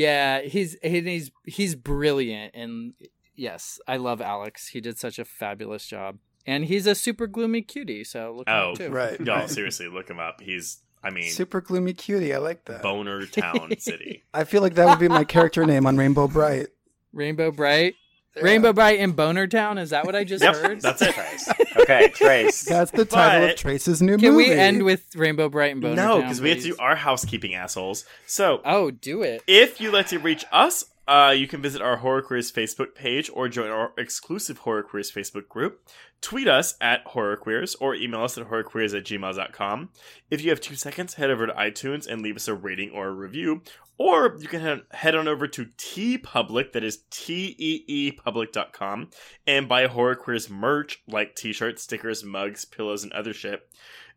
Yeah, 0.00 0.40
he's 0.40 0.76
he's 0.82 1.30
he's 1.44 1.74
brilliant, 1.74 2.54
and 2.54 2.94
yes, 3.34 3.78
I 3.86 3.98
love 3.98 4.22
Alex. 4.22 4.68
He 4.68 4.80
did 4.80 4.98
such 4.98 5.18
a 5.18 5.26
fabulous 5.26 5.84
job, 5.86 6.16
and 6.46 6.64
he's 6.64 6.86
a 6.86 6.94
super 6.94 7.26
gloomy 7.26 7.60
cutie. 7.60 8.04
So 8.04 8.32
look 8.38 8.48
him 8.48 8.54
Oh, 8.54 8.70
up 8.70 8.78
too. 8.78 8.88
Right. 8.88 9.20
Y'all, 9.20 9.40
right. 9.40 9.50
seriously, 9.50 9.88
look 9.88 10.08
him 10.08 10.18
up. 10.18 10.40
He's, 10.40 10.78
I 11.04 11.10
mean, 11.10 11.30
Super 11.30 11.60
gloomy 11.60 11.92
cutie. 11.92 12.32
I 12.34 12.38
like 12.38 12.64
that. 12.64 12.80
Boner 12.82 13.26
Town 13.26 13.72
City. 13.78 14.22
I 14.32 14.44
feel 14.44 14.62
like 14.62 14.74
that 14.76 14.86
would 14.88 14.98
be 14.98 15.08
my 15.08 15.24
character 15.24 15.66
name 15.66 15.86
on 15.86 15.98
Rainbow 15.98 16.28
Brite. 16.28 16.68
Rainbow 17.12 17.50
Brite, 17.50 17.96
Rainbow 18.40 18.72
Brite 18.72 18.98
in 19.00 19.12
Boner 19.12 19.46
Town. 19.46 19.76
Is 19.78 19.90
that 19.90 20.06
what 20.06 20.14
I 20.14 20.24
just 20.24 20.42
Yep, 20.44 20.54
heard? 20.56 20.80
that's 20.80 21.02
it. 21.02 21.14
Trace. 21.14 21.48
Okay, 21.76 22.08
Trace. 22.14 22.62
That's 22.62 22.90
the 22.90 23.04
title 23.04 23.40
But- 23.46 23.50
of 23.54 23.56
Trace's 23.56 24.00
new 24.00 24.16
Can 24.18 24.32
movie. 24.32 24.44
Can 24.44 24.52
we 24.54 24.58
end 24.58 24.82
with 24.84 25.04
Rainbow 25.16 25.48
Brite 25.48 25.72
and 25.72 25.80
Boner 25.80 25.96
No, 25.96 26.08
Town? 26.14 26.20
because 26.22 26.40
we 26.40 26.50
have 26.50 26.58
to 26.58 26.64
do 26.64 26.76
our 26.78 26.94
housekeeping, 26.96 27.54
assholes. 27.54 28.04
So, 28.26 28.60
Oh, 28.64 28.90
do 28.90 29.22
it. 29.22 29.42
if 29.46 29.80
you'd 29.80 29.92
like 29.92 30.08
to 30.08 30.18
reach 30.18 30.44
us, 30.52 30.84
uh, 31.10 31.32
you 31.32 31.48
can 31.48 31.60
visit 31.60 31.82
our 31.82 31.96
Horror 31.96 32.22
Queers 32.22 32.52
Facebook 32.52 32.94
page 32.94 33.28
or 33.34 33.48
join 33.48 33.68
our 33.68 33.92
exclusive 33.98 34.58
Horror 34.58 34.84
Queers 34.84 35.10
Facebook 35.10 35.48
group. 35.48 35.88
Tweet 36.20 36.46
us 36.46 36.76
at 36.80 37.02
Horror 37.04 37.36
Queers 37.36 37.74
or 37.74 37.96
email 37.96 38.22
us 38.22 38.38
at 38.38 38.48
horrorqueers 38.48 38.96
at 38.96 39.04
gmail.com. 39.04 39.88
If 40.30 40.44
you 40.44 40.50
have 40.50 40.60
two 40.60 40.76
seconds, 40.76 41.14
head 41.14 41.30
over 41.30 41.48
to 41.48 41.52
iTunes 41.54 42.06
and 42.06 42.22
leave 42.22 42.36
us 42.36 42.46
a 42.46 42.54
rating 42.54 42.90
or 42.90 43.08
a 43.08 43.12
review. 43.12 43.62
Or 43.98 44.36
you 44.38 44.46
can 44.46 44.82
head, 44.92 45.14
on 45.16 45.26
over 45.26 45.48
to 45.48 45.66
TeePublic, 45.66 46.72
that 46.72 46.84
is 46.84 47.02
T 47.10 47.56
E 47.58 47.84
E 47.88 48.12
Public.com, 48.12 49.10
and 49.48 49.68
buy 49.68 49.88
Horror 49.88 50.14
Queers 50.14 50.48
merch 50.48 51.02
like 51.08 51.34
t 51.34 51.52
shirts, 51.52 51.82
stickers, 51.82 52.22
mugs, 52.22 52.64
pillows, 52.64 53.02
and 53.02 53.12
other 53.12 53.34
shit. 53.34 53.68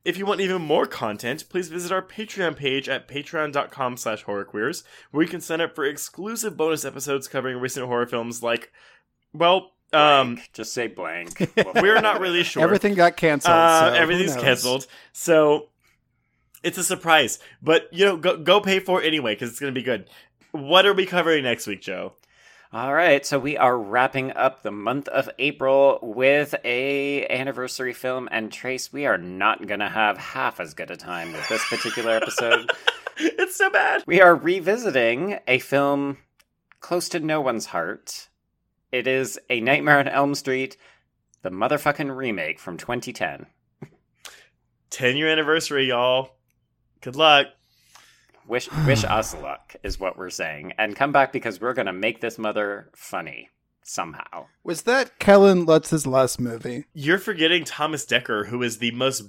If 0.06 0.18
you 0.18 0.26
want 0.26 0.42
even 0.42 0.62
more 0.62 0.86
content, 0.86 1.48
please 1.48 1.70
visit 1.70 1.92
our 1.92 2.02
Patreon 2.02 2.58
page 2.58 2.90
at 2.90 3.08
patreon.com 3.08 3.96
slash 3.98 4.26
horrorqueers, 4.26 4.84
where 5.12 5.24
you 5.24 5.30
can 5.30 5.40
sign 5.40 5.62
up 5.62 5.76
for 5.76 5.86
exclusive 5.86 6.58
bonus 6.58 6.84
episodes 6.84 7.30
covering 7.30 7.58
recent 7.58 7.86
horror 7.86 8.06
films 8.06 8.44
like, 8.44 8.72
well, 9.32 9.72
um, 9.94 10.36
Blank. 10.36 10.50
Just 10.54 10.74
say 10.74 10.88
blank. 10.88 11.52
we're 11.76 12.02
not 12.02 12.20
really 12.20 12.44
sure. 12.44 12.64
Everything 12.64 12.96
got 12.96 13.16
canceled. 13.16 13.54
Uh, 13.54 13.92
so 13.92 13.96
everything's 13.96 14.36
canceled. 14.36 14.88
So 15.14 15.70
it's 16.64 16.78
a 16.78 16.84
surprise. 16.84 17.40
But, 17.62 17.90
you 17.92 18.04
know, 18.06 18.18
go, 18.18 18.38
go 18.38 18.60
pay 18.60 18.80
for 18.80 19.02
it 19.02 19.06
anyway, 19.06 19.36
because 19.36 19.52
it's 19.52 19.60
going 19.60 19.74
to 19.74 19.80
be 19.80 19.86
good. 19.86 20.10
What 20.52 20.86
are 20.86 20.94
we 20.94 21.06
covering 21.06 21.44
next 21.44 21.68
week, 21.68 21.82
Joe? 21.82 22.14
All 22.74 22.92
right, 22.92 23.24
so 23.24 23.38
we 23.38 23.56
are 23.56 23.78
wrapping 23.78 24.32
up 24.32 24.64
the 24.64 24.72
month 24.72 25.08
of 25.10 25.30
April 25.38 26.00
with 26.02 26.56
a 26.66 27.28
anniversary 27.28 27.94
film, 27.94 28.28
and 28.32 28.52
Trace, 28.52 28.92
we 28.92 29.06
are 29.06 29.20
not 29.20 29.68
gonna 29.68 29.92
have 29.92 30.18
half 30.18 30.60
as 30.60 30.74
good 30.74 30.90
a 30.90 30.98
time 30.98 31.34
with 31.34 31.48
this 31.50 31.64
particular 31.70 32.14
episode. 32.14 32.72
it's 33.18 33.58
so 33.58 33.70
bad. 33.70 34.04
we 34.08 34.22
are 34.22 34.36
revisiting 34.36 35.38
a 35.48 35.60
film 35.60 36.18
close 36.80 37.10
to 37.10 37.20
no 37.20 37.42
one's 37.42 37.68
heart. 37.68 38.30
It 38.92 39.06
is 39.06 39.40
A 39.52 39.62
Nightmare 39.62 40.00
on 40.00 40.08
Elm 40.08 40.34
Street, 40.34 40.76
the 41.44 41.52
motherfucking 41.52 42.16
remake 42.16 42.60
from 42.60 42.78
2010. 42.78 43.46
10 44.90 45.16
year 45.16 45.28
anniversary, 45.28 45.90
y'all. 45.90 46.32
Good 47.02 47.16
luck. 47.16 47.50
Wish 48.48 48.70
wish 48.86 49.04
us 49.04 49.34
luck 49.36 49.76
is 49.84 50.00
what 50.00 50.18
we're 50.18 50.30
saying, 50.30 50.74
and 50.78 50.96
come 50.96 51.12
back 51.12 51.32
because 51.32 51.62
we're 51.62 51.74
gonna 51.74 51.94
make 51.94 52.22
this 52.22 52.38
mother 52.38 52.90
funny 52.96 53.50
somehow. 53.84 54.46
Was 54.64 54.84
that 54.84 55.20
Kellen 55.20 55.66
Lutz's 55.66 56.06
last 56.08 56.40
movie? 56.40 56.86
You're 56.94 57.20
forgetting 57.20 57.64
Thomas 57.64 58.06
Dekker, 58.06 58.48
who 58.48 58.62
is 58.64 58.78
the 58.80 58.92
most 58.92 59.24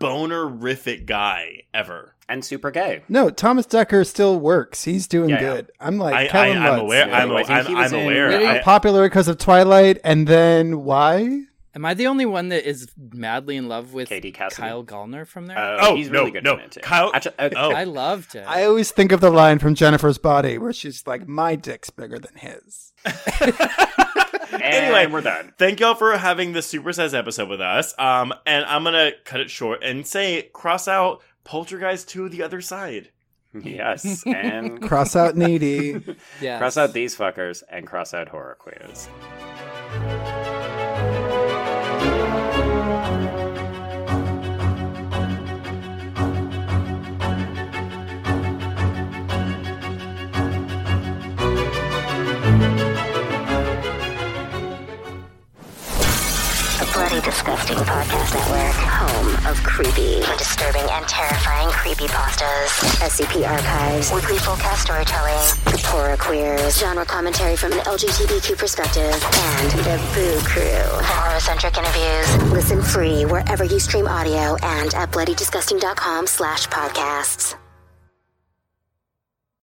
bonerific 0.00 1.06
guy 1.06 1.62
ever. 1.72 2.14
And 2.28 2.42
super 2.44 2.70
gay. 2.70 3.02
No, 3.08 3.28
Thomas 3.28 3.66
Dekker 3.66 4.06
still 4.06 4.40
works. 4.40 4.84
He's 4.84 5.06
doing 5.06 5.28
Yeah, 5.28 5.34
yeah. 5.42 5.54
good. 5.56 5.72
I'm 5.78 5.98
like 5.98 6.14
I, 6.14 6.24
I, 6.24 6.28
Kellen 6.28 6.58
I'm 6.58 6.78
aware. 6.80 7.08
Yeah, 7.08 7.18
I'm, 7.18 7.32
I 7.32 7.42
think 7.44 7.50
I'm, 7.50 7.76
I'm 7.76 7.94
aware. 7.94 8.28
Really? 8.28 8.46
I- 8.46 8.62
Popular 8.62 9.06
because 9.06 9.28
of 9.28 9.36
Twilight, 9.38 9.98
and 10.04 10.26
then 10.26 10.84
why? 10.84 11.42
Am 11.74 11.84
I 11.84 11.94
the 11.94 12.06
only 12.06 12.24
one 12.24 12.50
that 12.50 12.68
is 12.68 12.88
madly 13.12 13.56
in 13.56 13.66
love 13.68 13.92
with 13.94 14.08
Katie 14.08 14.30
Cassidy. 14.30 14.62
Kyle 14.62 14.84
Gallner 14.84 15.26
from 15.26 15.46
there? 15.46 15.58
Uh, 15.58 15.78
Oh, 15.80 15.96
he's 15.96 16.08
no, 16.08 16.20
really 16.20 16.30
good 16.30 16.44
no. 16.44 16.54
in 16.54 16.60
it 16.60 16.70
too. 16.72 16.80
Kyle- 16.80 17.10
Actu- 17.12 17.30
uh, 17.38 17.50
oh. 17.56 17.72
I 17.72 17.82
loved 17.84 18.32
him. 18.34 18.44
I 18.46 18.64
always 18.64 18.92
think 18.92 19.10
of 19.10 19.20
the 19.20 19.30
line 19.30 19.58
from 19.58 19.74
Jennifer's 19.74 20.18
Body 20.18 20.56
where 20.58 20.72
she's 20.72 21.04
like, 21.06 21.26
"My 21.26 21.56
dick's 21.56 21.90
bigger 21.90 22.18
than 22.18 22.36
his." 22.36 22.92
Anyway. 24.60 25.06
we're 25.06 25.20
done. 25.20 25.52
Thank 25.58 25.80
y'all 25.80 25.96
for 25.96 26.16
having 26.16 26.52
this 26.52 26.72
supersized 26.72 27.12
episode 27.18 27.48
with 27.48 27.60
us. 27.60 27.92
Um, 27.98 28.32
and 28.46 28.64
I'm 28.66 28.84
gonna 28.84 29.10
cut 29.24 29.40
it 29.40 29.50
short 29.50 29.82
and 29.82 30.06
say, 30.06 30.48
cross 30.52 30.86
out 30.86 31.22
Poltergeist 31.42 32.08
2 32.08 32.28
the 32.28 32.42
other 32.42 32.60
side. 32.60 33.10
Yes, 33.52 34.22
and 34.26 34.80
Cross 34.80 35.16
out 35.16 35.36
needy. 35.36 36.00
Yes. 36.40 36.58
cross 36.60 36.76
out 36.76 36.92
these 36.92 37.16
fuckers 37.16 37.62
and 37.68 37.86
cross 37.86 38.14
out 38.14 38.28
horror 38.28 38.56
queers. 38.58 39.08
Disgusting 57.24 57.78
Podcast 57.78 58.34
Network. 58.34 58.74
Home 58.84 59.46
of 59.50 59.56
creepy, 59.62 60.20
disturbing, 60.36 60.84
and 60.90 61.08
terrifying 61.08 61.68
creepypastas. 61.68 62.68
SCP 63.00 63.48
archives. 63.48 64.12
Weekly 64.12 64.36
full 64.36 64.56
cast 64.56 64.82
storytelling. 64.82 65.40
Horror 65.86 66.18
queers. 66.18 66.78
Genre 66.78 67.04
commentary 67.06 67.56
from 67.56 67.72
an 67.72 67.78
LGBTQ 67.78 68.58
perspective. 68.58 69.14
And 69.24 69.70
the 69.84 69.96
Boo 70.14 70.38
Crew. 70.46 70.98
For 71.00 71.14
horror-centric 71.14 71.78
interviews. 71.78 72.52
Listen 72.52 72.82
free 72.82 73.24
wherever 73.24 73.64
you 73.64 73.80
stream 73.80 74.06
audio 74.06 74.56
and 74.62 74.92
at 74.94 75.10
bloodydisgusting.com 75.10 76.26
slash 76.26 76.68
podcasts. 76.68 77.56